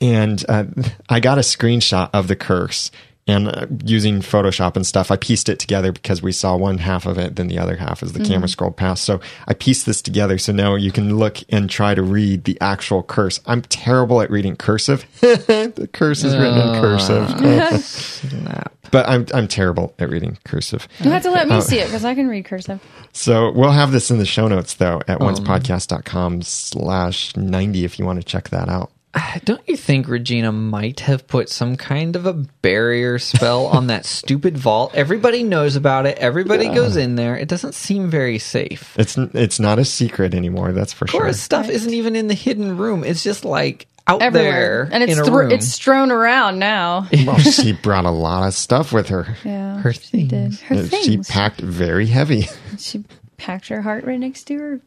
And 0.00 0.44
uh, 0.48 0.64
I 1.08 1.20
got 1.20 1.38
a 1.38 1.42
screenshot 1.42 2.10
of 2.12 2.28
the 2.28 2.36
curse. 2.36 2.90
And 3.28 3.48
uh, 3.48 3.66
using 3.84 4.20
Photoshop 4.20 4.76
and 4.76 4.86
stuff, 4.86 5.10
I 5.10 5.16
pieced 5.16 5.48
it 5.48 5.58
together 5.58 5.90
because 5.90 6.22
we 6.22 6.30
saw 6.30 6.56
one 6.56 6.78
half 6.78 7.06
of 7.06 7.18
it, 7.18 7.34
then 7.34 7.48
the 7.48 7.58
other 7.58 7.74
half 7.74 8.00
as 8.02 8.12
the 8.12 8.22
camera 8.22 8.46
scrolled 8.48 8.76
past. 8.76 9.02
So 9.02 9.20
I 9.48 9.54
pieced 9.54 9.84
this 9.84 10.00
together 10.00 10.38
so 10.38 10.52
now 10.52 10.76
you 10.76 10.92
can 10.92 11.16
look 11.18 11.38
and 11.48 11.68
try 11.68 11.96
to 11.96 12.02
read 12.02 12.44
the 12.44 12.56
actual 12.60 13.02
curse. 13.02 13.40
I'm 13.46 13.62
terrible 13.62 14.22
at 14.22 14.30
reading 14.30 14.54
cursive. 14.54 15.04
the 15.20 15.88
curse 15.92 16.22
is 16.22 16.36
written 16.36 16.56
in 16.56 16.80
cursive, 16.80 17.28
but 18.92 19.08
I'm 19.08 19.26
I'm 19.34 19.48
terrible 19.48 19.92
at 19.98 20.08
reading 20.08 20.38
cursive. 20.44 20.86
You 21.00 21.10
have 21.10 21.22
to 21.24 21.30
let 21.30 21.48
me 21.48 21.60
see 21.60 21.80
it 21.80 21.86
because 21.86 22.04
I 22.04 22.14
can 22.14 22.28
read 22.28 22.44
cursive. 22.44 22.80
So 23.12 23.50
we'll 23.50 23.72
have 23.72 23.90
this 23.90 24.08
in 24.08 24.18
the 24.18 24.26
show 24.26 24.46
notes 24.46 24.74
though 24.74 25.02
at 25.08 25.18
oncepodcast.com 25.18 26.42
slash 26.42 27.36
90 27.36 27.84
if 27.84 27.98
you 27.98 28.04
want 28.04 28.20
to 28.20 28.24
check 28.24 28.50
that 28.50 28.68
out. 28.68 28.92
Don't 29.44 29.66
you 29.68 29.76
think 29.76 30.08
Regina 30.08 30.52
might 30.52 31.00
have 31.00 31.26
put 31.26 31.48
some 31.48 31.76
kind 31.76 32.16
of 32.16 32.26
a 32.26 32.32
barrier 32.32 33.18
spell 33.18 33.66
on 33.66 33.86
that 33.88 34.04
stupid 34.06 34.56
vault? 34.58 34.92
Everybody 34.94 35.42
knows 35.42 35.76
about 35.76 36.06
it. 36.06 36.18
Everybody 36.18 36.68
goes 36.68 36.96
in 36.96 37.16
there. 37.16 37.36
It 37.36 37.48
doesn't 37.48 37.74
seem 37.74 38.10
very 38.10 38.38
safe. 38.38 38.94
It's 38.98 39.16
it's 39.16 39.58
not 39.60 39.78
a 39.78 39.84
secret 39.84 40.34
anymore. 40.34 40.72
That's 40.72 40.92
for 40.92 41.06
sure. 41.06 41.20
Cora's 41.20 41.40
stuff 41.40 41.68
isn't 41.68 41.92
even 41.94 42.16
in 42.16 42.28
the 42.28 42.34
hidden 42.34 42.76
room. 42.76 43.04
It's 43.04 43.22
just 43.22 43.44
like 43.44 43.86
out 44.08 44.22
Everywhere. 44.22 44.52
there 44.84 44.88
and 44.92 45.02
it's 45.02 45.14
in 45.14 45.18
a 45.18 45.24
thro- 45.24 45.38
room. 45.38 45.50
it's 45.50 45.66
strewn 45.66 46.12
around 46.12 46.58
now. 46.60 47.08
Well, 47.26 47.38
she 47.38 47.72
brought 47.72 48.04
a 48.04 48.10
lot 48.10 48.46
of 48.46 48.54
stuff 48.54 48.92
with 48.92 49.08
her. 49.08 49.36
Yeah. 49.44 49.78
Her 49.80 49.92
she 49.92 50.22
did. 50.22 50.30
things. 50.30 50.60
Her 50.60 50.76
Uh, 50.76 50.82
things. 50.84 51.04
She 51.04 51.18
packed 51.32 51.60
very 51.60 52.06
heavy. 52.06 52.46
She 52.78 53.04
packed 53.36 53.66
her 53.68 53.82
heart 53.82 54.04
right 54.04 54.18
next 54.20 54.44
to 54.44 54.58
her 54.58 54.80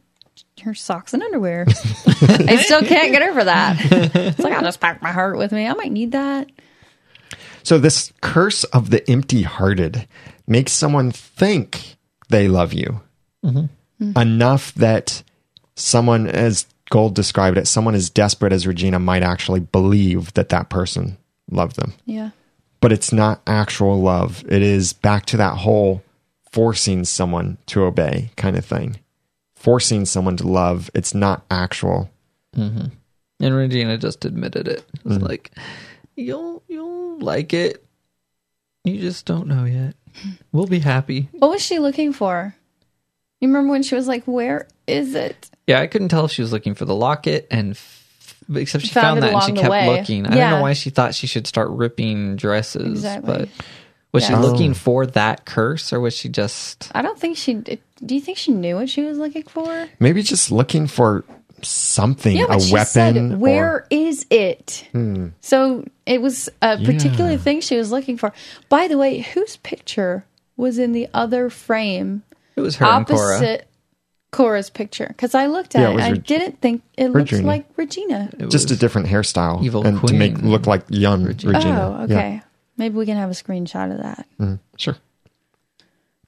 her 0.62 0.74
socks 0.74 1.14
and 1.14 1.22
underwear. 1.22 1.66
I 1.68 2.56
still 2.62 2.82
can't 2.82 3.12
get 3.12 3.22
over 3.22 3.44
that. 3.44 3.76
It's 4.14 4.38
like 4.38 4.52
I'll 4.52 4.62
just 4.62 4.80
pack 4.80 5.02
my 5.02 5.12
heart 5.12 5.36
with 5.38 5.52
me. 5.52 5.66
I 5.66 5.74
might 5.74 5.92
need 5.92 6.12
that. 6.12 6.50
So 7.62 7.78
this 7.78 8.12
curse 8.20 8.64
of 8.64 8.90
the 8.90 9.08
empty-hearted 9.10 10.06
makes 10.46 10.72
someone 10.72 11.10
think 11.10 11.96
they 12.28 12.48
love 12.48 12.72
you 12.72 13.00
mm-hmm. 13.44 14.18
enough 14.18 14.72
that 14.74 15.22
someone, 15.76 16.26
as 16.26 16.66
Gold 16.90 17.14
described 17.14 17.58
it, 17.58 17.68
someone 17.68 17.94
as 17.94 18.10
desperate 18.10 18.52
as 18.52 18.66
Regina 18.66 18.98
might 18.98 19.22
actually 19.22 19.60
believe 19.60 20.32
that 20.34 20.48
that 20.48 20.70
person 20.70 21.18
loved 21.50 21.76
them. 21.76 21.92
Yeah. 22.04 22.30
But 22.80 22.92
it's 22.92 23.12
not 23.12 23.42
actual 23.46 24.00
love. 24.00 24.44
It 24.48 24.62
is 24.62 24.92
back 24.92 25.26
to 25.26 25.36
that 25.36 25.58
whole 25.58 26.02
forcing 26.50 27.04
someone 27.04 27.58
to 27.66 27.84
obey 27.84 28.30
kind 28.36 28.56
of 28.56 28.64
thing. 28.64 28.98
Forcing 29.60 30.04
someone 30.06 30.36
to 30.38 30.48
love. 30.48 30.90
It's 30.94 31.14
not 31.14 31.44
actual. 31.50 32.10
And 32.54 32.90
Regina 33.40 33.96
just 33.98 34.24
admitted 34.24 34.66
it. 34.68 34.84
It's 34.94 35.02
Mm-hmm. 35.04 35.24
like 35.24 35.50
you'll 36.16 36.62
you'll 36.68 37.18
like 37.20 37.52
it. 37.54 37.84
You 38.84 38.98
just 38.98 39.24
don't 39.26 39.46
know 39.46 39.64
yet. 39.64 39.94
We'll 40.52 40.66
be 40.66 40.78
happy. 40.80 41.28
What 41.32 41.50
was 41.50 41.62
she 41.62 41.78
looking 41.78 42.12
for? 42.12 42.54
You 43.40 43.48
remember 43.48 43.70
when 43.70 43.82
she 43.82 43.94
was 43.94 44.08
like, 44.08 44.24
"Where 44.24 44.66
is 44.86 45.14
it?" 45.14 45.50
Yeah, 45.66 45.80
I 45.80 45.86
couldn't 45.86 46.08
tell 46.08 46.24
if 46.24 46.32
she 46.32 46.42
was 46.42 46.52
looking 46.52 46.74
for 46.74 46.84
the 46.84 46.94
locket 46.94 47.46
and 47.50 47.72
f- 47.72 48.44
except 48.54 48.84
she 48.84 48.90
Found 48.94 49.20
found, 49.20 49.22
that 49.22 49.32
and 49.34 49.42
she 49.44 49.52
kept 49.62 49.70
way. 49.70 49.98
looking. 49.98 50.26
I 50.26 50.30
don't 50.34 50.50
know 50.50 50.62
why 50.62 50.72
she 50.72 50.90
thought 50.90 51.14
she 51.14 51.26
should 51.26 51.46
start 51.46 51.70
ripping 51.70 52.36
dresses, 52.36 52.84
Exactly. 53.04 53.26
but 53.26 53.48
was 54.12 54.24
she 54.26 54.34
looking 54.34 54.72
Oh. 54.72 54.74
for 54.74 55.06
that 55.06 55.44
curse 55.44 55.92
or 55.92 56.00
was 56.00 56.14
she 56.16 56.28
just 56.28 56.90
I 56.94 57.02
don't 57.02 57.18
think 57.18 57.36
she. 57.36 57.54
Do 57.54 58.14
you 58.14 58.20
think 58.20 58.38
she 58.38 58.52
knew 58.52 58.76
what 58.76 58.88
she 58.88 59.02
was 59.02 59.18
looking 59.18 59.42
for? 59.42 59.88
Maybe 59.98 60.22
just 60.22 60.50
looking 60.50 60.86
for 60.86 61.24
something, 61.62 62.36
Yeah, 62.36 62.44
a 62.44 62.48
but 62.48 62.62
she 62.62 62.72
weapon. 62.72 62.86
said, 62.86 63.38
"Where 63.40 63.72
or- 63.74 63.86
is 63.90 64.24
it?" 64.30 64.86
Hmm. 64.92 65.28
So 65.40 65.84
it 66.06 66.22
was 66.22 66.48
a 66.62 66.78
particular 66.78 67.32
Yeah. 67.32 67.36
thing 67.36 67.60
she 67.60 67.76
was 67.76 67.90
looking 67.92 68.16
for. 68.16 68.32
By 68.68 68.88
the 68.88 68.96
way, 68.98 69.18
whose 69.20 69.56
picture 69.58 70.24
was 70.56 70.78
in 70.78 70.92
the 70.92 71.08
other 71.14 71.50
frame 71.50 72.22
it 72.56 72.62
was 72.62 72.76
her 72.76 72.86
and 72.86 73.06
Cora? 73.06 73.36
opposite 73.36 73.66
Cora's 74.32 74.70
picture? 74.70 75.06
Because 75.08 75.34
I 75.34 75.46
looked 75.46 75.74
at 75.74 75.82
Yeah, 75.82 75.90
it 75.90 75.94
it, 75.96 76.00
I 76.02 76.10
Reg- 76.12 76.24
didn't 76.26 76.60
think 76.60 76.82
it 76.96 77.04
looked 77.08 77.32
Regina. 77.32 77.46
like 77.46 77.66
Regina. 77.76 78.30
It 78.38 78.48
just 78.50 78.70
a 78.70 78.76
different 78.76 79.08
hairstyle 79.08 79.62
Evil 79.62 79.86
and 79.86 80.00
to 80.06 80.14
make 80.14 80.38
look 80.38 80.66
like 80.66 80.82
young 80.88 81.24
Regina. 81.24 81.96
Oh, 82.00 82.04
okay. 82.04 82.40
Yeah. 82.80 82.84
Maybe 82.86 82.96
we 82.96 83.06
can 83.06 83.16
have 83.16 83.30
a 83.30 83.34
screenshot 83.34 83.92
of 83.92 83.98
that. 83.98 84.58
Sure. 84.76 84.96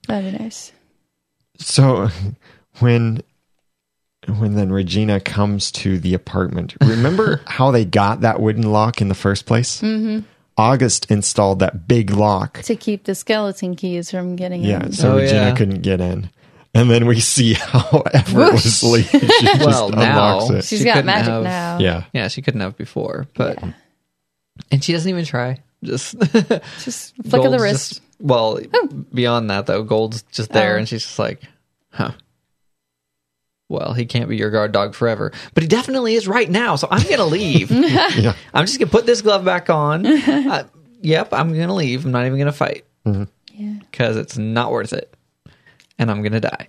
That'd 0.09 0.33
be 0.33 0.39
nice. 0.39 0.73
So 1.59 2.09
when 2.81 3.23
when 4.39 4.55
then 4.55 4.71
Regina 4.73 5.19
comes 5.21 5.71
to 5.73 5.99
the 5.99 6.15
apartment, 6.15 6.77
remember 6.81 7.41
how 7.47 7.71
they 7.71 7.85
got 7.85 8.21
that 8.21 8.41
wooden 8.41 8.71
lock 8.71 9.01
in 9.01 9.09
the 9.09 9.15
first 9.15 9.47
place? 9.47 9.81
Mm-hmm. 9.81 10.21
August 10.57 11.11
installed 11.11 11.61
that 11.61 11.89
big 11.89 12.11
lock. 12.11 12.61
To 12.63 12.77
keep 12.77 13.05
the 13.05 13.15
skeleton 13.15 13.75
keys 13.75 14.11
from 14.11 14.37
getting 14.37 14.63
Yeah, 14.63 14.85
in. 14.85 14.93
so 14.93 15.13
Oh, 15.13 15.17
Regina 15.17 15.41
yeah. 15.49 15.55
couldn't 15.55 15.81
get 15.83 16.01
in. 16.01 16.31
And 16.75 16.91
then 16.91 17.07
we 17.07 17.21
see 17.21 17.55
how 17.59 18.03
effortlessly 18.13 19.03
she 19.03 19.19
just 19.19 19.61
Well, 19.67 19.91
now- 19.91 20.39
unlocks 20.39 20.51
it. 20.51 20.65
She's 20.69 20.81
She 20.81 20.85
got 20.85 21.05
magic 21.05 21.31
have- 21.33 21.43
now. 21.43 21.79
Yeah. 21.79 22.05
Yeah, 22.13 22.29
she 22.29 22.43
couldn't 22.43 22.61
have 22.61 22.77
before, 22.77 23.27
but 23.35 23.63
and 24.71 24.83
she 24.85 24.93
doesn't 24.93 25.09
even 25.09 25.25
try. 25.25 25.59
Just 25.85 26.19
Just 26.85 27.15
flick 27.25 27.45
of 27.45 27.51
the 27.53 27.59
wrist. 27.59 27.89
just- 27.95 28.03
well, 28.21 28.61
beyond 29.13 29.51
that 29.51 29.67
though, 29.67 29.83
Gold's 29.83 30.23
just 30.31 30.51
there, 30.53 30.77
Oh. 30.77 30.79
and 30.79 30.89
she's 30.89 31.03
just 31.03 31.19
like, 31.19 31.43
"Huh." 31.91 32.13
Well, 33.69 33.95
he 33.95 34.05
can't 34.05 34.29
be 34.29 34.37
your 34.37 34.51
guard 34.51 34.71
dog 34.73 34.95
forever, 34.95 35.33
but 35.55 35.63
he 35.63 35.69
definitely 35.69 36.15
is 36.15 36.29
right 36.29 36.49
now. 36.51 36.77
So 36.77 36.87
I'm 36.91 37.09
gonna 37.09 37.25
leave. 37.27 37.71
Yeah. 37.73 38.35
I'm 38.55 38.67
just 38.67 38.79
gonna 38.79 38.91
put 38.91 39.07
this 39.07 39.23
glove 39.23 39.45
back 39.45 39.71
on. 39.71 40.07
Uh, 40.53 40.65
yep, 41.01 41.33
I'm 41.33 41.49
gonna 41.53 41.75
leave. 41.75 42.05
I'm 42.05 42.13
not 42.13 42.27
even 42.27 42.39
gonna 42.39 42.53
fight 42.53 42.85
Yeah. 43.05 43.25
because 43.91 44.17
it's 44.17 44.37
not 44.39 44.71
worth 44.71 44.93
it, 44.93 45.13
and 45.99 46.11
I'm 46.11 46.23
gonna 46.23 46.41
die. 46.41 46.69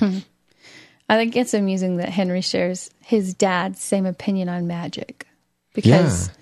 I 0.00 1.16
think 1.16 1.34
it's 1.36 1.54
amusing 1.54 1.96
that 1.96 2.10
Henry 2.10 2.42
shares 2.42 2.90
his 3.02 3.34
dad's 3.34 3.80
same 3.80 4.06
opinion 4.06 4.48
on 4.48 4.66
magic 4.68 5.26
because 5.74 6.28
Yeah. 6.28 6.34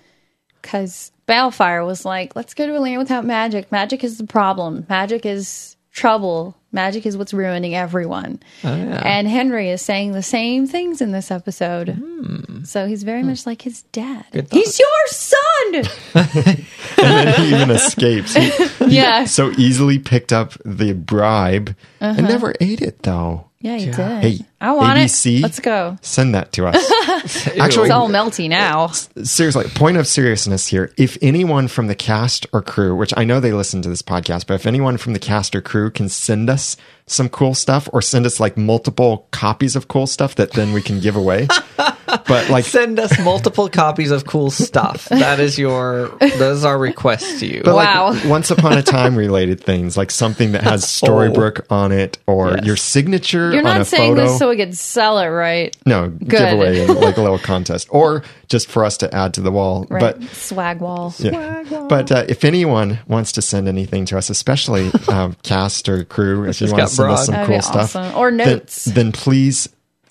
because 0.60 1.12
Baelfire 1.28 1.84
was 1.86 2.04
like, 2.04 2.34
let's 2.34 2.54
go 2.54 2.66
to 2.66 2.76
a 2.76 2.80
land 2.80 2.98
without 2.98 3.24
magic. 3.24 3.70
Magic 3.70 4.02
is 4.02 4.18
the 4.18 4.26
problem. 4.26 4.86
Magic 4.88 5.24
is 5.26 5.76
trouble. 5.92 6.56
Magic 6.72 7.06
is 7.06 7.16
what's 7.16 7.32
ruining 7.34 7.74
everyone. 7.74 8.40
Oh, 8.62 8.74
yeah. 8.74 9.02
And 9.04 9.26
Henry 9.26 9.70
is 9.70 9.80
saying 9.82 10.12
the 10.12 10.22
same 10.22 10.66
things 10.66 11.00
in 11.00 11.12
this 11.12 11.30
episode. 11.30 11.96
So 12.64 12.86
he's 12.86 13.02
very 13.04 13.22
much 13.22 13.46
like 13.46 13.62
his 13.62 13.82
dad. 13.84 14.24
Hmm. 14.32 14.40
He's 14.50 14.78
your 14.78 15.06
son. 15.06 15.74
and 16.14 16.66
then 16.96 17.40
he 17.40 17.54
even 17.54 17.70
escapes. 17.70 18.34
He 18.34 18.50
yeah. 18.96 19.24
so 19.24 19.50
easily 19.52 19.98
picked 19.98 20.32
up 20.32 20.52
the 20.64 20.92
bribe 20.92 21.74
Uh-huh. 22.00 22.14
and 22.18 22.28
never 22.28 22.54
ate 22.60 22.82
it 22.82 23.02
though. 23.02 23.46
Yeah, 23.60 23.76
he 23.78 23.86
did. 23.86 23.94
Hey, 24.22 24.38
I 24.60 24.72
want 24.72 24.98
ABC? 24.98 25.38
it. 25.38 25.42
Let's 25.42 25.60
go. 25.60 25.96
Send 26.02 26.34
that 26.34 26.52
to 26.52 26.66
us. 26.66 26.76
Actually, 27.58 27.86
It's 27.86 27.90
all 27.92 28.08
melty 28.08 28.48
now. 28.48 28.88
seriously, 28.88 29.64
point 29.74 29.96
of 29.96 30.06
seriousness 30.06 30.66
here. 30.66 30.92
If 30.96 31.16
anyone 31.22 31.68
from 31.68 31.86
the 31.86 31.94
cast 31.94 32.46
or 32.52 32.60
crew, 32.62 32.96
which 32.96 33.14
I 33.16 33.24
know 33.24 33.38
they 33.38 33.52
listen 33.52 33.82
to 33.82 33.88
this 33.88 34.02
podcast, 34.02 34.46
but 34.46 34.54
if 34.54 34.66
anyone 34.66 34.96
from 34.96 35.12
the 35.12 35.18
cast 35.20 35.54
or 35.54 35.60
crew 35.60 35.90
can 35.90 36.08
send 36.08 36.50
us 36.50 36.76
some 37.06 37.28
cool 37.30 37.54
stuff 37.54 37.88
or 37.92 38.02
send 38.02 38.26
us 38.26 38.38
like 38.38 38.56
multiple 38.58 39.26
copies 39.30 39.74
of 39.76 39.88
cool 39.88 40.06
stuff 40.06 40.34
that 40.34 40.52
then 40.52 40.72
we 40.74 40.82
can 40.82 41.00
give 41.00 41.16
away. 41.16 41.46
but 42.06 42.50
like 42.50 42.64
Send 42.66 42.98
us 42.98 43.18
multiple 43.20 43.68
copies 43.70 44.10
of 44.10 44.26
cool 44.26 44.50
stuff. 44.50 45.06
That 45.08 45.40
is 45.40 45.58
your. 45.58 46.08
That 46.20 46.40
is 46.52 46.64
our 46.66 46.76
request 46.76 47.40
to 47.40 47.46
you. 47.46 47.62
But 47.64 47.76
Wow. 47.76 48.10
like 48.12 48.24
once 48.26 48.50
upon 48.50 48.76
a 48.76 48.82
time 48.82 49.16
related 49.16 49.60
things, 49.62 49.96
like 49.96 50.10
something 50.10 50.52
that 50.52 50.64
has 50.64 50.84
Storybrooke 50.84 51.62
oh. 51.70 51.76
on 51.76 51.92
it 51.92 52.18
or 52.26 52.50
Yes. 52.56 52.64
your 52.66 52.76
signature 52.76 53.52
You're 53.54 53.66
on 53.66 53.80
a 53.80 53.84
saying 53.86 54.14
photo. 54.16 54.26
this 54.28 54.38
so 54.38 54.47
we 54.48 54.56
could 54.56 54.76
sell 54.76 55.18
it, 55.18 55.26
right? 55.28 55.76
no, 55.86 56.08
giveaway 56.08 56.80
and 56.80 56.94
like 57.00 57.16
a 57.16 57.22
little 57.22 57.38
contest 57.38 57.88
or 57.90 58.22
just 58.48 58.68
for 58.68 58.84
us 58.84 58.96
to 58.98 59.14
add 59.14 59.34
to 59.34 59.40
the 59.40 59.50
wall. 59.52 59.86
Right. 59.88 60.00
But 60.00 60.22
Swag 60.30 60.80
wall. 60.80 61.14
yeah. 61.18 61.64
But 61.88 62.10
uh, 62.12 62.24
if 62.28 62.44
anyone 62.44 62.98
wants 63.06 63.32
to 63.32 63.42
send 63.42 63.68
anything 63.68 64.04
to 64.06 64.18
us, 64.18 64.30
especially 64.30 64.90
um, 65.08 65.36
cast 65.42 65.88
or 65.88 66.04
crew, 66.04 66.44
if 66.44 66.60
you 66.60 66.68
want 66.70 66.88
to 66.88 66.88
send 66.88 66.88
us 66.88 66.96
broad. 66.96 67.16
some 67.24 67.32
That'd 67.34 67.46
cool 67.48 67.56
be 67.58 67.62
stuff, 67.62 67.96
awesome. 67.96 68.16
Or 68.16 68.30
then- 68.30 68.38
notes. 68.38 68.84
then, 68.84 69.12
please 69.12 69.68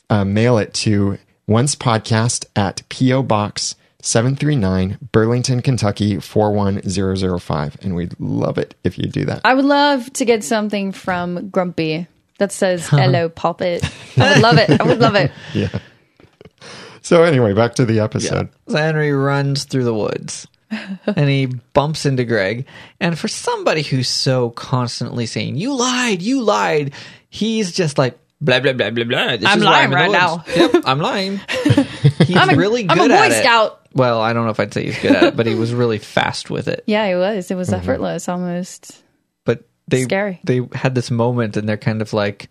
uh, 0.10 0.24
mail 0.26 0.58
it 0.58 0.74
to 0.76 1.18
Once 1.48 1.76
Podcast 1.76 2.46
at 2.56 2.82
PO 2.90 3.24
Box 3.24 3.76
seven 4.02 4.36
three 4.36 4.56
nine 4.56 4.98
Burlington, 5.12 5.62
Kentucky 5.62 6.20
four 6.20 6.52
one 6.54 6.82
zero 6.88 7.16
zero 7.16 7.40
five, 7.40 7.78
and 7.82 7.96
we'd 7.96 8.14
love 8.20 8.58
it 8.58 8.76
if 8.84 8.98
you 8.98 9.06
do 9.08 9.26
that. 9.26 9.42
I 9.44 9.54
would 9.54 9.66
love 9.66 10.12
to 10.14 10.26
get 10.26 10.44
something 10.44 10.92
from 10.92 11.50
Grumpy 11.50 12.08
that 12.40 12.52
says 12.52 12.88
"Hello, 12.88 13.30
Puppet." 13.30 13.84
I 14.18 14.34
would 14.34 14.42
love 14.44 14.58
it. 14.58 14.82
I 14.82 14.84
would 14.84 15.00
love 15.00 15.16
it. 15.16 15.32
yeah. 15.54 15.70
So 17.02 17.24
anyway, 17.24 17.54
back 17.54 17.76
to 17.76 17.86
the 17.86 18.00
episode. 18.02 18.50
So 18.68 18.78
Henry 18.78 19.14
runs 19.14 19.64
through 19.64 19.86
the 19.86 19.94
woods 19.94 20.46
and 20.72 21.30
he 21.30 21.46
bumps 21.46 22.06
into 22.06 22.26
Greg. 22.26 22.66
And 23.00 23.18
for 23.18 23.28
somebody 23.30 23.82
who's 23.82 24.10
so 24.10 24.50
constantly 24.50 25.26
saying, 25.26 25.56
You 25.56 25.74
lied, 25.76 26.22
you 26.22 26.42
lied, 26.42 26.94
he's 27.30 27.72
just 27.72 27.98
like, 27.98 28.20
blah, 28.42 28.60
blah, 28.60 28.74
blah, 28.74 28.90
blah, 28.90 29.06
blah. 29.06 29.38
This 29.38 29.46
I'm 29.46 29.60
is 29.60 29.64
lying 29.64 29.86
in 29.86 29.90
the 29.92 29.96
right 29.96 30.12
now. 30.12 30.44
Yep, 30.54 30.76
I'm 30.86 31.00
lying. 31.00 31.40
He's 32.26 32.36
I'm 32.36 32.50
a, 32.50 32.56
really 32.58 32.84
good 32.84 32.92
I'm 32.92 33.06
a 33.06 33.08
Boy 33.08 33.14
at 33.24 33.32
it. 33.32 33.42
Scout. 33.42 33.88
Well, 33.94 34.20
I 34.20 34.34
don't 34.34 34.44
know 34.44 34.52
if 34.52 34.60
I'd 34.60 34.74
say 34.74 34.84
he's 34.86 35.00
good 35.00 35.16
at 35.16 35.24
it, 35.24 35.36
but 35.38 35.46
he 35.46 35.56
was 35.56 35.74
really 35.74 35.98
fast 36.00 36.50
with 36.50 36.68
it. 36.68 36.84
Yeah, 36.88 37.06
it 37.06 37.16
was. 37.16 37.50
It 37.50 37.56
was 37.56 37.70
Mm-hmm. 37.70 37.80
effortless 37.80 38.28
almost. 38.28 39.02
But 39.88 39.98
they 39.98 40.04
Scary. 40.04 40.40
they 40.44 40.62
had 40.74 40.96
this 40.96 41.10
moment 41.12 41.56
and 41.58 41.68
they're 41.68 41.78
kind 41.78 42.02
of 42.02 42.12
like 42.14 42.50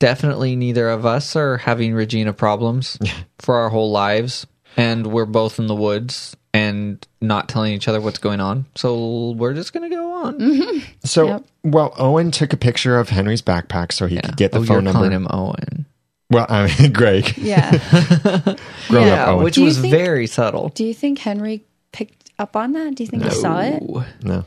definitely 0.00 0.56
neither 0.56 0.88
of 0.88 1.06
us 1.06 1.36
are 1.36 1.58
having 1.58 1.94
Regina 1.94 2.32
problems 2.32 2.98
for 3.38 3.56
our 3.56 3.68
whole 3.70 3.90
lives 3.90 4.46
and 4.76 5.06
we're 5.06 5.26
both 5.26 5.58
in 5.58 5.66
the 5.68 5.74
woods 5.74 6.36
and 6.54 7.06
not 7.20 7.48
telling 7.48 7.72
each 7.72 7.88
other 7.88 8.00
what's 8.00 8.18
going 8.18 8.40
on. 8.40 8.66
So 8.74 9.30
we're 9.32 9.54
just 9.54 9.72
going 9.72 9.88
to 9.88 9.94
go 9.96 10.12
on. 10.24 10.38
Mm-hmm. 10.38 10.78
So 11.04 11.26
Yep. 11.26 11.44
well, 11.64 11.94
Owen 11.98 12.30
took 12.30 12.52
a 12.52 12.56
picture 12.56 12.98
of 12.98 13.08
Henry's 13.08 13.42
backpack 13.42 13.92
so 13.92 14.06
he 14.06 14.20
could 14.20 14.36
get 14.36 14.52
the 14.52 14.58
oh, 14.58 14.64
phone 14.64 14.84
you're 14.84 14.92
calling 14.92 15.10
number. 15.12 15.28
him 15.34 15.38
Owen. 15.40 15.86
Well, 16.30 16.46
I 16.48 16.74
mean, 16.78 16.92
Greg. 16.94 17.36
Yeah. 17.38 17.70
Grown 18.88 19.06
Yeah, 19.06 19.22
up 19.24 19.28
Owen. 19.28 19.44
which 19.44 19.56
was 19.58 19.78
think- 19.78 19.92
very 19.94 20.26
subtle. 20.26 20.70
Do 20.70 20.84
you 20.84 20.94
think 20.94 21.18
Henry 21.20 21.64
picked 21.92 22.30
up 22.38 22.56
on 22.56 22.72
that? 22.72 22.94
Do 22.96 23.02
you 23.04 23.08
think 23.08 23.22
he 23.24 23.30
saw 23.30 23.60
it? 23.60 23.82
No. 24.22 24.44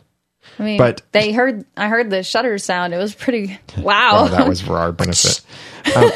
I 0.59 0.63
mean, 0.63 0.77
But- 0.77 1.01
they 1.11 1.31
heard. 1.33 1.65
I 1.75 1.87
heard 1.87 2.09
the 2.09 2.23
shutter 2.23 2.57
sound. 2.57 2.93
It 2.93 2.97
was 2.97 3.13
pretty. 3.15 3.59
Wow. 3.77 4.11
Oh, 4.13 4.27
that 4.29 4.47
was 4.47 4.61
for 4.61 4.77
our 4.77 4.91
benefit. 4.93 5.41
Um, 5.95 6.09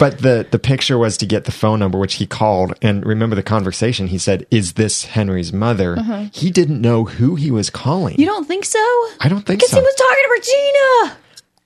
but 0.00 0.18
the 0.18 0.46
the 0.50 0.58
picture 0.58 0.98
was 0.98 1.16
to 1.18 1.26
get 1.26 1.44
the 1.44 1.52
phone 1.52 1.78
number, 1.78 1.96
which 1.98 2.14
he 2.14 2.26
called. 2.26 2.74
And 2.82 3.06
remember 3.06 3.36
the 3.36 3.42
conversation. 3.42 4.08
He 4.08 4.18
said, 4.18 4.46
"Is 4.50 4.72
this 4.74 5.04
Henry's 5.04 5.52
mother?" 5.52 5.96
He 6.32 6.50
didn't 6.50 6.80
know 6.80 7.04
who 7.04 7.36
he 7.36 7.50
was 7.50 7.70
calling. 7.70 8.14
Uh-huh. 8.14 8.20
you 8.20 8.26
don't 8.26 8.46
think 8.46 8.64
so? 8.64 8.78
I 9.20 9.28
don't 9.28 9.46
think 9.46 9.60
so. 9.62 9.66
Because 9.66 9.70
so. 9.70 9.76
he 9.80 9.82
was 9.82 9.94
talking 9.94 10.22
to 10.24 10.30
Regina, 11.08 11.16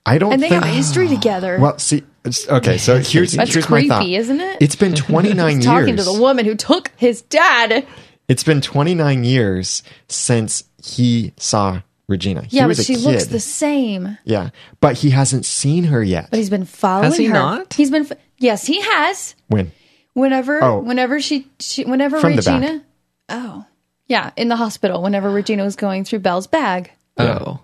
I 0.05 0.17
don't 0.19 0.33
and 0.33 0.43
they 0.43 0.49
think. 0.49 0.63
have 0.63 0.73
history 0.73 1.07
together. 1.07 1.57
well, 1.59 1.77
see, 1.79 2.03
okay. 2.47 2.77
So 2.77 2.99
here's 2.99 3.33
That's 3.33 3.51
here's 3.53 3.69
my 3.69 3.87
thought. 3.87 3.97
creepy, 4.01 4.15
isn't 4.15 4.39
it? 4.39 4.57
It's 4.61 4.75
been 4.75 4.93
29 4.95 5.51
years. 5.55 5.65
talking 5.65 5.97
to 5.97 6.03
the 6.03 6.13
woman 6.13 6.45
who 6.45 6.55
took 6.55 6.91
his 6.95 7.23
dad. 7.23 7.85
It's 8.27 8.43
been 8.43 8.61
29 8.61 9.23
years 9.23 9.81
since 10.07 10.63
he 10.83 11.33
saw 11.37 11.81
Regina. 12.09 12.41
He 12.43 12.57
Yeah, 12.57 12.65
was 12.65 12.77
but 12.79 12.83
a 12.83 12.85
she 12.87 12.95
kid. 12.95 13.03
looks 13.05 13.25
the 13.27 13.39
same. 13.39 14.17
yeah, 14.25 14.49
but 14.81 14.97
he 14.97 15.11
hasn't 15.11 15.45
seen 15.45 15.85
her 15.85 16.03
yet. 16.03 16.29
But 16.31 16.37
he's 16.37 16.49
been 16.49 16.65
following 16.65 17.05
Has 17.05 17.17
he 17.17 17.25
her. 17.27 17.33
not? 17.33 17.73
He's 17.73 17.91
been. 17.91 18.05
f- 18.09 18.17
Yes, 18.37 18.65
he 18.65 18.81
has. 18.81 19.35
when? 19.47 19.71
Whenever, 20.13 20.63
Oh. 20.63 20.79
whenever 20.79 21.21
she, 21.21 21.47
she 21.59 21.85
whenever 21.85 22.19
From 22.19 22.35
the 22.35 22.41
back. 22.41 22.61
Regina. 22.61 22.83
Oh, 23.29 23.65
yeah, 24.07 24.31
in 24.35 24.47
the 24.49 24.55
hospital. 24.55 25.01
Whenever 25.03 25.29
Regina 25.29 25.63
was 25.63 25.75
going 25.75 26.03
through 26.03 26.19
Belle's 26.19 26.47
bag. 26.47 26.91
Oh. 27.17 27.59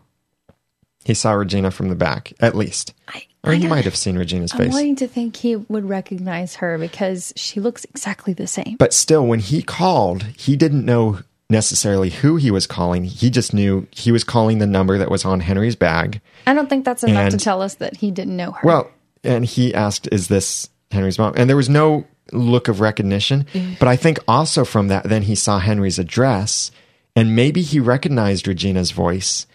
He 1.04 1.14
saw 1.14 1.32
Regina 1.34 1.72
from 1.72 1.90
the 1.90 1.96
back, 1.96 2.34
at 2.40 2.56
least. 2.56 2.94
I, 3.08 3.24
Or 3.44 3.52
I 3.52 3.56
he 3.56 3.62
got- 3.64 3.70
might 3.70 3.86
have 3.86 3.96
seen 3.96 4.18
Regina's 4.18 4.52
face. 4.52 4.60
I'm 4.60 4.66
face. 4.68 4.74
wanting 4.74 4.96
to 4.98 5.08
think 5.08 5.36
he 5.38 5.56
would 5.56 5.88
recognize 5.88 6.56
her 6.56 6.78
because 6.78 7.32
she 7.36 7.60
looks 7.60 7.86
exactly 7.86 8.34
the 8.34 8.48
same. 8.48 8.76
But 8.80 8.94
still, 8.94 9.26
when 9.26 9.40
he 9.40 9.62
called, 9.62 10.24
he 10.38 10.56
didn't 10.56 10.84
know 10.86 11.20
necessarily 11.50 12.10
who 12.10 12.38
he 12.38 12.52
was 12.52 12.68
calling. 12.68 13.04
He 13.04 13.30
just 13.30 13.54
knew 13.54 13.88
he 13.92 14.12
was 14.12 14.24
calling 14.24 14.60
the 14.60 14.68
number 14.68 14.98
that 14.98 15.12
was 15.12 15.26
on 15.26 15.40
Henry's 15.40 15.76
bag. 15.76 16.22
I 16.48 16.54
don't 16.54 16.70
think 16.70 16.86
that's 16.86 17.04
enough 17.04 17.32
to 17.32 17.38
tell 17.38 17.62
us 17.62 17.76
that 17.76 17.98
he 17.98 18.12
didn't 18.12 18.36
know 18.36 18.52
her. 18.52 18.62
Well, 18.68 18.92
and 19.24 19.46
he 19.46 19.74
asked, 19.74 20.08
Is 20.12 20.28
this 20.28 20.70
Henry's 20.92 21.18
mom? 21.18 21.34
And 21.38 21.50
there 21.50 21.58
was 21.58 21.70
no 21.70 22.06
look 22.32 22.68
of 22.68 22.80
recognition. 22.80 23.46
But 23.80 23.88
I 23.88 23.96
think 23.96 24.20
also 24.28 24.66
from 24.66 24.88
that, 24.88 25.04
then 25.04 25.24
he 25.24 25.36
saw 25.36 25.60
Henry's 25.60 26.00
address 26.00 26.72
and 27.16 27.36
maybe 27.36 27.62
he 27.62 27.80
recognized 27.80 28.48
Regina's 28.48 28.92
voice 28.92 29.48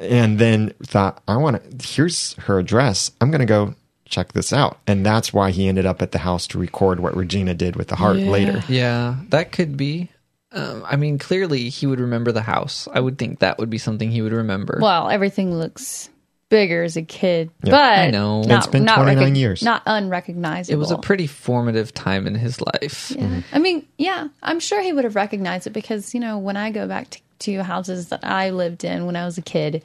and 0.00 0.38
then 0.38 0.74
thought, 0.82 1.22
I 1.26 1.36
want 1.36 1.80
to, 1.80 1.86
here's 1.88 2.34
her 2.34 2.58
address. 2.58 3.10
I'm 3.20 3.30
going 3.30 3.40
to 3.40 3.46
go 3.46 3.74
check 4.04 4.32
this 4.32 4.52
out. 4.52 4.78
And 4.86 5.04
that's 5.04 5.32
why 5.32 5.50
he 5.50 5.68
ended 5.68 5.86
up 5.86 6.02
at 6.02 6.12
the 6.12 6.18
house 6.18 6.46
to 6.48 6.58
record 6.58 7.00
what 7.00 7.16
Regina 7.16 7.54
did 7.54 7.76
with 7.76 7.88
the 7.88 7.96
heart 7.96 8.16
later. 8.16 8.62
Yeah, 8.68 9.16
that 9.28 9.52
could 9.52 9.76
be. 9.76 10.10
Um, 10.52 10.82
I 10.86 10.96
mean, 10.96 11.18
clearly 11.18 11.68
he 11.68 11.86
would 11.86 12.00
remember 12.00 12.32
the 12.32 12.42
house. 12.42 12.88
I 12.92 13.00
would 13.00 13.18
think 13.18 13.40
that 13.40 13.58
would 13.58 13.68
be 13.70 13.78
something 13.78 14.10
he 14.10 14.22
would 14.22 14.32
remember. 14.32 14.78
well, 14.80 15.10
everything 15.10 15.54
looks 15.54 16.08
bigger 16.48 16.82
as 16.82 16.96
a 16.96 17.02
kid, 17.02 17.50
but 17.60 17.74
I 17.74 18.10
know. 18.10 18.40
not, 18.40 18.58
It's 18.58 18.66
been 18.66 18.84
not 18.86 18.96
29 19.02 19.34
years. 19.34 19.62
not 19.62 19.82
unrecognizable. 19.84 20.74
it 20.74 20.78
was 20.78 20.90
a 20.90 20.96
pretty 20.96 21.26
formative 21.26 21.92
time 21.92 22.26
in 22.26 22.34
his 22.34 22.58
life. 22.62 23.10
Yeah. 23.10 23.42
I 23.52 23.58
mean, 23.58 23.86
yeah, 23.98 24.28
I'm 24.42 24.58
sure 24.58 24.80
he 24.80 24.90
would 24.94 25.04
have 25.04 25.14
recognized 25.14 25.66
it 25.66 25.74
because, 25.74 26.14
you 26.14 26.20
know, 26.20 26.38
when 26.38 26.56
I 26.56 26.70
go 26.70 26.88
back 26.88 27.10
to, 27.10 27.20
to 27.40 27.62
houses 27.62 28.08
that 28.08 28.24
I 28.24 28.48
lived 28.50 28.82
in 28.84 29.04
when 29.04 29.14
I 29.16 29.26
was 29.26 29.36
a 29.36 29.42
kid, 29.42 29.82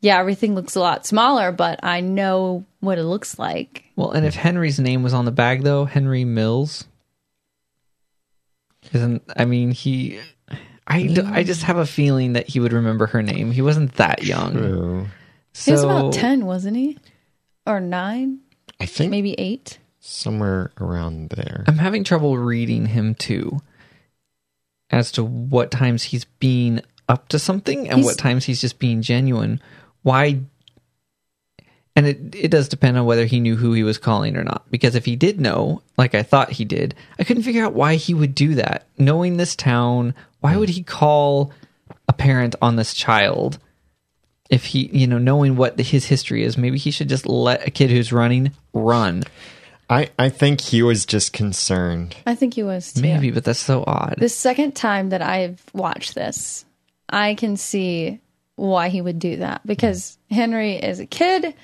yeah, 0.00 0.18
everything 0.18 0.56
looks 0.56 0.74
a 0.74 0.80
lot 0.80 1.06
smaller, 1.06 1.52
but 1.52 1.78
I 1.84 2.00
know 2.00 2.64
what 2.80 2.98
it 2.98 3.04
looks 3.04 3.38
like. 3.38 3.84
Well, 3.94 4.10
and 4.10 4.26
if 4.26 4.34
Henry's 4.34 4.80
name 4.80 5.04
was 5.04 5.14
on 5.14 5.26
the 5.26 5.30
bag, 5.30 5.62
though, 5.62 5.84
Henry 5.84 6.24
Mills, 6.24 6.86
isn't? 8.92 9.22
I 9.36 9.44
mean, 9.44 9.70
he. 9.70 10.20
I 10.86 10.96
I 10.96 11.00
mm. 11.06 11.46
just 11.46 11.62
have 11.64 11.76
a 11.76 11.86
feeling 11.86 12.32
that 12.32 12.48
he 12.48 12.58
would 12.60 12.72
remember 12.72 13.06
her 13.06 13.22
name. 13.22 13.52
He 13.52 13.62
wasn't 13.62 13.94
that 13.94 14.24
young. 14.24 14.52
True. 14.52 15.06
He 15.64 15.72
was 15.72 15.82
about 15.84 16.12
10, 16.12 16.46
wasn't 16.46 16.76
he? 16.76 16.98
Or 17.66 17.80
9, 17.80 18.38
I 18.80 18.86
think 18.86 19.10
maybe 19.10 19.34
8. 19.38 19.78
somewhere 19.98 20.72
around 20.80 21.30
there. 21.30 21.64
I'm 21.66 21.78
having 21.78 22.04
trouble 22.04 22.38
reading 22.38 22.86
him 22.86 23.14
too, 23.14 23.60
as 24.90 25.12
to 25.12 25.24
what 25.24 25.70
times 25.70 26.04
he's 26.04 26.24
being 26.24 26.80
up 27.08 27.28
to 27.28 27.38
something 27.38 27.88
and 27.88 27.98
He's- 27.98 28.04
what 28.04 28.18
times 28.18 28.44
he's 28.44 28.60
just 28.60 28.78
being 28.78 29.02
genuine. 29.02 29.60
Why? 30.02 30.40
And 31.96 32.06
it 32.06 32.34
it 32.34 32.50
does 32.50 32.68
depend 32.68 32.96
on 32.96 33.04
whether 33.04 33.26
he 33.26 33.40
knew 33.40 33.56
who 33.56 33.72
he 33.72 33.82
was 33.82 33.98
calling 33.98 34.36
or 34.36 34.44
not. 34.44 34.70
Because 34.70 34.94
if 34.94 35.04
he 35.04 35.16
did 35.16 35.40
know, 35.40 35.82
like 35.98 36.14
I 36.14 36.22
thought 36.22 36.52
he 36.52 36.64
did, 36.64 36.94
I 37.18 37.24
couldn't 37.24 37.42
figure 37.42 37.64
out 37.64 37.74
why 37.74 37.96
he 37.96 38.14
would 38.14 38.34
do 38.34 38.54
that. 38.54 38.86
Knowing 38.96 39.36
this 39.36 39.56
town, 39.56 40.14
why 40.40 40.56
would 40.56 40.68
he 40.68 40.82
call 40.82 41.52
a 42.08 42.12
parent 42.12 42.54
on 42.62 42.76
this 42.76 42.94
child? 42.94 43.58
If 44.48 44.66
he, 44.66 44.86
you 44.92 45.06
know, 45.06 45.18
knowing 45.18 45.56
what 45.56 45.78
his 45.78 46.06
history 46.06 46.42
is, 46.42 46.58
maybe 46.58 46.78
he 46.78 46.90
should 46.90 47.08
just 47.08 47.26
let 47.26 47.66
a 47.66 47.70
kid 47.70 47.90
who's 47.90 48.12
running 48.12 48.52
run. 48.72 49.22
I, 49.88 50.10
I 50.18 50.28
think 50.28 50.60
he 50.60 50.82
was 50.82 51.04
just 51.04 51.32
concerned. 51.32 52.16
I 52.24 52.36
think 52.36 52.54
he 52.54 52.62
was 52.62 52.92
too. 52.92 53.02
Maybe, 53.02 53.30
but 53.32 53.44
that's 53.44 53.58
so 53.58 53.82
odd. 53.86 54.14
The 54.18 54.28
second 54.28 54.76
time 54.76 55.10
that 55.10 55.22
I've 55.22 55.62
watched 55.72 56.14
this, 56.14 56.64
I 57.08 57.34
can 57.34 57.56
see 57.56 58.20
why 58.54 58.88
he 58.88 59.00
would 59.00 59.18
do 59.18 59.36
that 59.38 59.66
because 59.66 60.16
Henry 60.30 60.76
is 60.76 61.00
a 61.00 61.06
kid 61.06 61.54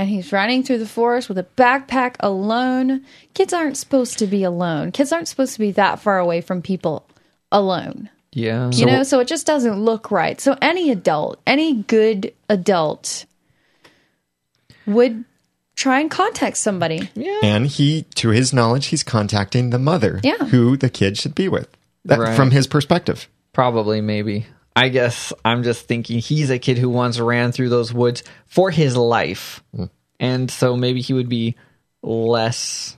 and 0.00 0.08
he's 0.08 0.32
running 0.32 0.62
through 0.62 0.78
the 0.78 0.86
forest 0.86 1.28
with 1.28 1.36
a 1.38 1.46
backpack 1.56 2.16
alone. 2.20 3.04
Kids 3.34 3.52
aren't 3.52 3.76
supposed 3.76 4.18
to 4.18 4.26
be 4.26 4.42
alone. 4.44 4.92
Kids 4.92 5.12
aren't 5.12 5.28
supposed 5.28 5.52
to 5.52 5.58
be 5.58 5.72
that 5.72 6.00
far 6.00 6.18
away 6.18 6.40
from 6.40 6.62
people 6.62 7.06
alone. 7.52 8.08
yeah. 8.32 8.70
You 8.72 8.86
know, 8.86 9.02
so 9.02 9.20
it 9.20 9.28
just 9.28 9.46
doesn't 9.46 9.84
look 9.84 10.10
right. 10.10 10.40
So 10.40 10.56
any 10.62 10.90
adult, 10.90 11.40
any 11.46 11.74
good 11.82 12.32
adult 12.48 13.26
would 14.86 15.24
try 15.76 16.00
and 16.00 16.10
contact 16.10 16.56
somebody. 16.56 17.10
Yeah. 17.14 17.40
And 17.42 17.66
he, 17.66 18.02
to 18.16 18.30
his 18.30 18.52
knowledge, 18.52 18.86
he's 18.86 19.02
contacting 19.02 19.70
the 19.70 19.78
mother 19.78 20.20
Yeah. 20.22 20.36
who 20.46 20.76
the 20.76 20.90
kid 20.90 21.16
should 21.18 21.34
be 21.34 21.48
with. 21.48 21.68
That, 22.04 22.18
Right. 22.18 22.36
From 22.36 22.50
his 22.50 22.66
perspective. 22.66 23.28
Probably, 23.52 24.00
maybe. 24.00 24.46
I 24.80 24.88
guess 24.88 25.30
I'm 25.44 25.62
just 25.62 25.86
thinking 25.86 26.20
he's 26.20 26.48
a 26.48 26.58
kid 26.58 26.78
who 26.78 26.88
once 26.88 27.20
ran 27.20 27.52
through 27.52 27.68
those 27.68 27.92
woods 27.92 28.24
for 28.46 28.70
his 28.70 28.96
life. 28.96 29.62
Hmm. 29.76 29.84
And 30.18 30.50
so 30.50 30.74
maybe 30.74 31.02
he 31.02 31.12
would 31.12 31.28
be 31.28 31.54
less 32.02 32.96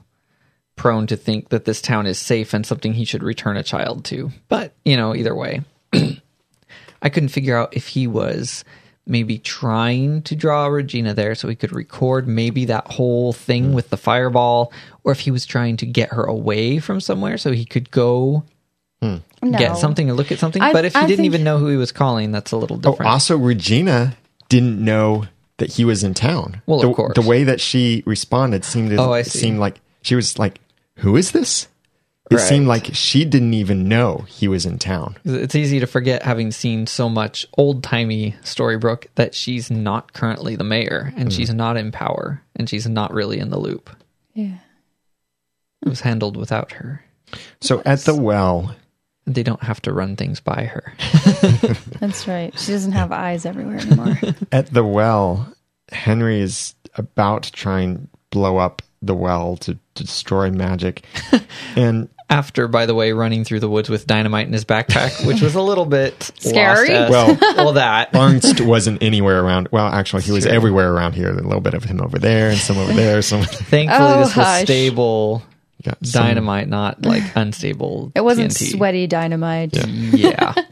prone 0.77 1.07
to 1.07 1.17
think 1.17 1.49
that 1.49 1.65
this 1.65 1.81
town 1.81 2.07
is 2.07 2.17
safe 2.17 2.53
and 2.53 2.65
something 2.65 2.93
he 2.93 3.03
should 3.03 3.21
return 3.21 3.57
a 3.57 3.63
child 3.63 4.05
to. 4.05 4.31
But, 4.47 4.73
you 4.85 4.95
know, 4.95 5.13
either 5.13 5.35
way, 5.35 5.61
I 7.01 7.09
couldn't 7.09 7.29
figure 7.29 7.57
out 7.57 7.75
if 7.75 7.89
he 7.89 8.07
was 8.07 8.63
maybe 9.05 9.37
trying 9.37 10.21
to 10.21 10.37
draw 10.37 10.67
Regina 10.67 11.13
there 11.13 11.35
so 11.35 11.49
he 11.49 11.55
could 11.55 11.73
record 11.73 12.29
maybe 12.29 12.63
that 12.63 12.87
whole 12.93 13.33
thing 13.33 13.65
hmm. 13.65 13.73
with 13.73 13.89
the 13.89 13.97
fireball, 13.97 14.71
or 15.03 15.11
if 15.11 15.19
he 15.19 15.31
was 15.31 15.45
trying 15.45 15.75
to 15.77 15.85
get 15.85 16.13
her 16.13 16.23
away 16.23 16.79
from 16.79 17.01
somewhere 17.01 17.37
so 17.37 17.51
he 17.51 17.65
could 17.65 17.91
go 17.91 18.45
No. 19.41 19.57
get 19.59 19.77
something 19.77 20.09
or 20.09 20.13
look 20.13 20.31
at 20.31 20.39
something. 20.39 20.61
I- 20.61 20.71
but 20.73 20.85
if 20.85 20.93
he 20.93 20.99
I 20.99 21.05
didn't 21.05 21.17
think- 21.17 21.25
even 21.25 21.43
know 21.43 21.57
who 21.57 21.67
he 21.67 21.75
was 21.75 21.91
calling, 21.91 22.31
that's 22.31 22.51
a 22.51 22.57
little 22.57 22.77
Oh, 22.77 22.91
different. 22.91 23.11
also, 23.11 23.37
Regina 23.37 24.15
didn't 24.49 24.83
know 24.83 25.25
that 25.57 25.73
he 25.73 25.83
was 25.85 26.03
in 26.03 26.13
town. 26.13 26.61
Well, 26.65 26.79
the, 26.79 26.89
of 26.89 26.95
course. 26.95 27.15
The 27.15 27.21
way 27.27 27.43
that 27.43 27.59
she 27.61 28.03
responded 28.05 28.63
seemed 28.65 28.89
to 28.91 28.97
Oh, 28.97 29.21
seemed 29.23 29.59
like 29.59 29.81
she 30.01 30.15
was 30.15 30.39
like, 30.39 30.59
"Who 30.97 31.15
is 31.15 31.31
this?" 31.31 31.67
It 32.31 32.35
Right. 32.37 32.43
seemed 32.49 32.67
like 32.67 32.89
she 32.95 33.25
didn't 33.25 33.53
even 33.53 33.87
know 33.89 34.25
he 34.27 34.47
was 34.47 34.65
in 34.65 34.79
town. 34.79 35.17
It's 35.25 35.55
easy 35.55 35.79
to 35.81 35.85
forget, 35.85 36.23
having 36.23 36.51
seen 36.51 36.87
so 36.87 37.09
much 37.09 37.45
old 37.57 37.83
timey 37.83 38.35
Storybrooke, 38.43 39.07
that 39.15 39.35
she's 39.35 39.69
not 39.69 40.13
currently 40.13 40.55
the 40.55 40.63
mayor 40.63 41.13
and 41.17 41.29
mm-hmm. 41.29 41.37
she's 41.37 41.53
not 41.53 41.75
in 41.77 41.91
power 41.91 42.41
and 42.55 42.69
she's 42.69 42.87
not 42.87 43.13
really 43.13 43.39
in 43.39 43.49
the 43.49 43.59
loop. 43.59 43.89
Yeah. 44.33 44.55
It 45.85 45.89
was 45.89 46.01
handled 46.01 46.37
without 46.37 46.71
her. 46.73 47.03
So 47.61 47.81
at 47.85 47.99
the 47.99 48.15
well, 48.15 48.73
They 49.25 49.43
don't 49.43 49.63
have 49.63 49.81
to 49.83 49.93
run 49.93 50.15
things 50.15 50.39
by 50.41 50.65
her. 50.65 50.93
That's 51.99 52.27
right. 52.27 52.57
She 52.59 52.71
doesn't 52.73 52.91
have 52.91 53.11
eyes 53.11 53.45
everywhere 53.45 53.77
anymore. 53.77 54.17
at 54.51 54.67
the 54.73 54.83
well, 54.83 55.53
Henry 55.91 56.41
is 56.41 56.75
about 56.95 57.43
to 57.43 57.51
try 57.51 57.81
and 57.81 58.09
blow 58.31 58.57
up 58.57 58.81
the 59.01 59.15
well 59.15 59.57
to, 59.57 59.77
to 59.95 60.03
destroy 60.03 60.49
magic, 60.51 61.05
and 61.75 62.09
After, 62.29 62.67
by 62.69 62.85
the 62.85 62.95
way, 62.95 63.11
running 63.11 63.43
through 63.43 63.59
the 63.59 63.69
woods 63.69 63.89
with 63.89 64.07
dynamite 64.07 64.47
in 64.47 64.53
his 64.53 64.63
backpack, 64.65 65.25
which 65.27 65.41
was 65.41 65.55
a 65.55 65.61
little 65.61 65.85
bit 65.85 66.31
Scary? 66.39 66.89
lost 66.89 67.11
us. 67.11 67.11
Well- 67.11 67.55
well, 67.57 67.73
that 67.73 68.15
Arzt 68.15 68.61
wasn't 68.61 69.03
anywhere 69.03 69.43
around. 69.43 69.67
Well, 69.71 69.87
actually, 69.87 70.23
he 70.23 70.31
was 70.31 70.45
True. 70.45 70.53
everywhere 70.53 70.91
around 70.93 71.13
here. 71.15 71.29
A 71.29 71.33
little 71.33 71.61
bit 71.61 71.73
of 71.73 71.83
him 71.83 72.01
over 72.01 72.17
there, 72.17 72.49
and 72.49 72.57
some 72.57 72.77
over 72.77 72.93
there. 72.93 73.21
Some 73.21 73.43
thankfully 73.43 73.99
Oh, 74.13 74.19
this 74.19 74.35
was 74.35 74.37
oh, 74.37 74.41
hush. 74.41 74.61
stable 74.63 75.43
got 75.83 76.05
some- 76.05 76.23
dynamite, 76.25 76.67
not 76.67 77.05
like 77.05 77.23
unstable. 77.35 78.11
It 78.15 78.21
wasn't 78.23 78.51
TNT. 78.51 78.71
sweaty 78.77 79.07
dynamite. 79.07 79.75
Yeah. 79.87 80.53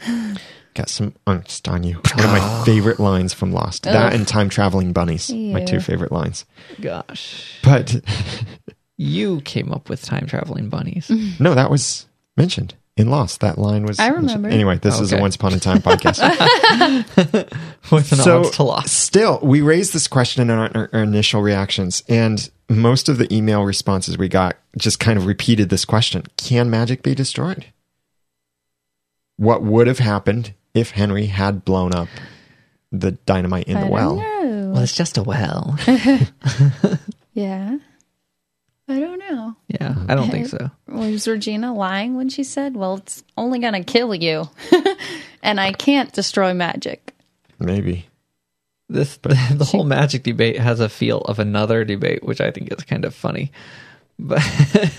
Got 0.74 0.88
some 0.88 1.14
Arzt 1.26 1.66
on 1.68 1.82
you. 1.82 1.96
One 2.14 2.24
of 2.24 2.30
my 2.30 2.64
favorite 2.64 3.00
lines 3.00 3.34
from 3.34 3.50
Lost. 3.52 3.82
That 3.82 4.14
and 4.14 4.26
time 4.26 4.48
traveling 4.48 4.92
bunnies. 4.92 5.28
My 5.32 5.64
two 5.64 5.80
favorite 5.80 6.12
lines. 6.12 6.44
Gosh. 6.80 7.58
But 7.64 7.96
You 8.96 9.40
came 9.40 9.72
up 9.72 9.88
with 9.90 10.00
time 10.02 10.26
traveling 10.26 10.68
bunnies. 10.68 11.10
No, 11.40 11.54
that 11.54 11.70
was 11.70 12.06
mentioned 12.36 12.74
in 12.96 13.08
Lost. 13.10 13.40
That 13.40 13.58
line 13.58 13.84
was. 13.84 13.98
I 13.98 14.04
mentioned. 14.10 14.26
remember. 14.28 14.48
Anyway, 14.48 14.78
this 14.78 15.00
is 15.00 15.12
a 15.12 15.18
Once 15.20 15.36
Upon 15.36 15.54
a 15.54 15.60
Time 15.60 15.78
podcast. 15.78 16.20
with 17.92 18.12
an 18.12 18.18
so 18.18 18.40
odds 18.40 18.50
to 18.56 18.62
loss. 18.62 18.92
still, 18.92 19.38
we 19.42 19.60
raised 19.60 19.92
this 19.92 20.06
question 20.08 20.42
in 20.42 20.50
our, 20.50 20.70
our, 20.74 20.90
our 20.92 21.02
initial 21.02 21.42
reactions, 21.42 22.02
and 22.08 22.50
most 22.68 23.08
of 23.08 23.18
the 23.18 23.32
email 23.34 23.62
responses 23.64 24.18
we 24.18 24.28
got 24.28 24.56
just 24.76 25.00
kind 25.00 25.18
of 25.18 25.26
repeated 25.26 25.68
this 25.70 25.84
question: 25.84 26.24
Can 26.36 26.68
magic 26.70 27.02
be 27.02 27.14
destroyed? 27.14 27.66
What 29.36 29.62
would 29.62 29.86
have 29.86 29.98
happened 30.00 30.52
if 30.74 30.90
Henry 30.90 31.26
had 31.26 31.64
blown 31.64 31.94
up 31.94 32.08
the 32.92 33.12
dynamite 33.12 33.66
in 33.68 33.76
I 33.76 33.80
the 33.80 33.86
don't 33.86 33.92
well? 33.92 34.16
know. 34.16 34.70
Well, 34.74 34.82
it's 34.82 34.94
just 34.94 35.16
a 35.16 35.22
well. 35.22 35.78
Yeah. 37.32 37.78
I 38.90 39.00
don't 39.00 39.18
know. 39.18 39.56
yeah, 39.68 39.94
I 40.08 40.14
don't 40.14 40.30
think 40.30 40.48
so. 40.48 40.70
Was 40.88 41.28
Regina 41.28 41.72
lying 41.74 42.16
when 42.16 42.28
she 42.28 42.42
said, 42.44 42.76
"Well, 42.76 42.96
it's 42.96 43.22
only 43.36 43.58
going 43.58 43.74
to 43.74 43.84
kill 43.84 44.14
you, 44.14 44.48
and 45.42 45.60
I 45.60 45.72
can't 45.72 46.12
destroy 46.12 46.52
magic"? 46.54 47.14
Maybe. 47.58 48.06
This 48.88 49.16
the 49.22 49.68
whole 49.70 49.84
magic 49.84 50.24
debate 50.24 50.58
has 50.58 50.80
a 50.80 50.88
feel 50.88 51.20
of 51.20 51.38
another 51.38 51.84
debate, 51.84 52.24
which 52.24 52.40
I 52.40 52.50
think 52.50 52.72
is 52.72 52.84
kind 52.84 53.04
of 53.04 53.14
funny. 53.14 53.52
But 54.22 54.42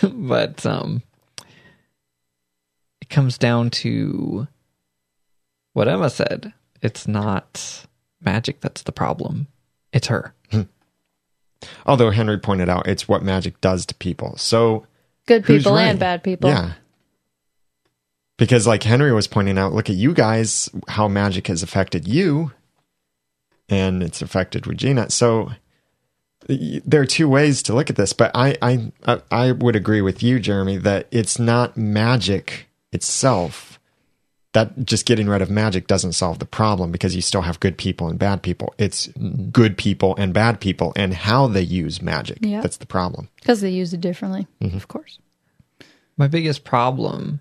but 0.01 0.65
um 0.65 1.03
it 3.01 3.09
comes 3.09 3.37
down 3.37 3.69
to 3.81 4.47
what 5.73 5.87
Emma 5.87 6.09
said. 6.09 6.53
It's 6.81 7.07
not 7.07 7.85
magic 8.19 8.61
that's 8.61 8.81
the 8.81 8.91
problem. 8.91 9.45
It's 9.93 10.07
her. 10.07 10.33
Although 11.85 12.11
Henry 12.11 12.37
pointed 12.39 12.69
out 12.69 12.87
it's 12.87 13.07
what 13.07 13.23
magic 13.23 13.59
does 13.61 13.85
to 13.87 13.95
people. 13.95 14.35
So 14.37 14.85
Good 15.27 15.45
people 15.45 15.73
right? 15.73 15.83
and 15.83 15.99
bad 15.99 16.23
people. 16.23 16.49
Yeah. 16.49 16.73
Because 18.37 18.65
like 18.65 18.83
Henry 18.83 19.13
was 19.13 19.27
pointing 19.27 19.57
out, 19.57 19.73
look 19.73 19.89
at 19.89 19.95
you 19.95 20.13
guys, 20.13 20.69
how 20.87 21.07
magic 21.07 21.47
has 21.47 21.61
affected 21.61 22.07
you 22.07 22.51
and 23.69 24.01
it's 24.01 24.21
affected 24.21 24.65
Regina. 24.67 25.09
So 25.11 25.51
there 26.47 27.01
are 27.01 27.05
two 27.05 27.29
ways 27.29 27.61
to 27.63 27.73
look 27.75 27.89
at 27.91 27.95
this, 27.95 28.13
but 28.13 28.31
I, 28.33 28.57
I, 28.61 28.91
I- 29.05 29.21
I 29.29 29.51
would 29.51 29.75
agree 29.75 30.01
with 30.01 30.23
you, 30.23 30.39
Jeremy, 30.39 30.77
that 30.77 31.07
it's 31.11 31.37
not 31.37 31.77
magic 31.77 32.67
itself. 32.91 33.70
That 34.53 34.85
just 34.85 35.05
getting 35.05 35.29
rid 35.29 35.41
of 35.41 35.49
magic 35.49 35.87
doesn't 35.87 36.11
solve 36.11 36.39
the 36.39 36.45
problem 36.45 36.91
because 36.91 37.15
you 37.15 37.21
still 37.21 37.41
have 37.43 37.61
good 37.61 37.77
people 37.77 38.09
and 38.09 38.19
bad 38.19 38.41
people. 38.43 38.73
It's 38.77 39.07
good 39.51 39.77
people 39.77 40.13
and 40.17 40.33
bad 40.33 40.59
people 40.59 40.91
and 40.97 41.13
how 41.13 41.47
they 41.47 41.61
use 41.61 42.01
magic. 42.01 42.39
Yeah. 42.41 42.59
That's 42.59 42.75
the 42.77 42.85
problem. 42.85 43.29
because 43.37 43.61
they 43.61 43.69
use 43.69 43.93
it 43.93 44.01
differently, 44.01 44.47
Mm-hmm. 44.61 44.75
of 44.75 44.89
course. 44.89 45.19
My 46.17 46.27
biggest 46.27 46.65
problem, 46.65 47.39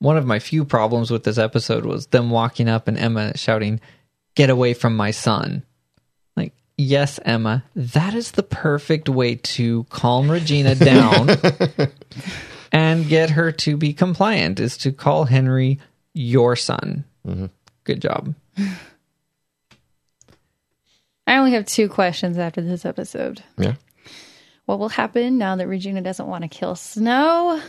one 0.00 0.16
of 0.16 0.26
my 0.26 0.40
few 0.40 0.64
problems 0.64 1.10
with 1.10 1.22
this 1.22 1.38
episode 1.38 1.84
was 1.84 2.08
them 2.08 2.30
walking 2.30 2.68
up 2.68 2.88
and 2.88 2.98
Emma 2.98 3.36
shouting, 3.36 3.80
Get 4.34 4.50
away 4.50 4.74
from 4.74 4.96
my 4.96 5.12
son. 5.12 5.62
Like, 6.36 6.52
yes, 6.76 7.20
Emma, 7.24 7.62
that 7.76 8.14
is 8.14 8.32
the 8.32 8.42
perfect 8.42 9.08
way 9.08 9.36
to 9.36 9.84
calm 9.84 10.28
Regina 10.28 10.74
down 10.74 11.30
and 12.72 13.06
get 13.08 13.30
her 13.30 13.52
to 13.52 13.76
be 13.76 13.92
compliant, 13.92 14.58
is 14.58 14.76
to 14.78 14.90
call 14.90 15.26
Henry 15.26 15.78
your 16.14 16.56
son. 16.56 17.04
Good 17.84 18.00
job. 18.00 18.34
I 21.26 21.36
only 21.36 21.52
have 21.52 21.66
two 21.66 21.88
questions 21.88 22.38
after 22.38 22.60
this 22.60 22.84
episode. 22.84 23.42
Yeah. 23.58 23.74
What 24.66 24.78
will 24.78 24.88
happen 24.88 25.36
now 25.36 25.56
that 25.56 25.66
Regina 25.66 26.00
doesn't 26.00 26.26
want 26.26 26.42
to 26.42 26.48
kill 26.48 26.74
Snow? 26.74 27.60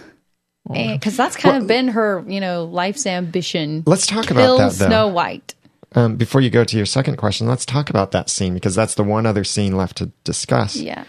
Because 0.71 1.15
that's 1.15 1.35
kind 1.35 1.57
of 1.57 1.67
been 1.67 1.89
her, 1.89 2.23
you 2.27 2.39
know, 2.39 2.65
life's 2.65 3.05
ambition. 3.05 3.83
Let's 3.85 4.07
talk 4.07 4.31
about 4.31 4.41
Kill 4.41 4.57
that 4.57 4.71
though. 4.73 4.87
Snow 4.87 5.07
White. 5.09 5.53
Um, 5.93 6.15
before 6.17 6.41
you 6.41 6.49
go 6.49 6.63
to 6.63 6.77
your 6.77 6.85
second 6.85 7.17
question, 7.17 7.47
let's 7.47 7.65
talk 7.65 7.89
about 7.89 8.11
that 8.11 8.29
scene 8.29 8.53
because 8.53 8.75
that's 8.75 8.95
the 8.95 9.03
one 9.03 9.25
other 9.25 9.43
scene 9.43 9.77
left 9.77 9.97
to 9.97 10.07
discuss. 10.23 10.75
Yeah. 10.75 11.05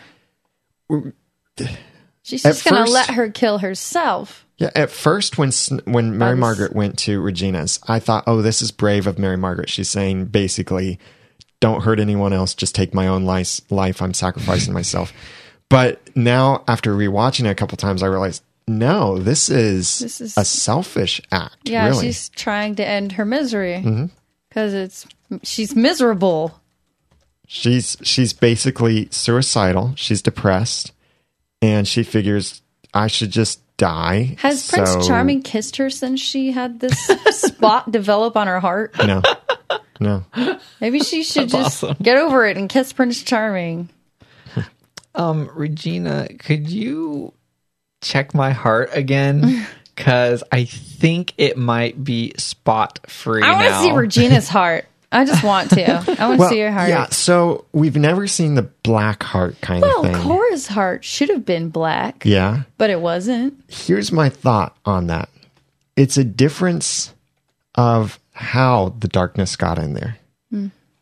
She's 2.23 2.45
At 2.45 2.51
just 2.51 2.65
going 2.65 2.85
to 2.85 2.91
let 2.91 3.11
her 3.11 3.31
kill 3.31 3.59
herself. 3.59 4.46
Yeah, 4.59 4.71
at 4.75 4.91
first, 4.91 5.37
when 5.39 5.51
when 5.85 6.17
Mary 6.17 6.33
was- 6.35 6.41
Margaret 6.41 6.75
went 6.75 6.99
to 7.01 7.21
Regina's, 7.21 7.79
I 7.87 7.99
thought, 7.99 8.25
"Oh, 8.27 8.41
this 8.43 8.63
is 8.63 8.71
brave 8.71 9.07
of 9.07 9.19
Mary 9.19 9.37
Margaret." 9.37 9.69
She's 9.69 9.91
saying 9.91 10.27
basically, 10.27 10.99
"Don't 11.61 11.83
hurt 11.83 12.01
anyone 12.01 12.33
else. 12.33 12.55
Just 12.55 12.75
take 12.75 12.95
my 12.95 13.07
own 13.07 13.25
life. 13.25 13.61
Life. 13.71 14.01
I'm 14.01 14.15
sacrificing 14.15 14.73
myself." 14.81 15.13
But 15.69 16.01
now, 16.17 16.63
after 16.69 16.95
rewatching 16.95 17.45
it 17.45 17.49
a 17.51 17.55
couple 17.55 17.77
times, 17.77 18.03
I 18.03 18.07
realized, 18.07 18.43
no, 18.69 19.19
this 19.19 19.51
is, 19.51 19.99
This 19.99 20.21
is- 20.21 20.37
a 20.39 20.45
selfish 20.45 21.21
act. 21.33 21.57
Yeah, 21.69 21.89
really. 21.89 22.07
she's 22.07 22.29
trying 22.31 22.77
to 22.77 22.87
end 22.87 23.13
her 23.13 23.25
misery 23.27 23.83
Mm-hmm. 23.85 24.07
because 24.49 24.73
it's 24.73 25.07
she's 25.43 25.75
miserable. 25.77 26.61
she's 27.47 27.97
she's 28.03 28.33
basically 28.33 29.09
suicidal. 29.11 29.93
She's 29.97 30.23
depressed, 30.23 30.93
and 31.61 31.87
she 31.87 32.03
figures 32.03 32.63
I 32.95 33.07
should 33.09 33.31
just 33.33 33.61
die. 33.77 34.37
Has 34.39 34.69
Prince 34.69 35.07
Charming 35.07 35.43
kissed 35.43 35.77
her 35.77 35.91
since 35.91 36.21
she 36.21 36.53
had 36.53 36.81
this 36.81 36.99
spot 37.31 37.91
develop 37.91 38.37
on 38.37 38.47
her 38.47 38.61
heart? 38.61 38.95
No, 38.99 39.23
no. 40.01 40.25
Maybe 40.81 41.01
she 41.01 41.23
should 41.23 41.49
just 41.49 41.85
awesome. 41.85 41.97
get 42.03 42.17
over 42.17 42.47
it 42.47 42.57
and 42.57 42.69
kiss 42.69 42.93
Prince 42.93 43.23
Charming. 43.23 43.89
Um, 45.19 45.49
Regina, 45.55 46.29
could 46.39 46.69
you 46.69 47.33
check 48.03 48.35
my 48.35 48.51
heart 48.51 48.91
again? 48.93 49.67
Because 49.97 50.45
I 50.53 50.65
think 50.67 51.33
it 51.39 51.57
might 51.57 52.05
be 52.05 52.35
spot 52.37 53.01
free 53.09 53.43
I 53.43 53.53
want 53.53 53.67
to 53.69 53.81
see 53.81 53.93
Regina's 53.93 54.47
heart. 54.47 54.85
I 55.13 55.25
just 55.25 55.43
want 55.45 55.71
to. 55.71 55.93
I 56.21 56.29
want 56.29 56.41
to 56.41 56.49
see 56.49 56.61
her 56.61 56.73
heart. 56.73 56.89
yeah. 56.89 57.07
So 57.11 57.65
we've 57.73 57.97
never 57.97 58.27
seen 58.27 58.55
the 58.55 58.63
black 58.63 59.23
heart 59.23 59.61
kind 59.61 59.83
well, 59.83 60.01
of 60.01 60.05
thing. 60.05 60.13
Well, 60.15 60.23
Cora's 60.23 60.67
heart 60.67 61.05
should 61.05 61.29
have 61.31 61.45
been 61.45 61.69
black, 61.71 62.25
Yeah. 62.25 62.63
but 62.77 62.91
it 62.91 63.01
wasn't. 63.01 63.63
Here's 63.69 64.11
my 64.13 64.29
thought 64.29 64.77
on 64.85 65.07
that. 65.07 65.29
It's 65.97 66.17
a 66.17 66.25
difference 66.25 67.15
of 67.77 68.19
how 68.33 68.95
the 68.99 69.09
darkness 69.09 69.57
got 69.57 69.79
in 69.79 69.95
there. 69.95 70.19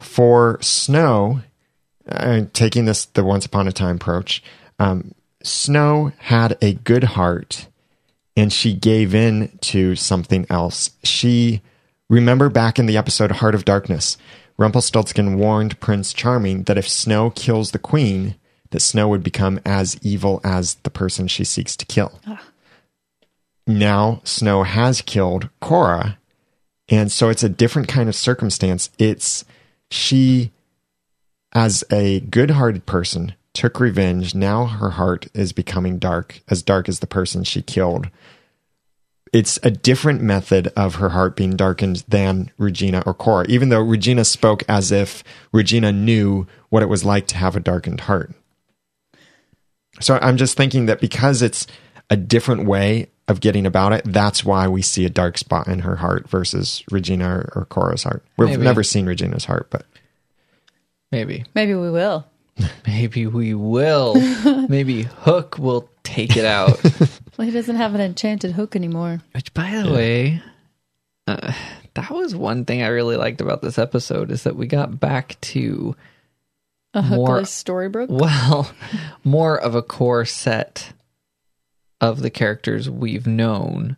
For 0.01 0.59
Snow, 0.61 1.41
uh, 2.07 2.43
taking 2.53 2.85
this 2.85 3.07
the 3.07 3.25
Once 3.25 3.47
Upon 3.47 3.67
a 3.67 3.73
Time 3.73 3.97
approach, 3.97 4.43
um, 4.79 5.15
Snow 5.43 6.13
had 6.19 6.59
a 6.61 6.75
good 6.75 7.05
heart 7.05 7.69
and 8.37 8.53
she 8.53 8.75
gave 8.75 9.15
in 9.15 9.57
to 9.63 9.97
something 9.97 10.47
else. 10.51 10.91
She, 11.05 11.63
remember 12.09 12.49
back 12.49 12.79
in 12.79 12.87
the 12.87 12.97
episode 12.97 13.33
Heart 13.33 13.55
of 13.55 13.65
Darkness, 13.65 14.17
Rumpelstiltskin 14.57 15.39
warned 15.39 15.81
Prince 15.81 16.13
Charming 16.13 16.65
that 16.65 16.79
if 16.79 16.89
Snow 16.89 17.31
kills 17.31 17.71
the 17.71 17.79
queen, 17.79 18.37
that 18.71 18.81
Snow 18.81 19.09
would 19.09 19.23
become 19.23 19.61
as 19.65 19.99
evil 20.03 20.41
as 20.45 20.75
the 20.77 20.91
person 20.91 21.29
she 21.29 21.45
seeks 21.45 21.77
to 21.77 21.87
kill. 21.87 22.21
Ah. 22.27 22.43
Now 23.67 24.21
Snow 24.25 24.63
has 24.63 25.01
killed 25.01 25.49
Cora, 25.61 26.19
and 26.89 27.11
so 27.11 27.29
it's 27.29 27.43
a 27.43 27.49
different 27.49 27.89
kind 27.89 28.09
of 28.09 28.15
circumstance. 28.15 28.91
It's 28.99 29.45
she, 29.91 30.53
as 31.53 31.85
a 31.91 32.21
good 32.21 32.53
hearted 32.53 32.85
person, 32.85 33.35
took 33.55 33.81
revenge. 33.81 34.35
Now 34.35 34.67
her 34.67 34.91
heart 34.91 35.29
is 35.33 35.53
becoming 35.53 35.99
dark, 35.99 36.43
as 36.49 36.63
dark 36.63 36.89
as 36.89 36.99
the 36.99 37.07
person 37.07 37.45
she 37.45 37.63
killed. 37.63 38.09
It's 39.35 39.59
a 39.65 39.71
different 39.71 40.23
method 40.23 40.69
of 40.77 40.95
her 40.95 41.09
heart 41.09 41.35
being 41.35 41.57
darkened 41.57 42.05
than 42.07 42.53
Regina 42.57 43.03
or 43.05 43.13
Cora, 43.13 43.45
even 43.49 43.69
though 43.69 43.81
Regina 43.81 44.25
spoke 44.25 44.63
as 44.69 44.93
if 44.93 45.25
Regina 45.51 45.91
knew 45.91 46.47
what 46.69 46.85
it 46.85 46.89
was 46.89 47.05
like 47.05 47.27
to 47.27 47.37
have 47.37 47.57
a 47.57 47.61
darkened 47.61 48.03
heart. 48.03 48.33
So 50.01 50.21
I'm 50.23 50.37
just 50.37 50.57
thinking 50.57 50.87
that 50.87 51.01
because 51.01 51.43
it's 51.43 51.67
a 52.09 52.17
different 52.17 52.65
way 52.65 53.11
of 53.27 53.41
getting 53.41 53.67
about 53.67 53.93
it, 53.93 54.05
that's 54.05 54.45
why 54.45 54.69
we 54.69 54.83
see 54.83 55.05
a 55.05 55.11
dark 55.11 55.37
spot 55.37 55.67
in 55.67 55.81
her 55.81 55.97
heart 55.97 56.29
versus 56.29 56.85
Regina 56.93 57.29
or, 57.29 57.53
or 57.57 57.65
Cora's 57.65 58.05
heart. 58.05 58.25
We've 58.37 58.51
Maybe. 58.51 58.63
never 58.63 58.85
seen 58.85 59.05
Regina's 59.05 59.47
heart, 59.47 59.67
but 59.69 59.85
Maybe. 61.11 61.45
Maybe 61.57 61.75
we 61.75 61.91
will. 61.91 62.25
Maybe 62.87 63.27
we 63.27 63.55
will. 63.55 64.15
Maybe 64.69 65.03
Hook 65.03 65.59
will 65.59 65.89
take 66.03 66.37
it 66.37 66.45
out. 66.45 66.81
Well, 67.37 67.49
he 67.49 67.53
doesn't 67.53 67.75
have 67.75 67.97
an 67.97 68.01
enchanted 68.01 68.53
hook 68.53 68.77
anymore. 68.77 69.21
Which, 69.33 69.53
by 69.55 69.83
the 69.83 69.93
way, 69.93 70.41
uh, 71.27 71.53
that 71.95 72.11
was 72.13 72.33
one 72.33 72.65
thing 72.65 72.81
I 72.81 72.87
really 72.87 73.17
liked 73.17 73.41
about 73.41 73.61
this 73.61 73.77
episode 73.77 74.31
is 74.31 74.45
that 74.45 74.55
we 74.55 74.69
got 74.69 75.01
back 75.01 75.37
to 75.41 75.97
A 76.95 77.03
More- 77.03 77.41
hookless 77.41 77.49
Storybrooke. 77.65 78.07
well, 78.09 78.71
more 79.25 79.61
of 79.61 79.75
a 79.75 79.83
core 79.83 80.25
set 80.25 80.93
of 82.01 82.21
the 82.21 82.31
characters 82.31 82.89
we've 82.89 83.27
known, 83.27 83.97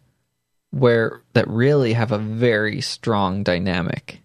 where 0.70 1.20
that 1.34 1.46
really 1.46 1.92
have 1.92 2.12
a 2.12 2.18
very 2.18 2.80
strong 2.80 3.42
dynamic. 3.42 4.22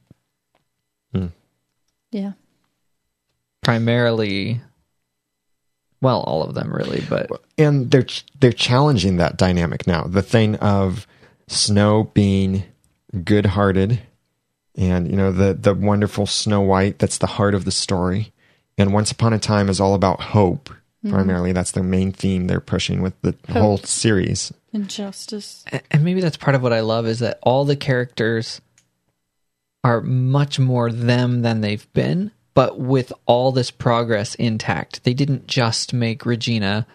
Yeah. 2.14 2.32
Primarily, 3.62 4.62
well, 6.02 6.22
all 6.22 6.44
of 6.44 6.56
them 6.56 6.74
really, 6.74 7.04
but 7.10 7.30
and 7.58 7.92
they're 7.92 8.08
they're 8.40 8.52
challenging 8.52 9.18
that 9.18 9.38
dynamic 9.38 9.86
now. 9.86 10.04
The 10.04 10.24
thing 10.24 10.56
of 10.58 11.06
Snow 11.48 12.06
being 12.14 12.64
good-hearted, 13.24 14.00
and 14.76 15.10
you 15.10 15.16
know 15.16 15.32
the 15.32 15.54
the 15.54 15.74
wonderful 15.76 16.26
Snow 16.26 16.62
White. 16.62 17.00
That's 17.00 17.20
the 17.20 17.28
heart 17.28 17.54
of 17.54 17.66
the 17.66 17.72
story. 17.72 18.34
And 18.78 18.94
Once 18.94 19.12
Upon 19.12 19.34
a 19.34 19.40
Time 19.40 19.70
is 19.70 19.80
all 19.80 19.94
about 19.94 20.22
hope. 20.22 20.70
Mm-hmm. 20.70 21.14
Primarily, 21.14 21.52
that's 21.52 21.72
their 21.72 21.84
main 21.84 22.12
theme 22.12 22.48
they're 22.48 22.60
pushing 22.60 23.02
with 23.02 23.20
the 23.22 23.36
whole 23.50 23.78
series. 23.78 24.54
Injustice. 24.74 25.66
and 25.92 26.04
maybe 26.04 26.22
that's 26.22 26.38
part 26.38 26.56
of 26.56 26.64
what 26.64 26.74
I 26.74 26.80
love 26.80 27.06
is 27.06 27.20
that 27.20 27.40
all 27.44 27.66
the 27.66 27.76
characters 27.76 28.62
are 29.84 30.02
much 30.02 30.60
more 30.60 30.92
them 30.92 31.42
than 31.42 31.62
they've 31.62 31.92
been, 31.94 32.32
but 32.54 32.80
with 32.80 33.14
all 33.26 33.52
this 33.52 33.72
progress 33.72 34.36
intact. 34.36 35.04
They 35.04 35.14
didn't 35.14 35.48
just 35.48 35.94
make 35.94 36.26
Regina 36.26 36.86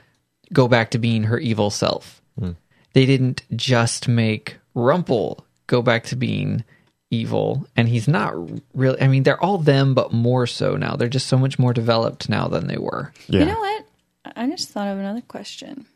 go 0.53 0.69
back 0.69 0.91
to 0.93 0.99
being 0.99 1.25
her 1.25 1.39
evil 1.39 1.71
self. 1.71 2.21
Hmm. 2.39 2.53
They 2.93 3.07
didn't 3.07 3.43
just 3.55 4.09
make 4.09 4.57
Rumple 4.75 5.45
go 5.67 5.83
back 5.83 6.05
to 6.05 6.17
being 6.17 6.65
evil, 7.11 7.67
and 7.77 7.89
he's 7.89 8.09
not 8.09 8.35
really. 8.75 9.01
I 9.01 9.09
mean, 9.09 9.23
they're 9.23 9.43
all 9.43 9.59
them, 9.59 9.95
but 9.95 10.13
more 10.13 10.47
so 10.47 10.77
now. 10.77 10.97
They're 10.97 11.09
just 11.09 11.27
so 11.27 11.39
much 11.39 11.59
more 11.59 11.73
developed 11.73 12.29
now 12.29 12.49
than 12.49 12.67
they 12.67 12.79
were. 12.79 13.13
Yeah, 13.29 13.41
You 13.41 13.47
know 13.47 13.59
what? 13.59 13.87
I 14.35 14.47
just 14.49 14.71
thought 14.71 14.89
of 14.89 14.99
another 14.99 15.23
question. 15.23 15.87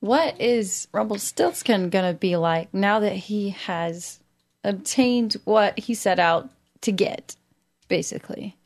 What 0.00 0.40
is 0.40 0.88
Rumpelstiltskin 0.92 1.90
going 1.90 2.12
to 2.12 2.18
be 2.18 2.36
like 2.36 2.72
now 2.72 3.00
that 3.00 3.14
he 3.14 3.50
has 3.50 4.18
obtained 4.64 5.36
what 5.44 5.78
he 5.78 5.94
set 5.94 6.18
out 6.18 6.48
to 6.82 6.92
get, 6.92 7.36
basically? 7.88 8.56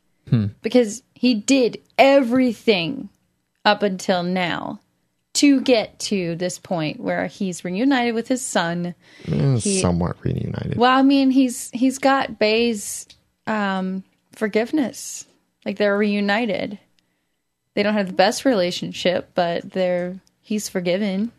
Because 0.62 1.02
he 1.15 1.35
did 1.35 1.81
everything 1.98 3.09
up 3.65 3.82
until 3.82 4.23
now 4.23 4.81
to 5.35 5.61
get 5.61 5.98
to 5.98 6.36
this 6.36 6.59
point 6.59 7.01
where 7.01 7.27
he's 7.27 7.65
reunited 7.65 8.15
with 8.15 8.28
his 8.28 8.40
son. 8.44 8.94
He- 9.24 9.81
somewhat 9.81 10.16
reunited. 10.23 10.77
Well, 10.77 10.97
I 10.97 11.02
mean, 11.02 11.31
he's 11.31 11.70
he's 11.70 11.98
got 11.98 12.39
Bae's 12.39 13.06
um, 13.47 14.05
forgiveness. 14.32 15.27
Like 15.65 15.78
they're 15.78 15.97
reunited. 15.97 16.78
They 17.74 17.82
don't 17.82 17.94
have 17.94 18.06
the 18.09 18.12
best 18.12 18.44
relationship, 18.44 19.31
but 19.35 19.70
they're 19.73 20.20
he's 20.40 20.69
forgiven. 20.69 21.32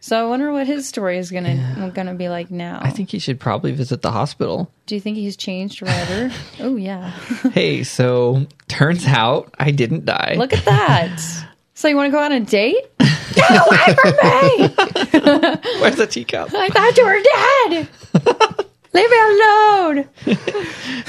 So 0.00 0.20
I 0.20 0.28
wonder 0.28 0.52
what 0.52 0.66
his 0.66 0.88
story 0.88 1.18
is 1.18 1.30
gonna 1.30 1.90
gonna 1.94 2.14
be 2.14 2.28
like 2.28 2.50
now. 2.50 2.80
I 2.82 2.90
think 2.90 3.10
he 3.10 3.18
should 3.18 3.38
probably 3.38 3.72
visit 3.72 4.02
the 4.02 4.10
hospital. 4.10 4.70
Do 4.86 4.94
you 4.96 5.00
think 5.00 5.16
he's 5.16 5.36
changed 5.36 5.78
forever? 5.78 6.32
oh 6.60 6.76
yeah, 6.76 7.10
hey, 7.52 7.84
so 7.84 8.46
turns 8.68 9.06
out 9.06 9.54
I 9.58 9.70
didn't 9.70 10.04
die. 10.04 10.34
look 10.36 10.52
at 10.52 10.64
that. 10.64 11.20
So 11.74 11.88
you 11.88 11.96
want 11.96 12.08
to 12.08 12.12
go 12.12 12.22
on 12.22 12.30
a 12.32 12.38
date? 12.38 12.76
Get 12.98 13.50
away 13.50 13.96
from 13.96 14.12
me! 14.12 14.68
Where's 15.80 15.96
the 15.96 16.06
teacup? 16.08 16.50
I 16.54 16.68
thought 16.68 16.96
you 16.96 17.04
were 17.04 17.22
dead. 17.72 17.88
Leave 18.92 19.10
me 19.10 19.16
alone. 19.18 20.08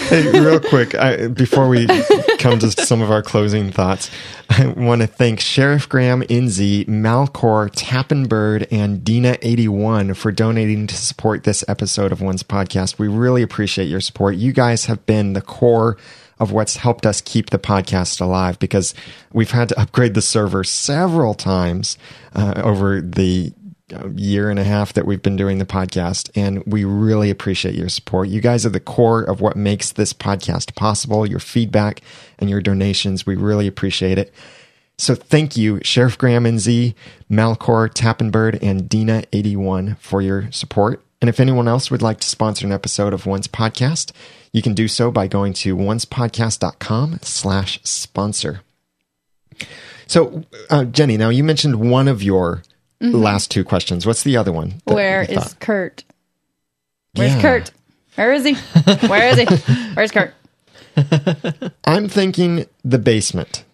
Hey, 0.04 0.30
real 0.40 0.60
quick, 0.60 0.96
I, 0.96 1.28
before 1.28 1.70
we 1.70 1.88
come 2.38 2.60
to 2.60 2.72
some 2.72 3.02
of 3.02 3.10
our 3.10 3.22
closing 3.22 3.72
thoughts, 3.72 4.12
I 4.50 4.68
want 4.68 5.02
to 5.02 5.08
thank 5.08 5.40
Sheriff 5.40 5.88
Graham 5.88 6.22
Inzi, 6.24 6.86
Malcor, 6.88 7.72
Tappenbird, 7.72 8.68
and 8.70 9.00
Dina81 9.00 10.16
for 10.16 10.32
donating 10.32 10.88
to 10.88 10.96
support 10.96 11.46
this 11.46 11.64
episode 11.68 12.12
of 12.12 12.22
Once 12.22 12.44
Podcast. 12.44 13.00
We 13.00 13.08
really 13.08 13.42
appreciate 13.42 13.86
your 13.86 14.02
support. 14.02 14.36
You 14.36 14.52
guys 14.52 14.86
have 14.86 15.06
been 15.06 15.34
the 15.34 15.42
core 15.42 15.98
of 16.40 16.52
what's 16.52 16.76
helped 16.78 17.06
us 17.06 17.22
keep 17.22 17.50
the 17.50 17.60
podcast 17.60 18.20
alive 18.20 18.60
because 18.60 18.94
we've 19.32 19.52
had 19.52 19.70
to 19.70 19.80
upgrade 19.80 20.14
the 20.14 20.22
server 20.22 20.64
several 20.64 21.34
times 21.34 21.98
uh, 22.36 22.62
over 22.64 23.00
the 23.02 23.54
year 24.16 24.50
and 24.50 24.60
a 24.60 24.64
half 24.64 24.94
that 24.94 25.06
we've 25.06 25.22
been 25.22 25.36
doing 25.36 25.60
the 25.60 25.66
podcast, 25.66 26.30
and 26.36 26.64
we 26.66 26.84
really 26.84 27.30
appreciate 27.30 27.76
your 27.76 27.90
support. 27.90 28.30
You 28.30 28.42
guys 28.42 28.66
are 28.66 28.70
the 28.70 28.80
core 28.80 29.22
of 29.22 29.42
what 29.42 29.56
makes 29.56 29.92
this 29.92 30.14
podcast 30.14 30.76
possible. 30.76 31.26
Your 31.26 31.40
feedback 31.40 32.02
and 32.40 32.50
your 32.50 32.62
donations, 32.62 33.26
we 33.26 33.36
really 33.36 33.68
appreciate 33.68 34.18
it. 34.18 34.34
So 34.98 35.16
thank 35.16 35.58
you, 35.58 35.80
Sheriff 35.84 36.18
Graham 36.18 36.46
and 36.46 36.60
Z, 36.60 36.96
Malcor, 37.30 37.90
Tappenbird, 37.94 38.60
and 38.62 38.84
Dina81 38.84 39.98
for 39.98 40.22
your 40.22 40.52
support. 40.52 41.04
And 41.20 41.30
if 41.30 41.40
anyone 41.40 41.68
else 41.68 41.90
would 41.90 42.02
like 42.02 42.20
to 42.20 42.28
sponsor 42.28 42.66
an 42.66 42.74
episode 42.74 43.14
of 43.14 43.26
Once 43.26 43.48
Podcast, 43.48 44.12
you 44.52 44.62
can 44.62 44.74
do 44.74 44.88
so 44.88 45.10
by 45.10 45.28
going 45.28 45.54
to 45.54 45.76
oncepodcast.com 45.76 47.20
slash 47.22 47.80
sponsor. 47.84 48.62
So, 50.06 50.44
uh, 50.70 50.86
Jenny, 50.86 51.18
now 51.18 51.30
you 51.30 51.44
mentioned 51.44 51.90
one 51.90 52.08
of 52.08 52.22
your 52.22 52.62
Mm-hmm. 53.04 53.18
last 53.18 53.52
two 53.52 53.66
questions. 53.66 54.06
What's 54.06 54.24
the 54.24 54.38
other 54.38 54.52
one? 54.52 54.82
Where 54.86 55.24
is? 55.24 55.56
Kurt? 55.60 56.06
Where's 57.16 57.34
Yeah. 57.36 57.42
Kurt? 57.42 57.72
Where 58.16 58.32
is 58.32 58.46
he? 58.46 58.54
Where 59.08 59.30
is 59.30 59.40
he? 59.40 59.74
Where's 59.94 60.12
Kurt? 60.12 60.34
I'm 61.86 62.08
thinking 62.08 62.66
the 62.86 63.00
basement. 63.00 63.66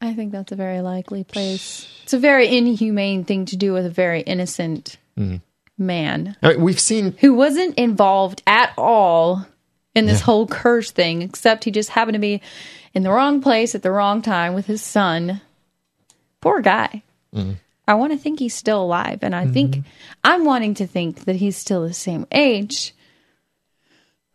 I 0.00 0.14
think 0.14 0.30
that's 0.30 0.52
a 0.52 0.56
very 0.56 0.82
likely 0.82 1.24
place. 1.24 1.88
It's 2.04 2.12
a 2.12 2.18
very 2.18 2.48
inhumane 2.48 3.24
thing 3.24 3.46
to 3.46 3.56
do 3.56 3.72
with 3.72 3.86
a 3.86 3.90
very 3.90 4.20
innocent 4.20 4.98
mm-hmm. 5.18 5.36
man 5.78 6.36
I 6.42 6.50
mean, 6.50 6.60
we've 6.60 6.80
seen 6.80 7.16
who 7.20 7.34
wasn't 7.34 7.76
involved 7.76 8.42
at 8.46 8.72
all 8.76 9.46
in 9.94 10.06
this 10.06 10.20
whole 10.20 10.46
curse 10.46 10.90
thing, 10.90 11.22
except 11.22 11.64
he 11.64 11.70
just 11.70 11.90
happened 11.90 12.14
to 12.14 12.20
be 12.20 12.40
in 12.94 13.02
the 13.02 13.10
wrong 13.10 13.40
place 13.40 13.74
at 13.74 13.82
the 13.82 13.90
wrong 13.90 14.22
time 14.22 14.54
with 14.54 14.66
his 14.66 14.82
son. 14.82 15.40
Poor 16.40 16.60
guy. 16.60 17.02
Mm-hmm. 17.34 17.52
I 17.86 17.94
want 17.94 18.12
to 18.12 18.18
think 18.18 18.38
he's 18.38 18.54
still 18.54 18.82
alive, 18.82 19.20
and 19.22 19.34
I 19.34 19.46
think 19.46 19.84
I'm 20.22 20.44
wanting 20.44 20.74
to 20.74 20.86
think 20.86 21.24
that 21.24 21.36
he's 21.36 21.56
still 21.56 21.82
the 21.82 21.92
same 21.92 22.26
age. 22.30 22.94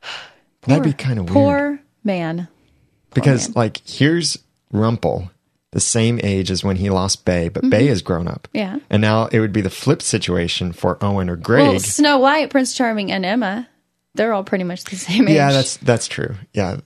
that'd 0.63 0.83
be 0.83 0.93
kind 0.93 1.19
of 1.19 1.25
weird 1.25 1.33
Poor 1.33 1.79
man. 2.03 2.47
because, 3.13 3.55
like, 3.55 3.81
here's 3.87 4.37
Rumple, 4.71 5.31
the 5.71 5.79
same 5.79 6.19
age 6.23 6.51
as 6.51 6.63
when 6.63 6.75
he 6.75 6.89
lost 6.89 7.23
Bae, 7.23 7.49
but 7.49 7.69
Bae 7.69 7.83
has 7.83 8.01
grown 8.01 8.27
up. 8.27 8.49
Mm-hmm. 8.53 8.57
Yeah. 8.57 8.79
And 8.89 9.01
now 9.01 9.27
it 9.27 9.39
would 9.39 9.53
be 9.53 9.61
the 9.61 9.69
flip 9.69 10.01
situation 10.01 10.73
for 10.73 10.97
Owen 11.03 11.29
or 11.29 11.37
Greg. 11.37 11.67
Well, 11.67 11.79
Snow 11.79 12.19
White, 12.19 12.49
Prince 12.49 12.73
Charming, 12.75 13.11
and 13.13 13.25
Emma, 13.25 13.69
they're 14.13 14.33
all 14.33 14.43
pretty 14.43 14.65
much 14.65 14.83
the 14.83 14.97
same 14.97 15.27
age. 15.27 15.35
yeah, 15.35 15.51
that's 15.51 15.77
that's 15.77 16.07
true. 16.07 16.35
Yeah, 16.53 16.77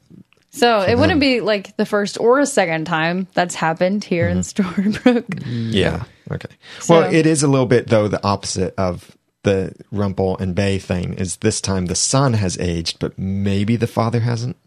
so 0.52 0.82
it 0.82 0.98
wouldn't 0.98 1.22
be 1.22 1.40
like 1.40 1.78
the 1.78 1.86
first 1.86 2.20
or 2.20 2.40
a 2.40 2.46
second 2.46 2.86
time 2.86 3.28
that's 3.34 3.56
happened 3.56 4.04
here 4.04 4.28
in 4.28 4.40
Storybrooke. 4.40 5.42
yeah. 5.46 6.04
Okay. 6.34 6.56
Well, 6.90 7.14
it 7.14 7.26
is 7.26 7.44
a 7.44 7.48
little 7.48 7.66
bit 7.66 7.88
though 7.88 8.08
the 8.08 8.24
opposite 8.26 8.74
of 8.78 9.16
the 9.44 9.74
Rumple 9.92 10.38
and 10.38 10.56
Bae 10.56 10.78
thing. 10.78 11.14
Is 11.16 11.38
this 11.38 11.62
time 11.62 11.88
the 11.88 11.96
son 11.96 12.34
has 12.34 12.58
aged, 12.60 13.00
but 13.00 13.18
maybe 13.18 13.76
the 13.76 13.88
father 13.88 14.20
hasn't, 14.20 14.58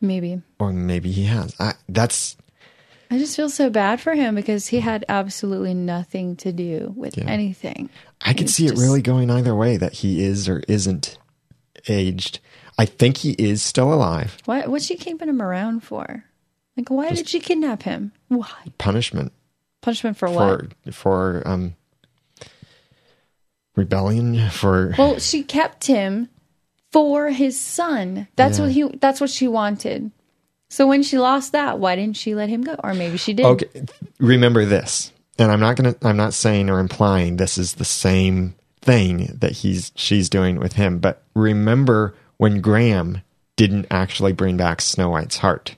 Maybe. 0.00 0.42
or 0.58 0.72
maybe 0.72 1.10
he 1.10 1.24
has. 1.24 1.54
I, 1.58 1.74
that's 1.88 2.36
I 3.10 3.18
just 3.18 3.34
feel 3.36 3.48
so 3.48 3.70
bad 3.70 4.00
for 4.00 4.14
him 4.14 4.36
because 4.36 4.68
he 4.68 4.78
had 4.80 5.04
absolutely 5.08 5.74
nothing 5.74 6.36
to 6.36 6.52
do 6.52 6.92
with 6.96 7.18
anything. 7.18 7.90
I 8.20 8.32
could 8.32 8.42
He's 8.42 8.54
see 8.54 8.66
it 8.66 8.76
really 8.78 9.02
going 9.02 9.30
either 9.30 9.54
way 9.54 9.76
that 9.78 9.94
he 9.94 10.22
is 10.22 10.48
or 10.48 10.62
isn't 10.68 11.18
aged. 11.88 12.38
I 12.78 12.84
think 12.86 13.18
he 13.18 13.32
is 13.32 13.62
still 13.62 13.92
alive. 13.92 14.38
What? 14.44 14.68
what's 14.68 14.84
she 14.86 14.96
keeping 14.96 15.28
him 15.28 15.42
around 15.42 15.80
for? 15.80 16.24
Like, 16.76 16.88
why 16.88 17.10
did 17.10 17.28
she 17.28 17.40
kidnap 17.40 17.82
him? 17.82 18.12
Why? 18.28 18.48
Punishment 18.78 19.32
Punishment 19.80 20.16
for 20.16 20.30
what? 20.30 20.72
for 20.84 20.92
for 20.92 21.42
um 21.46 21.74
rebellion 23.76 24.50
for 24.50 24.94
Well, 24.98 25.18
she 25.18 25.42
kept 25.42 25.86
him 25.86 26.28
for 26.92 27.30
his 27.30 27.58
son. 27.58 28.28
That's 28.36 28.58
Yeah. 28.58 28.64
what 28.64 28.72
he. 28.72 28.82
That's 29.00 29.20
what 29.20 29.30
she 29.30 29.48
wanted. 29.48 30.10
So 30.68 30.86
when 30.86 31.02
she 31.02 31.18
lost 31.18 31.52
that, 31.52 31.78
why 31.78 31.96
didn't 31.96 32.16
she 32.16 32.34
let 32.34 32.48
him 32.48 32.62
go? 32.62 32.76
Or 32.84 32.94
maybe 32.94 33.16
she 33.16 33.32
did. 33.32 33.46
Okay, 33.46 33.66
remember 34.18 34.64
this. 34.64 35.12
And 35.38 35.50
I'm 35.50 35.60
not 35.60 35.76
to 35.78 35.96
I'm 36.02 36.16
not 36.16 36.34
saying 36.34 36.68
or 36.68 36.78
implying 36.78 37.36
this 37.36 37.56
is 37.58 37.74
the 37.74 37.84
same 37.84 38.54
thing 38.82 39.36
that 39.40 39.52
he's 39.52 39.92
she's 39.94 40.28
doing 40.28 40.58
with 40.58 40.74
him, 40.74 40.98
but 40.98 41.22
remember 41.34 42.14
when 42.36 42.60
Graham 42.60 43.22
didn't 43.56 43.86
actually 43.90 44.32
bring 44.32 44.56
back 44.56 44.80
Snow 44.80 45.10
White's 45.10 45.38
heart. 45.38 45.76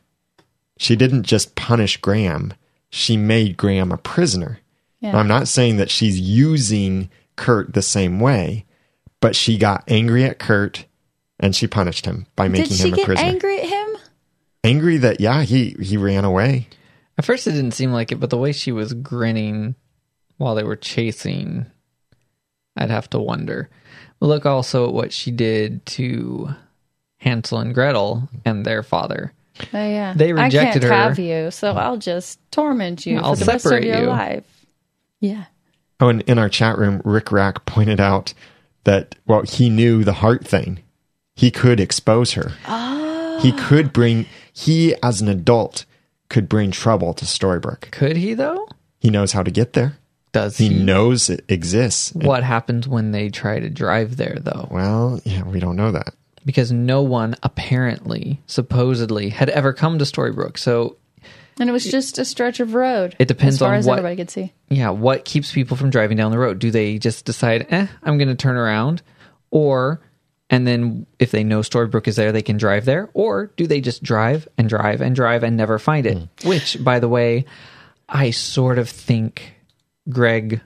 She 0.78 0.96
didn't 0.96 1.22
just 1.24 1.54
punish 1.54 1.96
Graham, 1.98 2.54
she 2.92 3.16
made 3.16 3.56
Graham 3.56 3.90
a 3.90 3.96
prisoner. 3.96 4.60
Yeah. 5.00 5.16
I'm 5.16 5.26
not 5.26 5.48
saying 5.48 5.78
that 5.78 5.90
she's 5.90 6.20
using 6.20 7.10
Kurt 7.36 7.72
the 7.72 7.82
same 7.82 8.20
way, 8.20 8.66
but 9.20 9.34
she 9.34 9.56
got 9.58 9.82
angry 9.88 10.24
at 10.24 10.38
Kurt 10.38 10.84
and 11.40 11.56
she 11.56 11.66
punished 11.66 12.04
him 12.04 12.26
by 12.36 12.48
making 12.48 12.76
she 12.76 12.88
him 12.88 12.94
a 12.94 12.96
prisoner. 12.98 13.06
Did 13.06 13.06
she 13.06 13.06
get 13.06 13.06
prisoner. 13.06 13.28
angry 13.28 13.60
at 13.60 13.68
him? 13.68 13.96
Angry 14.62 14.96
that 14.98 15.20
yeah, 15.20 15.42
he 15.42 15.74
he 15.80 15.96
ran 15.96 16.24
away. 16.24 16.68
At 17.18 17.24
first, 17.24 17.46
it 17.46 17.52
didn't 17.52 17.72
seem 17.72 17.92
like 17.92 18.12
it, 18.12 18.20
but 18.20 18.30
the 18.30 18.38
way 18.38 18.52
she 18.52 18.72
was 18.72 18.94
grinning 18.94 19.74
while 20.36 20.54
they 20.54 20.62
were 20.62 20.76
chasing, 20.76 21.66
I'd 22.76 22.90
have 22.90 23.10
to 23.10 23.18
wonder. 23.18 23.70
But 24.20 24.26
look 24.26 24.46
also 24.46 24.86
at 24.86 24.94
what 24.94 25.12
she 25.12 25.30
did 25.30 25.84
to 25.86 26.50
Hansel 27.16 27.58
and 27.58 27.74
Gretel 27.74 28.28
and 28.44 28.64
their 28.64 28.82
father. 28.82 29.32
Oh, 29.72 29.78
yeah. 29.88 30.14
They 30.16 30.32
rejected 30.32 30.82
her. 30.82 30.92
I 30.92 30.96
can't 30.96 31.08
have 31.10 31.18
you, 31.18 31.50
so 31.50 31.72
I'll 31.72 31.96
just 31.96 32.38
torment 32.50 33.06
you 33.06 33.18
I'll 33.18 33.34
for 33.34 33.44
the 33.44 33.52
rest 33.52 33.66
of 33.66 33.84
your 33.84 34.00
you. 34.00 34.06
life. 34.06 34.66
Yeah. 35.20 35.44
Oh, 36.00 36.08
and 36.08 36.22
in 36.22 36.38
our 36.38 36.48
chat 36.48 36.78
room, 36.78 37.00
Rick 37.04 37.30
Rack 37.30 37.64
pointed 37.64 38.00
out 38.00 38.34
that, 38.84 39.14
well, 39.26 39.42
he 39.42 39.70
knew 39.70 40.02
the 40.04 40.14
heart 40.14 40.46
thing. 40.46 40.80
He 41.34 41.50
could 41.50 41.80
expose 41.80 42.32
her. 42.32 42.52
Oh. 42.66 43.38
He 43.40 43.52
could 43.52 43.92
bring, 43.92 44.26
he 44.52 44.94
as 45.02 45.20
an 45.20 45.28
adult 45.28 45.84
could 46.28 46.48
bring 46.48 46.70
trouble 46.70 47.14
to 47.14 47.24
Storybrooke. 47.24 47.90
Could 47.90 48.16
he 48.16 48.34
though? 48.34 48.68
He 48.98 49.10
knows 49.10 49.32
how 49.32 49.42
to 49.42 49.50
get 49.50 49.72
there. 49.74 49.96
Does 50.32 50.56
He 50.58 50.68
he? 50.68 50.82
knows 50.82 51.28
it 51.28 51.44
exists. 51.48 52.12
What 52.14 52.42
happens 52.42 52.88
when 52.88 53.12
they 53.12 53.28
try 53.28 53.60
to 53.60 53.68
drive 53.68 54.16
there 54.16 54.38
though? 54.40 54.66
Well, 54.70 55.20
yeah, 55.24 55.42
we 55.44 55.60
don't 55.60 55.76
know 55.76 55.92
that. 55.92 56.14
Because 56.44 56.72
no 56.72 57.02
one 57.02 57.36
apparently, 57.42 58.40
supposedly, 58.46 59.28
had 59.30 59.48
ever 59.50 59.72
come 59.72 59.98
to 59.98 60.04
Storybrooke. 60.04 60.58
So 60.58 60.96
And 61.60 61.68
it 61.68 61.72
was 61.72 61.84
just 61.84 62.18
a 62.18 62.24
stretch 62.24 62.58
of 62.60 62.74
road. 62.74 63.14
It 63.18 63.28
depends 63.28 63.56
as 63.56 63.58
far 63.60 63.72
on 63.72 63.78
as 63.78 63.86
what- 63.86 63.98
everybody 63.98 64.16
could 64.16 64.30
see. 64.30 64.52
yeah, 64.68 64.90
what 64.90 65.24
keeps 65.24 65.52
people 65.52 65.76
from 65.76 65.90
driving 65.90 66.16
down 66.16 66.30
the 66.32 66.38
road? 66.38 66.58
Do 66.58 66.70
they 66.70 66.98
just 66.98 67.24
decide, 67.24 67.66
eh, 67.70 67.86
I'm 68.02 68.18
going 68.18 68.28
to 68.28 68.34
turn 68.34 68.56
around? 68.56 69.02
Or, 69.50 70.00
and 70.50 70.66
then 70.66 71.06
if 71.18 71.30
they 71.30 71.44
know 71.44 71.60
Storybrooke 71.60 72.08
is 72.08 72.16
there, 72.16 72.32
they 72.32 72.42
can 72.42 72.56
drive 72.56 72.84
there? 72.86 73.10
Or 73.14 73.52
do 73.56 73.66
they 73.66 73.80
just 73.80 74.02
drive 74.02 74.48
and 74.58 74.68
drive 74.68 75.00
and 75.00 75.14
drive 75.14 75.42
and 75.44 75.56
never 75.56 75.78
find 75.78 76.06
it? 76.06 76.26
Which, 76.44 76.82
by 76.82 76.98
the 76.98 77.08
way, 77.08 77.44
I 78.08 78.30
sort 78.30 78.78
of 78.78 78.88
think 78.88 79.54
Greg, 80.08 80.60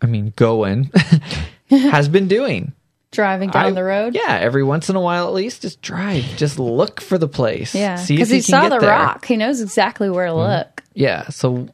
I 0.00 0.06
mean, 0.06 0.32
Goen, 0.36 0.90
has 1.70 2.08
been 2.08 2.28
doing. 2.28 2.72
Driving 3.16 3.50
down 3.50 3.66
I- 3.66 3.70
the 3.72 3.82
road. 3.82 4.14
Yeah, 4.14 4.38
every 4.40 4.62
once 4.62 4.88
in 4.88 4.94
a 4.96 5.00
while 5.00 5.26
at 5.26 5.32
least, 5.34 5.62
just 5.62 5.82
drive. 5.82 6.24
Just 6.36 6.58
look 6.58 7.00
for 7.00 7.18
the 7.18 7.26
place. 7.28 7.74
Yeah. 7.74 7.96
Because 8.06 8.30
if 8.30 8.36
he, 8.36 8.40
saw 8.42 8.68
the 8.68 8.78
there. 8.78 8.90
rock. 8.90 9.24
He 9.24 9.36
knows 9.36 9.60
exactly 9.60 10.08
where 10.08 10.26
to 10.26 10.34
look. 10.34 10.82
Yeah, 10.94 11.28
so 11.28 11.68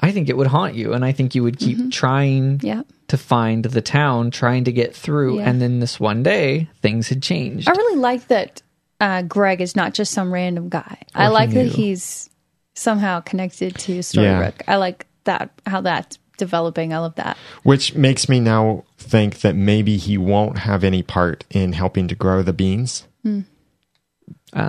I 0.00 0.10
think 0.12 0.28
it 0.28 0.36
would 0.36 0.46
haunt 0.48 0.74
you, 0.74 0.92
and 0.94 1.04
I 1.04 1.12
think 1.12 1.34
you 1.34 1.42
would 1.44 1.58
keep 1.58 1.92
trying 1.92 2.58
Mm-hmm. 2.58 2.66
Yeah. 2.66 2.82
to 3.08 3.16
find 3.16 3.64
the 3.64 3.80
town, 3.80 4.30
trying 4.30 4.64
to 4.64 4.72
get 4.72 4.94
through, 4.94 5.38
Yeah. 5.38 5.48
and 5.48 5.62
then 5.62 5.80
this 5.80 5.98
one 6.00 6.22
day 6.22 6.68
things 6.82 7.08
had 7.08 7.22
changed. 7.22 7.68
I 7.68 7.72
really 7.72 7.98
like 8.00 8.26
that 8.28 8.62
uh, 9.00 9.22
Greg 9.22 9.60
is 9.60 9.76
not 9.76 9.94
just 9.94 10.12
some 10.12 10.32
random 10.32 10.68
guy. 10.68 10.98
I 11.14 11.28
like 11.28 11.50
knew. 11.50 11.64
that 11.64 11.72
he's 11.72 12.28
somehow 12.74 13.20
connected 13.20 13.74
to 13.76 13.98
Storybrooke. 14.00 14.62
I 14.68 14.76
like 14.76 15.06
that 15.24 15.50
how 15.66 15.80
that's 15.82 16.18
developing. 16.36 16.92
I 16.92 16.98
love 16.98 17.14
that. 17.16 17.36
Which 17.62 17.94
makes 17.94 18.28
me 18.28 18.40
now 18.40 18.84
think 18.98 19.40
that 19.40 19.54
maybe 19.54 19.96
he 19.96 20.18
won't 20.18 20.58
have 20.58 20.82
any 20.84 21.02
part 21.02 21.44
in 21.50 21.72
helping 21.72 22.08
to 22.08 22.14
grow 22.14 22.42
the 22.42 22.52
beans. 22.52 23.06
Um, 23.24 23.46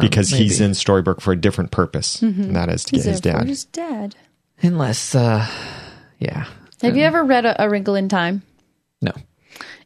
because 0.02 0.30
he's 0.30 0.60
in 0.60 0.72
Storybrooke 0.72 1.22
for 1.22 1.32
a 1.32 1.38
different 1.38 1.72
purpose, 1.72 2.22
and 2.22 2.56
that 2.56 2.70
is 2.70 2.84
to 2.86 2.96
He's 2.96 3.06
get 3.06 3.12
his 3.12 3.22
dad. 3.22 3.48
his 3.48 3.64
dad. 3.66 4.16
unless, 4.62 5.16
uh, 5.16 5.48
yeah, 6.20 6.46
Have 6.82 6.98
you 6.98 7.04
ever 7.04 7.24
read 7.24 7.46
a, 7.46 7.64
a 7.64 7.70
Wrinkle 7.70 7.96
in 7.96 8.10
Time? 8.10 8.42
no, 9.02 9.14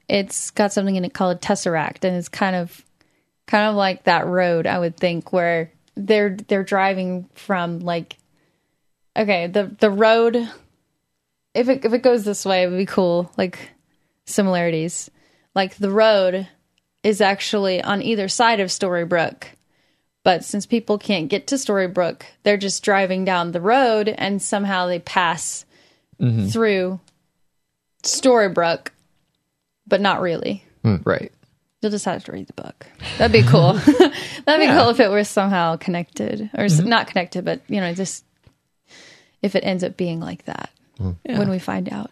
It's 0.09 0.49
got 0.51 0.73
something 0.73 0.95
in 0.95 1.05
it 1.05 1.13
called 1.13 1.37
a 1.37 1.39
Tesseract, 1.39 2.03
and 2.03 2.15
it's 2.17 2.27
kind 2.29 2.55
of 2.55 2.83
kind 3.45 3.69
of 3.69 3.75
like 3.75 4.05
that 4.05 4.25
road. 4.25 4.65
I 4.65 4.79
would 4.79 4.97
think 4.97 5.31
where 5.31 5.71
they're 5.95 6.35
they're 6.47 6.63
driving 6.63 7.29
from 7.35 7.79
like 7.79 8.17
okay 9.15 9.45
the 9.47 9.75
the 9.79 9.91
road. 9.91 10.35
If 11.53 11.69
it 11.69 11.85
if 11.85 11.93
it 11.93 12.01
goes 12.01 12.25
this 12.25 12.45
way, 12.45 12.63
it 12.63 12.69
would 12.71 12.77
be 12.77 12.87
cool. 12.87 13.31
Like 13.37 13.69
similarities, 14.25 15.09
like 15.55 15.75
the 15.75 15.91
road 15.91 16.47
is 17.03 17.21
actually 17.21 17.81
on 17.81 18.01
either 18.01 18.27
side 18.27 18.59
of 18.59 18.69
Storybrooke. 18.69 19.45
But 20.23 20.45
since 20.45 20.65
people 20.65 20.97
can't 20.97 21.27
get 21.27 21.47
to 21.47 21.55
Storybrooke, 21.55 22.23
they're 22.43 22.57
just 22.57 22.83
driving 22.83 23.25
down 23.25 23.51
the 23.51 23.59
road 23.59 24.07
and 24.07 24.41
somehow 24.41 24.87
they 24.87 24.99
pass 24.99 25.65
mm-hmm. 26.19 26.47
through 26.47 27.01
Storybrooke, 28.03 28.89
but 29.85 29.99
not 29.99 30.21
really. 30.21 30.63
Hmm, 30.81 30.97
right. 31.03 31.31
You'll 31.81 31.91
just 31.91 32.05
have 32.05 32.23
to 32.23 32.31
read 32.31 32.47
the 32.47 32.53
book. 32.53 32.87
That'd 33.17 33.33
be 33.33 33.47
cool. 33.47 33.73
That'd 34.45 34.65
be 34.65 34.73
cool 34.73 34.89
if 34.89 35.01
it 35.01 35.11
were 35.11 35.25
somehow 35.25 35.75
connected, 35.75 36.49
or 36.53 36.63
s 36.63 36.79
mm-hmm. 36.79 36.87
not 36.87 37.07
connected, 37.07 37.43
but 37.43 37.59
you 37.67 37.81
know, 37.81 37.93
just 37.93 38.23
if 39.41 39.55
it 39.55 39.65
ends 39.65 39.83
up 39.83 39.97
being 39.97 40.21
like 40.21 40.45
that 40.45 40.69
hmm. 40.97 41.11
when 41.25 41.49
we 41.49 41.59
find 41.59 41.91
out. 41.91 42.09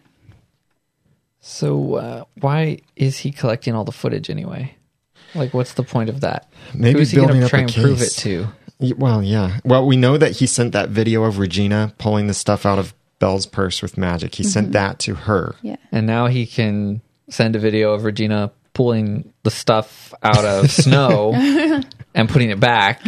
So 1.44 1.94
uh, 1.96 2.24
why 2.40 2.78
is 2.96 3.18
he 3.18 3.32
collecting 3.32 3.74
all 3.74 3.84
the 3.84 3.92
footage 3.92 4.30
anyway? 4.30 4.76
Like, 5.34 5.52
what's 5.52 5.74
the 5.74 5.82
point 5.82 6.08
of 6.08 6.20
that? 6.20 6.48
Maybe 6.72 7.00
Who's 7.00 7.10
he 7.10 7.16
building 7.16 7.36
gonna 7.36 7.46
up 7.46 7.50
try 7.50 7.58
a 7.60 7.62
and 7.64 7.74
prove 7.74 7.98
it 8.00 8.04
case. 8.04 8.16
to? 8.16 8.48
Well, 8.96 9.22
yeah. 9.22 9.58
Well, 9.64 9.84
we 9.86 9.96
know 9.96 10.16
that 10.18 10.32
he 10.36 10.46
sent 10.46 10.72
that 10.72 10.88
video 10.88 11.24
of 11.24 11.38
Regina 11.38 11.92
pulling 11.98 12.26
the 12.28 12.34
stuff 12.34 12.64
out 12.64 12.78
of 12.78 12.94
Belle's 13.18 13.46
purse 13.46 13.82
with 13.82 13.98
magic. 13.98 14.34
He 14.34 14.42
sent 14.44 14.72
that 14.72 14.98
to 15.00 15.14
her. 15.14 15.54
Yeah. 15.62 15.76
And 15.90 16.06
now 16.06 16.26
he 16.26 16.46
can 16.46 17.00
send 17.28 17.56
a 17.56 17.58
video 17.58 17.92
of 17.92 18.04
Regina 18.04 18.52
pulling 18.74 19.32
the 19.42 19.50
stuff 19.50 20.12
out 20.22 20.44
of 20.44 20.70
snow 20.70 21.32
and 22.14 22.28
putting 22.28 22.50
it 22.50 22.60
back 22.60 23.00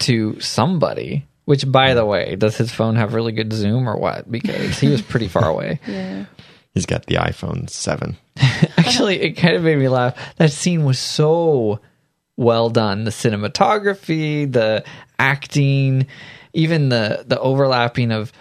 to 0.00 0.40
somebody. 0.40 1.26
Which, 1.44 1.70
by 1.70 1.94
the 1.94 2.04
way, 2.06 2.36
does 2.36 2.56
his 2.56 2.70
phone 2.72 2.94
have 2.96 3.14
really 3.14 3.32
good 3.32 3.52
zoom 3.52 3.88
or 3.88 3.96
what? 3.96 4.30
Because 4.30 4.78
he 4.78 4.88
was 4.88 5.02
pretty 5.02 5.26
far 5.28 5.48
away. 5.48 5.80
Yeah. 5.86 6.26
He's 6.74 6.86
got 6.86 7.06
the 7.06 7.16
iPhone 7.16 7.68
7. 7.68 8.16
Actually, 8.78 9.20
it 9.20 9.32
kind 9.32 9.54
of 9.54 9.62
made 9.62 9.78
me 9.78 9.88
laugh. 9.88 10.16
That 10.36 10.52
scene 10.52 10.84
was 10.84 10.98
so 10.98 11.80
well 12.36 12.70
done. 12.70 13.04
The 13.04 13.10
cinematography, 13.10 14.50
the 14.50 14.84
acting, 15.18 16.06
even 16.52 16.88
the 16.88 17.24
the 17.26 17.38
overlapping 17.38 18.10
of 18.10 18.32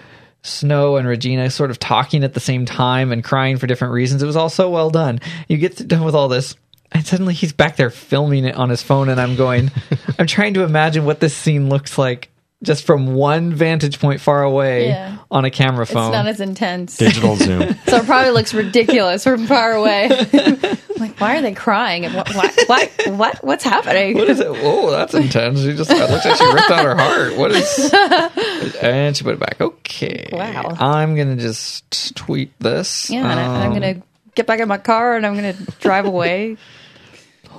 Snow 0.43 0.95
and 0.95 1.07
Regina 1.07 1.49
sort 1.51 1.71
of 1.71 1.77
talking 1.77 2.23
at 2.23 2.33
the 2.33 2.39
same 2.39 2.65
time 2.65 3.11
and 3.11 3.23
crying 3.23 3.57
for 3.57 3.67
different 3.67 3.93
reasons. 3.93 4.23
It 4.23 4.27
was 4.27 4.35
all 4.35 4.49
so 4.49 4.69
well 4.69 4.89
done. 4.89 5.19
You 5.47 5.57
get 5.57 5.87
done 5.87 6.03
with 6.03 6.15
all 6.15 6.29
this, 6.29 6.55
and 6.91 7.05
suddenly 7.05 7.33
he's 7.33 7.53
back 7.53 7.75
there 7.75 7.89
filming 7.89 8.45
it 8.45 8.55
on 8.55 8.69
his 8.69 8.81
phone, 8.81 9.09
and 9.09 9.21
I'm 9.21 9.35
going, 9.35 9.71
I'm 10.19 10.27
trying 10.27 10.55
to 10.55 10.63
imagine 10.63 11.05
what 11.05 11.19
this 11.19 11.35
scene 11.35 11.69
looks 11.69 11.97
like 11.97 12.30
just 12.63 12.85
from 12.85 13.15
one 13.15 13.53
vantage 13.53 13.99
point 13.99 14.21
far 14.21 14.43
away 14.43 14.89
Yeah. 14.89 15.17
on 15.31 15.45
a 15.45 15.49
camera 15.51 15.85
phone. 15.85 16.09
It's 16.09 16.13
not 16.13 16.27
as 16.27 16.39
intense. 16.39 16.97
Digital 16.97 17.35
zoom. 17.37 17.75
so 17.87 17.97
it 17.97 18.05
probably 18.05 18.31
looks 18.31 18.53
ridiculous 18.53 19.23
from 19.23 19.47
far 19.47 19.71
away. 19.71 20.09
like, 20.97 21.19
why 21.19 21.37
are 21.37 21.41
they 21.41 21.53
crying? 21.53 22.05
And 22.05 22.13
what, 22.13 22.29
what, 22.35 22.59
what, 22.67 22.91
what, 23.17 23.43
what's 23.43 23.63
happening? 23.63 24.15
What 24.15 24.29
is 24.29 24.39
it? 24.39 24.49
Whoa, 24.51 24.91
that's 24.91 25.13
intense. 25.15 25.61
She 25.61 25.73
just 25.75 25.89
it 25.89 26.09
looks 26.11 26.23
like 26.25 26.37
she 26.37 26.45
ripped 26.53 26.69
out 26.71 26.85
her 26.85 26.95
heart. 26.95 27.37
What 27.37 27.51
is? 27.51 27.93
And 28.81 29.15
she 29.17 29.23
put 29.23 29.33
it 29.33 29.39
back. 29.39 29.59
Okay. 29.59 30.29
Wow. 30.31 30.75
I'm 30.79 31.15
gonna 31.15 31.37
just 31.37 32.15
tweet 32.15 32.51
this. 32.59 33.09
Yeah, 33.09 33.21
and 33.29 33.39
I, 33.39 33.63
I'm 33.63 33.67
Um, 33.71 33.73
gonna 33.73 34.01
get 34.35 34.45
back 34.45 34.59
in 34.59 34.67
my 34.67 34.77
car 34.77 35.15
and 35.15 35.25
I'm 35.25 35.35
gonna 35.35 35.55
drive 35.79 36.05
away. 36.05 36.57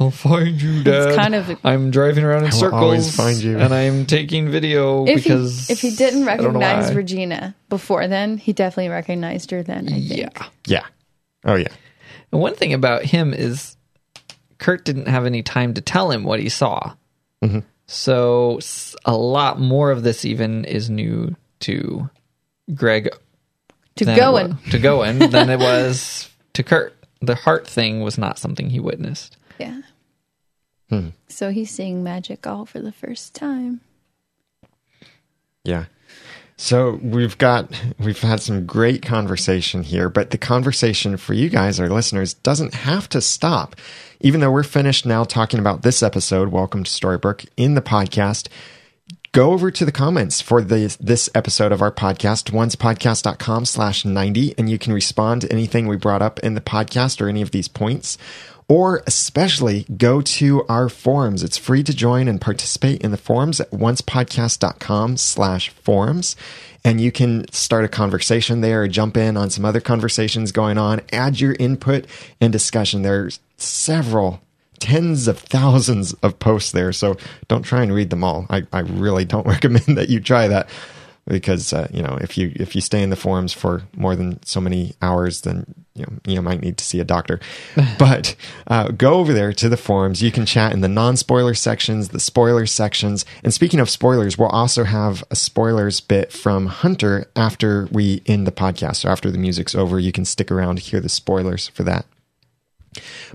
I'll 0.02 0.10
find 0.10 0.60
you, 0.60 0.82
Dad. 0.82 1.14
kind 1.16 1.34
of- 1.34 1.56
I'm 1.64 1.90
driving 1.90 2.24
around 2.24 2.38
in 2.44 2.50
will 2.50 2.58
circles. 2.58 2.82
always 2.82 3.14
find 3.16 3.38
you. 3.38 3.58
and 3.58 3.72
I'm 3.72 4.06
taking 4.06 4.50
video 4.50 5.04
If 5.06 5.22
he, 5.24 5.30
because 5.30 5.70
if 5.70 5.80
he 5.80 5.90
didn't 5.94 6.28
I 6.28 6.36
don't 6.36 6.52
know 6.54 6.60
recognize. 6.60 6.94
Regina 6.94 7.54
before 7.68 8.06
then, 8.08 8.38
he 8.38 8.52
definitely 8.52 8.88
recognized 8.90 9.50
her 9.50 9.62
then. 9.62 9.88
I 9.88 9.92
think. 10.00 10.10
yeah. 10.10 10.46
Yeah. 10.66 10.86
Oh, 11.44 11.54
yeah. 11.56 11.68
And 12.32 12.40
one 12.40 12.54
thing 12.54 12.72
about 12.72 13.04
him 13.04 13.32
is 13.34 13.76
Kurt 14.58 14.84
didn't 14.84 15.08
have 15.08 15.26
any 15.26 15.42
time 15.42 15.74
to 15.74 15.80
tell 15.80 16.10
him 16.10 16.24
what 16.24 16.40
he 16.40 16.48
saw. 16.48 16.94
Mm-hmm. 17.44 17.60
So 17.86 18.60
a 19.04 19.16
lot 19.16 19.60
more 19.60 19.90
of 19.90 20.02
this 20.02 20.24
even 20.24 20.64
is 20.64 20.88
new 20.88 21.34
to 21.60 22.08
Greg 22.74 23.10
To 23.96 24.04
than 24.04 24.16
it 24.16 24.22
Owen. 24.22 24.50
wa- 24.64 24.70
to 24.70 24.86
Owen 24.88 25.18
than 25.30 25.50
it 25.50 25.58
was 25.58 26.30
to 26.54 26.62
Kurt. 26.62 26.96
The 27.20 27.34
heart 27.34 27.66
thing 27.68 28.00
was 28.00 28.18
not 28.18 28.38
something 28.38 28.70
he 28.70 28.80
witnessed. 28.80 29.36
Yeah. 29.58 29.82
Hmm. 30.92 31.08
So 31.26 31.48
he's 31.48 31.70
seeing 31.70 32.02
magic 32.02 32.46
all 32.46 32.66
for 32.66 32.78
the 32.78 32.92
first 32.92 33.34
time. 33.34 33.80
Yeah. 35.64 35.86
So 36.58 37.00
we've 37.02 37.38
got 37.38 37.70
we've 37.98 38.20
had 38.20 38.42
some 38.42 38.66
great 38.66 39.00
conversation 39.00 39.84
here, 39.84 40.10
but 40.10 40.32
the 40.32 40.38
conversation 40.38 41.16
for 41.16 41.32
you 41.32 41.48
guys, 41.48 41.80
our 41.80 41.88
listeners, 41.88 42.34
doesn't 42.34 42.74
have 42.74 43.08
to 43.08 43.22
stop. 43.22 43.74
Even 44.20 44.40
though 44.40 44.50
we're 44.50 44.62
finished 44.62 45.06
now 45.06 45.24
talking 45.24 45.58
about 45.58 45.80
this 45.80 46.02
episode, 46.02 46.48
Welcome 46.48 46.84
to 46.84 46.90
Storybrooke 46.90 47.46
in 47.56 47.74
the 47.74 47.80
podcast, 47.80 48.48
go 49.32 49.52
over 49.52 49.70
to 49.70 49.86
the 49.86 49.92
comments 49.92 50.42
for 50.42 50.60
the, 50.60 50.94
this 51.00 51.30
episode 51.34 51.72
of 51.72 51.80
our 51.80 51.90
podcast, 51.90 52.52
oncepodcast.com 52.52 53.64
slash 53.64 54.04
90, 54.04 54.54
and 54.58 54.68
you 54.68 54.78
can 54.78 54.92
respond 54.92 55.40
to 55.40 55.50
anything 55.50 55.86
we 55.86 55.96
brought 55.96 56.22
up 56.22 56.38
in 56.40 56.52
the 56.52 56.60
podcast 56.60 57.20
or 57.20 57.28
any 57.28 57.40
of 57.40 57.50
these 57.50 57.66
points. 57.66 58.18
Or 58.68 59.02
especially 59.06 59.84
go 59.96 60.20
to 60.22 60.64
our 60.66 60.88
forums. 60.88 61.42
It's 61.42 61.58
free 61.58 61.82
to 61.82 61.94
join 61.94 62.28
and 62.28 62.40
participate 62.40 63.02
in 63.02 63.10
the 63.10 63.16
forums 63.16 63.60
at 63.60 63.70
oncepodcast.com 63.70 65.16
slash 65.16 65.68
forums. 65.70 66.36
And 66.84 67.00
you 67.00 67.12
can 67.12 67.50
start 67.52 67.84
a 67.84 67.88
conversation 67.88 68.60
there 68.60 68.88
jump 68.88 69.16
in 69.16 69.36
on 69.36 69.50
some 69.50 69.64
other 69.64 69.80
conversations 69.80 70.52
going 70.52 70.78
on. 70.78 71.00
Add 71.12 71.40
your 71.40 71.54
input 71.58 72.06
and 72.40 72.52
discussion. 72.52 73.02
There's 73.02 73.40
several 73.56 74.40
tens 74.80 75.28
of 75.28 75.38
thousands 75.38 76.12
of 76.14 76.38
posts 76.40 76.72
there. 76.72 76.92
So 76.92 77.16
don't 77.46 77.62
try 77.62 77.82
and 77.82 77.94
read 77.94 78.10
them 78.10 78.24
all. 78.24 78.46
I, 78.50 78.66
I 78.72 78.80
really 78.80 79.24
don't 79.24 79.46
recommend 79.56 79.96
that 79.96 80.08
you 80.08 80.20
try 80.20 80.48
that 80.48 80.68
because 81.26 81.72
uh, 81.72 81.88
you 81.92 82.02
know 82.02 82.18
if 82.20 82.36
you 82.36 82.52
if 82.56 82.74
you 82.74 82.80
stay 82.80 83.02
in 83.02 83.10
the 83.10 83.16
forums 83.16 83.52
for 83.52 83.82
more 83.96 84.16
than 84.16 84.42
so 84.44 84.60
many 84.60 84.94
hours, 85.00 85.42
then 85.42 85.64
you 85.94 86.04
know 86.04 86.18
you 86.26 86.42
might 86.42 86.60
need 86.60 86.76
to 86.78 86.84
see 86.84 87.00
a 87.00 87.04
doctor. 87.04 87.40
but 87.98 88.34
uh, 88.66 88.88
go 88.88 89.14
over 89.14 89.32
there 89.32 89.52
to 89.52 89.68
the 89.68 89.76
forums. 89.76 90.22
You 90.22 90.32
can 90.32 90.46
chat 90.46 90.72
in 90.72 90.80
the 90.80 90.88
non-spoiler 90.88 91.54
sections, 91.54 92.08
the 92.08 92.20
spoiler 92.20 92.66
sections. 92.66 93.24
And 93.44 93.54
speaking 93.54 93.80
of 93.80 93.88
spoilers, 93.88 94.36
we'll 94.36 94.48
also 94.48 94.84
have 94.84 95.22
a 95.30 95.36
spoilers 95.36 96.00
bit 96.00 96.32
from 96.32 96.66
Hunter 96.66 97.26
after 97.36 97.88
we 97.92 98.22
end 98.26 98.46
the 98.46 98.52
podcast. 98.52 98.96
So 98.96 99.08
after 99.08 99.30
the 99.30 99.38
music's 99.38 99.74
over, 99.74 100.00
you 100.00 100.12
can 100.12 100.24
stick 100.24 100.50
around 100.50 100.76
to 100.76 100.82
hear 100.82 101.00
the 101.00 101.08
spoilers 101.08 101.68
for 101.68 101.84
that. 101.84 102.06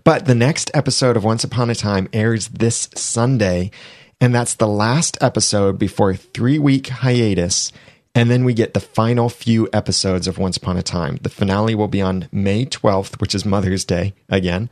But 0.03 0.25
the 0.25 0.35
next 0.35 0.69
episode 0.73 1.17
of 1.17 1.23
Once 1.23 1.43
Upon 1.43 1.69
a 1.69 1.75
Time 1.75 2.07
airs 2.13 2.49
this 2.49 2.89
Sunday, 2.95 3.71
and 4.19 4.33
that's 4.33 4.55
the 4.55 4.67
last 4.67 5.17
episode 5.21 5.77
before 5.77 6.11
a 6.11 6.17
three 6.17 6.59
week 6.59 6.87
hiatus. 6.87 7.71
And 8.15 8.31
then 8.31 8.45
we 8.45 8.55
get 8.55 8.73
the 8.73 8.79
final 8.79 9.29
few 9.29 9.69
episodes 9.71 10.27
of 10.27 10.39
Once 10.39 10.57
Upon 10.57 10.75
a 10.75 10.81
Time. 10.81 11.19
The 11.21 11.29
finale 11.29 11.75
will 11.75 11.87
be 11.87 12.01
on 12.01 12.27
May 12.31 12.65
12th, 12.65 13.21
which 13.21 13.35
is 13.35 13.45
Mother's 13.45 13.85
Day 13.85 14.15
again. 14.27 14.71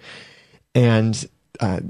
And 0.73 1.27
uh, 1.59 1.81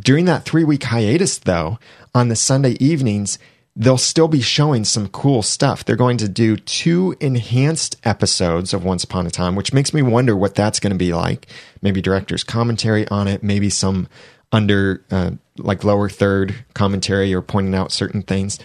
during 0.00 0.24
that 0.24 0.44
three 0.44 0.64
week 0.64 0.82
hiatus, 0.82 1.38
though, 1.38 1.78
on 2.12 2.28
the 2.28 2.34
Sunday 2.34 2.76
evenings, 2.80 3.38
they'll 3.76 3.98
still 3.98 4.26
be 4.26 4.40
showing 4.40 4.84
some 4.84 5.08
cool 5.08 5.42
stuff. 5.42 5.84
They're 5.84 5.96
going 5.96 6.16
to 6.16 6.28
do 6.28 6.56
two 6.56 7.14
enhanced 7.20 7.96
episodes 8.04 8.74
of 8.74 8.84
Once 8.84 9.04
Upon 9.04 9.26
a 9.26 9.30
Time, 9.30 9.54
which 9.54 9.72
makes 9.72 9.94
me 9.94 10.02
wonder 10.02 10.34
what 10.34 10.54
that's 10.54 10.80
going 10.80 10.92
to 10.92 10.98
be 10.98 11.12
like. 11.12 11.46
Maybe 11.82 12.02
director's 12.02 12.42
commentary 12.42 13.06
on 13.08 13.28
it, 13.28 13.42
maybe 13.42 13.70
some 13.70 14.08
under 14.52 15.04
uh, 15.10 15.32
like 15.58 15.84
lower 15.84 16.08
third 16.08 16.54
commentary 16.74 17.34
or 17.34 17.42
pointing 17.42 17.74
out 17.74 17.92
certain 17.92 18.22
things. 18.22 18.58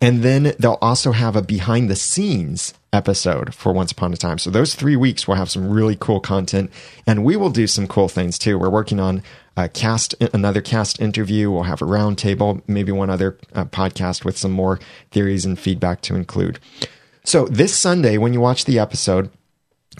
And 0.00 0.22
then 0.22 0.54
they'll 0.58 0.78
also 0.82 1.12
have 1.12 1.36
a 1.36 1.42
behind 1.42 1.88
the 1.88 1.94
scenes 1.94 2.74
episode 2.92 3.54
for 3.54 3.72
Once 3.72 3.92
Upon 3.92 4.12
a 4.12 4.16
Time. 4.16 4.38
So 4.38 4.50
those 4.50 4.74
three 4.74 4.96
weeks 4.96 5.28
will 5.28 5.36
have 5.36 5.50
some 5.50 5.70
really 5.70 5.96
cool 5.98 6.18
content, 6.18 6.72
and 7.06 7.24
we 7.24 7.36
will 7.36 7.50
do 7.50 7.66
some 7.66 7.86
cool 7.86 8.08
things 8.08 8.36
too. 8.36 8.58
We're 8.58 8.68
working 8.68 8.98
on 8.98 9.22
a 9.56 9.68
cast, 9.68 10.14
another 10.34 10.60
cast 10.60 11.00
interview. 11.00 11.50
We'll 11.50 11.62
have 11.62 11.82
a 11.82 11.86
roundtable, 11.86 12.62
maybe 12.66 12.90
one 12.90 13.10
other 13.10 13.38
uh, 13.54 13.66
podcast 13.66 14.24
with 14.24 14.36
some 14.36 14.50
more 14.50 14.80
theories 15.12 15.44
and 15.44 15.58
feedback 15.58 16.00
to 16.02 16.16
include. 16.16 16.58
So 17.24 17.46
this 17.46 17.74
Sunday, 17.74 18.18
when 18.18 18.32
you 18.32 18.40
watch 18.40 18.64
the 18.64 18.80
episode, 18.80 19.30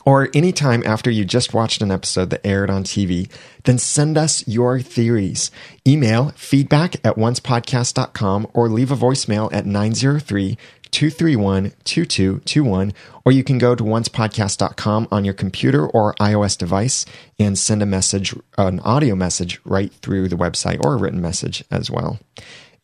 or 0.05 0.29
anytime 0.35 0.83
after 0.85 1.11
you 1.11 1.25
just 1.25 1.55
watched 1.55 1.83
an 1.83 1.91
episode 1.91 2.31
that 2.31 2.47
aired 2.47 2.71
on 2.71 2.85
TV, 2.85 3.31
then 3.65 3.79
send 3.79 4.19
us 4.19 4.47
your 4.49 4.81
theories. 4.81 5.51
Email 5.87 6.31
feedback 6.31 6.97
at 7.05 7.17
oncepodcast.com 7.17 8.49
or 8.53 8.69
leave 8.69 8.91
a 8.91 8.97
voicemail 8.97 9.53
at 9.53 9.67
903 9.67 10.57
231 10.93 11.73
2221, 11.85 12.93
or 13.25 13.33
you 13.33 13.43
can 13.43 13.59
go 13.59 13.75
to 13.75 13.83
oncepodcast.com 13.83 15.09
on 15.11 15.25
your 15.25 15.35
computer 15.35 15.87
or 15.87 16.15
iOS 16.15 16.57
device 16.57 17.07
and 17.39 17.59
send 17.59 17.83
a 17.83 17.87
message, 17.87 18.35
an 18.59 18.79
audio 18.81 19.15
message 19.15 19.59
right 19.65 19.93
through 19.95 20.29
the 20.29 20.37
website 20.37 20.85
or 20.85 20.95
a 20.95 20.97
written 20.97 21.21
message 21.21 21.65
as 21.71 21.91
well. 21.91 22.19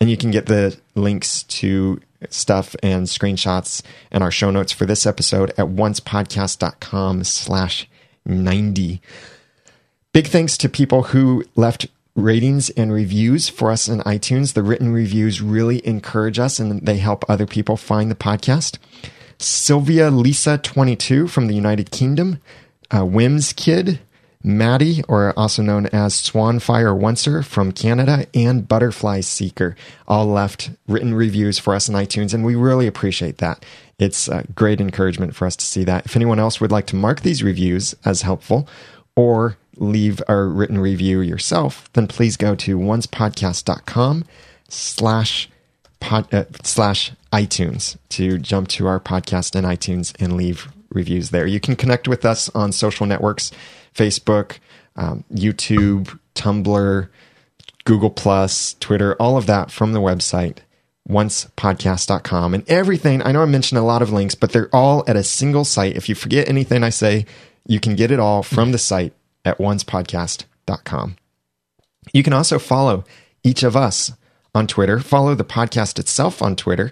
And 0.01 0.09
you 0.09 0.17
can 0.17 0.31
get 0.31 0.47
the 0.47 0.77
links 0.95 1.43
to 1.43 2.01
stuff 2.29 2.75
and 2.83 3.07
screenshots 3.07 3.81
and 4.11 4.23
our 4.23 4.31
show 4.31 4.51
notes 4.51 4.71
for 4.71 4.85
this 4.85 5.05
episode 5.05 5.49
at 5.51 5.67
oncepodcast.com 5.67 7.23
slash 7.23 7.87
90. 8.25 9.01
Big 10.11 10.27
thanks 10.27 10.57
to 10.57 10.69
people 10.69 11.03
who 11.03 11.43
left 11.55 11.87
ratings 12.15 12.69
and 12.71 12.91
reviews 12.91 13.47
for 13.47 13.71
us 13.71 13.87
in 13.87 13.99
iTunes. 13.99 14.53
The 14.53 14.63
written 14.63 14.91
reviews 14.91 15.41
really 15.41 15.85
encourage 15.85 16.39
us 16.39 16.59
and 16.59 16.85
they 16.85 16.97
help 16.97 17.23
other 17.29 17.45
people 17.45 17.77
find 17.77 18.11
the 18.11 18.15
podcast. 18.15 18.77
Sylvia 19.37 20.11
Lisa 20.11 20.57
22 20.57 21.27
from 21.27 21.47
the 21.47 21.55
United 21.55 21.91
Kingdom, 21.91 22.41
uh, 22.93 23.05
Wims 23.05 23.53
Kid, 23.53 23.99
Maddie, 24.41 25.03
or 25.09 25.37
also 25.37 25.61
known 25.61 25.87
as 25.87 26.13
Swanfire 26.13 26.97
Oncer 26.97 27.43
from 27.43 27.73
Canada, 27.73 28.25
and 28.33 28.67
Butterfly 28.67 29.19
Seeker 29.19 29.75
all 30.07 30.27
left 30.27 30.71
written 30.87 31.13
reviews 31.13 31.59
for 31.59 31.75
us 31.75 31.89
in 31.89 31.95
iTunes, 31.95 32.33
and 32.33 32.45
we 32.45 32.55
really 32.55 32.87
appreciate 32.87 33.39
that. 33.39 33.65
It's 33.97 34.29
a 34.29 34.45
great 34.55 34.79
encouragement 34.79 35.35
for 35.35 35.45
us 35.45 35.57
to 35.57 35.65
see 35.65 35.83
that. 35.83 36.05
If 36.05 36.15
anyone 36.15 36.39
else 36.39 36.61
would 36.61 36.71
like 36.71 36.87
to 36.87 36.95
mark 36.95 37.21
these 37.21 37.43
reviews 37.43 37.93
as 38.05 38.21
helpful 38.21 38.67
or 39.15 39.57
leave 39.75 40.21
a 40.29 40.37
written 40.37 40.77
review 40.77 41.19
yourself, 41.19 41.91
then 41.93 42.07
please 42.07 42.37
go 42.37 42.55
to 42.55 42.77
oncepodcast.com 42.77 44.23
slash 44.69 45.49
pod, 45.99 46.33
uh, 46.33 46.45
slash 46.63 47.11
iTunes 47.33 47.97
to 48.09 48.37
jump 48.37 48.69
to 48.69 48.87
our 48.87 48.99
podcast 48.99 49.55
in 49.55 49.65
iTunes 49.65 50.13
and 50.19 50.37
leave 50.37 50.69
reviews 50.89 51.29
there. 51.31 51.45
You 51.45 51.59
can 51.59 51.75
connect 51.75 52.07
with 52.07 52.25
us 52.25 52.49
on 52.49 52.71
social 52.71 53.05
networks, 53.05 53.51
Facebook, 53.93 54.57
um, 54.95 55.23
YouTube, 55.33 56.17
Tumblr, 56.35 57.09
Google 57.85 58.09
Plus, 58.09 58.75
Twitter, 58.79 59.15
all 59.15 59.37
of 59.37 59.45
that 59.47 59.71
from 59.71 59.93
the 59.93 60.01
website 60.01 60.59
oncepodcast.com 61.09 62.53
and 62.53 62.69
everything. 62.69 63.21
I 63.23 63.31
know 63.31 63.41
I 63.41 63.45
mentioned 63.45 63.79
a 63.79 63.83
lot 63.83 64.01
of 64.01 64.11
links, 64.11 64.35
but 64.35 64.51
they're 64.51 64.73
all 64.73 65.03
at 65.07 65.15
a 65.15 65.23
single 65.23 65.65
site. 65.65 65.95
If 65.95 66.07
you 66.07 66.15
forget 66.15 66.47
anything 66.47 66.83
I 66.83 66.89
say, 66.89 67.25
you 67.67 67.79
can 67.79 67.95
get 67.95 68.11
it 68.11 68.19
all 68.19 68.43
from 68.43 68.71
the 68.71 68.77
site 68.77 69.13
at 69.43 69.57
oncepodcast.com. 69.57 71.15
You 72.13 72.23
can 72.23 72.33
also 72.33 72.59
follow 72.59 73.03
each 73.43 73.63
of 73.63 73.75
us 73.75 74.11
on 74.53 74.67
Twitter. 74.67 74.99
Follow 74.99 75.35
the 75.35 75.43
podcast 75.43 75.99
itself 75.99 76.41
on 76.41 76.55
Twitter 76.55 76.91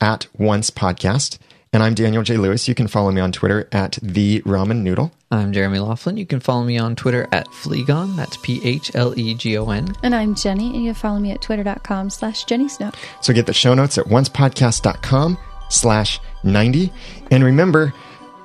at 0.00 0.26
Once 0.36 0.70
Podcast. 0.70 1.38
And 1.72 1.82
I'm 1.82 1.94
Daniel 1.94 2.22
J. 2.22 2.36
Lewis. 2.38 2.68
You 2.68 2.74
can 2.74 2.86
follow 2.86 3.10
me 3.10 3.20
on 3.20 3.32
Twitter 3.32 3.68
at 3.70 3.98
The 4.00 4.40
Ramen 4.42 4.78
Noodle. 4.82 5.12
I'm 5.30 5.52
Jeremy 5.52 5.78
Laughlin. 5.78 6.16
You 6.16 6.24
can 6.24 6.40
follow 6.40 6.64
me 6.64 6.78
on 6.78 6.96
Twitter 6.96 7.28
at 7.32 7.46
Phlegon. 7.48 8.16
That's 8.16 8.36
P 8.38 8.60
H 8.64 8.94
L 8.94 9.18
E 9.18 9.34
G 9.34 9.58
O 9.58 9.68
N. 9.70 9.92
And 10.02 10.14
I'm 10.14 10.34
Jenny, 10.34 10.68
and 10.74 10.84
you 10.84 10.92
can 10.92 10.94
follow 10.94 11.18
me 11.18 11.32
at 11.32 11.42
twitter.com 11.42 12.10
slash 12.10 12.44
Jenny 12.44 12.68
Snow. 12.68 12.92
So 13.20 13.32
get 13.34 13.46
the 13.46 13.52
show 13.52 13.74
notes 13.74 13.98
at 13.98 14.06
oncepodcast.com 14.06 15.36
slash 15.68 16.20
90. 16.44 16.92
And 17.30 17.44
remember, 17.44 17.92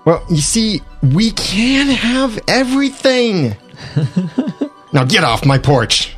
well, 0.03 0.25
you 0.29 0.41
see, 0.41 0.81
we 1.01 1.31
can 1.31 1.87
have 1.87 2.39
everything. 2.47 3.55
now 4.93 5.05
get 5.05 5.23
off 5.23 5.45
my 5.45 5.57
porch. 5.57 6.15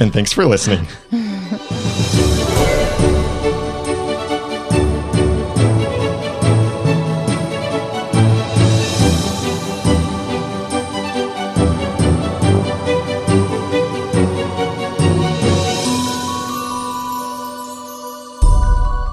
and 0.00 0.12
thanks 0.12 0.32
for 0.32 0.44
listening. 0.44 0.86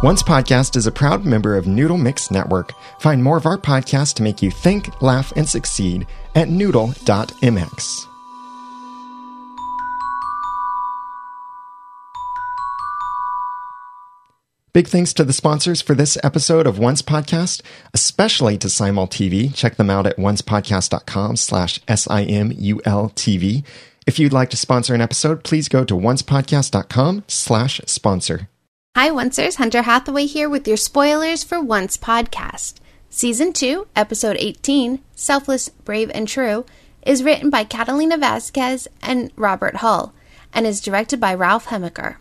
Once 0.06 0.22
Podcast 0.22 0.76
is 0.76 0.86
a 0.86 0.91
proud 0.91 1.26
member 1.26 1.57
of 1.57 1.65
Noodle 1.65 1.98
Mix 1.98 2.30
Network. 2.30 2.73
Find 2.99 3.23
more 3.23 3.38
of 3.38 3.48
our 3.48 3.57
podcasts 3.57 4.14
to 4.14 4.22
make 4.22 4.40
you 4.40 4.52
think, 4.52 5.02
laugh, 5.02 5.34
and 5.36 5.49
succeed 5.49 6.06
at 6.36 6.48
noodle.mx. 6.48 8.07
Big 14.73 14.88
thanks 14.88 15.11
to 15.14 15.23
the 15.23 15.34
sponsors 15.34 15.82
for 15.82 15.95
this 15.95 16.19
episode 16.23 16.68
of 16.68 16.77
Once 16.77 17.02
Podcast, 17.02 17.64
especially 17.91 18.60
to 18.60 18.69
Simul 18.69 19.07
TV. 19.07 19.52
Check 19.56 19.77
them 19.77 19.90
out 19.90 20.06
at 20.06 20.18
oncepodcast.com 20.18 21.36
slash 21.36 21.80
S-I-M-U-L-T-V. 21.88 23.64
If 24.06 24.19
you'd 24.19 24.34
like 24.34 24.52
to 24.52 24.57
sponsor 24.57 24.94
an 24.94 25.02
episode, 25.02 25.44
please 25.44 25.68
go 25.68 25.84
to 25.84 25.95
oncepodcast.com 25.95 27.23
slash 27.27 27.82
sponsor. 27.88 28.49
Hi, 28.98 29.10
Oncers. 29.10 29.56
Hunter 29.56 29.82
Hathaway 29.82 30.26
here 30.26 30.48
with 30.48 30.66
your 30.66 30.78
spoilers 30.78 31.44
for 31.44 31.60
Once 31.60 31.98
podcast. 31.98 32.76
Season 33.10 33.52
2, 33.52 33.88
Episode 33.94 34.38
18, 34.40 35.02
Selfless, 35.14 35.68
Brave, 35.68 36.10
and 36.14 36.30
True, 36.30 36.66
is 37.06 37.22
written 37.22 37.50
by 37.50 37.66
Catalina 37.66 38.18
Vasquez 38.18 38.88
and 39.02 39.34
Robert 39.36 39.76
Hull 39.76 40.14
and 40.54 40.66
is 40.66 40.80
directed 40.80 41.20
by 41.20 41.34
Ralph 41.34 41.66
Hemecker. 41.66 42.16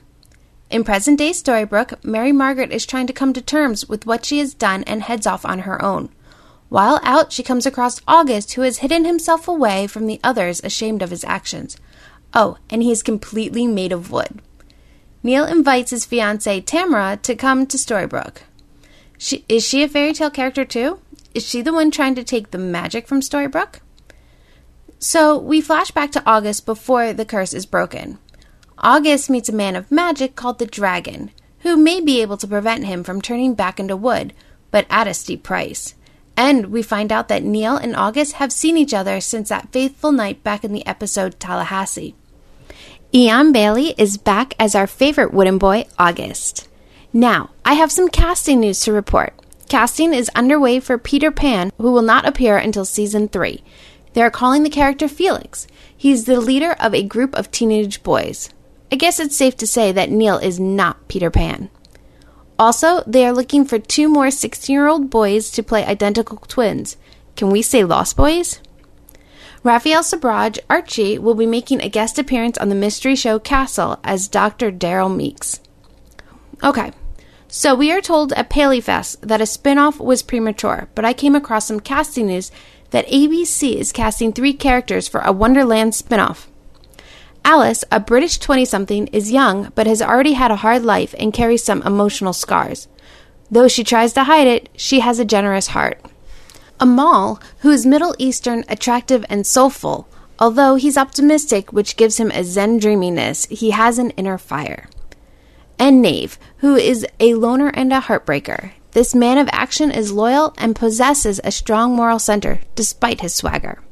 In 0.69 0.83
present 0.83 1.17
day 1.17 1.31
Storybrooke, 1.31 2.03
Mary 2.03 2.33
Margaret 2.33 2.73
is 2.73 2.85
trying 2.85 3.07
to 3.07 3.13
come 3.13 3.33
to 3.35 3.41
terms 3.41 3.89
with 3.89 4.05
what 4.05 4.25
she 4.25 4.41
has 4.41 4.53
done 4.53 4.83
and 4.83 5.03
heads 5.03 5.29
off 5.29 5.47
on 5.47 5.61
her 5.61 5.81
own. 5.81 6.09
While 6.71 6.99
out, 7.05 7.33
she 7.33 7.45
comes 7.45 7.67
across 7.67 8.01
August, 8.09 8.55
who 8.55 8.63
has 8.63 8.79
hidden 8.79 9.05
himself 9.05 9.47
away 9.47 9.87
from 9.87 10.09
the 10.09 10.19
others, 10.25 10.61
ashamed 10.65 11.03
of 11.03 11.11
his 11.11 11.23
actions. 11.23 11.77
Oh, 12.35 12.59
and 12.69 12.83
he 12.83 12.91
is 12.91 13.05
completely 13.05 13.69
made 13.69 13.93
of 13.93 14.11
wood. 14.11 14.43
Neal 15.25 15.47
invites 15.47 15.91
his 15.91 16.05
fiancee 16.05 16.61
Tamara 16.61 17.19
to 17.23 17.35
come 17.35 17.67
to 17.67 17.79
Storybrooke. 17.79 18.43
She, 19.17 19.45
is 19.49 19.67
she 19.67 19.83
a 19.83 19.89
fairy 19.89 20.13
tale 20.13 20.31
character 20.31 20.67
too? 20.67 21.01
Is 21.35 21.49
she 21.49 21.63
the 21.63 21.73
one 21.73 21.91
trying 21.91 22.15
to 22.17 22.23
take 22.23 22.51
the 22.51 22.59
magic 22.59 23.09
from 23.09 23.23
Storybrooke? 23.23 23.81
So 24.99 25.39
we 25.39 25.63
flash 25.63 25.91
back 25.91 26.13
to 26.13 26.23
August 26.27 26.67
before 26.67 27.15
the 27.15 27.25
curse 27.25 27.55
is 27.55 27.65
broken. 27.65 28.19
August 28.79 29.31
meets 29.31 29.49
a 29.49 29.53
man 29.53 29.77
of 29.77 29.91
magic 29.91 30.37
called 30.37 30.59
the 30.59 30.67
Dragon, 30.67 31.31
who 31.61 31.75
may 31.75 32.03
be 32.03 32.21
able 32.21 32.37
to 32.37 32.47
prevent 32.47 32.85
him 32.85 33.03
from 33.03 33.23
turning 33.23 33.55
back 33.55 33.81
into 33.81 33.97
wood, 33.97 34.35
but 34.71 34.87
at 34.91 35.09
a 35.09 35.15
steep 35.15 35.43
price. 35.43 35.95
And 36.37 36.67
we 36.67 36.83
find 36.83 37.11
out 37.11 37.29
that 37.29 37.43
Neal 37.43 37.77
and 37.77 37.97
August 37.97 38.35
have 38.35 38.53
seen 38.53 38.77
each 38.77 38.93
other 38.93 39.21
since 39.23 39.49
that 39.49 39.73
faithful 39.73 40.13
night 40.13 40.45
back 40.45 40.65
in 40.65 40.73
the 40.75 40.87
episode 40.87 41.41
Tallahassee. 41.41 42.15
Eion 43.15 43.53
Bailey 43.53 43.95
is 43.97 44.17
back 44.17 44.55
as 44.59 44.75
our 44.75 44.89
favorite 44.89 45.33
wooden 45.33 45.57
boy, 45.57 45.87
August. 46.01 46.67
Now, 47.13 47.51
I 47.65 47.75
have 47.75 47.93
some 47.93 48.09
casting 48.09 48.59
news 48.59 48.81
to 48.81 48.93
report. 48.93 49.35
Casting 49.69 50.13
is 50.13 50.29
underway 50.35 50.81
for 50.81 50.99
Peter 50.99 51.31
Pan, 51.31 51.71
who 51.79 51.93
will 51.93 52.03
not 52.03 52.27
appear 52.27 52.57
until 52.57 52.85
season 52.85 53.29
3. 53.29 53.63
They 54.15 54.23
are 54.23 54.33
calling 54.33 54.65
the 54.65 54.69
character 54.69 55.07
Felix. 55.07 55.69
He's 55.97 56.25
the 56.25 56.41
leader 56.41 56.73
of 56.81 56.93
a 56.93 57.05
group 57.05 57.37
of 57.37 57.53
teenage 57.53 58.03
boys. 58.03 58.51
I 58.91 58.97
guess 58.97 59.21
it's 59.21 59.37
safe 59.37 59.57
to 59.59 59.67
say 59.67 59.93
that 59.93 60.11
Neal 60.11 60.39
is 60.39 60.59
not 60.59 61.07
Peter 61.07 61.31
Pan. 61.31 61.71
Also, 62.59 63.05
they 63.07 63.25
are 63.25 63.33
looking 63.33 63.65
for 63.65 63.79
two 63.79 64.09
more 64.09 64.33
16 64.33 64.75
year 64.75 64.89
old 64.89 65.09
boys 65.09 65.53
to 65.53 65.63
play 65.63 65.87
identical 65.87 66.39
twins. 66.49 66.97
Can 67.37 67.51
we 67.51 67.63
say 67.63 67.85
Lost 67.85 68.17
Boys? 68.17 68.59
Raphael 69.65 70.03
Sbarge, 70.03 70.59
Archie, 70.69 71.19
will 71.19 71.35
be 71.35 71.47
making 71.47 71.81
a 71.81 71.89
guest 71.89 72.19
appearance 72.19 72.59
on 72.59 72.69
the 72.69 72.75
mystery 72.75 73.17
show 73.17 73.39
Castle 73.39 73.99
as 74.05 74.29
Dr. 74.29 74.71
Daryl 74.71 75.15
Meeks. 75.15 75.59
Okay, 76.63 76.93
so 77.49 77.75
we 77.75 77.91
are 77.91 78.03
told 78.03 78.35
at 78.35 78.51
Paleyfest 78.51 79.23
that 79.23 79.41
a 79.41 79.47
spin-off 79.47 79.99
was 79.99 80.23
premature, 80.23 80.91
but 80.95 81.07
I 81.07 81.15
came 81.15 81.35
across 81.35 81.67
some 81.67 81.81
casting 81.81 82.27
news 82.27 82.53
that 82.91 83.07
ABC 83.07 83.77
is 83.77 83.91
casting 83.91 84.35
three 84.35 84.53
characters 84.53 85.09
for 85.09 85.23
a 85.23 85.33
Wonderland 85.33 85.95
spin-off. 85.95 86.51
Alice, 87.43 87.85
a 87.91 88.01
British 88.01 88.37
20 88.37 88.67
something, 88.67 89.07
is 89.09 89.33
young 89.33 89.73
but 89.75 89.87
has 89.87 90.03
already 90.03 90.35
had 90.35 90.51
a 90.51 90.57
hard 90.57 90.83
life 90.83 91.15
and 91.19 91.33
carries 91.33 91.65
some 91.65 91.81
emotional 91.85 92.35
scars. 92.35 92.87
Though 93.51 93.69
she 93.69 93.83
tries 93.83 94.13
to 94.13 94.25
hide 94.25 94.47
it, 94.47 94.69
she 94.77 95.01
has 95.01 95.19
a 95.19 95.25
generous 95.25 95.69
heart. 95.69 96.05
Amal, 96.81 97.41
who 97.61 97.71
is 97.71 97.87
Middle 97.87 98.15
Eastern, 98.19 98.65
attractive, 98.69 99.25
and 99.29 99.47
soulful, 99.47 100.09
although 100.39 100.75
he's 100.75 100.99
optimistic, 100.99 101.73
which 101.73 101.97
gives 101.97 102.19
him 102.19 102.31
a 102.31 102.45
Zen 102.45 102.79
dreaminess, 102.79 103.47
he 103.47 103.71
has 103.71 103.99
an 103.99 104.11
inner 104.11 104.39
fire. 104.39 104.89
And 105.79 106.03
Knave, 106.03 106.39
who 106.59 106.77
is 106.77 107.07
a 107.21 107.35
loner 107.35 107.69
and 107.69 107.93
a 107.93 108.01
heartbreaker. 108.01 108.73
This 108.93 109.15
man 109.15 109.39
of 109.39 109.49
action 109.51 109.91
is 109.91 110.13
loyal 110.13 110.55
and 110.57 110.77
possesses 110.77 111.41
a 111.43 111.51
strong 111.51 111.97
moral 111.97 112.21
center, 112.21 112.61
despite 112.77 113.21
his 113.21 113.35
swagger. 113.35 113.83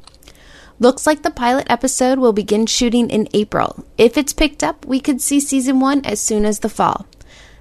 Looks 0.78 1.06
like 1.06 1.22
the 1.22 1.30
pilot 1.30 1.66
episode 1.68 2.18
will 2.18 2.32
begin 2.32 2.66
shooting 2.66 3.10
in 3.10 3.28
April. 3.32 3.84
If 3.98 4.16
it's 4.16 4.32
picked 4.32 4.62
up, 4.64 4.84
we 4.86 5.00
could 5.00 5.20
see 5.20 5.40
season 5.40 5.80
one 5.80 6.04
as 6.04 6.20
soon 6.20 6.44
as 6.44 6.60
the 6.60 6.68
fall. 6.68 7.06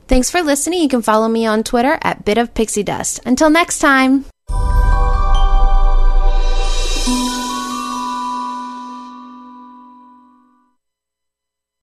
Thanks 0.07 0.29
for 0.29 0.41
listening. 0.41 0.81
You 0.81 0.89
can 0.89 1.01
follow 1.01 1.29
me 1.29 1.45
on 1.45 1.63
Twitter 1.63 1.97
at 2.01 2.25
Bit 2.25 2.37
of 2.37 2.53
Pixie 2.53 2.83
Dust. 2.83 3.19
Until 3.25 3.49
next 3.49 3.79
time. 3.79 4.25